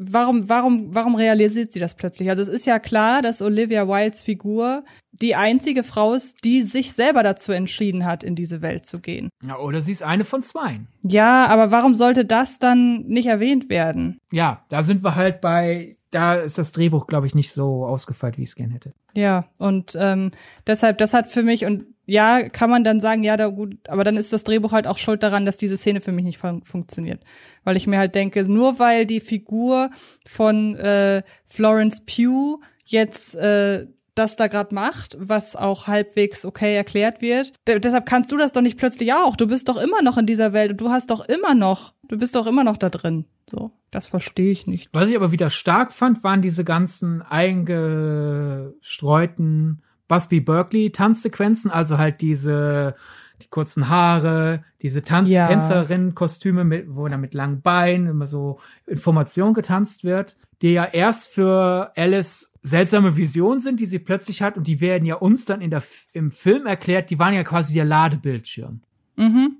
warum, 0.00 0.48
warum, 0.48 0.94
warum 0.94 1.14
realisiert 1.14 1.72
sie 1.72 1.78
das 1.78 1.94
plötzlich? 1.94 2.30
Also 2.30 2.42
es 2.42 2.48
ist 2.48 2.66
ja 2.66 2.78
klar, 2.78 3.22
dass 3.22 3.42
Olivia 3.42 3.86
Wildes 3.86 4.22
Figur 4.22 4.84
die 5.12 5.36
einzige 5.36 5.82
Frau 5.82 6.14
ist, 6.14 6.44
die 6.44 6.62
sich 6.62 6.92
selber 6.92 7.22
dazu 7.22 7.52
entschieden 7.52 8.06
hat, 8.06 8.24
in 8.24 8.34
diese 8.34 8.62
Welt 8.62 8.86
zu 8.86 9.00
gehen. 9.00 9.28
Ja, 9.46 9.58
oder 9.58 9.82
sie 9.82 9.92
ist 9.92 10.02
eine 10.02 10.24
von 10.24 10.42
zwei. 10.42 10.80
Ja, 11.02 11.46
aber 11.46 11.70
warum 11.70 11.94
sollte 11.94 12.24
das 12.24 12.58
dann 12.58 13.04
nicht 13.06 13.26
erwähnt 13.26 13.68
werden? 13.68 14.18
Ja, 14.32 14.64
da 14.70 14.82
sind 14.82 15.04
wir 15.04 15.16
halt 15.16 15.42
bei, 15.42 15.96
da 16.10 16.36
ist 16.36 16.56
das 16.56 16.72
Drehbuch, 16.72 17.06
glaube 17.06 17.26
ich, 17.26 17.34
nicht 17.34 17.52
so 17.52 17.84
ausgefeilt, 17.84 18.38
wie 18.38 18.42
ich 18.42 18.48
es 18.48 18.54
gern 18.54 18.70
hätte. 18.70 18.92
Ja, 19.14 19.46
und 19.58 19.96
ähm, 19.98 20.30
deshalb, 20.66 20.98
das 20.98 21.14
hat 21.14 21.28
für 21.28 21.42
mich, 21.42 21.64
und 21.64 21.86
ja, 22.06 22.48
kann 22.48 22.70
man 22.70 22.82
dann 22.82 22.98
sagen, 22.98 23.22
ja, 23.22 23.36
da 23.36 23.48
gut, 23.48 23.76
aber 23.88 24.02
dann 24.02 24.16
ist 24.16 24.32
das 24.32 24.44
Drehbuch 24.44 24.72
halt 24.72 24.86
auch 24.86 24.98
schuld 24.98 25.22
daran, 25.22 25.46
dass 25.46 25.56
diese 25.56 25.76
Szene 25.76 26.00
für 26.00 26.12
mich 26.12 26.24
nicht 26.24 26.38
fun 26.38 26.62
funktioniert. 26.64 27.22
Weil 27.62 27.76
ich 27.76 27.86
mir 27.86 27.98
halt 27.98 28.14
denke, 28.14 28.42
nur 28.50 28.78
weil 28.78 29.06
die 29.06 29.20
Figur 29.20 29.90
von 30.26 30.74
äh, 30.76 31.22
Florence 31.46 32.04
Pugh 32.04 32.60
jetzt 32.84 33.36
äh, 33.36 33.86
das 34.14 34.36
da 34.36 34.46
gerade 34.46 34.74
macht, 34.74 35.16
was 35.20 35.56
auch 35.56 35.86
halbwegs 35.86 36.44
okay 36.44 36.76
erklärt 36.76 37.22
wird. 37.22 37.52
D 37.66 37.78
deshalb 37.78 38.04
kannst 38.06 38.32
du 38.32 38.36
das 38.36 38.52
doch 38.52 38.62
nicht 38.62 38.78
plötzlich 38.78 39.12
auch. 39.12 39.36
Du 39.36 39.46
bist 39.46 39.68
doch 39.68 39.76
immer 39.76 40.02
noch 40.02 40.18
in 40.18 40.26
dieser 40.26 40.52
Welt 40.52 40.72
und 40.72 40.80
du 40.80 40.90
hast 40.90 41.10
doch 41.10 41.28
immer 41.28 41.54
noch, 41.54 41.94
du 42.08 42.18
bist 42.18 42.34
doch 42.34 42.46
immer 42.46 42.64
noch 42.64 42.76
da 42.76 42.88
drin. 42.88 43.26
So, 43.50 43.72
das 43.90 44.06
verstehe 44.06 44.52
ich 44.52 44.66
nicht. 44.66 44.88
Was 44.92 45.10
ich 45.10 45.16
aber 45.16 45.32
wieder 45.32 45.50
stark 45.50 45.92
fand, 45.92 46.22
waren 46.22 46.40
diese 46.42 46.64
ganzen 46.64 47.22
eingestreuten 47.22 49.82
Busby 50.08 50.40
Berkeley 50.40 50.90
Tanzsequenzen, 50.90 51.70
also 51.70 51.98
halt 51.98 52.20
diese 52.20 52.94
die 53.42 53.48
kurzen 53.48 53.88
Haare, 53.88 54.64
diese 54.82 55.02
Tanz 55.02 55.30
ja. 55.30 55.46
Tänzerinnen-Kostüme, 55.46 56.64
mit, 56.64 56.94
wo 56.94 57.08
dann 57.08 57.20
mit 57.20 57.34
langen 57.34 57.62
Beinen 57.62 58.06
immer 58.06 58.26
so 58.26 58.58
Information 58.86 59.54
getanzt 59.54 60.04
wird, 60.04 60.36
die 60.62 60.72
ja 60.72 60.84
erst 60.84 61.28
für 61.28 61.92
Alice 61.96 62.49
seltsame 62.62 63.16
Visionen 63.16 63.60
sind, 63.60 63.80
die 63.80 63.86
sie 63.86 63.98
plötzlich 63.98 64.42
hat 64.42 64.56
und 64.56 64.66
die 64.66 64.80
werden 64.80 65.06
ja 65.06 65.14
uns 65.16 65.44
dann 65.44 65.60
in 65.60 65.70
der, 65.70 65.82
im 66.12 66.30
Film 66.30 66.66
erklärt, 66.66 67.10
die 67.10 67.18
waren 67.18 67.34
ja 67.34 67.42
quasi 67.42 67.74
der 67.74 67.84
Ladebildschirm. 67.84 68.82
Mhm. 69.16 69.56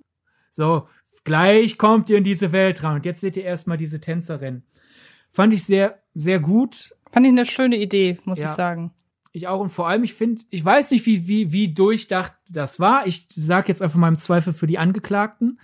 So, 0.51 0.89
gleich 1.24 1.78
kommt 1.78 2.10
ihr 2.10 2.18
in 2.18 2.24
diese 2.24 2.52
Welt 2.52 2.82
rein 2.82 2.97
und 2.97 3.06
jetzt 3.06 3.20
seht 3.20 3.36
ihr 3.36 3.44
erstmal 3.44 3.77
diese 3.77 4.01
Tänzerin. 4.01 4.62
Fand 5.31 5.55
ich 5.55 5.64
sehr, 5.64 6.02
sehr 6.14 6.40
gut. 6.40 6.94
Fand 7.12 7.27
ich 7.27 7.32
eine 7.32 7.44
schöne 7.47 7.77
Idee, 7.77 8.18
muss 8.24 8.40
Ja. 8.40 8.47
ich 8.47 8.52
sagen. 8.52 8.93
Ich 9.32 9.47
auch 9.47 9.60
und 9.60 9.68
vor 9.68 9.89
allem, 9.89 10.02
ich 10.02 10.14
finde, 10.14 10.43
ich 10.51 10.64
weiß 10.64 10.90
nicht, 10.90 11.06
wie, 11.06 11.28
wie, 11.28 11.52
wie 11.52 11.72
durchdacht 11.72 12.32
das 12.48 12.81
war. 12.81 13.06
Ich 13.06 13.28
sag 13.31 13.68
jetzt 13.68 13.81
einfach 13.81 13.98
mal 13.98 14.09
im 14.09 14.18
Zweifel 14.18 14.52
für 14.52 14.66
die 14.66 14.78
Angeklagten. 14.78 15.60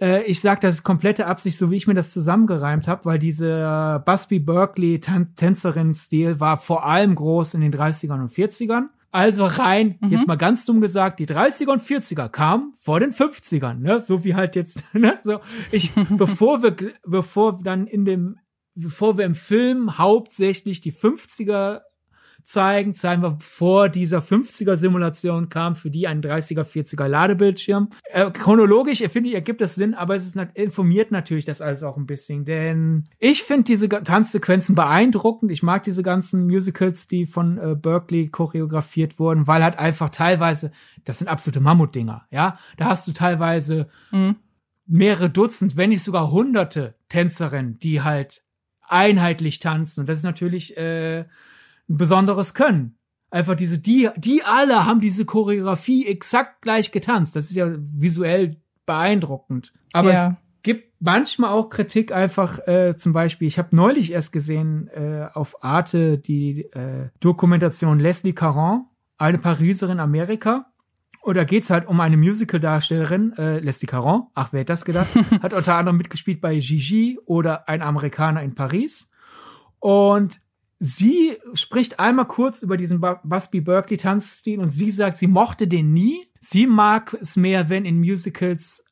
Äh, 0.00 0.24
ich 0.24 0.40
sag, 0.40 0.60
das 0.60 0.74
ist 0.74 0.82
komplette 0.82 1.26
Absicht, 1.26 1.56
so 1.56 1.70
wie 1.70 1.76
ich 1.76 1.86
mir 1.86 1.94
das 1.94 2.10
zusammengereimt 2.10 2.88
habe, 2.88 3.04
weil 3.04 3.18
diese 3.18 4.02
Busby 4.04 4.38
Berkeley 4.38 5.00
Tänzerin-Stil 5.00 6.40
war 6.40 6.56
vor 6.56 6.84
allem 6.84 7.14
groß 7.14 7.54
in 7.54 7.62
den 7.62 7.72
30ern 7.72 8.20
und 8.20 8.30
40ern. 8.30 8.88
Also 9.16 9.46
rein, 9.46 9.98
jetzt 10.10 10.26
mal 10.26 10.36
ganz 10.36 10.66
dumm 10.66 10.82
gesagt, 10.82 11.20
die 11.20 11.26
30er 11.26 11.72
und 11.72 11.80
40er 11.80 12.28
kamen 12.28 12.74
vor 12.76 13.00
den 13.00 13.12
50ern, 13.12 13.78
ne? 13.78 13.98
So 13.98 14.24
wie 14.24 14.34
halt 14.34 14.56
jetzt, 14.56 14.84
ne? 14.92 15.18
So, 15.22 15.40
ich, 15.72 15.92
bevor 16.10 16.62
wir, 16.62 16.76
bevor 17.06 17.58
dann 17.62 17.86
in 17.86 18.04
dem, 18.04 18.36
bevor 18.74 19.16
wir 19.16 19.24
im 19.24 19.34
Film 19.34 19.96
hauptsächlich 19.96 20.82
die 20.82 20.92
50er 20.92 21.80
zeigen, 22.46 22.94
zeigen 22.94 23.22
wir 23.22 23.38
vor 23.40 23.88
dieser 23.88 24.20
50er 24.20 24.76
Simulation 24.76 25.48
kam 25.48 25.74
für 25.74 25.90
die 25.90 26.06
ein 26.06 26.22
30er, 26.22 26.62
40er 26.62 27.08
Ladebildschirm. 27.08 27.90
Äh, 28.04 28.30
chronologisch 28.30 29.00
finde 29.08 29.30
ich 29.30 29.34
ergibt 29.34 29.60
das 29.60 29.74
Sinn, 29.74 29.94
aber 29.94 30.14
es 30.14 30.24
ist 30.24 30.36
informiert 30.54 31.10
natürlich 31.10 31.44
das 31.44 31.60
alles 31.60 31.82
auch 31.82 31.96
ein 31.96 32.06
bisschen, 32.06 32.44
denn 32.44 33.08
ich 33.18 33.42
finde 33.42 33.64
diese 33.64 33.88
Tanzsequenzen 33.88 34.76
beeindruckend. 34.76 35.50
Ich 35.50 35.64
mag 35.64 35.82
diese 35.82 36.04
ganzen 36.04 36.46
Musicals, 36.46 37.08
die 37.08 37.26
von 37.26 37.58
äh, 37.58 37.74
Berkeley 37.74 38.28
choreografiert 38.28 39.18
wurden, 39.18 39.48
weil 39.48 39.64
halt 39.64 39.80
einfach 39.80 40.10
teilweise, 40.10 40.70
das 41.04 41.18
sind 41.18 41.26
absolute 41.26 41.58
Mammutdinger, 41.60 42.26
ja. 42.30 42.58
Da 42.76 42.84
hast 42.86 43.08
du 43.08 43.12
teilweise 43.12 43.88
Mhm. 44.12 44.36
mehrere 44.86 45.30
Dutzend, 45.30 45.76
wenn 45.76 45.90
nicht 45.90 46.04
sogar 46.04 46.30
hunderte 46.30 46.94
Tänzerinnen, 47.08 47.80
die 47.80 48.02
halt 48.02 48.42
einheitlich 48.86 49.58
tanzen. 49.58 50.02
Und 50.02 50.08
das 50.08 50.18
ist 50.18 50.24
natürlich 50.24 50.76
äh, 50.76 51.24
ein 51.88 51.96
besonderes 51.96 52.54
Können. 52.54 52.98
Einfach 53.30 53.54
diese, 53.56 53.78
die, 53.78 54.08
die 54.16 54.42
alle 54.44 54.86
haben 54.86 55.00
diese 55.00 55.24
Choreografie 55.24 56.06
exakt 56.06 56.62
gleich 56.62 56.92
getanzt. 56.92 57.34
Das 57.36 57.50
ist 57.50 57.56
ja 57.56 57.68
visuell 57.76 58.56
beeindruckend. 58.86 59.72
Aber 59.92 60.12
Ja. 60.12 60.28
es 60.30 60.36
gibt 60.62 60.92
manchmal 61.00 61.50
auch 61.50 61.68
Kritik 61.68 62.12
einfach, 62.12 62.66
äh, 62.66 62.96
zum 62.96 63.12
Beispiel, 63.12 63.48
ich 63.48 63.58
habe 63.58 63.74
neulich 63.74 64.12
erst 64.12 64.32
gesehen 64.32 64.88
äh, 64.88 65.28
auf 65.32 65.62
Arte 65.62 66.18
die 66.18 66.62
äh, 66.72 67.08
Dokumentation 67.20 67.98
Leslie 67.98 68.32
Caron, 68.32 68.86
eine 69.18 69.38
Pariserin 69.38 70.00
Amerika. 70.00 70.66
Und 71.20 71.36
da 71.36 71.42
geht's 71.42 71.70
halt 71.70 71.86
um 71.88 72.00
eine 72.00 72.16
Musical-Darstellerin, 72.16 73.32
äh, 73.36 73.58
Leslie 73.58 73.88
Caron, 73.88 74.28
ach, 74.34 74.52
wer 74.52 74.60
hätte 74.60 74.72
das 74.72 74.84
gedacht, 74.84 75.08
hat 75.42 75.52
unter 75.52 75.74
anderem 75.76 75.96
mitgespielt 75.96 76.40
bei 76.40 76.56
Gigi 76.58 77.18
oder 77.26 77.68
ein 77.68 77.82
Amerikaner 77.82 78.42
in 78.42 78.54
Paris. 78.54 79.10
Und 79.80 80.38
sie 80.78 81.36
spricht 81.54 81.98
einmal 82.00 82.26
kurz 82.26 82.62
über 82.62 82.76
diesen 82.76 83.00
Busby 83.24 83.60
Berkeley 83.60 83.96
Tanzstil 83.96 84.60
und 84.60 84.68
sie 84.68 84.90
sagt, 84.90 85.18
sie 85.18 85.26
mochte 85.26 85.66
den 85.66 85.92
nie. 85.92 86.26
Sie 86.40 86.66
mag 86.66 87.16
es 87.20 87.36
mehr, 87.36 87.68
wenn 87.68 87.84
in 87.84 87.98
Musicals 87.98 88.84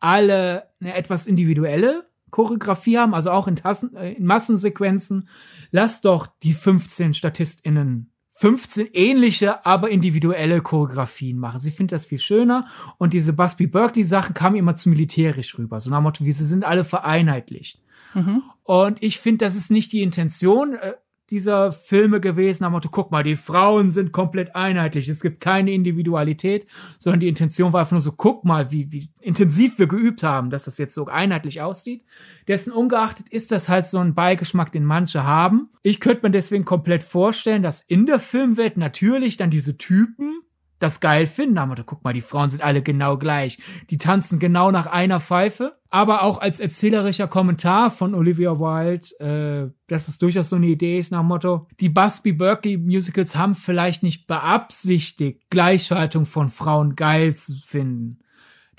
alle 0.00 0.68
eine 0.80 0.94
etwas 0.94 1.26
individuelle 1.26 2.08
Choreografie 2.30 2.98
haben, 2.98 3.14
also 3.14 3.30
auch 3.30 3.48
in, 3.48 3.56
Tassen, 3.56 3.96
äh, 3.96 4.12
in 4.12 4.26
Massensequenzen. 4.26 5.28
Lass 5.70 6.00
doch 6.00 6.26
die 6.42 6.52
15 6.52 7.14
StatistInnen 7.14 8.12
15 8.38 8.90
ähnliche, 8.92 9.66
aber 9.66 9.90
individuelle 9.90 10.60
Choreografien 10.60 11.38
machen. 11.38 11.58
Sie 11.58 11.72
findet 11.72 11.92
das 11.92 12.06
viel 12.06 12.20
schöner 12.20 12.68
und 12.96 13.12
diese 13.12 13.32
Busby 13.32 13.66
Berkeley 13.66 14.04
Sachen 14.04 14.32
kamen 14.32 14.54
immer 14.54 14.76
zu 14.76 14.90
militärisch 14.90 15.58
rüber. 15.58 15.80
So 15.80 15.90
nach 15.90 16.00
Motto, 16.00 16.24
wie 16.24 16.30
sie 16.30 16.44
sind 16.44 16.64
alle 16.64 16.84
vereinheitlicht. 16.84 17.82
Mhm. 18.14 18.44
Und 18.62 19.02
ich 19.02 19.18
finde, 19.18 19.44
das 19.44 19.56
ist 19.56 19.72
nicht 19.72 19.92
die 19.92 20.02
Intention 20.02 20.74
äh, 20.74 20.94
dieser 21.30 21.72
Filme 21.72 22.20
gewesen. 22.20 22.64
Am 22.64 22.72
Motto, 22.72 22.88
guck 22.90 23.10
mal, 23.10 23.22
die 23.22 23.36
Frauen 23.36 23.90
sind 23.90 24.12
komplett 24.12 24.54
einheitlich. 24.56 25.08
Es 25.08 25.20
gibt 25.20 25.40
keine 25.40 25.72
Individualität, 25.72 26.66
sondern 26.98 27.20
die 27.20 27.28
Intention 27.28 27.72
war 27.72 27.80
einfach 27.80 27.92
nur 27.92 28.00
so, 28.00 28.12
guck 28.12 28.44
mal, 28.44 28.70
wie, 28.70 28.92
wie 28.92 29.08
intensiv 29.20 29.78
wir 29.78 29.86
geübt 29.86 30.22
haben, 30.22 30.50
dass 30.50 30.64
das 30.64 30.78
jetzt 30.78 30.94
so 30.94 31.06
einheitlich 31.06 31.60
aussieht. 31.60 32.04
Dessen 32.46 32.72
ungeachtet 32.72 33.28
ist 33.28 33.52
das 33.52 33.68
halt 33.68 33.86
so 33.86 33.98
ein 33.98 34.14
Beigeschmack, 34.14 34.72
den 34.72 34.84
manche 34.84 35.24
haben. 35.24 35.68
Ich 35.82 36.00
könnte 36.00 36.22
mir 36.24 36.30
deswegen 36.30 36.64
komplett 36.64 37.02
vorstellen, 37.02 37.62
dass 37.62 37.82
in 37.82 38.06
der 38.06 38.18
Filmwelt 38.18 38.76
natürlich 38.76 39.36
dann 39.36 39.50
diese 39.50 39.76
Typen 39.76 40.40
das 40.78 41.00
geil 41.00 41.26
finden. 41.26 41.58
Aber 41.58 41.74
guck 41.84 42.04
mal, 42.04 42.12
die 42.12 42.20
Frauen 42.20 42.50
sind 42.50 42.62
alle 42.62 42.82
genau 42.82 43.16
gleich. 43.16 43.58
Die 43.90 43.98
tanzen 43.98 44.38
genau 44.38 44.70
nach 44.70 44.86
einer 44.86 45.20
Pfeife. 45.20 45.78
Aber 45.90 46.22
auch 46.22 46.40
als 46.40 46.60
erzählerischer 46.60 47.28
Kommentar 47.28 47.90
von 47.90 48.14
Olivia 48.14 48.58
Wilde, 48.58 49.06
äh, 49.24 49.74
dass 49.86 50.08
es 50.08 50.18
durchaus 50.18 50.50
so 50.50 50.56
eine 50.56 50.66
Idee 50.66 50.98
ist 50.98 51.12
nach 51.12 51.20
dem 51.20 51.28
Motto, 51.28 51.66
die 51.80 51.88
Busby 51.88 52.32
Berkeley 52.32 52.76
Musicals 52.76 53.36
haben 53.36 53.54
vielleicht 53.54 54.02
nicht 54.02 54.26
beabsichtigt, 54.26 55.48
Gleichschaltung 55.48 56.26
von 56.26 56.50
Frauen 56.50 56.94
geil 56.94 57.34
zu 57.34 57.54
finden. 57.54 58.18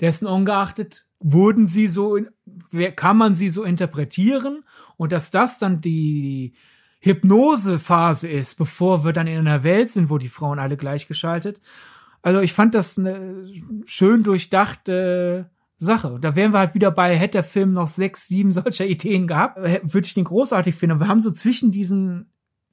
Dessen 0.00 0.26
ungeachtet 0.26 1.06
wurden 1.18 1.66
sie 1.66 1.88
so, 1.88 2.18
kann 2.96 3.16
man 3.16 3.34
sie 3.34 3.50
so 3.50 3.64
interpretieren 3.64 4.64
und 4.96 5.12
dass 5.12 5.30
das 5.30 5.58
dann 5.58 5.80
die 5.80 6.54
Hypnosephase 7.00 8.28
ist, 8.28 8.56
bevor 8.56 9.04
wir 9.04 9.12
dann 9.12 9.26
in 9.26 9.38
einer 9.38 9.62
Welt 9.62 9.90
sind, 9.90 10.10
wo 10.10 10.18
die 10.18 10.28
Frauen 10.28 10.58
alle 10.58 10.76
gleichgeschaltet. 10.76 11.60
Also 12.22 12.40
ich 12.40 12.52
fand 12.52 12.74
das 12.74 12.98
eine 12.98 13.48
schön 13.84 14.22
durchdachte 14.22 15.50
Sache. 15.76 16.12
Und 16.12 16.22
da 16.22 16.36
wären 16.36 16.52
wir 16.52 16.58
halt 16.58 16.74
wieder 16.74 16.90
bei, 16.90 17.16
hätte 17.16 17.38
der 17.38 17.44
Film 17.44 17.72
noch 17.72 17.88
sechs, 17.88 18.28
sieben 18.28 18.52
solcher 18.52 18.86
Ideen 18.86 19.26
gehabt, 19.26 19.56
äh, 19.58 19.80
würde 19.82 20.06
ich 20.06 20.14
den 20.14 20.24
großartig 20.24 20.74
finden. 20.74 21.00
Wir 21.00 21.08
haben 21.08 21.22
so 21.22 21.30
zwischen 21.30 21.70
diesen 21.70 22.30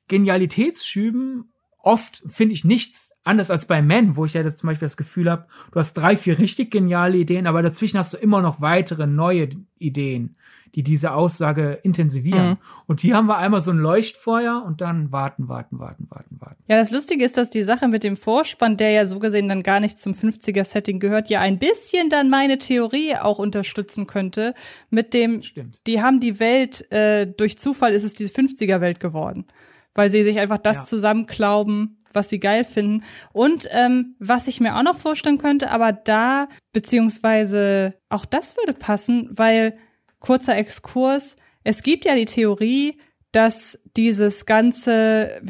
Genialitätsschüben 0.10 1.52
oft, 1.80 2.22
finde 2.28 2.53
ich, 2.53 2.65
nichts 2.65 3.14
anders 3.24 3.49
als 3.49 3.65
bei 3.65 3.82
Men, 3.82 4.18
wo 4.18 4.26
ich 4.26 4.34
ja 4.34 4.44
das 4.44 4.57
zum 4.57 4.68
Beispiel 4.68 4.86
das 4.86 4.98
Gefühl 4.98 5.32
habe, 5.32 5.48
du 5.72 5.80
hast 5.80 5.94
drei, 5.94 6.18
vier 6.18 6.38
richtig 6.38 6.69
geniale 6.69 7.18
Ideen, 7.18 7.48
aber 7.48 7.61
dazwischen 7.61 7.98
hast 7.98 8.14
du 8.14 8.18
immer 8.18 8.41
noch 8.41 8.60
weitere 8.60 9.07
neue 9.07 9.49
Ideen, 9.78 10.36
die 10.76 10.84
diese 10.84 11.14
Aussage 11.14 11.80
intensivieren. 11.84 12.49
Mhm. 12.49 12.57
Und 12.85 13.02
hier 13.02 13.15
haben 13.15 13.27
wir 13.27 13.38
einmal 13.38 13.60
so 13.60 13.72
ein 13.72 13.77
Leuchtfeuer 13.77 14.64
und 14.65 14.81
dann 14.81 15.11
warten, 15.11 15.48
warten, 15.49 15.80
warten, 15.80 16.07
warten, 16.10 16.38
warten. 16.39 16.64
Ja, 16.68 16.77
das 16.77 16.91
Lustige 16.91 17.23
ist, 17.23 17.38
dass 17.38 17.49
die 17.49 17.64
Sache 17.64 17.88
mit 17.88 18.03
dem 18.03 18.15
Vorspann, 18.15 18.77
der 18.77 18.91
ja 18.91 19.06
so 19.06 19.19
gesehen 19.19 19.49
dann 19.49 19.64
gar 19.64 19.80
nicht 19.80 19.98
zum 19.98 20.14
50er-Setting 20.14 20.99
gehört, 20.99 21.30
ja 21.30 21.39
ein 21.39 21.60
bisschen 21.60 22.10
dann 22.10 22.30
meine 22.30 22.57
Theorie 22.57 23.15
auch 23.15 23.39
unterstützen 23.39 24.07
könnte. 24.07 24.53
Mit 24.89 25.14
dem, 25.14 25.41
Stimmt. 25.41 25.80
die 25.88 26.02
haben 26.02 26.19
die 26.19 26.39
Welt, 26.39 26.91
äh, 26.91 27.26
durch 27.27 27.57
Zufall 27.57 27.94
ist 27.94 28.03
es 28.03 28.14
die 28.14 28.27
50er-Welt 28.27 28.99
geworden. 28.99 29.45
Weil 29.94 30.11
sie 30.11 30.23
sich 30.23 30.38
einfach 30.38 30.60
das 30.60 30.77
Ja. 30.77 30.84
zusammenklauben, 30.84 31.98
was 32.14 32.30
sie 32.30 32.39
geil 32.39 32.64
finden. 32.64 33.03
Und 33.34 33.68
ähm, 33.72 34.15
was 34.19 34.48
ich 34.48 34.60
mir 34.60 34.76
auch 34.76 34.84
noch 34.84 34.98
vorstellen 34.98 35.39
könnte, 35.39 35.72
aber 35.72 35.91
da, 35.91 36.48
beziehungsweise 36.72 37.95
auch 38.10 38.26
das 38.26 38.57
würde 38.57 38.73
passen, 38.73 39.30
weil, 39.31 39.77
kurzer 40.19 40.57
Exkurs, 40.57 41.38
es 41.64 41.84
gibt 41.84 42.06
ja 42.06 42.15
die 42.15 42.26
Theorie, 42.26 42.98
dass 43.31 43.77
dieses 43.98 44.45
ganze, 44.45 45.41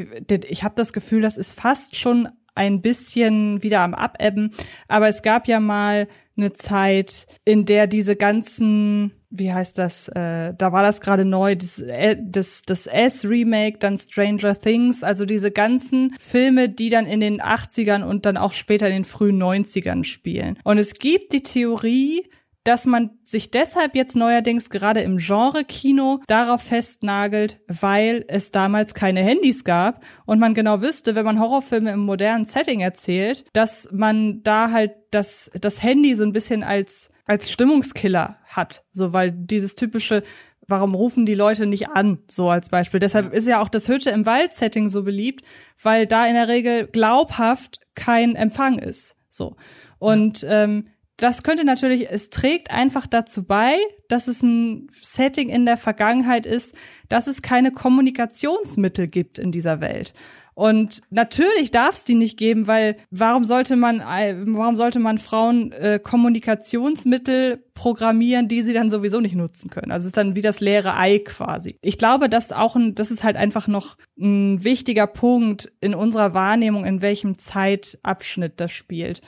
ich 0.50 0.64
habe 0.64 0.76
das 0.76 0.94
Gefühl, 0.94 1.22
das 1.22 1.38
ist 1.38 1.60
fast 1.60 1.96
schon 1.96 2.28
ein 2.56 2.82
bisschen 2.82 3.62
wieder 3.62 3.82
am 3.82 3.94
Abebben, 3.94 4.52
aber 4.88 5.08
es 5.08 5.22
gab 5.22 5.48
ja 5.48 5.60
mal 5.60 6.08
eine 6.36 6.54
Zeit, 6.54 7.28
in 7.46 7.66
der 7.66 7.88
diese 7.88 8.16
ganzen, 8.16 9.12
wie 9.30 9.54
heißt 9.54 9.78
das, 9.78 10.08
äh, 10.10 10.54
da 10.56 10.72
war 10.72 10.82
das 10.82 11.02
gerade 11.02 11.26
neu, 11.26 11.56
das, 11.56 11.80
äh, 11.80 12.18
das, 12.20 12.64
das 12.64 12.88
S-Remake, 12.88 13.78
dann 13.80 13.98
Stranger 13.98 14.60
Things, 14.60 15.04
also 15.04 15.26
diese 15.26 15.52
ganzen 15.52 16.16
Filme, 16.20 16.70
die 16.70 16.90
dann 16.90 17.06
in 17.06 17.20
den 17.20 17.42
80ern 17.42 18.04
und 18.04 18.26
dann 18.26 18.38
auch 18.38 18.52
später 18.52 18.88
in 18.88 18.94
den 18.94 19.06
frühen 19.06 19.42
90ern 19.42 20.04
spielen. 20.04 20.60
Und 20.64 20.78
es 20.78 20.96
gibt 20.96 21.34
die 21.34 21.44
Theorie, 21.44 22.28
dass 22.68 22.86
man 22.86 23.12
sich 23.24 23.50
deshalb 23.50 23.96
jetzt 23.96 24.18
neuerdings 24.18 24.70
gerade 24.70 25.00
im 25.00 25.20
Genre-Kino 25.20 26.20
darauf 26.28 26.62
festnagelt, 26.62 27.62
weil 27.70 28.26
es 28.28 28.52
damals 28.52 28.94
keine 28.94 29.22
Handys 29.22 29.64
gab 29.64 30.04
und 30.26 30.40
man 30.40 30.54
genau 30.54 30.82
wüsste, 30.82 31.16
wenn 31.16 31.24
man 31.24 31.40
Horrorfilme 31.40 31.92
im 31.92 32.02
modernen 32.02 32.44
Setting 32.44 32.82
erzählt, 32.82 33.46
dass 33.54 33.88
man 33.94 34.44
da 34.44 34.72
halt 34.72 34.92
das, 35.12 35.50
das 35.62 35.82
Handy 35.82 36.14
so 36.14 36.26
ein 36.26 36.34
bisschen 36.34 36.62
als, 36.62 37.10
als 37.24 37.50
Stimmungskiller 37.50 38.38
hat. 38.44 38.84
So, 38.92 39.14
weil 39.14 39.32
dieses 39.32 39.76
typische, 39.76 40.22
warum 40.68 40.94
rufen 40.94 41.26
die 41.26 41.36
Leute 41.36 41.68
nicht 41.68 41.88
an, 41.88 42.20
so 42.30 42.50
als 42.50 42.68
Beispiel. 42.68 43.00
Deshalb 43.00 43.34
ist 43.34 43.48
ja 43.48 43.62
auch 43.62 43.70
das 43.70 43.88
Hütte 43.88 44.10
im 44.10 44.26
Wald-Setting 44.26 44.90
so 44.90 45.04
beliebt, 45.04 45.46
weil 45.82 46.06
da 46.06 46.28
in 46.28 46.34
der 46.34 46.50
Regel 46.50 46.88
glaubhaft 46.88 47.80
kein 47.96 48.36
Empfang 48.36 48.78
ist. 48.78 49.16
So. 49.30 49.56
Und 50.00 50.46
ähm, 50.50 50.90
das 51.18 51.42
könnte 51.44 51.64
natürlich, 51.64 52.10
es 52.12 52.30
trägt 52.30 52.72
einfach 52.72 53.08
dazu 53.08 53.44
bei, 53.44 53.76
dass 54.08 54.28
es 54.28 54.44
ein 54.44 54.88
Setting 55.02 55.50
in 55.50 55.66
der 55.66 55.78
Vergangenheit 55.78 56.46
ist, 56.46 56.76
dass 57.10 57.28
es 57.28 57.42
keine 57.42 57.72
Kommunikationsmittel 57.72 59.08
gibt 59.08 59.40
in 59.40 59.52
dieser 59.52 59.82
Welt. 59.82 60.14
Und 60.58 61.02
natürlich 61.12 61.70
darf 61.70 61.94
es 61.94 62.04
die 62.04 62.16
nicht 62.16 62.36
geben, 62.36 62.66
weil 62.66 62.98
warum 63.12 63.46
sollte 63.46 63.76
man, 63.76 64.00
äh, 64.00 64.36
warum 64.40 64.76
sollte 64.76 64.98
man 64.98 65.20
Frauen 65.20 65.72
äh, 65.72 66.00
Kommunikationsmittel 66.00 67.64
programmieren, 67.76 68.48
die 68.48 68.64
sie 68.64 68.74
dann 68.74 68.90
sowieso 68.90 69.20
nicht 69.20 69.36
nutzen 69.36 69.70
können? 69.70 69.92
Also 69.92 70.06
es 70.06 70.08
ist 70.08 70.18
dann 70.18 70.36
wie 70.36 70.42
das 70.42 70.60
leere 70.60 70.98
Ei 70.98 71.20
quasi. 71.20 71.78
Ich 71.84 72.00
glaube, 72.00 72.28
dass 72.28 72.52
auch 72.52 72.76
ein, 72.76 72.96
das 72.96 73.12
ist 73.12 73.24
halt 73.24 73.38
einfach 73.38 73.68
noch 73.68 73.98
ein 74.20 74.64
wichtiger 74.64 75.06
Punkt 75.06 75.72
in 75.80 75.94
unserer 75.94 76.34
Wahrnehmung, 76.34 76.86
in 76.86 77.04
welchem 77.04 77.38
Zeitabschnitt 77.38 78.60
das 78.60 78.72
spielt. 78.72 79.22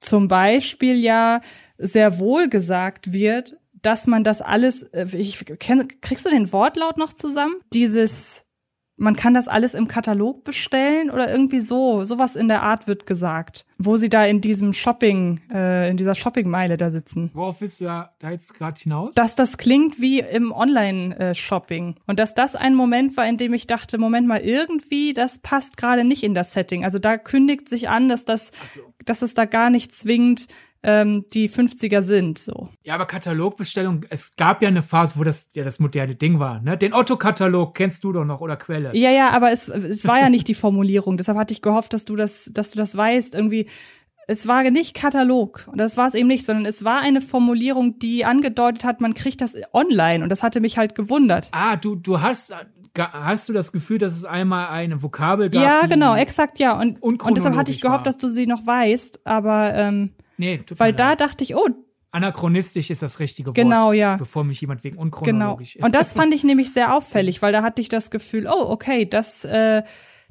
Zum 0.00 0.28
Beispiel 0.28 0.96
ja 0.96 1.40
sehr 1.78 2.18
wohl 2.18 2.48
gesagt 2.48 3.12
wird, 3.12 3.56
dass 3.82 4.06
man 4.06 4.24
das 4.24 4.40
alles, 4.42 4.82
äh, 4.82 5.06
ich, 5.12 5.44
kriegst 5.58 6.26
du 6.26 6.30
den 6.30 6.52
Wortlaut 6.52 6.96
noch 6.96 7.12
zusammen? 7.12 7.56
Dieses 7.72 8.45
man 8.96 9.14
kann 9.14 9.34
das 9.34 9.46
alles 9.48 9.74
im 9.74 9.88
Katalog 9.88 10.44
bestellen 10.44 11.10
oder 11.10 11.30
irgendwie 11.30 11.60
so, 11.60 12.04
sowas 12.04 12.34
in 12.34 12.48
der 12.48 12.62
Art 12.62 12.86
wird 12.86 13.06
gesagt, 13.06 13.66
wo 13.78 13.96
sie 13.96 14.08
da 14.08 14.24
in 14.24 14.40
diesem 14.40 14.72
Shopping, 14.72 15.40
äh, 15.52 15.90
in 15.90 15.96
dieser 15.96 16.14
Shoppingmeile 16.14 16.76
da 16.76 16.90
sitzen. 16.90 17.30
Worauf 17.34 17.60
willst 17.60 17.80
du 17.80 17.84
ja 17.84 18.10
da 18.18 18.30
jetzt 18.30 18.54
gerade 18.54 18.80
hinaus? 18.80 19.14
Dass 19.14 19.34
das 19.34 19.58
klingt 19.58 20.00
wie 20.00 20.20
im 20.20 20.50
Online-Shopping 20.50 21.96
und 22.06 22.18
dass 22.18 22.34
das 22.34 22.56
ein 22.56 22.74
Moment 22.74 23.16
war, 23.16 23.28
in 23.28 23.36
dem 23.36 23.52
ich 23.52 23.66
dachte, 23.66 23.98
Moment 23.98 24.26
mal, 24.26 24.40
irgendwie, 24.40 25.12
das 25.12 25.38
passt 25.38 25.76
gerade 25.76 26.04
nicht 26.04 26.22
in 26.22 26.34
das 26.34 26.52
Setting. 26.52 26.84
Also 26.84 26.98
da 26.98 27.18
kündigt 27.18 27.68
sich 27.68 27.88
an, 27.90 28.08
dass 28.08 28.24
das, 28.24 28.52
so. 28.74 28.80
dass 29.04 29.20
es 29.20 29.34
da 29.34 29.44
gar 29.44 29.68
nicht 29.68 29.92
zwingend 29.92 30.46
ähm, 30.86 31.24
die 31.32 31.50
50er 31.50 32.00
sind, 32.00 32.38
so. 32.38 32.68
Ja, 32.84 32.94
aber 32.94 33.06
Katalogbestellung, 33.06 34.06
es 34.08 34.36
gab 34.36 34.62
ja 34.62 34.68
eine 34.68 34.82
Phase, 34.82 35.18
wo 35.18 35.24
das 35.24 35.48
ja 35.54 35.64
das 35.64 35.80
moderne 35.80 36.14
Ding 36.14 36.38
war, 36.38 36.60
ne? 36.60 36.78
Den 36.78 36.94
Otto-Katalog 36.94 37.74
kennst 37.74 38.04
du 38.04 38.12
doch 38.12 38.24
noch 38.24 38.40
oder 38.40 38.56
Quelle. 38.56 38.96
Ja, 38.96 39.10
ja, 39.10 39.30
aber 39.30 39.50
es, 39.50 39.68
es 39.68 40.06
war 40.06 40.20
ja 40.20 40.30
nicht 40.30 40.46
die 40.46 40.54
Formulierung. 40.66 41.16
Deshalb 41.16 41.36
hatte 41.38 41.52
ich 41.52 41.60
gehofft, 41.60 41.92
dass 41.92 42.04
du 42.04 42.14
das, 42.14 42.50
dass 42.54 42.70
du 42.70 42.78
das 42.78 42.96
weißt, 42.96 43.34
irgendwie. 43.34 43.68
Es 44.28 44.48
war 44.48 44.68
nicht 44.70 44.94
Katalog 44.94 45.68
und 45.70 45.78
das 45.78 45.96
war 45.96 46.08
es 46.08 46.14
eben 46.14 46.26
nicht, 46.26 46.44
sondern 46.44 46.66
es 46.66 46.84
war 46.84 47.00
eine 47.00 47.20
Formulierung, 47.20 48.00
die 48.00 48.24
angedeutet 48.24 48.82
hat, 48.84 49.00
man 49.00 49.14
kriegt 49.14 49.40
das 49.40 49.54
online 49.72 50.24
und 50.24 50.30
das 50.30 50.42
hatte 50.42 50.60
mich 50.60 50.78
halt 50.78 50.96
gewundert. 50.96 51.48
Ah, 51.52 51.76
du 51.76 51.94
du 51.94 52.20
hast 52.20 52.52
hast 52.98 53.48
du 53.48 53.52
das 53.52 53.70
Gefühl, 53.70 53.98
dass 53.98 54.14
es 54.14 54.24
einmal 54.24 54.68
eine 54.68 55.00
Vokabel 55.02 55.50
gab? 55.50 55.62
Ja, 55.62 55.86
genau, 55.86 56.16
exakt, 56.16 56.58
ja. 56.58 56.78
Und, 56.78 57.00
und 57.02 57.36
deshalb 57.36 57.54
hatte 57.54 57.70
ich 57.70 57.80
gehofft, 57.80 57.98
war. 57.98 58.04
dass 58.04 58.18
du 58.18 58.28
sie 58.28 58.46
noch 58.46 58.66
weißt, 58.66 59.20
aber 59.24 59.74
ähm, 59.74 60.10
Nee, 60.36 60.58
tut 60.58 60.78
Weil 60.78 60.92
da 60.92 61.10
leid. 61.10 61.20
dachte 61.20 61.44
ich, 61.44 61.54
oh. 61.54 61.68
Anachronistisch 62.10 62.90
ist 62.90 63.02
das 63.02 63.20
richtige 63.20 63.48
Wort. 63.48 63.56
Genau, 63.56 63.92
ja. 63.92 64.16
Bevor 64.16 64.44
mich 64.44 64.60
jemand 64.60 64.84
wegen 64.84 64.96
unchronologisch. 64.96 65.74
Genau. 65.74 65.86
Und 65.86 65.94
das 65.94 66.12
fand 66.14 66.32
ich 66.34 66.44
nämlich 66.44 66.72
sehr 66.72 66.94
auffällig, 66.94 67.42
weil 67.42 67.52
da 67.52 67.62
hatte 67.62 67.82
ich 67.82 67.88
das 67.88 68.10
Gefühl, 68.10 68.46
oh, 68.46 68.70
okay, 68.70 69.06
das, 69.06 69.44
äh, 69.44 69.82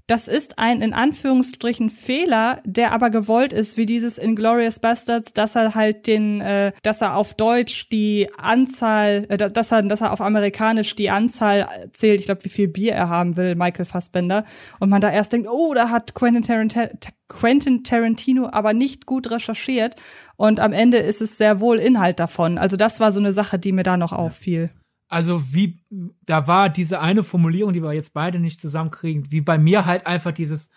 das 0.07 0.27
ist 0.27 0.59
ein 0.59 0.81
in 0.81 0.93
Anführungsstrichen 0.93 1.89
Fehler, 1.89 2.61
der 2.63 2.91
aber 2.91 3.09
gewollt 3.09 3.53
ist, 3.53 3.75
wie 3.75 3.87
dieses 3.87 4.19
Inglorious 4.19 4.79
Bastards, 4.79 5.33
dass 5.33 5.55
er 5.55 5.73
halt 5.73 6.05
den, 6.05 6.41
äh, 6.41 6.73
dass 6.83 7.01
er 7.01 7.15
auf 7.15 7.33
Deutsch 7.33 7.89
die 7.89 8.29
Anzahl, 8.37 9.25
äh, 9.29 9.37
dass 9.37 9.71
er, 9.71 9.81
dass 9.81 10.01
er 10.01 10.13
auf 10.13 10.21
Amerikanisch 10.21 10.95
die 10.95 11.09
Anzahl 11.09 11.67
zählt, 11.93 12.19
ich 12.19 12.27
glaube, 12.27 12.45
wie 12.45 12.49
viel 12.49 12.67
Bier 12.67 12.93
er 12.93 13.09
haben 13.09 13.35
will, 13.35 13.55
Michael 13.55 13.85
Fassbender, 13.85 14.45
und 14.79 14.89
man 14.89 15.01
da 15.01 15.09
erst 15.09 15.33
denkt, 15.33 15.49
oh, 15.49 15.73
da 15.73 15.89
hat 15.89 16.13
Quentin 16.13 16.43
Tarantino, 16.43 16.89
Quentin 17.27 17.83
Tarantino 17.83 18.49
aber 18.51 18.73
nicht 18.73 19.07
gut 19.07 19.31
recherchiert. 19.31 19.95
Und 20.37 20.59
am 20.59 20.73
Ende 20.73 20.97
ist 20.97 21.21
es 21.21 21.37
sehr 21.37 21.59
wohl 21.59 21.77
Inhalt 21.79 22.19
davon. 22.19 22.59
Also 22.59 22.77
das 22.77 22.99
war 22.99 23.11
so 23.11 23.19
eine 23.19 23.33
Sache, 23.33 23.57
die 23.57 23.71
mir 23.71 23.83
da 23.83 23.97
noch 23.97 24.13
auffiel 24.13 24.69
also 25.07 25.53
wie, 25.53 25.79
da 26.25 26.47
war 26.47 26.69
diese 26.69 26.99
eine 26.99 27.23
Formulierung, 27.23 27.73
die 27.73 27.83
wir 27.83 27.93
jetzt 27.93 28.13
beide 28.13 28.39
nicht 28.39 28.59
zusammenkriegen, 28.59 29.31
wie 29.31 29.41
bei 29.41 29.57
mir 29.57 29.85
halt 29.85 30.07
einfach 30.07 30.31
dieses 30.31 30.69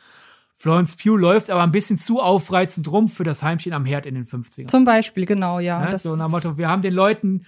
Florence 0.54 0.96
Pugh 0.96 1.16
läuft 1.16 1.50
aber 1.50 1.62
ein 1.62 1.70
bisschen 1.70 1.98
zu 1.98 2.20
aufreizend 2.20 2.90
rum 2.90 3.08
für 3.08 3.22
das 3.22 3.44
Heimchen 3.44 3.72
am 3.72 3.84
Herd 3.84 4.06
in 4.06 4.16
den 4.16 4.26
50ern. 4.26 4.66
Zum 4.66 4.84
Beispiel, 4.84 5.24
genau, 5.24 5.60
ja. 5.60 5.90
ja 5.90 5.96
so 5.96 6.16
nach 6.16 6.28
Motto, 6.28 6.58
wir 6.58 6.68
haben 6.68 6.82
den 6.82 6.94
Leuten 6.94 7.42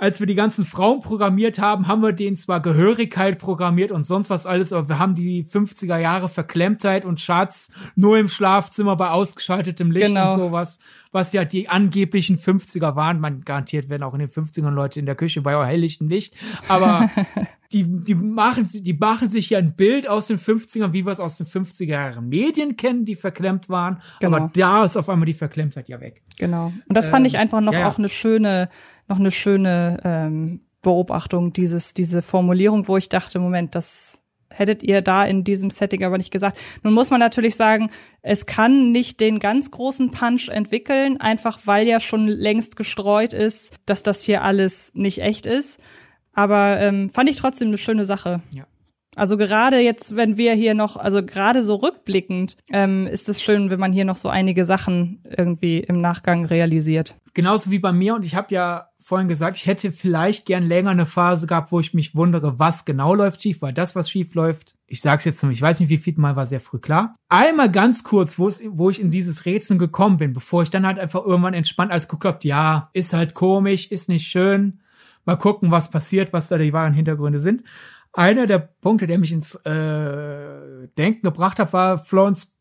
als 0.00 0.20
wir 0.20 0.28
die 0.28 0.36
ganzen 0.36 0.64
Frauen 0.64 1.00
programmiert 1.00 1.58
haben, 1.58 1.88
haben 1.88 2.02
wir 2.02 2.12
denen 2.12 2.36
zwar 2.36 2.62
Gehörigkeit 2.62 3.40
programmiert 3.40 3.90
und 3.90 4.04
sonst 4.04 4.30
was 4.30 4.46
alles, 4.46 4.72
aber 4.72 4.88
wir 4.88 5.00
haben 5.00 5.16
die 5.16 5.44
50er 5.44 5.98
Jahre 5.98 6.28
Verklemmtheit 6.28 7.04
und 7.04 7.18
Schatz 7.18 7.72
nur 7.96 8.16
im 8.16 8.28
Schlafzimmer 8.28 8.94
bei 8.94 9.10
ausgeschaltetem 9.10 9.90
Licht 9.90 10.06
genau. 10.06 10.34
und 10.34 10.38
sowas, 10.38 10.78
was 11.10 11.32
ja 11.32 11.44
die 11.44 11.68
angeblichen 11.68 12.36
50er 12.36 12.94
waren. 12.94 13.18
Man 13.18 13.42
garantiert 13.44 13.88
werden 13.88 14.04
auch 14.04 14.14
in 14.14 14.20
den 14.20 14.28
50ern 14.28 14.70
Leute 14.70 15.00
in 15.00 15.06
der 15.06 15.16
Küche 15.16 15.42
bei 15.42 15.66
helllichtem 15.66 16.08
Licht, 16.08 16.36
aber 16.68 17.10
die, 17.72 17.82
die 17.82 18.14
machen, 18.14 18.68
die 18.72 18.94
machen 18.94 19.28
sich 19.28 19.50
ja 19.50 19.58
ein 19.58 19.74
Bild 19.74 20.08
aus 20.08 20.28
den 20.28 20.38
50ern, 20.38 20.92
wie 20.92 21.04
wir 21.04 21.12
es 21.12 21.20
aus 21.20 21.36
den 21.36 21.46
50er 21.46 21.84
Jahren 21.84 22.28
Medien 22.28 22.76
kennen, 22.76 23.04
die 23.04 23.14
verklemmt 23.14 23.68
waren. 23.68 24.00
Genau. 24.20 24.36
Aber 24.36 24.50
da 24.54 24.84
ist 24.84 24.96
auf 24.96 25.08
einmal 25.08 25.26
die 25.26 25.34
Verklemmtheit 25.34 25.88
ja 25.88 26.00
weg. 26.00 26.22
Genau. 26.38 26.72
Und 26.86 26.96
das 26.96 27.10
fand 27.10 27.26
ähm, 27.26 27.30
ich 27.30 27.38
einfach 27.38 27.60
noch 27.60 27.74
ja, 27.74 27.80
ja. 27.80 27.88
auch 27.88 27.98
eine 27.98 28.08
schöne, 28.08 28.70
noch 29.08 29.18
eine 29.18 29.30
schöne 29.30 29.98
ähm, 30.04 30.60
Beobachtung, 30.82 31.52
dieses, 31.52 31.94
diese 31.94 32.22
Formulierung, 32.22 32.88
wo 32.88 32.96
ich 32.96 33.08
dachte, 33.08 33.38
Moment, 33.38 33.74
das 33.74 34.22
hättet 34.50 34.82
ihr 34.82 35.02
da 35.02 35.24
in 35.24 35.44
diesem 35.44 35.70
Setting 35.70 36.04
aber 36.04 36.18
nicht 36.18 36.30
gesagt. 36.30 36.58
Nun 36.82 36.94
muss 36.94 37.10
man 37.10 37.20
natürlich 37.20 37.56
sagen, 37.56 37.90
es 38.22 38.46
kann 38.46 38.92
nicht 38.92 39.20
den 39.20 39.38
ganz 39.38 39.70
großen 39.70 40.10
Punch 40.10 40.48
entwickeln, 40.48 41.20
einfach 41.20 41.60
weil 41.64 41.86
ja 41.86 42.00
schon 42.00 42.26
längst 42.26 42.76
gestreut 42.76 43.32
ist, 43.32 43.76
dass 43.86 44.02
das 44.02 44.22
hier 44.22 44.42
alles 44.42 44.92
nicht 44.94 45.20
echt 45.20 45.46
ist. 45.46 45.80
Aber 46.32 46.78
ähm, 46.80 47.10
fand 47.10 47.28
ich 47.28 47.36
trotzdem 47.36 47.68
eine 47.68 47.78
schöne 47.78 48.04
Sache. 48.04 48.40
Ja. 48.54 48.66
Also 49.18 49.36
gerade 49.36 49.78
jetzt, 49.80 50.16
wenn 50.16 50.36
wir 50.36 50.54
hier 50.54 50.74
noch, 50.74 50.96
also 50.96 51.22
gerade 51.24 51.64
so 51.64 51.74
rückblickend, 51.76 52.56
ähm, 52.70 53.06
ist 53.06 53.28
es 53.28 53.42
schön, 53.42 53.68
wenn 53.70 53.80
man 53.80 53.92
hier 53.92 54.04
noch 54.04 54.16
so 54.16 54.28
einige 54.28 54.64
Sachen 54.64 55.22
irgendwie 55.28 55.78
im 55.78 56.00
Nachgang 56.00 56.44
realisiert. 56.44 57.16
Genauso 57.34 57.70
wie 57.70 57.78
bei 57.78 57.92
mir 57.92 58.14
und 58.14 58.24
ich 58.24 58.34
habe 58.34 58.54
ja 58.54 58.88
vorhin 59.08 59.28
gesagt, 59.28 59.56
ich 59.56 59.66
hätte 59.66 59.90
vielleicht 59.90 60.44
gern 60.44 60.62
länger 60.62 60.90
eine 60.90 61.06
Phase 61.06 61.46
gehabt, 61.46 61.72
wo 61.72 61.80
ich 61.80 61.94
mich 61.94 62.14
wundere, 62.14 62.58
was 62.58 62.84
genau 62.84 63.14
läuft 63.14 63.42
schief, 63.42 63.62
weil 63.62 63.72
das, 63.72 63.96
was 63.96 64.10
schief 64.10 64.34
läuft, 64.34 64.74
ich 64.86 65.00
sag's 65.00 65.24
jetzt 65.24 65.38
zum, 65.38 65.50
ich 65.50 65.62
weiß 65.62 65.80
nicht, 65.80 65.88
wie 65.88 65.96
viel 65.96 66.14
mal 66.18 66.36
war 66.36 66.44
sehr 66.44 66.60
früh 66.60 66.78
klar. 66.78 67.16
Einmal 67.30 67.70
ganz 67.70 68.04
kurz, 68.04 68.38
wo 68.38 68.90
ich 68.90 69.00
in 69.00 69.10
dieses 69.10 69.46
Rätseln 69.46 69.78
gekommen 69.78 70.18
bin, 70.18 70.34
bevor 70.34 70.62
ich 70.62 70.70
dann 70.70 70.86
halt 70.86 70.98
einfach 70.98 71.24
irgendwann 71.24 71.54
entspannt 71.54 71.90
als 71.90 72.08
geguckt 72.08 72.44
ja, 72.44 72.90
ist 72.92 73.14
halt 73.14 73.34
komisch, 73.34 73.86
ist 73.90 74.08
nicht 74.08 74.26
schön. 74.26 74.80
Mal 75.28 75.36
gucken, 75.36 75.70
was 75.70 75.90
passiert, 75.90 76.32
was 76.32 76.48
da 76.48 76.56
die 76.56 76.72
wahren 76.72 76.94
Hintergründe 76.94 77.38
sind. 77.38 77.62
Einer 78.14 78.46
der 78.46 78.60
Punkte, 78.60 79.06
der 79.06 79.18
mich 79.18 79.30
ins 79.30 79.56
äh, 79.56 80.88
Denken 80.96 81.20
gebracht 81.20 81.58
hat, 81.58 81.74
war 81.74 81.98
Florence 81.98 82.56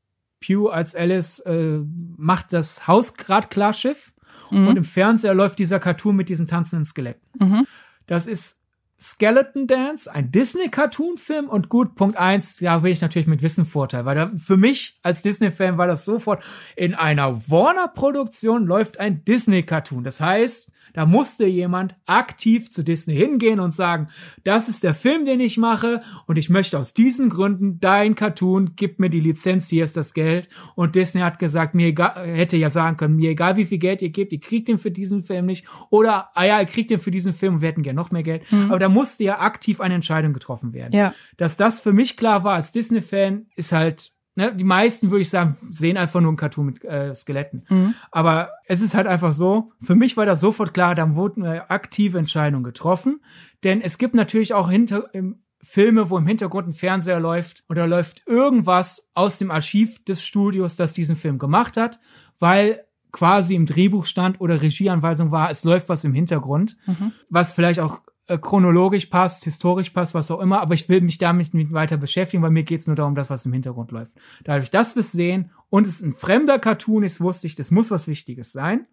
Pugh 0.46 0.70
als 0.70 0.94
Alice 0.94 1.40
äh, 1.46 1.80
macht 2.18 2.52
das 2.52 2.86
Haus 2.86 3.14
grad 3.14 3.50
klar 3.52 3.72
Schiff 3.72 4.12
mhm. 4.52 4.68
und 4.68 4.76
im 4.76 4.84
Fernseher 4.84 5.34
läuft 5.34 5.60
dieser 5.60 5.80
Cartoon 5.80 6.18
mit 6.18 6.28
diesen 6.28 6.46
tanzenden 6.46 6.84
Skeletten. 6.84 7.26
Mhm. 7.40 7.68
Das 8.06 8.28
ist 8.28 8.60
Skeleton 9.00 9.68
Dance, 9.68 10.14
ein 10.14 10.34
Disney-Cartoon-Film 10.34 11.48
und 11.48 11.70
gut, 11.70 11.96
Punkt 11.96 12.18
eins, 12.18 12.60
ja, 12.60 12.80
bin 12.80 12.92
ich 12.92 13.00
natürlich 13.00 13.28
mit 13.28 13.44
Wissen 13.44 13.66
Vorteil, 13.66 14.04
weil 14.04 14.16
da, 14.16 14.30
für 14.36 14.58
mich 14.58 15.00
als 15.04 15.22
Disney-Fan 15.22 15.78
war 15.78 15.88
das 15.88 16.04
sofort, 16.04 16.44
in 16.76 16.96
einer 16.96 17.50
Warner-Produktion 17.50 18.66
läuft 18.66 19.00
ein 19.00 19.24
Disney-Cartoon. 19.24 20.04
Das 20.04 20.20
heißt, 20.20 20.74
da 20.98 21.06
musste 21.06 21.46
jemand 21.46 21.96
aktiv 22.08 22.72
zu 22.72 22.84
Disney 22.84 23.16
hingehen 23.16 23.60
und 23.60 23.72
sagen, 23.72 24.08
das 24.44 24.68
ist 24.68 24.84
der 24.84 24.96
Film, 24.96 25.26
den 25.26 25.40
ich 25.40 25.60
mache 25.60 26.02
und 26.26 26.40
ich 26.40 26.50
möchte 26.50 26.80
aus 26.80 26.96
diesen 26.96 27.30
Gründen 27.30 27.80
dein 27.80 28.16
Cartoon, 28.16 28.72
gib 28.76 28.98
mir 28.98 29.12
die 29.12 29.20
Lizenz, 29.20 29.70
hier 29.70 29.84
ist 29.84 29.96
das 29.96 30.16
Geld. 30.16 30.50
Und 30.74 30.96
Disney 30.96 31.22
hat 31.22 31.38
gesagt, 31.38 31.76
mir 31.76 31.90
egal, 31.90 32.26
hätte 32.26 32.58
ja 32.58 32.72
sagen 32.72 32.98
können, 32.98 33.16
mir 33.16 33.30
egal 33.30 33.58
wie 33.58 33.66
viel 33.66 33.78
Geld 33.78 34.02
ihr 34.02 34.10
gebt, 34.10 34.34
ihr 34.34 34.40
kriegt 34.40 34.70
den 34.70 34.80
für 34.80 34.90
diesen 34.90 35.22
Film 35.22 35.46
nicht. 35.46 35.68
Oder, 35.92 36.32
ah 36.34 36.46
ja, 36.46 36.60
ihr 36.60 36.66
kriegt 36.66 36.90
den 36.90 36.98
für 36.98 37.12
diesen 37.12 37.34
Film 37.34 37.54
und 37.54 37.62
wir 37.62 37.70
hätten 37.70 37.84
gerne 37.84 37.98
noch 37.98 38.10
mehr 38.10 38.24
Geld. 38.24 38.52
Mhm. 38.52 38.72
Aber 38.72 38.80
da 38.80 38.90
musste 38.90 39.24
ja 39.24 39.40
aktiv 39.40 39.80
eine 39.80 39.94
Entscheidung 39.94 40.34
getroffen 40.34 40.74
werden. 40.74 40.94
Ja. 40.98 41.14
Dass 41.38 41.58
das 41.58 41.80
für 41.80 41.94
mich 41.94 42.18
klar 42.18 42.44
war 42.44 42.56
als 42.56 42.72
Disney-Fan, 42.72 43.46
ist 43.56 43.72
halt 43.72 44.17
ne, 44.38 44.56
die 44.56 44.64
meisten, 44.64 45.12
würde 45.12 45.24
ich 45.24 45.30
sagen, 45.30 45.58
sehen 45.70 45.98
einfach 45.98 46.22
nur 46.22 46.32
ein 46.32 46.38
Cartoon 46.38 46.68
mit 46.68 46.86
äh, 46.86 47.14
Skeletten. 47.14 47.66
Mhm. 47.68 47.96
Aber 48.12 48.52
es 48.66 48.82
ist 48.82 48.96
halt 48.96 49.08
einfach 49.08 49.34
so, 49.34 49.74
für 49.82 49.96
mich 49.96 50.16
war 50.16 50.26
das 50.26 50.40
sofort 50.40 50.74
klar, 50.74 50.96
da 50.96 51.16
wurden 51.16 51.44
eine 51.44 51.70
aktive 51.70 52.20
Entscheidung 52.20 52.64
getroffen. 52.64 53.20
Denn 53.64 53.82
es 53.82 53.98
gibt 53.98 54.14
natürlich 54.16 54.54
auch 54.54 54.70
hinter, 54.70 55.14
im, 55.14 55.42
Filme, 55.60 56.10
wo 56.12 56.18
im 56.18 56.28
Hintergrund 56.28 56.68
ein 56.68 56.74
Fernseher 56.74 57.20
läuft 57.20 57.64
oder 57.68 57.88
läuft 57.88 58.22
irgendwas 58.28 59.12
aus 59.16 59.40
dem 59.40 59.52
Archiv 59.52 60.06
des 60.06 60.24
Studios, 60.24 60.76
das 60.76 60.94
diesen 60.94 61.16
Film 61.16 61.40
gemacht 61.40 61.78
hat, 61.78 62.00
weil 62.40 62.86
quasi 63.12 63.56
im 63.56 63.66
Drehbuch 63.66 64.06
stand 64.06 64.40
oder 64.40 64.62
Regieanweisung 64.62 65.32
war, 65.32 65.50
es 65.50 65.64
läuft 65.64 65.90
was 65.90 66.06
im 66.06 66.14
Hintergrund, 66.14 66.78
mhm. 66.86 67.12
was 67.30 67.54
vielleicht 67.54 67.80
auch 67.80 68.00
äh, 68.00 68.12
chronologisch 68.28 69.06
passt, 69.06 69.46
historisch 69.46 69.92
passt, 69.92 70.14
was 70.14 70.32
auch 70.32 70.40
immer, 70.40 70.62
aber 70.62 70.74
ich 70.74 70.90
will 70.90 71.02
mich 71.02 71.18
damit 71.18 71.54
nicht 71.54 71.72
weiter 71.72 71.98
beschäftigen, 71.98 72.44
weil 72.44 72.52
mir 72.52 72.64
geht's 72.64 72.88
nur 72.88 72.96
darum, 72.96 73.16
das, 73.16 73.30
was 73.30 73.46
im 73.46 73.54
Hintergrund 73.54 73.92
läuft. 73.92 74.18
Dadurch, 74.44 74.70
dass 74.70 74.96
wir 74.96 75.00
es 75.02 75.14
sehen 75.14 75.52
und 75.70 75.88
es 75.88 76.02
ein 76.02 76.14
fremder 76.14 76.60
Cartoon 76.60 77.04
ist, 77.04 77.22
wusste 77.22 77.48
ich, 77.48 77.56
das 77.56 77.72
muss 77.72 77.90
was 77.90 78.08
Wichtiges 78.08 78.52
sein. 78.52 78.86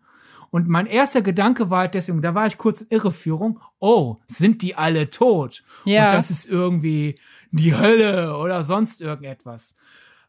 Und 0.51 0.69
mein 0.69 0.87
erster 0.87 1.21
Gedanke 1.21 1.69
war 1.69 1.81
halt 1.81 1.95
deswegen, 1.95 2.23
da 2.23 2.37
war 2.37 2.47
ich 2.47 2.59
kurz 2.59 2.83
in 2.83 2.91
Irreführung, 2.91 3.59
oh, 3.81 4.19
sind 4.29 4.63
die 4.63 4.77
alle 4.77 5.11
tot? 5.11 5.65
Ja. 5.85 6.07
Und 6.07 6.15
das 6.15 6.31
ist 6.31 6.49
irgendwie 6.49 7.19
die 7.51 7.77
Hölle 7.77 8.37
oder 8.37 8.63
sonst 8.63 9.01
irgendetwas. 9.01 9.77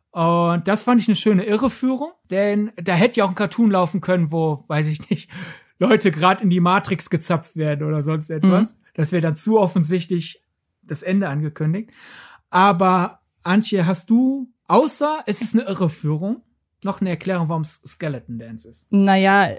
Und 0.10 0.68
das 0.68 0.82
fand 0.82 0.99
ich 0.99 1.07
eine 1.07 1.15
schöne 1.15 1.44
Irreführung, 1.44 2.11
denn 2.32 2.72
da 2.77 2.94
hätte 2.94 3.19
ja 3.19 3.26
auch 3.26 3.30
ein 3.30 3.36
Cartoon 3.36 3.69
laufen 3.69 4.02
können, 4.02 4.32
wo, 4.32 4.64
weiß 4.68 4.88
ich 4.88 5.10
nicht, 5.10 5.30
Leute 5.77 6.10
gerade 6.10 6.41
in 6.41 6.49
die 6.49 6.60
Matrix 6.61 7.10
gezapft 7.10 7.56
werden 7.56 7.88
oder 7.88 8.02
sonst 8.02 8.30
etwas. 8.30 8.76
Mhm. 8.76 8.85
Das 8.95 9.11
wäre 9.11 9.22
dann 9.22 9.35
zu 9.35 9.59
offensichtlich 9.59 10.41
das 10.81 11.03
Ende 11.03 11.30
angekündigt. 11.30 11.91
Aber 12.49 13.19
Antje, 13.43 13.85
hast 13.85 14.09
du, 14.09 14.51
außer 14.67 15.23
es 15.26 15.41
ist 15.41 15.53
eine 15.53 15.63
Irreführung, 15.63 16.41
noch 16.84 17.01
eine 17.01 17.11
Erklärung, 17.11 17.49
warum 17.49 17.63
es 17.63 17.81
Skeleton 17.85 18.39
Dance 18.39 18.69
ist? 18.69 18.91
Naja, 18.91 19.49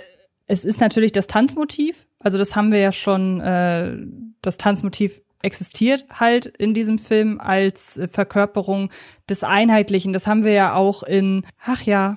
es 0.46 0.64
ist 0.64 0.80
natürlich 0.80 1.12
das 1.12 1.26
Tanzmotiv. 1.26 2.06
Also 2.18 2.38
das 2.38 2.56
haben 2.56 2.72
wir 2.72 2.78
ja 2.78 2.92
schon, 2.92 3.40
äh, 3.40 3.96
das 4.42 4.58
Tanzmotiv 4.58 5.20
existiert 5.42 6.06
halt 6.10 6.46
in 6.46 6.74
diesem 6.74 6.98
Film 6.98 7.40
als 7.40 8.00
Verkörperung 8.10 8.90
des 9.28 9.44
Einheitlichen. 9.44 10.12
Das 10.12 10.26
haben 10.26 10.44
wir 10.44 10.52
ja 10.52 10.74
auch 10.74 11.02
in, 11.02 11.46
ach 11.64 11.82
ja, 11.82 12.16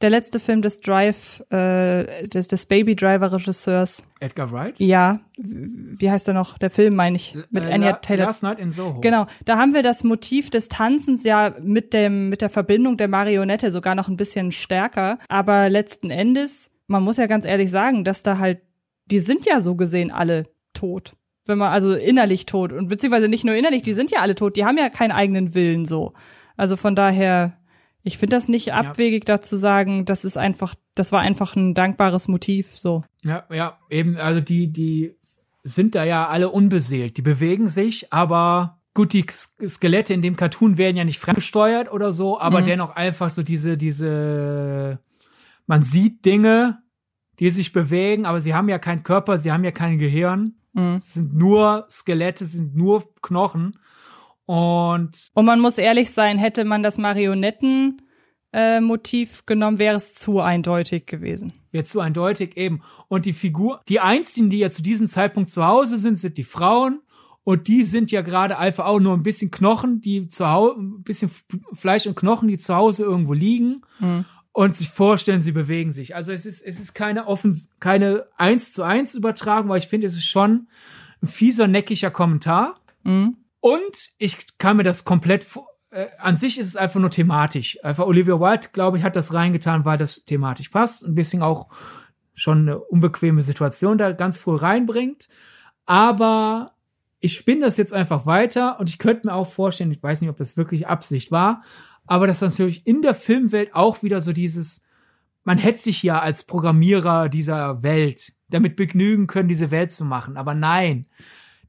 der 0.00 0.10
letzte 0.10 0.40
Film 0.40 0.62
des 0.62 0.80
Drive, 0.80 1.44
äh, 1.50 2.26
des, 2.28 2.48
des 2.48 2.66
Baby 2.66 2.96
Driver 2.96 3.32
Regisseurs. 3.32 4.02
Edgar 4.20 4.50
Wright? 4.50 4.80
Ja. 4.80 5.20
Wie 5.36 6.10
heißt 6.10 6.28
er 6.28 6.34
noch? 6.34 6.56
Der 6.58 6.70
Film, 6.70 6.94
meine 6.94 7.16
ich, 7.16 7.36
mit 7.50 7.66
äh, 7.66 7.72
Anya 7.72 7.92
Taylor. 7.94 8.26
Last 8.26 8.42
Night 8.42 8.58
in 8.58 8.70
Soho. 8.70 9.00
Genau. 9.00 9.26
Da 9.44 9.58
haben 9.58 9.74
wir 9.74 9.82
das 9.82 10.02
Motiv 10.02 10.48
des 10.50 10.68
Tanzens 10.68 11.24
ja 11.24 11.54
mit 11.60 11.92
dem, 11.92 12.30
mit 12.30 12.40
der 12.40 12.50
Verbindung 12.50 12.96
der 12.96 13.08
Marionette 13.08 13.70
sogar 13.70 13.94
noch 13.94 14.08
ein 14.08 14.16
bisschen 14.16 14.52
stärker. 14.52 15.18
Aber 15.28 15.68
letzten 15.68 16.10
Endes, 16.10 16.70
man 16.86 17.02
muss 17.02 17.18
ja 17.18 17.26
ganz 17.26 17.44
ehrlich 17.44 17.70
sagen, 17.70 18.04
dass 18.04 18.22
da 18.22 18.38
halt, 18.38 18.60
die 19.06 19.18
sind 19.18 19.44
ja 19.44 19.60
so 19.60 19.74
gesehen 19.74 20.10
alle 20.10 20.46
tot. 20.72 21.14
Wenn 21.46 21.58
man, 21.58 21.72
also 21.72 21.94
innerlich 21.94 22.46
tot. 22.46 22.72
Und 22.72 22.88
beziehungsweise 22.88 23.28
nicht 23.28 23.44
nur 23.44 23.54
innerlich, 23.54 23.82
die 23.82 23.92
sind 23.92 24.10
ja 24.10 24.20
alle 24.20 24.34
tot. 24.34 24.56
Die 24.56 24.64
haben 24.64 24.78
ja 24.78 24.88
keinen 24.88 25.12
eigenen 25.12 25.54
Willen 25.54 25.84
so. 25.84 26.14
Also 26.56 26.76
von 26.76 26.94
daher, 26.94 27.59
ich 28.02 28.18
finde 28.18 28.36
das 28.36 28.48
nicht 28.48 28.72
abwegig, 28.72 29.28
ja. 29.28 29.36
dazu 29.36 29.56
sagen, 29.56 30.04
das 30.04 30.24
ist 30.24 30.36
einfach, 30.36 30.74
das 30.94 31.12
war 31.12 31.20
einfach 31.20 31.54
ein 31.56 31.74
dankbares 31.74 32.28
Motiv, 32.28 32.78
so. 32.78 33.04
Ja, 33.22 33.44
ja, 33.50 33.78
eben, 33.90 34.16
also 34.16 34.40
die, 34.40 34.72
die 34.72 35.16
sind 35.62 35.94
da 35.94 36.04
ja 36.04 36.28
alle 36.28 36.48
unbeseelt. 36.48 37.16
Die 37.16 37.22
bewegen 37.22 37.68
sich, 37.68 38.12
aber 38.12 38.78
gut, 38.94 39.12
die 39.12 39.26
Skelette 39.30 40.14
in 40.14 40.22
dem 40.22 40.36
Cartoon 40.36 40.78
werden 40.78 40.96
ja 40.96 41.04
nicht 41.04 41.18
fremdgesteuert 41.18 41.92
oder 41.92 42.12
so, 42.12 42.40
aber 42.40 42.62
mhm. 42.62 42.66
dennoch 42.66 42.96
einfach 42.96 43.30
so 43.30 43.42
diese, 43.42 43.76
diese, 43.76 44.98
man 45.66 45.82
sieht 45.82 46.24
Dinge, 46.24 46.78
die 47.38 47.50
sich 47.50 47.72
bewegen, 47.72 48.26
aber 48.26 48.40
sie 48.40 48.54
haben 48.54 48.68
ja 48.68 48.78
keinen 48.78 49.02
Körper, 49.02 49.38
sie 49.38 49.52
haben 49.52 49.64
ja 49.64 49.72
kein 49.72 49.98
Gehirn. 49.98 50.56
Mhm. 50.72 50.96
Sind 50.98 51.34
nur 51.34 51.86
Skelette, 51.90 52.44
sind 52.44 52.76
nur 52.76 53.12
Knochen. 53.22 53.78
Und, 54.50 55.28
und 55.34 55.44
man 55.44 55.60
muss 55.60 55.78
ehrlich 55.78 56.10
sein, 56.10 56.36
hätte 56.36 56.64
man 56.64 56.82
das 56.82 56.98
Marionetten 56.98 58.02
äh, 58.52 58.80
Motiv 58.80 59.46
genommen, 59.46 59.78
wäre 59.78 59.94
es 59.94 60.12
zu 60.14 60.40
eindeutig 60.40 61.06
gewesen. 61.06 61.52
Wäre 61.70 61.84
zu 61.84 62.00
eindeutig 62.00 62.56
eben. 62.56 62.82
Und 63.06 63.26
die 63.26 63.32
Figur, 63.32 63.80
die 63.88 64.00
einzigen, 64.00 64.50
die 64.50 64.58
ja 64.58 64.68
zu 64.68 64.82
diesem 64.82 65.06
Zeitpunkt 65.06 65.52
zu 65.52 65.64
Hause 65.64 65.98
sind, 65.98 66.16
sind 66.16 66.36
die 66.36 66.42
Frauen. 66.42 67.00
Und 67.44 67.68
die 67.68 67.84
sind 67.84 68.10
ja 68.10 68.22
gerade 68.22 68.58
einfach 68.58 68.86
auch 68.86 68.98
nur 68.98 69.14
ein 69.14 69.22
bisschen 69.22 69.52
Knochen, 69.52 70.00
die 70.00 70.28
zu 70.28 70.50
Hause, 70.50 70.80
ein 70.80 71.04
bisschen 71.04 71.30
Fleisch 71.72 72.08
und 72.08 72.16
Knochen, 72.16 72.48
die 72.48 72.58
zu 72.58 72.74
Hause 72.74 73.04
irgendwo 73.04 73.34
liegen. 73.34 73.82
Mhm. 74.00 74.24
Und 74.50 74.74
sich 74.74 74.88
vorstellen, 74.88 75.42
sie 75.42 75.52
bewegen 75.52 75.92
sich. 75.92 76.16
Also 76.16 76.32
es 76.32 76.44
ist, 76.44 76.62
es 76.62 76.80
ist 76.80 76.94
keine 76.94 77.28
offen, 77.28 77.56
keine 77.78 78.26
eins 78.36 78.72
zu 78.72 78.82
eins 78.82 79.14
Übertragung, 79.14 79.68
weil 79.68 79.78
ich 79.78 79.86
finde, 79.86 80.08
es 80.08 80.16
ist 80.16 80.26
schon 80.26 80.66
ein 81.22 81.28
fieser, 81.28 81.68
neckiger 81.68 82.10
Kommentar. 82.10 82.80
Mhm. 83.04 83.36
Und 83.60 84.10
ich 84.18 84.58
kann 84.58 84.76
mir 84.76 84.82
das 84.82 85.04
komplett 85.04 85.44
äh, 85.90 86.06
an 86.18 86.36
sich 86.36 86.58
ist 86.58 86.68
es 86.68 86.76
einfach 86.76 87.00
nur 87.00 87.10
thematisch. 87.10 87.82
Einfach 87.84 88.06
Olivia 88.06 88.40
Wilde, 88.40 88.68
glaube 88.72 88.96
ich, 88.96 89.02
hat 89.02 89.16
das 89.16 89.34
reingetan, 89.34 89.84
weil 89.84 89.98
das 89.98 90.24
thematisch 90.24 90.68
passt. 90.68 91.04
Ein 91.04 91.14
bisschen 91.14 91.42
auch 91.42 91.68
schon 92.34 92.60
eine 92.60 92.78
unbequeme 92.78 93.42
Situation 93.42 93.98
da 93.98 94.12
ganz 94.12 94.38
früh 94.38 94.56
reinbringt. 94.56 95.28
Aber 95.86 96.72
ich 97.18 97.34
spinne 97.34 97.62
das 97.62 97.76
jetzt 97.76 97.92
einfach 97.92 98.24
weiter 98.24 98.80
und 98.80 98.88
ich 98.88 98.98
könnte 98.98 99.26
mir 99.26 99.34
auch 99.34 99.50
vorstellen, 99.50 99.90
ich 99.90 100.02
weiß 100.02 100.20
nicht, 100.20 100.30
ob 100.30 100.36
das 100.36 100.56
wirklich 100.56 100.86
Absicht 100.86 101.30
war, 101.30 101.62
aber 102.06 102.26
dass 102.26 102.40
das 102.40 102.52
natürlich 102.52 102.86
in 102.86 103.02
der 103.02 103.14
Filmwelt 103.14 103.74
auch 103.74 104.02
wieder 104.02 104.20
so 104.20 104.32
dieses, 104.32 104.84
man 105.44 105.58
hätte 105.58 105.82
sich 105.82 106.02
ja 106.02 106.20
als 106.20 106.44
Programmierer 106.44 107.28
dieser 107.28 107.82
Welt 107.82 108.32
damit 108.48 108.76
begnügen 108.76 109.26
können, 109.26 109.48
diese 109.48 109.70
Welt 109.70 109.92
zu 109.92 110.04
machen. 110.04 110.36
Aber 110.36 110.54
nein, 110.54 111.06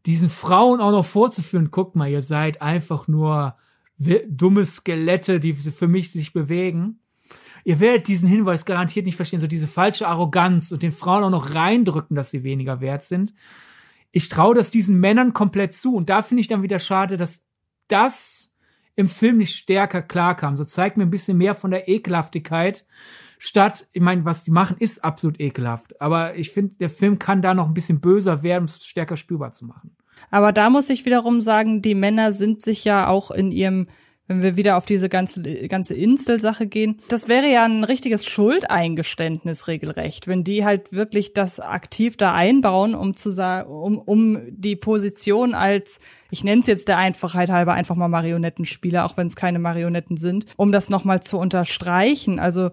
diesen 0.05 0.29
Frauen 0.29 0.79
auch 0.79 0.91
noch 0.91 1.05
vorzuführen, 1.05 1.71
guckt 1.71 1.95
mal, 1.95 2.09
ihr 2.09 2.21
seid 2.21 2.61
einfach 2.61 3.07
nur 3.07 3.55
dumme 3.97 4.65
Skelette, 4.65 5.39
die 5.39 5.53
für 5.53 5.87
mich 5.87 6.11
sich 6.11 6.33
bewegen. 6.33 6.99
Ihr 7.63 7.79
werdet 7.79 8.07
diesen 8.07 8.27
Hinweis 8.27 8.65
garantiert 8.65 9.05
nicht 9.05 9.15
verstehen, 9.15 9.39
so 9.39 9.47
diese 9.47 9.67
falsche 9.67 10.07
Arroganz 10.07 10.71
und 10.71 10.81
den 10.81 10.91
Frauen 10.91 11.23
auch 11.23 11.29
noch 11.29 11.53
reindrücken, 11.53 12.15
dass 12.15 12.31
sie 12.31 12.43
weniger 12.43 12.81
wert 12.81 13.03
sind. 13.03 13.35
Ich 14.11 14.29
traue 14.29 14.55
das 14.55 14.71
diesen 14.71 14.99
Männern 14.99 15.33
komplett 15.33 15.75
zu 15.75 15.95
und 15.95 16.09
da 16.09 16.23
finde 16.23 16.41
ich 16.41 16.47
dann 16.47 16.63
wieder 16.63 16.79
schade, 16.79 17.17
dass 17.17 17.47
das 17.87 18.53
im 18.95 19.07
Film 19.07 19.37
nicht 19.37 19.55
stärker 19.55 20.01
klarkam. 20.01 20.57
So 20.57 20.65
zeigt 20.65 20.97
mir 20.97 21.03
ein 21.03 21.11
bisschen 21.11 21.37
mehr 21.37 21.55
von 21.55 21.71
der 21.71 21.87
Ekelhaftigkeit 21.87 22.85
statt, 23.43 23.87
ich 23.91 24.03
meine, 24.03 24.23
was 24.23 24.43
die 24.43 24.51
machen, 24.51 24.77
ist 24.77 25.03
absolut 25.03 25.39
ekelhaft. 25.39 25.99
Aber 25.99 26.35
ich 26.35 26.51
finde, 26.51 26.75
der 26.75 26.91
Film 26.91 27.17
kann 27.17 27.41
da 27.41 27.55
noch 27.55 27.67
ein 27.67 27.73
bisschen 27.73 27.99
böser 27.99 28.43
werden, 28.43 28.61
um 28.61 28.65
es 28.65 28.85
stärker 28.85 29.17
spürbar 29.17 29.51
zu 29.51 29.65
machen. 29.65 29.95
Aber 30.29 30.51
da 30.51 30.69
muss 30.69 30.91
ich 30.91 31.05
wiederum 31.05 31.41
sagen, 31.41 31.81
die 31.81 31.95
Männer 31.95 32.33
sind 32.33 32.61
sich 32.61 32.85
ja 32.85 33.07
auch 33.07 33.31
in 33.31 33.51
ihrem 33.51 33.87
wenn 34.27 34.41
wir 34.41 34.55
wieder 34.55 34.77
auf 34.77 34.85
diese 34.85 35.09
ganze, 35.09 35.41
ganze 35.67 35.93
Inselsache 35.93 36.67
gehen, 36.67 37.01
das 37.09 37.27
wäre 37.27 37.51
ja 37.51 37.65
ein 37.65 37.83
richtiges 37.83 38.25
Schuldeingeständnis 38.25 39.67
regelrecht, 39.67 40.27
wenn 40.27 40.43
die 40.43 40.63
halt 40.63 40.93
wirklich 40.93 41.33
das 41.33 41.59
aktiv 41.59 42.15
da 42.15 42.33
einbauen, 42.33 42.95
um 42.95 43.15
zu 43.15 43.29
sagen, 43.29 43.69
um, 43.69 43.97
um 43.97 44.39
die 44.49 44.75
Position 44.75 45.53
als, 45.53 45.99
ich 46.29 46.43
nenne 46.43 46.61
es 46.61 46.67
jetzt 46.67 46.87
der 46.87 46.97
Einfachheit 46.97 47.49
halber 47.49 47.73
einfach 47.73 47.95
mal 47.95 48.07
Marionettenspieler, 48.07 49.05
auch 49.05 49.17
wenn 49.17 49.27
es 49.27 49.35
keine 49.35 49.59
Marionetten 49.59 50.17
sind, 50.17 50.45
um 50.55 50.71
das 50.71 50.89
nochmal 50.89 51.21
zu 51.21 51.37
unterstreichen. 51.37 52.39
Also 52.39 52.71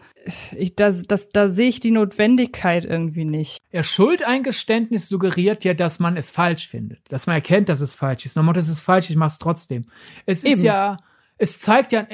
ich, 0.57 0.77
das, 0.77 1.05
das, 1.05 1.31
da 1.31 1.49
sehe 1.49 1.69
ich 1.69 1.81
die 1.81 1.91
Notwendigkeit 1.91 2.85
irgendwie 2.85 3.25
nicht. 3.25 3.59
Ja, 3.73 3.83
Schuldeingeständnis 3.83 5.09
suggeriert 5.09 5.65
ja, 5.65 5.75
dass 5.75 5.99
man 5.99 6.16
es 6.16 6.31
falsch 6.31 6.69
findet, 6.69 7.01
dass 7.11 7.27
man 7.27 7.35
erkennt, 7.35 7.69
dass 7.69 7.81
es 7.81 7.95
falsch 7.95 8.27
ist. 8.27 8.37
Nochmal, 8.37 8.55
das 8.55 8.69
ist 8.69 8.81
falsch, 8.81 9.11
ich 9.11 9.16
mach's 9.16 9.39
trotzdem. 9.39 9.87
Es 10.25 10.45
Eben. 10.45 10.55
ist 10.55 10.62
ja 10.62 10.99
es 11.39 11.60
zeigt 11.60 11.93
ja, 11.93 12.06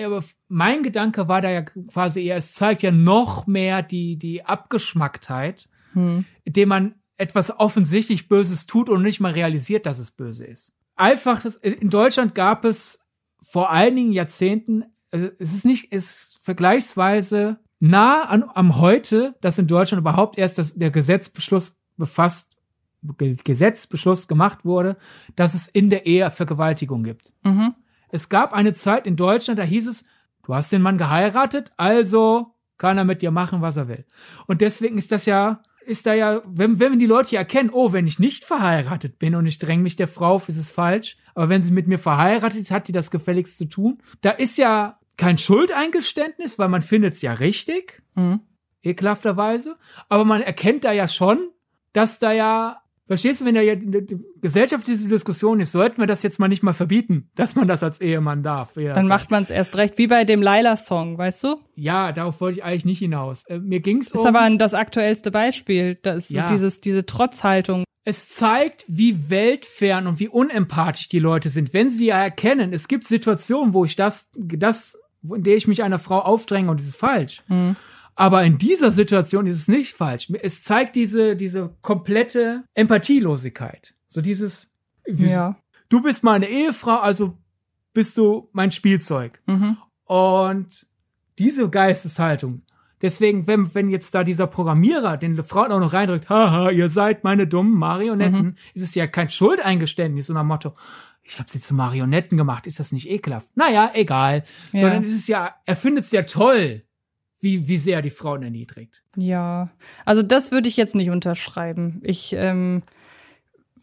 mein 0.49 0.83
Gedanke 0.83 1.29
war 1.29 1.41
da 1.41 1.51
ja 1.51 1.63
quasi 1.63 2.25
eher, 2.25 2.37
es 2.37 2.53
zeigt 2.53 2.83
ja 2.83 2.91
noch 2.91 3.47
mehr 3.47 3.83
die, 3.83 4.17
die 4.17 4.45
Abgeschmacktheit, 4.45 5.69
hm. 5.95 6.25
indem 6.45 6.69
man 6.69 6.95
etwas 7.17 7.59
offensichtlich 7.59 8.29
Böses 8.29 8.67
tut 8.67 8.89
und 8.89 9.03
nicht 9.03 9.21
mal 9.21 9.33
realisiert, 9.33 9.87
dass 9.87 9.99
es 9.99 10.11
böse 10.11 10.45
ist. 10.45 10.77
Einfach, 10.97 11.45
in 11.63 11.91
Deutschland 11.91 12.35
gab 12.35 12.65
es 12.65 13.07
vor 13.41 13.71
einigen 13.71 14.13
Jahrzehnten, 14.13 14.85
also 15.11 15.29
es 15.39 15.55
ist 15.55 15.65
nicht, 15.65 15.93
es 15.93 16.11
ist 16.11 16.39
vergleichsweise 16.43 17.59
nah 17.81 18.25
an, 18.25 18.45
am 18.55 18.79
heute, 18.79 19.37
dass 19.41 19.59
in 19.59 19.67
Deutschland 19.67 20.01
überhaupt 20.01 20.39
erst 20.39 20.59
das, 20.59 20.75
der 20.75 20.91
Gesetzbeschluss 20.91 21.81
befasst, 21.97 22.57
Gesetzbeschluss 23.45 24.29
gemacht 24.29 24.65
wurde, 24.65 24.97
dass 25.37 25.55
es 25.55 25.69
in 25.69 25.91
der 25.91 26.07
Ehe 26.07 26.31
Vergewaltigung 26.31 27.05
gibt. 27.05 27.33
Mhm. 27.45 27.75
Es 28.15 28.29
gab 28.29 28.53
eine 28.53 28.75
Zeit 28.75 29.09
in 29.09 29.17
Deutschland, 29.17 29.59
da 29.59 29.65
hieß 29.65 29.89
es, 29.89 30.07
du 30.45 30.55
hast 30.55 30.71
den 30.71 30.83
Mann 30.83 30.99
geheiratet, 30.99 31.73
also 31.77 32.55
kann 32.79 32.97
er 32.97 33.05
mit 33.05 33.23
dir 33.23 33.33
machen, 33.33 33.61
was 33.61 33.77
er 33.77 33.89
will. 33.89 34.05
Und 34.47 34.61
deswegen 34.61 34.99
ist 34.99 35.11
das 35.11 35.27
ja, 35.27 35.65
ist 35.85 36.07
da 36.07 36.15
ja, 36.15 36.41
wenn, 36.47 36.79
wenn 36.79 37.01
die 37.01 37.07
Leute 37.07 37.35
ja 37.35 37.41
erkennen, 37.41 37.71
oh, 37.73 37.93
wenn 37.93 38.07
ich 38.07 38.21
nicht 38.21 38.45
verheiratet 38.45 39.19
bin 39.19 39.35
und 39.35 39.47
ich 39.47 39.59
dränge 39.59 39.83
mich 39.83 39.97
der 39.97 40.07
Frau 40.07 40.35
auf, 40.35 40.49
ist 40.49 40.59
es 40.59 40.71
falsch. 40.71 41.17
Aber 41.35 41.49
wenn 41.49 41.61
sie 41.61 41.73
mit 41.73 41.89
mir 41.89 41.99
verheiratet 41.99 42.61
ist, 42.61 42.71
hat 42.71 42.87
die 42.87 42.93
das 42.93 43.11
gefälligst 43.11 43.59
zu 43.59 43.65
tun. 43.65 44.01
Da 44.21 44.31
ist 44.31 44.59
ja 44.59 45.01
kein 45.17 45.37
Schuldeingeständnis, 45.37 46.57
weil 46.57 46.69
man 46.69 46.83
findet 46.83 47.15
es 47.15 47.23
ja 47.23 47.33
richtig. 47.33 48.01
Mhm. 48.15 48.43
Ekelhafterweise. 48.85 49.77
Aber 50.09 50.25
man 50.25 50.41
erkennt 50.41 50.85
da 50.85 50.93
ja 50.93 51.09
schon, 51.09 51.51
dass 51.93 52.21
da 52.21 52.31
ja 52.31 52.81
Verstehst 53.07 53.41
du, 53.43 53.45
wenn 53.45 53.55
da 53.55 53.61
ja 53.61 53.75
gesellschaftliche 54.41 55.09
Diskussion 55.09 55.61
ist, 55.61 55.73
sollten 55.73 55.99
wir 55.99 56.07
das 56.07 56.23
jetzt 56.23 56.39
mal 56.39 56.49
nicht 56.49 56.63
mal 56.63 56.73
verbieten, 56.73 57.29
dass 57.35 57.55
man 57.55 57.69
das 57.69 57.83
als 57.83 58.01
Ehemann 58.01 58.43
darf. 58.43 58.75
Dann 58.75 59.09
macht 59.09 59.31
man 59.31 59.43
es 59.43 59.51
erst 59.51 59.77
recht, 59.77 59.99
wie 59.99 60.07
bei 60.07 60.25
dem 60.25 60.41
Laila-Song, 60.41 61.19
weißt 61.19 61.45
du? 61.45 61.57
Ja, 61.75 62.13
darauf 62.13 62.41
wollte 62.41 62.59
ich 62.59 62.65
eigentlich 62.65 62.87
nicht 62.87 63.01
hinaus. 63.01 63.45
Äh, 63.47 63.59
mir 63.59 63.81
ging's 63.81 64.07
ist 64.07 64.15
um. 64.15 64.21
Ist 64.21 64.27
aber 64.27 64.57
das 64.57 64.73
aktuellste 64.73 65.31
Beispiel. 65.31 65.99
Das 66.03 66.31
ist 66.31 66.37
ja. 66.37 66.47
dieses, 66.47 66.81
diese 66.81 67.05
Trotzhaltung. 67.05 67.85
Es 68.05 68.29
zeigt, 68.31 68.85
wie 68.89 69.29
weltfern 69.29 70.07
und 70.07 70.19
wie 70.19 70.29
unempathisch 70.29 71.09
die 71.09 71.19
Leute 71.19 71.51
sind, 71.51 71.75
wenn 71.75 71.91
sie 71.91 72.07
ja 72.07 72.23
erkennen, 72.23 72.73
es 72.73 72.89
gibt 72.89 73.07
Situationen, 73.07 73.75
wo 73.75 73.85
ich 73.85 73.97
das, 73.97 74.31
das, 74.35 74.99
in 75.23 75.43
der 75.43 75.57
ich 75.57 75.67
mich 75.67 75.83
einer 75.83 75.99
Frau 75.99 76.21
aufdränge 76.21 76.71
und 76.71 76.81
es 76.81 76.87
ist 76.87 76.97
falsch. 76.97 77.43
Mhm 77.49 77.77
aber 78.17 78.45
in 78.45 78.59
dieser 78.59 78.91
Situation 78.91 79.47
ist 79.47 79.57
es 79.57 79.69
nicht 79.69 79.95
falsch. 79.95 80.31
Es 80.43 80.63
zeigt 80.63 80.97
diese, 80.97 81.37
diese 81.37 81.77
komplette 81.83 82.65
Empathielosigkeit. 82.75 83.95
So 84.07 84.21
dieses, 84.21 84.75
ja. 85.07 85.57
du 85.89 86.03
bist 86.03 86.23
meine 86.23 86.49
Ehefrau, 86.49 86.99
also 86.99 87.37
bist 87.93 88.17
du 88.17 88.49
mein 88.53 88.71
Spielzeug. 88.71 89.41
Mhm. 89.47 89.77
Und 90.05 90.87
Diese 91.39 91.69
Geisteshaltung. 91.69 92.63
Deswegen, 93.03 93.47
wenn, 93.47 93.75
wenn 93.75 93.91
jetzt 93.91 94.15
da 94.15 94.23
dieser 94.25 94.47
Programmierer 94.47 95.17
den 95.17 95.43
Frauen 95.43 95.73
auch 95.73 95.81
noch 95.81 95.93
reindrückt, 95.93 96.31
haha, 96.31 96.71
ihr 96.71 96.89
seid 96.89 97.25
meine 97.25 97.47
dummen 97.47 97.75
Marionetten, 97.75 98.45
mhm. 98.45 98.57
ist 98.73 98.85
es 98.85 98.95
ja 98.95 99.07
kein 99.07 99.29
Schuldeingeständnis, 99.29 100.29
so 100.29 100.33
nach 100.33 100.45
Motto, 100.45 100.75
ich 101.25 101.39
habe 101.39 101.51
sie 101.51 101.61
zu 101.61 101.75
Marionetten 101.75 102.39
gemacht, 102.39 102.67
ist 102.67 102.81
das 102.81 102.93
nicht 102.93 103.11
ekelhaft? 103.11 103.57
Naja, 103.57 103.91
egal. 103.95 104.45
Ja. 104.73 104.81
Sondern 104.81 105.03
es 105.03 105.11
ist 105.11 105.27
ja, 105.27 105.55
er 105.67 105.77
findet 105.77 106.05
es 106.05 106.13
ja 106.13 106.23
toll, 106.23 106.84
wie, 107.45 107.69
wie 107.69 107.79
sehr 107.79 108.03
die 108.03 108.11
Frauen 108.11 108.43
erniedrigt. 108.43 109.05
Ja, 109.17 109.69
also 110.05 110.23
das 110.23 110.51
würde 110.51 110.69
ich 110.69 110.77
jetzt 110.77 110.97
nicht 110.97 111.11
unterschreiben. 111.11 112.01
Ich, 112.03 112.33
ähm, 112.33 112.83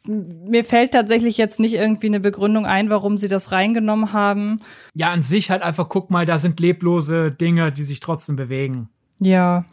mir 0.05 0.65
fällt 0.65 0.91
tatsächlich 0.91 1.37
jetzt 1.37 1.59
nicht 1.59 1.75
irgendwie 1.75 2.07
eine 2.07 2.19
Begründung 2.19 2.65
ein, 2.65 2.89
warum 2.89 3.17
sie 3.17 3.27
das 3.27 3.51
reingenommen 3.51 4.11
haben. 4.11 4.57
Ja, 4.95 5.11
an 5.11 5.21
sich 5.21 5.51
halt 5.51 5.61
einfach, 5.61 5.87
guck 5.87 6.09
mal, 6.09 6.25
da 6.25 6.39
sind 6.39 6.59
leblose 6.59 7.31
Dinge, 7.31 7.71
die 7.71 7.83
sich 7.83 7.99
trotzdem 7.99 8.35
bewegen. 8.35 8.89
Ja. 9.19 9.65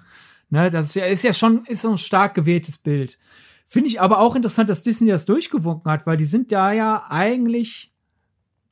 Ne, 0.51 0.71
das 0.71 0.89
ist 0.89 0.95
ja, 0.95 1.07
ist 1.07 1.25
ja 1.25 1.33
schon, 1.33 1.65
ist 1.65 1.83
so 1.83 1.91
ein 1.91 1.99
stark 1.99 2.35
gewähltes 2.35 2.79
Bild. 2.79 3.19
Finde 3.67 3.89
ich 3.89 4.01
aber 4.01 4.21
auch 4.21 4.37
interessant, 4.37 4.71
dass 4.71 4.83
Disney 4.83 5.11
das 5.11 5.27
durchgewunken 5.27 5.91
hat, 5.91 6.07
weil 6.07 6.17
die 6.19 6.27
sind 6.27 6.53
da 6.53 6.73
ja 6.73 7.05
eigentlich 7.09 7.93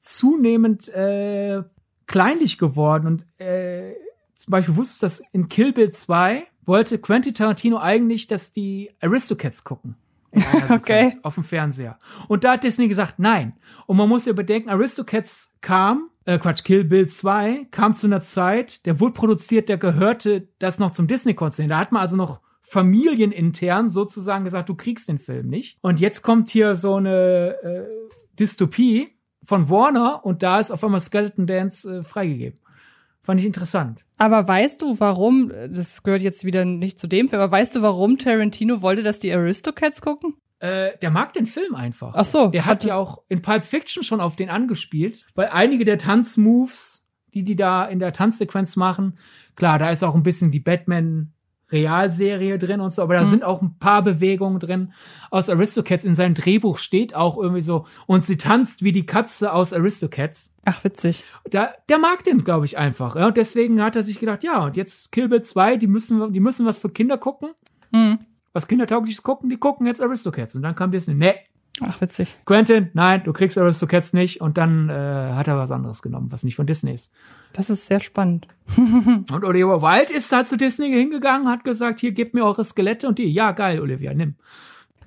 zunehmend 0.00 0.88
äh, 0.88 1.62
kleinlich 2.06 2.58
geworden 2.58 3.06
und 3.06 3.26
äh, 3.40 3.94
zum 4.36 4.50
Beispiel 4.50 4.76
wusstest 4.76 5.02
du, 5.02 5.06
dass 5.06 5.22
in 5.32 5.48
Kill 5.48 5.72
Bill 5.72 5.90
2 5.90 6.46
wollte 6.64 6.98
Quentin 6.98 7.34
Tarantino 7.34 7.78
eigentlich, 7.78 8.26
dass 8.26 8.52
die 8.52 8.90
Aristocats 9.00 9.64
gucken. 9.64 9.96
okay. 10.70 11.12
Auf 11.22 11.34
dem 11.34 11.44
Fernseher. 11.44 11.98
Und 12.28 12.44
da 12.44 12.52
hat 12.52 12.64
Disney 12.64 12.88
gesagt, 12.88 13.18
nein. 13.18 13.54
Und 13.86 13.96
man 13.96 14.08
muss 14.08 14.26
ja 14.26 14.34
bedenken, 14.34 14.68
Aristocats 14.68 15.54
kam, 15.62 16.10
äh, 16.26 16.38
Quatsch, 16.38 16.64
Kill 16.64 16.84
Bill 16.84 17.08
2 17.08 17.68
kam 17.70 17.94
zu 17.94 18.06
einer 18.06 18.20
Zeit, 18.20 18.84
der 18.84 19.00
wurde 19.00 19.14
produziert, 19.14 19.68
der 19.68 19.78
gehörte 19.78 20.48
das 20.58 20.78
noch 20.78 20.90
zum 20.90 21.06
Disney-Konzern. 21.06 21.70
Da 21.70 21.78
hat 21.78 21.92
man 21.92 22.02
also 22.02 22.16
noch 22.16 22.40
familienintern 22.62 23.88
sozusagen 23.88 24.44
gesagt, 24.44 24.68
du 24.68 24.74
kriegst 24.74 25.08
den 25.08 25.18
Film 25.18 25.48
nicht. 25.48 25.78
Und 25.80 26.00
jetzt 26.00 26.22
kommt 26.22 26.50
hier 26.50 26.74
so 26.74 26.96
eine 26.96 27.56
äh, 27.62 27.84
Dystopie 28.38 29.16
von 29.42 29.70
Warner 29.70 30.24
und 30.24 30.42
da 30.42 30.58
ist 30.58 30.72
auf 30.72 30.82
einmal 30.82 31.00
Skeleton 31.00 31.46
Dance 31.46 31.98
äh, 31.98 32.02
freigegeben. 32.02 32.58
Fand 33.26 33.40
ich 33.40 33.46
interessant. 33.46 34.06
Aber 34.18 34.46
weißt 34.46 34.82
du, 34.82 35.00
warum, 35.00 35.50
das 35.68 36.04
gehört 36.04 36.22
jetzt 36.22 36.44
wieder 36.44 36.64
nicht 36.64 36.96
zu 36.96 37.08
dem 37.08 37.28
Film, 37.28 37.42
aber 37.42 37.50
weißt 37.50 37.74
du, 37.74 37.82
warum 37.82 38.18
Tarantino 38.18 38.82
wollte, 38.82 39.02
dass 39.02 39.18
die 39.18 39.34
Aristocats 39.34 40.00
gucken? 40.00 40.34
Äh, 40.60 40.96
der 41.02 41.10
mag 41.10 41.32
den 41.32 41.46
Film 41.46 41.74
einfach. 41.74 42.12
Ach 42.14 42.24
so. 42.24 42.50
Der 42.50 42.66
hat 42.66 42.84
ja 42.84 42.94
auch 42.94 43.24
in 43.28 43.42
Pulp 43.42 43.64
Fiction 43.64 44.04
schon 44.04 44.20
auf 44.20 44.36
den 44.36 44.48
angespielt, 44.48 45.26
weil 45.34 45.48
einige 45.48 45.84
der 45.84 45.98
Tanzmoves, 45.98 47.04
die 47.34 47.42
die 47.42 47.56
da 47.56 47.84
in 47.84 47.98
der 47.98 48.12
Tanzsequenz 48.12 48.76
machen, 48.76 49.18
klar, 49.56 49.80
da 49.80 49.90
ist 49.90 50.04
auch 50.04 50.14
ein 50.14 50.22
bisschen 50.22 50.52
die 50.52 50.60
Batman 50.60 51.32
Realserie 51.72 52.58
drin 52.58 52.80
und 52.80 52.94
so, 52.94 53.02
aber 53.02 53.14
da 53.14 53.24
mhm. 53.24 53.30
sind 53.30 53.44
auch 53.44 53.60
ein 53.60 53.76
paar 53.78 54.02
Bewegungen 54.02 54.60
drin 54.60 54.92
aus 55.30 55.50
Aristocats. 55.50 56.04
In 56.04 56.14
seinem 56.14 56.34
Drehbuch 56.34 56.78
steht 56.78 57.14
auch 57.14 57.36
irgendwie 57.36 57.62
so, 57.62 57.86
und 58.06 58.24
sie 58.24 58.36
tanzt 58.36 58.84
wie 58.84 58.92
die 58.92 59.06
Katze 59.06 59.52
aus 59.52 59.72
Aristocats. 59.72 60.54
Ach, 60.64 60.84
witzig. 60.84 61.24
Da, 61.50 61.70
der 61.88 61.98
mag 61.98 62.24
den, 62.24 62.44
glaube 62.44 62.66
ich, 62.66 62.78
einfach. 62.78 63.16
Ja, 63.16 63.26
und 63.26 63.36
deswegen 63.36 63.82
hat 63.82 63.96
er 63.96 64.02
sich 64.02 64.20
gedacht, 64.20 64.44
ja, 64.44 64.64
und 64.64 64.76
jetzt 64.76 65.10
Kill 65.12 65.28
Bill 65.28 65.42
2, 65.42 65.76
die 65.76 65.86
müssen, 65.86 66.32
die 66.32 66.40
müssen 66.40 66.66
was 66.66 66.78
für 66.78 66.90
Kinder 66.90 67.18
gucken. 67.18 67.50
Mhm. 67.90 68.18
Was 68.52 68.68
Kindertaugliches 68.68 69.22
gucken, 69.22 69.50
die 69.50 69.58
gucken 69.58 69.86
jetzt 69.86 70.00
Aristocats. 70.00 70.54
Und 70.54 70.62
dann 70.62 70.74
kam 70.74 70.90
Disney, 70.90 71.14
nee, 71.14 71.34
Ach, 71.80 72.00
witzig. 72.00 72.38
Quentin, 72.46 72.90
nein, 72.94 73.22
du 73.24 73.32
kriegst 73.32 73.58
Aristocats 73.58 74.12
nicht. 74.12 74.40
Und 74.40 74.56
dann 74.56 74.88
äh, 74.88 74.92
hat 74.92 75.46
er 75.46 75.58
was 75.58 75.70
anderes 75.70 76.00
genommen, 76.00 76.32
was 76.32 76.42
nicht 76.42 76.56
von 76.56 76.66
Disney 76.66 76.92
ist. 76.92 77.12
Das 77.52 77.68
ist 77.68 77.86
sehr 77.86 78.00
spannend. 78.00 78.46
und 78.76 79.44
Olivia 79.44 79.82
Wilde 79.82 80.12
ist 80.12 80.32
halt 80.32 80.48
zu 80.48 80.56
Disney 80.56 80.88
hingegangen, 80.88 81.48
hat 81.48 81.64
gesagt, 81.64 82.00
hier, 82.00 82.12
gebt 82.12 82.34
mir 82.34 82.44
eure 82.44 82.64
Skelette. 82.64 83.06
Und 83.06 83.18
die, 83.18 83.30
ja, 83.30 83.52
geil, 83.52 83.80
Olivia, 83.80 84.14
nimm. 84.14 84.36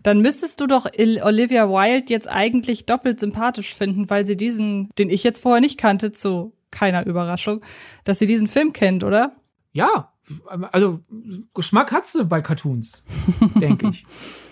Dann 0.03 0.21
müsstest 0.21 0.61
du 0.61 0.67
doch 0.67 0.85
Olivia 0.97 1.67
Wilde 1.69 2.11
jetzt 2.13 2.29
eigentlich 2.29 2.85
doppelt 2.85 3.19
sympathisch 3.19 3.73
finden, 3.73 4.09
weil 4.09 4.23
sie 4.25 4.37
diesen, 4.37 4.89
den 4.97 5.09
ich 5.09 5.23
jetzt 5.23 5.41
vorher 5.41 5.61
nicht 5.61 5.77
kannte, 5.77 6.11
zu 6.11 6.53
keiner 6.71 7.05
Überraschung, 7.05 7.61
dass 8.03 8.19
sie 8.19 8.27
diesen 8.27 8.47
Film 8.47 8.73
kennt, 8.73 9.03
oder? 9.03 9.35
Ja, 9.71 10.13
also 10.71 10.99
Geschmack 11.53 11.91
hat 11.91 12.07
sie 12.07 12.23
bei 12.23 12.41
Cartoons, 12.41 13.03
denke 13.59 13.89
ich. 13.89 14.05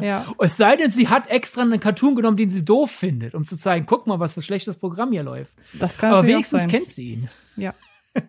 Ja. 0.00 0.26
Es 0.38 0.56
sei 0.56 0.76
denn, 0.76 0.90
sie 0.90 1.08
hat 1.08 1.28
extra 1.28 1.62
einen 1.62 1.80
Cartoon 1.80 2.14
genommen, 2.14 2.36
den 2.36 2.50
sie 2.50 2.64
doof 2.64 2.90
findet, 2.90 3.34
um 3.34 3.44
zu 3.44 3.58
zeigen, 3.58 3.86
guck 3.86 4.06
mal, 4.06 4.20
was 4.20 4.34
für 4.34 4.42
schlechtes 4.42 4.76
Programm 4.76 5.12
hier 5.12 5.22
läuft. 5.22 5.54
Das 5.74 5.98
kann 5.98 6.12
Aber 6.12 6.26
wenigstens 6.26 6.68
kennt 6.68 6.88
sie 6.90 7.14
ihn. 7.14 7.28
Ja. 7.56 7.74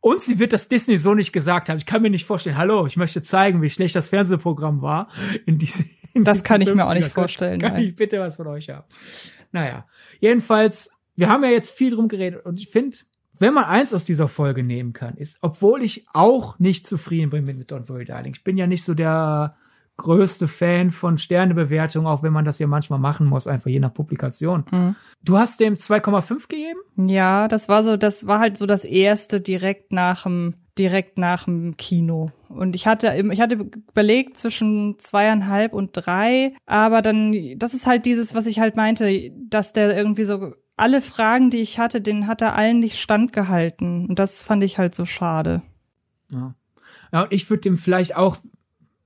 Und 0.00 0.20
sie 0.20 0.38
wird 0.38 0.52
das 0.52 0.68
Disney 0.68 0.98
so 0.98 1.14
nicht 1.14 1.32
gesagt 1.32 1.70
haben. 1.70 1.78
Ich 1.78 1.86
kann 1.86 2.02
mir 2.02 2.10
nicht 2.10 2.26
vorstellen, 2.26 2.58
hallo, 2.58 2.86
ich 2.86 2.98
möchte 2.98 3.22
zeigen, 3.22 3.62
wie 3.62 3.70
schlecht 3.70 3.96
das 3.96 4.10
Fernsehprogramm 4.10 4.82
war. 4.82 5.08
In 5.46 5.56
diese, 5.56 5.84
in 6.12 6.24
das 6.24 6.44
kann 6.44 6.60
ich 6.60 6.74
mir 6.74 6.86
auch 6.86 6.92
nicht 6.92 7.08
vorstellen. 7.08 7.58
Kann, 7.58 7.72
kann 7.72 7.82
ich 7.82 7.96
bitte 7.96 8.20
was 8.20 8.36
von 8.36 8.46
euch 8.48 8.68
haben? 8.68 8.84
Naja, 9.50 9.86
jedenfalls, 10.20 10.90
wir 11.16 11.30
haben 11.30 11.42
ja 11.42 11.50
jetzt 11.50 11.70
viel 11.70 11.92
drum 11.92 12.08
geredet 12.08 12.44
und 12.44 12.60
ich 12.60 12.68
finde, 12.68 12.98
wenn 13.38 13.54
man 13.54 13.64
eins 13.64 13.94
aus 13.94 14.04
dieser 14.04 14.28
Folge 14.28 14.62
nehmen 14.62 14.92
kann, 14.92 15.16
ist, 15.16 15.38
obwohl 15.40 15.82
ich 15.82 16.06
auch 16.12 16.58
nicht 16.58 16.86
zufrieden 16.86 17.30
bin 17.30 17.44
mit 17.44 17.72
Don't 17.72 17.88
Worry 17.88 18.04
Darling. 18.04 18.34
Ich 18.34 18.44
bin 18.44 18.58
ja 18.58 18.66
nicht 18.66 18.84
so 18.84 18.94
der 18.94 19.56
größte 19.96 20.48
Fan 20.48 20.90
von 20.90 21.18
Sternebewertung, 21.18 22.06
auch 22.06 22.22
wenn 22.22 22.32
man 22.32 22.44
das 22.44 22.58
ja 22.58 22.66
manchmal 22.66 22.98
machen 22.98 23.26
muss, 23.26 23.46
einfach 23.46 23.70
je 23.70 23.80
nach 23.80 23.94
Publikation. 23.94 24.64
Mhm. 24.70 24.96
Du 25.22 25.38
hast 25.38 25.60
dem 25.60 25.74
2,5 25.74 26.48
gegeben? 26.48 26.80
Ja, 26.96 27.48
das 27.48 27.68
war 27.68 27.82
so, 27.82 27.96
das 27.96 28.26
war 28.26 28.40
halt 28.40 28.56
so 28.56 28.66
das 28.66 28.84
erste 28.84 29.40
direkt 29.40 29.92
nach 29.92 30.24
dem, 30.24 30.54
direkt 30.76 31.18
nach 31.18 31.44
dem 31.44 31.76
Kino. 31.76 32.32
Und 32.48 32.74
ich 32.74 32.86
hatte, 32.86 33.14
ich 33.32 33.40
hatte 33.40 33.70
überlegt 33.90 34.36
zwischen 34.36 34.98
zweieinhalb 34.98 35.72
und 35.72 35.90
drei, 35.92 36.54
aber 36.66 37.00
dann, 37.00 37.56
das 37.56 37.74
ist 37.74 37.86
halt 37.86 38.04
dieses, 38.06 38.34
was 38.34 38.46
ich 38.46 38.58
halt 38.58 38.76
meinte, 38.76 39.30
dass 39.48 39.72
der 39.72 39.96
irgendwie 39.96 40.24
so 40.24 40.54
alle 40.76 41.02
Fragen, 41.02 41.50
die 41.50 41.60
ich 41.60 41.78
hatte, 41.78 42.00
den 42.00 42.26
hat 42.26 42.42
er 42.42 42.56
allen 42.56 42.80
nicht 42.80 43.00
standgehalten. 43.00 44.08
Und 44.08 44.18
das 44.18 44.42
fand 44.42 44.62
ich 44.64 44.78
halt 44.78 44.94
so 44.94 45.04
schade. 45.04 45.62
Ja. 46.30 46.54
Ja, 47.12 47.26
ich 47.30 47.48
würde 47.48 47.62
dem 47.62 47.76
vielleicht 47.76 48.16
auch, 48.16 48.38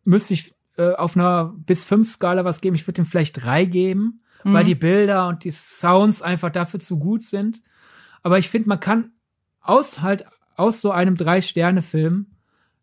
müsste 0.05 0.33
ich 0.33 0.55
äh, 0.79 0.95
auf 0.95 1.17
einer 1.17 1.55
bis 1.57 1.85
fünf 1.85 2.11
Skala 2.11 2.45
was 2.45 2.61
geben. 2.61 2.77
Ich 2.77 2.87
würde 2.87 3.03
ihm 3.03 3.07
vielleicht 3.07 3.45
drei 3.45 3.65
geben, 3.65 4.23
mhm. 4.45 4.53
weil 4.53 4.65
die 4.65 4.75
Bilder 4.75 5.29
und 5.29 5.45
die 5.45 5.51
Sounds 5.51 6.23
einfach 6.23 6.51
dafür 6.51 6.81
zu 6.81 6.99
gut 6.99 7.25
sind. 7.25 7.63
Aber 8.23 8.39
ich 8.39 8.49
finde, 8.49 8.69
man 8.69 8.81
kann 8.81 9.13
aus 9.61 10.01
halt 10.01 10.25
aus 10.57 10.81
so 10.81 10.91
einem 10.91 11.17
Drei-Sterne-Film 11.17 12.27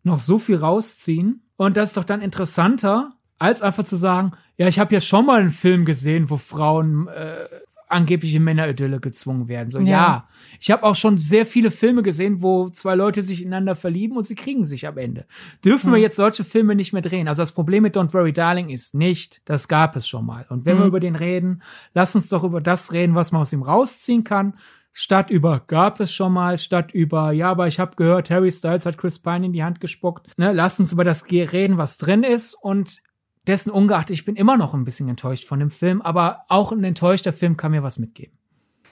noch 0.03 0.19
so 0.19 0.39
viel 0.39 0.55
rausziehen. 0.55 1.43
Und 1.57 1.77
das 1.77 1.89
ist 1.89 1.97
doch 1.97 2.03
dann 2.03 2.21
interessanter, 2.21 3.13
als 3.37 3.61
einfach 3.61 3.83
zu 3.83 3.95
sagen, 3.95 4.31
ja, 4.57 4.67
ich 4.67 4.79
habe 4.79 4.93
ja 4.93 5.01
schon 5.01 5.25
mal 5.25 5.41
einen 5.41 5.49
Film 5.49 5.83
gesehen, 5.83 6.29
wo 6.29 6.37
Frauen 6.37 7.07
äh, 7.07 7.47
angebliche 7.87 8.39
Männeridylle 8.39 8.99
gezwungen 8.99 9.47
werden. 9.47 9.69
So, 9.69 9.79
ja. 9.79 9.85
ja. 9.85 10.27
Ich 10.59 10.71
habe 10.71 10.83
auch 10.83 10.95
schon 10.95 11.17
sehr 11.17 11.45
viele 11.45 11.71
Filme 11.71 12.03
gesehen, 12.03 12.41
wo 12.41 12.69
zwei 12.69 12.95
Leute 12.95 13.21
sich 13.21 13.41
ineinander 13.41 13.75
verlieben 13.75 14.17
und 14.17 14.25
sie 14.25 14.35
kriegen 14.35 14.63
sich 14.63 14.87
am 14.87 14.97
Ende. 14.97 15.25
Dürfen 15.63 15.87
hm. 15.87 15.93
wir 15.93 16.01
jetzt 16.01 16.15
solche 16.15 16.43
Filme 16.43 16.75
nicht 16.75 16.93
mehr 16.93 17.01
drehen? 17.01 17.27
Also 17.27 17.41
das 17.41 17.51
Problem 17.51 17.83
mit 17.83 17.95
Don't 17.95 18.13
Worry 18.13 18.33
Darling 18.33 18.69
ist 18.69 18.95
nicht, 18.95 19.41
das 19.45 19.67
gab 19.67 19.95
es 19.95 20.07
schon 20.07 20.25
mal. 20.25 20.45
Und 20.49 20.65
wenn 20.65 20.75
hm. 20.75 20.83
wir 20.83 20.87
über 20.87 20.99
den 20.99 21.15
reden, 21.15 21.61
lass 21.93 22.15
uns 22.15 22.29
doch 22.29 22.43
über 22.43 22.61
das 22.61 22.91
reden, 22.91 23.15
was 23.15 23.31
man 23.31 23.41
aus 23.41 23.53
ihm 23.53 23.63
rausziehen 23.63 24.23
kann. 24.23 24.55
Statt 24.97 25.29
über 25.29 25.61
gab 25.67 25.99
es 25.99 26.13
schon 26.13 26.31
mal, 26.31 26.57
statt 26.57 26.93
über 26.93 27.33
ja, 27.33 27.51
aber 27.51 27.67
ich 27.67 27.81
habe 27.81 27.97
gehört, 27.97 28.29
Harry 28.29 28.49
Styles 28.49 28.85
hat 28.85 28.97
Chris 28.97 29.19
Pine 29.19 29.47
in 29.47 29.51
die 29.51 29.61
Hand 29.61 29.81
gespuckt. 29.81 30.29
Ne, 30.37 30.53
lass 30.53 30.79
uns 30.79 30.93
über 30.93 31.03
das 31.03 31.29
reden, 31.29 31.77
was 31.77 31.97
drin 31.97 32.23
ist 32.23 32.53
und 32.53 33.01
dessen 33.47 33.69
ungeachtet, 33.69 34.15
ich 34.15 34.25
bin 34.25 34.35
immer 34.35 34.57
noch 34.57 34.73
ein 34.73 34.85
bisschen 34.85 35.09
enttäuscht 35.09 35.45
von 35.45 35.59
dem 35.59 35.69
Film, 35.69 36.01
aber 36.01 36.45
auch 36.49 36.71
ein 36.71 36.83
enttäuschter 36.83 37.33
Film 37.33 37.57
kann 37.57 37.71
mir 37.71 37.83
was 37.83 37.99
mitgeben. 37.99 38.33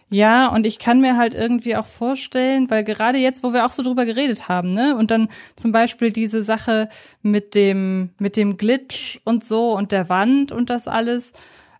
Ja, 0.09 0.47
und 0.47 0.67
ich 0.67 0.77
kann 0.77 1.01
mir 1.01 1.17
halt 1.17 1.33
irgendwie 1.33 1.75
auch 1.75 1.87
vorstellen, 1.87 2.69
weil 2.69 2.83
gerade 2.83 3.17
jetzt, 3.17 3.43
wo 3.43 3.51
wir 3.51 3.65
auch 3.65 3.71
so 3.71 3.81
drüber 3.81 4.05
geredet 4.05 4.47
haben, 4.47 4.73
ne, 4.73 4.95
und 4.95 5.09
dann 5.09 5.27
zum 5.55 5.71
Beispiel 5.71 6.11
diese 6.11 6.43
Sache 6.43 6.87
mit 7.23 7.55
dem, 7.55 8.11
mit 8.19 8.37
dem 8.37 8.57
Glitch 8.57 9.19
und 9.23 9.43
so 9.43 9.75
und 9.75 9.91
der 9.91 10.09
Wand 10.09 10.51
und 10.51 10.69
das 10.69 10.87
alles, 10.87 11.33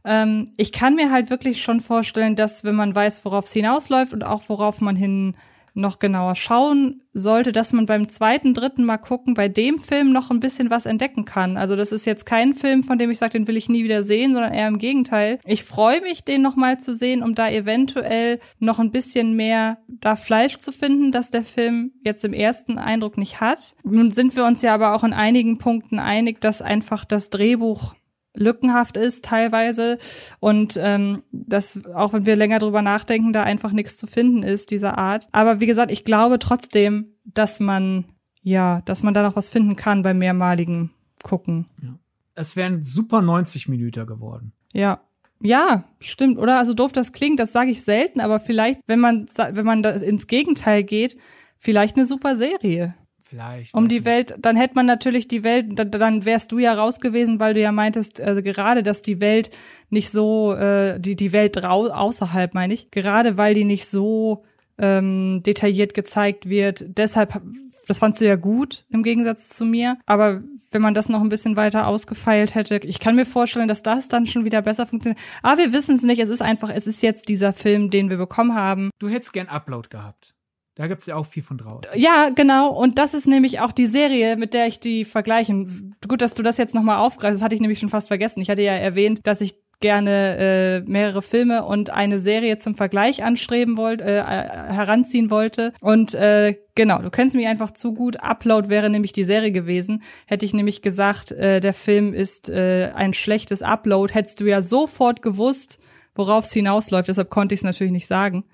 ähm, 0.04 0.50
ich 0.58 0.72
kann 0.72 0.96
mir 0.96 1.12
halt 1.12 1.30
wirklich 1.30 1.62
schon 1.62 1.80
vorstellen, 1.80 2.36
dass 2.36 2.64
wenn 2.64 2.76
man 2.76 2.96
weiß, 2.96 3.24
worauf 3.24 3.46
es 3.46 3.54
hinausläuft 3.54 4.14
und 4.14 4.24
auch 4.24 4.50
worauf 4.50 4.82
man 4.82 4.96
hin 4.96 5.36
noch 5.74 6.00
genauer 6.00 6.36
schauen 6.36 7.02
sollte, 7.14 7.52
dass 7.52 7.74
man 7.74 7.86
beim 7.86 8.10
zweiten, 8.10 8.54
dritten 8.54 8.86
Mal 8.86 8.98
gucken, 8.98 9.34
bei 9.34 9.48
dem 9.48 9.78
Film 9.80 10.12
noch 10.12 10.32
ein 10.32 10.40
bisschen 10.40 10.70
was 10.70 10.86
entdecken 10.86 11.26
kann. 11.26 11.58
Also 11.58 11.76
das 11.76 11.92
ist 11.92 12.06
jetzt 12.06 12.26
kein 12.26 12.54
Film, 12.54 12.84
von 12.84 12.98
dem 12.98 13.12
ich 13.12 13.20
sage, 13.20 13.34
den 13.34 13.48
will 13.48 13.58
ich 13.58 13.70
nie 13.70 13.84
wieder 13.84 14.04
sehen, 14.04 14.34
sondern 14.34 14.54
eher 14.54 14.68
im 14.68 14.78
Gegenteil. 14.78 15.40
Ich 15.46 15.64
freue 15.64 16.02
mich, 16.02 16.24
den 16.24 16.42
noch 16.42 16.56
mal 16.56 16.80
zu 16.80 16.96
sehen, 16.96 17.24
um 17.24 17.36
da 17.36 17.50
eventuell 17.50 18.40
noch 18.60 18.80
ein 18.80 18.92
bisschen 18.92 19.36
mehr 19.36 19.78
da 19.88 20.16
Fleisch 20.16 20.58
zu 20.58 20.72
finden, 20.72 21.12
dass 21.12 21.32
der 21.32 21.44
Film 21.44 21.92
jetzt 22.04 22.26
im 22.26 22.34
ersten 22.34 22.78
Eindruck 22.78 23.18
nicht 23.18 23.42
hat. 23.42 23.76
Nun 23.84 24.12
sind 24.12 24.36
wir 24.36 24.46
uns 24.46 24.62
ja 24.62 24.74
aber 24.74 24.96
auch 24.96 25.04
in 25.04 25.14
einigen 25.14 25.58
Punkten 25.58 26.00
einig, 26.00 26.42
dass 26.42 26.62
einfach 26.62 27.06
das 27.06 27.30
Drehbuch 27.30 27.94
lückenhaft 28.36 28.98
ist 28.98 29.26
teilweise 29.26 29.98
und 30.40 30.78
ähm, 30.82 31.24
dass 31.32 31.86
auch 31.94 32.14
wenn 32.14 32.26
wir 32.26 32.36
länger 32.36 32.60
drüber 32.60 32.82
nachdenken, 32.82 33.34
da 33.34 33.44
einfach 33.44 33.72
nichts 33.72 33.98
zu 33.98 34.08
finden 34.08 34.44
ist 34.44 34.72
dieser 34.72 34.98
Art. 34.98 35.28
Aber 35.32 35.60
wie 35.60 35.68
gesagt, 35.68 35.92
ich 35.92 36.04
glaube 36.04 36.40
trotzdem, 36.40 37.14
dass 37.26 37.60
man 37.60 38.06
ja, 38.42 38.82
dass 38.86 39.04
man 39.04 39.14
da 39.14 39.24
noch 39.24 39.36
was 39.36 39.50
finden 39.50 39.76
kann 39.76 40.02
beim 40.02 40.18
mehrmaligen 40.18 40.92
Gucken. 41.24 41.68
Ja. 41.82 41.98
Es 42.36 42.56
wären 42.56 42.84
super 42.84 43.22
90 43.22 43.70
Minuten 43.70 44.06
geworden. 44.06 44.52
Ja, 44.74 45.02
ja, 45.42 45.86
stimmt, 46.00 46.38
oder? 46.38 46.58
Also 46.58 46.74
doof 46.74 46.92
das 46.92 47.12
klingt, 47.12 47.40
das 47.40 47.52
sage 47.52 47.72
ich 47.72 47.84
selten, 47.84 48.22
aber 48.22 48.40
vielleicht, 48.40 48.80
wenn 48.88 49.00
man 49.00 49.28
wenn 49.28 49.66
man 49.66 49.84
das 49.84 50.02
ins 50.02 50.28
Gegenteil 50.28 50.84
geht, 50.84 51.18
vielleicht 51.58 51.96
eine 51.96 52.06
super 52.06 52.36
Serie. 52.36 52.96
Vielleicht. 53.34 53.74
Um 53.74 53.88
die. 53.88 54.06
Welt, 54.06 54.36
dann 54.38 54.56
hätte 54.56 54.76
man 54.76 54.86
natürlich 54.86 55.28
die 55.28 55.44
Welt, 55.44 55.68
dann, 55.72 55.90
dann 55.90 56.26
wärst 56.26 56.52
du 56.52 56.60
ja 56.60 56.74
raus 56.74 57.00
gewesen, 57.00 57.40
weil 57.40 57.56
du 57.56 57.62
ja 57.62 57.72
meintest, 57.72 58.22
also 58.22 58.44
gerade, 58.44 58.84
dass 58.84 59.02
die 59.02 59.20
Welt 59.20 59.50
nicht 59.90 60.12
so, 60.12 60.54
äh, 60.54 61.00
die, 61.00 61.16
die 61.16 61.32
Welt 61.32 61.64
rau 61.64 61.88
außerhalb, 61.88 62.54
meine 62.54 62.76
ich, 62.76 62.92
gerade 62.92 63.36
weil 63.36 63.56
die 63.56 63.64
nicht 63.64 63.88
so 63.88 64.44
ähm, 64.78 65.42
detailliert 65.44 65.96
gezeigt 65.96 66.48
wird. 66.48 66.86
Deshalb, 66.88 67.42
das 67.88 67.98
fandst 67.98 68.22
du 68.22 68.26
ja 68.28 68.36
gut 68.36 68.86
im 68.92 69.02
Gegensatz 69.02 69.50
zu 69.50 69.66
mir. 69.66 69.98
Aber 70.06 70.44
wenn 70.70 70.84
man 70.84 70.94
das 70.94 71.10
noch 71.10 71.22
ein 71.22 71.30
bisschen 71.30 71.56
weiter 71.56 71.88
ausgefeilt 71.88 72.54
hätte, 72.54 72.82
ich 72.84 73.00
kann 73.00 73.16
mir 73.16 73.26
vorstellen, 73.26 73.68
dass 73.68 73.82
das 73.82 74.10
dann 74.10 74.28
schon 74.28 74.46
wieder 74.46 74.62
besser 74.62 74.86
funktioniert. 74.86 75.20
Aber 75.42 75.58
wir 75.58 75.74
wissen 75.74 75.96
es 75.96 76.04
nicht. 76.04 76.20
Es 76.20 76.30
ist 76.30 76.44
einfach, 76.44 76.70
es 76.70 76.86
ist 76.86 77.02
jetzt 77.02 77.30
dieser 77.30 77.54
Film, 77.54 77.90
den 77.90 78.12
wir 78.12 78.18
bekommen 78.18 78.54
haben. 78.54 78.92
Du 79.00 79.08
hättest 79.08 79.34
gern 79.34 79.48
Upload 79.48 79.90
gehabt. 79.90 80.36
Da 80.76 80.88
gibt's 80.88 81.06
ja 81.06 81.16
auch 81.16 81.28
viel 81.28 81.44
von 81.44 81.58
draußen. 81.58 82.00
Ja, 82.00 82.30
genau. 82.30 82.70
Und 82.70 82.98
das 82.98 83.14
ist 83.14 83.28
nämlich 83.28 83.60
auch 83.60 83.72
die 83.72 83.86
Serie, 83.86 84.38
mit 84.38 84.56
der 84.56 84.66
ich 84.66 84.80
die 84.80 85.06
vergleichen. 85.06 85.96
Gut, 86.08 86.22
dass 86.22 86.34
du 86.34 86.42
das 86.42 86.58
jetzt 86.58 86.74
nochmal 86.74 86.98
aufgreifst. 86.98 87.36
Das 87.36 87.44
hatte 87.44 87.54
ich 87.54 87.62
nämlich 87.62 87.80
schon 87.80 87.90
fast 87.90 88.08
vergessen. 88.08 88.42
Ich 88.42 88.50
hatte 88.50 88.64
ja 88.64 88.74
erwähnt, 88.74 89.20
dass 89.24 89.42
ich 89.42 89.56
gerne 89.84 90.38
äh, 90.86 90.90
mehrere 90.90 91.22
Filme 91.22 91.66
und 91.66 91.90
eine 91.90 92.18
Serie 92.18 92.58
zum 92.58 92.74
Vergleich 92.74 93.22
anstreben 93.22 93.76
wollte, 93.76 94.06
äh, 94.06 94.24
heranziehen 94.24 95.30
wollte. 95.30 95.74
Und 95.82 96.16
äh, 96.16 96.56
genau, 96.74 97.02
du 97.02 97.10
kennst 97.10 97.36
mich 97.36 97.48
einfach 97.48 97.72
zu 97.72 97.94
gut. 97.94 98.24
Upload 98.24 98.70
wäre 98.70 98.90
nämlich 98.90 99.12
die 99.12 99.26
Serie 99.26 99.52
gewesen. 99.52 100.02
Hätte 100.26 100.46
ich 100.46 100.54
nämlich 100.54 100.82
gesagt, 100.82 101.34
äh, 101.34 101.60
der 101.60 101.74
Film 101.74 102.14
ist 102.14 102.48
äh, 102.48 102.92
ein 102.96 103.14
schlechtes 103.14 103.62
Upload, 103.62 104.14
hättest 104.14 104.40
du 104.40 104.46
ja 104.46 104.62
sofort 104.62 105.22
gewusst, 105.22 105.80
worauf 106.16 106.46
es 106.46 106.54
hinausläuft. 106.54 107.10
Deshalb 107.10 107.30
konnte 107.30 107.54
ich 107.54 107.60
es 107.60 107.66
natürlich 107.66 107.94
nicht 107.94 108.08
sagen. 108.08 108.46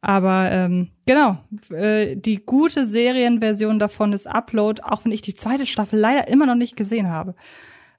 Aber 0.00 0.50
ähm, 0.52 0.90
genau, 1.06 1.38
äh, 1.70 2.16
die 2.16 2.44
gute 2.44 2.84
Serienversion 2.84 3.78
davon 3.78 4.12
ist 4.12 4.26
Upload, 4.26 4.82
auch 4.82 5.04
wenn 5.04 5.12
ich 5.12 5.22
die 5.22 5.34
zweite 5.34 5.66
Staffel 5.66 5.98
leider 5.98 6.28
immer 6.28 6.46
noch 6.46 6.54
nicht 6.54 6.76
gesehen 6.76 7.08
habe. 7.08 7.34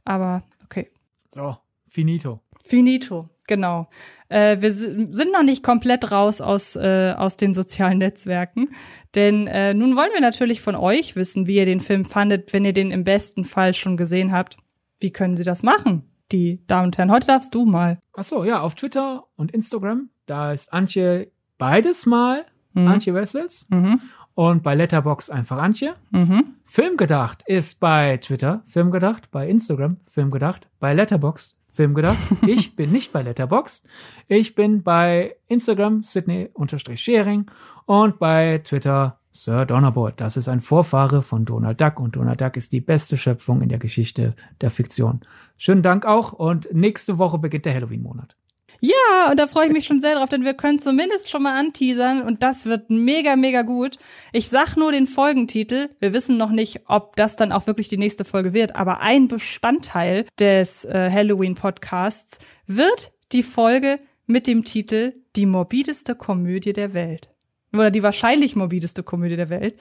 Aber 0.05 0.43
okay. 0.63 0.89
So, 1.29 1.57
finito. 1.87 2.41
Finito, 2.63 3.29
genau. 3.47 3.89
Äh, 4.29 4.61
wir 4.61 4.71
sind 4.71 5.31
noch 5.31 5.43
nicht 5.43 5.63
komplett 5.63 6.11
raus 6.11 6.41
aus, 6.41 6.75
äh, 6.75 7.13
aus 7.17 7.37
den 7.37 7.53
sozialen 7.53 7.97
Netzwerken. 7.97 8.69
Denn 9.15 9.47
äh, 9.47 9.73
nun 9.73 9.95
wollen 9.95 10.11
wir 10.13 10.21
natürlich 10.21 10.61
von 10.61 10.75
euch 10.75 11.15
wissen, 11.15 11.47
wie 11.47 11.55
ihr 11.55 11.65
den 11.65 11.79
Film 11.79 12.05
fandet, 12.05 12.53
wenn 12.53 12.65
ihr 12.65 12.73
den 12.73 12.91
im 12.91 13.03
besten 13.03 13.45
Fall 13.45 13.73
schon 13.73 13.97
gesehen 13.97 14.31
habt. 14.31 14.57
Wie 14.99 15.11
können 15.11 15.37
Sie 15.37 15.43
das 15.43 15.63
machen? 15.63 16.03
Die 16.31 16.65
Damen 16.67 16.87
und 16.87 16.97
Herren, 16.97 17.11
heute 17.11 17.27
darfst 17.27 17.55
du 17.55 17.65
mal. 17.65 17.99
Ach 18.13 18.23
so, 18.23 18.43
ja, 18.43 18.61
auf 18.61 18.75
Twitter 18.75 19.27
und 19.35 19.51
Instagram, 19.51 20.09
da 20.25 20.51
ist 20.51 20.73
Antje 20.73 21.31
beides 21.57 22.05
mal 22.05 22.45
Mhm. 22.73 22.87
Antje 22.87 23.13
Wessels 23.15 23.65
Mhm. 23.71 23.99
und 24.35 24.61
bei 24.61 24.75
Letterbox 24.75 25.29
einfach 25.31 25.57
Antje. 25.57 25.95
Mhm. 26.11 26.43
Filmgedacht 26.65 27.43
ist 27.47 27.79
bei 27.79 28.17
Twitter 28.17 28.61
Filmgedacht, 28.65 29.31
bei 29.31 29.47
Instagram 29.49 29.97
Filmgedacht, 30.05 30.67
bei 30.79 30.93
Letterbox 30.93 31.57
Filmgedacht. 31.71 32.17
Ich 32.47 32.75
bin 32.75 32.91
nicht 32.91 33.13
bei 33.13 33.21
Letterboxd. 33.23 33.87
Ich 34.27 34.53
bin 34.55 34.83
bei 34.83 35.35
Instagram 35.47 36.03
Sydney-Sharing 36.03 37.49
und 37.85 38.19
bei 38.19 38.59
Twitter 38.63 39.19
Sir 39.31 39.65
Donnerbolt. 39.65 40.19
Das 40.19 40.35
ist 40.37 40.49
ein 40.49 40.61
Vorfahre 40.61 41.21
von 41.21 41.45
Donald 41.45 41.79
Duck 41.79 41.99
und 41.99 42.15
Donald 42.15 42.41
Duck 42.41 42.57
ist 42.57 42.71
die 42.73 42.81
beste 42.81 43.17
Schöpfung 43.17 43.61
in 43.61 43.69
der 43.69 43.77
Geschichte 43.79 44.35
der 44.61 44.71
Fiktion. 44.71 45.21
Schönen 45.57 45.83
Dank 45.83 46.05
auch 46.05 46.33
und 46.33 46.67
nächste 46.73 47.17
Woche 47.19 47.37
beginnt 47.37 47.65
der 47.65 47.73
Halloween-Monat. 47.75 48.35
Ja, 48.79 49.29
und 49.31 49.39
da 49.39 49.47
freue 49.47 49.67
ich 49.67 49.73
mich 49.73 49.85
schon 49.85 49.99
sehr 49.99 50.15
drauf, 50.15 50.29
denn 50.29 50.45
wir 50.45 50.53
können 50.53 50.79
zumindest 50.79 51.29
schon 51.29 51.43
mal 51.43 51.57
anteasern 51.57 52.21
und 52.21 52.43
das 52.43 52.65
wird 52.65 52.89
mega, 52.89 53.35
mega 53.35 53.63
gut. 53.63 53.97
Ich 54.33 54.49
sag 54.49 54.75
nur 54.75 54.91
den 54.91 55.07
Folgentitel. 55.07 55.89
Wir 55.99 56.13
wissen 56.13 56.37
noch 56.37 56.51
nicht, 56.51 56.81
ob 56.87 57.15
das 57.15 57.35
dann 57.35 57.51
auch 57.51 57.65
wirklich 57.65 57.87
die 57.87 57.97
nächste 57.97 58.25
Folge 58.25 58.53
wird, 58.53 58.75
aber 58.75 59.01
ein 59.01 59.27
Bestandteil 59.27 60.25
des 60.39 60.85
äh, 60.85 61.09
Halloween-Podcasts 61.11 62.39
wird 62.67 63.11
die 63.31 63.43
Folge 63.43 63.99
mit 64.27 64.45
dem 64.45 64.63
Titel 64.63 65.13
Die 65.35 65.45
morbideste 65.45 66.13
Komödie 66.15 66.73
der 66.73 66.93
Welt. 66.93 67.29
Oder 67.73 67.91
die 67.91 68.03
wahrscheinlich 68.03 68.55
morbideste 68.55 69.03
Komödie 69.03 69.35
der 69.35 69.49
Welt. 69.49 69.77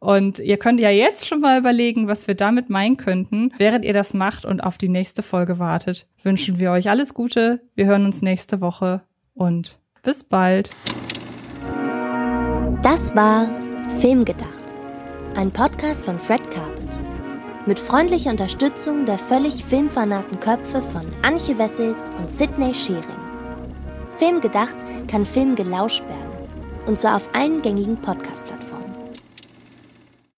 Und 0.00 0.38
ihr 0.38 0.56
könnt 0.56 0.80
ja 0.80 0.90
jetzt 0.90 1.28
schon 1.28 1.40
mal 1.40 1.58
überlegen, 1.58 2.08
was 2.08 2.26
wir 2.26 2.34
damit 2.34 2.70
meinen 2.70 2.96
könnten. 2.96 3.52
Während 3.58 3.84
ihr 3.84 3.92
das 3.92 4.14
macht 4.14 4.46
und 4.46 4.62
auf 4.62 4.78
die 4.78 4.88
nächste 4.88 5.22
Folge 5.22 5.58
wartet, 5.58 6.08
wünschen 6.22 6.58
wir 6.58 6.72
euch 6.72 6.88
alles 6.88 7.12
Gute. 7.12 7.60
Wir 7.74 7.84
hören 7.84 8.06
uns 8.06 8.22
nächste 8.22 8.62
Woche 8.62 9.02
und 9.34 9.78
bis 10.02 10.24
bald. 10.24 10.70
Das 12.82 13.14
war 13.14 13.50
Filmgedacht, 13.98 14.74
ein 15.36 15.50
Podcast 15.50 16.06
von 16.06 16.18
Fred 16.18 16.50
Carpet. 16.50 16.98
Mit 17.66 17.78
freundlicher 17.78 18.30
Unterstützung 18.30 19.04
der 19.04 19.18
völlig 19.18 19.62
filmfanaten 19.62 20.40
Köpfe 20.40 20.80
von 20.80 21.02
Anche 21.20 21.58
Wessels 21.58 22.10
und 22.18 22.30
Sidney 22.30 22.72
Schering. 22.72 23.04
Filmgedacht 24.16 24.76
kann 25.08 25.26
Film 25.26 25.54
gelauscht 25.54 26.02
werden. 26.04 26.48
Und 26.86 26.98
zwar 26.98 27.16
auf 27.16 27.28
allen 27.34 27.60
gängigen 27.60 27.98
Podcast-Plattformen. 27.98 28.79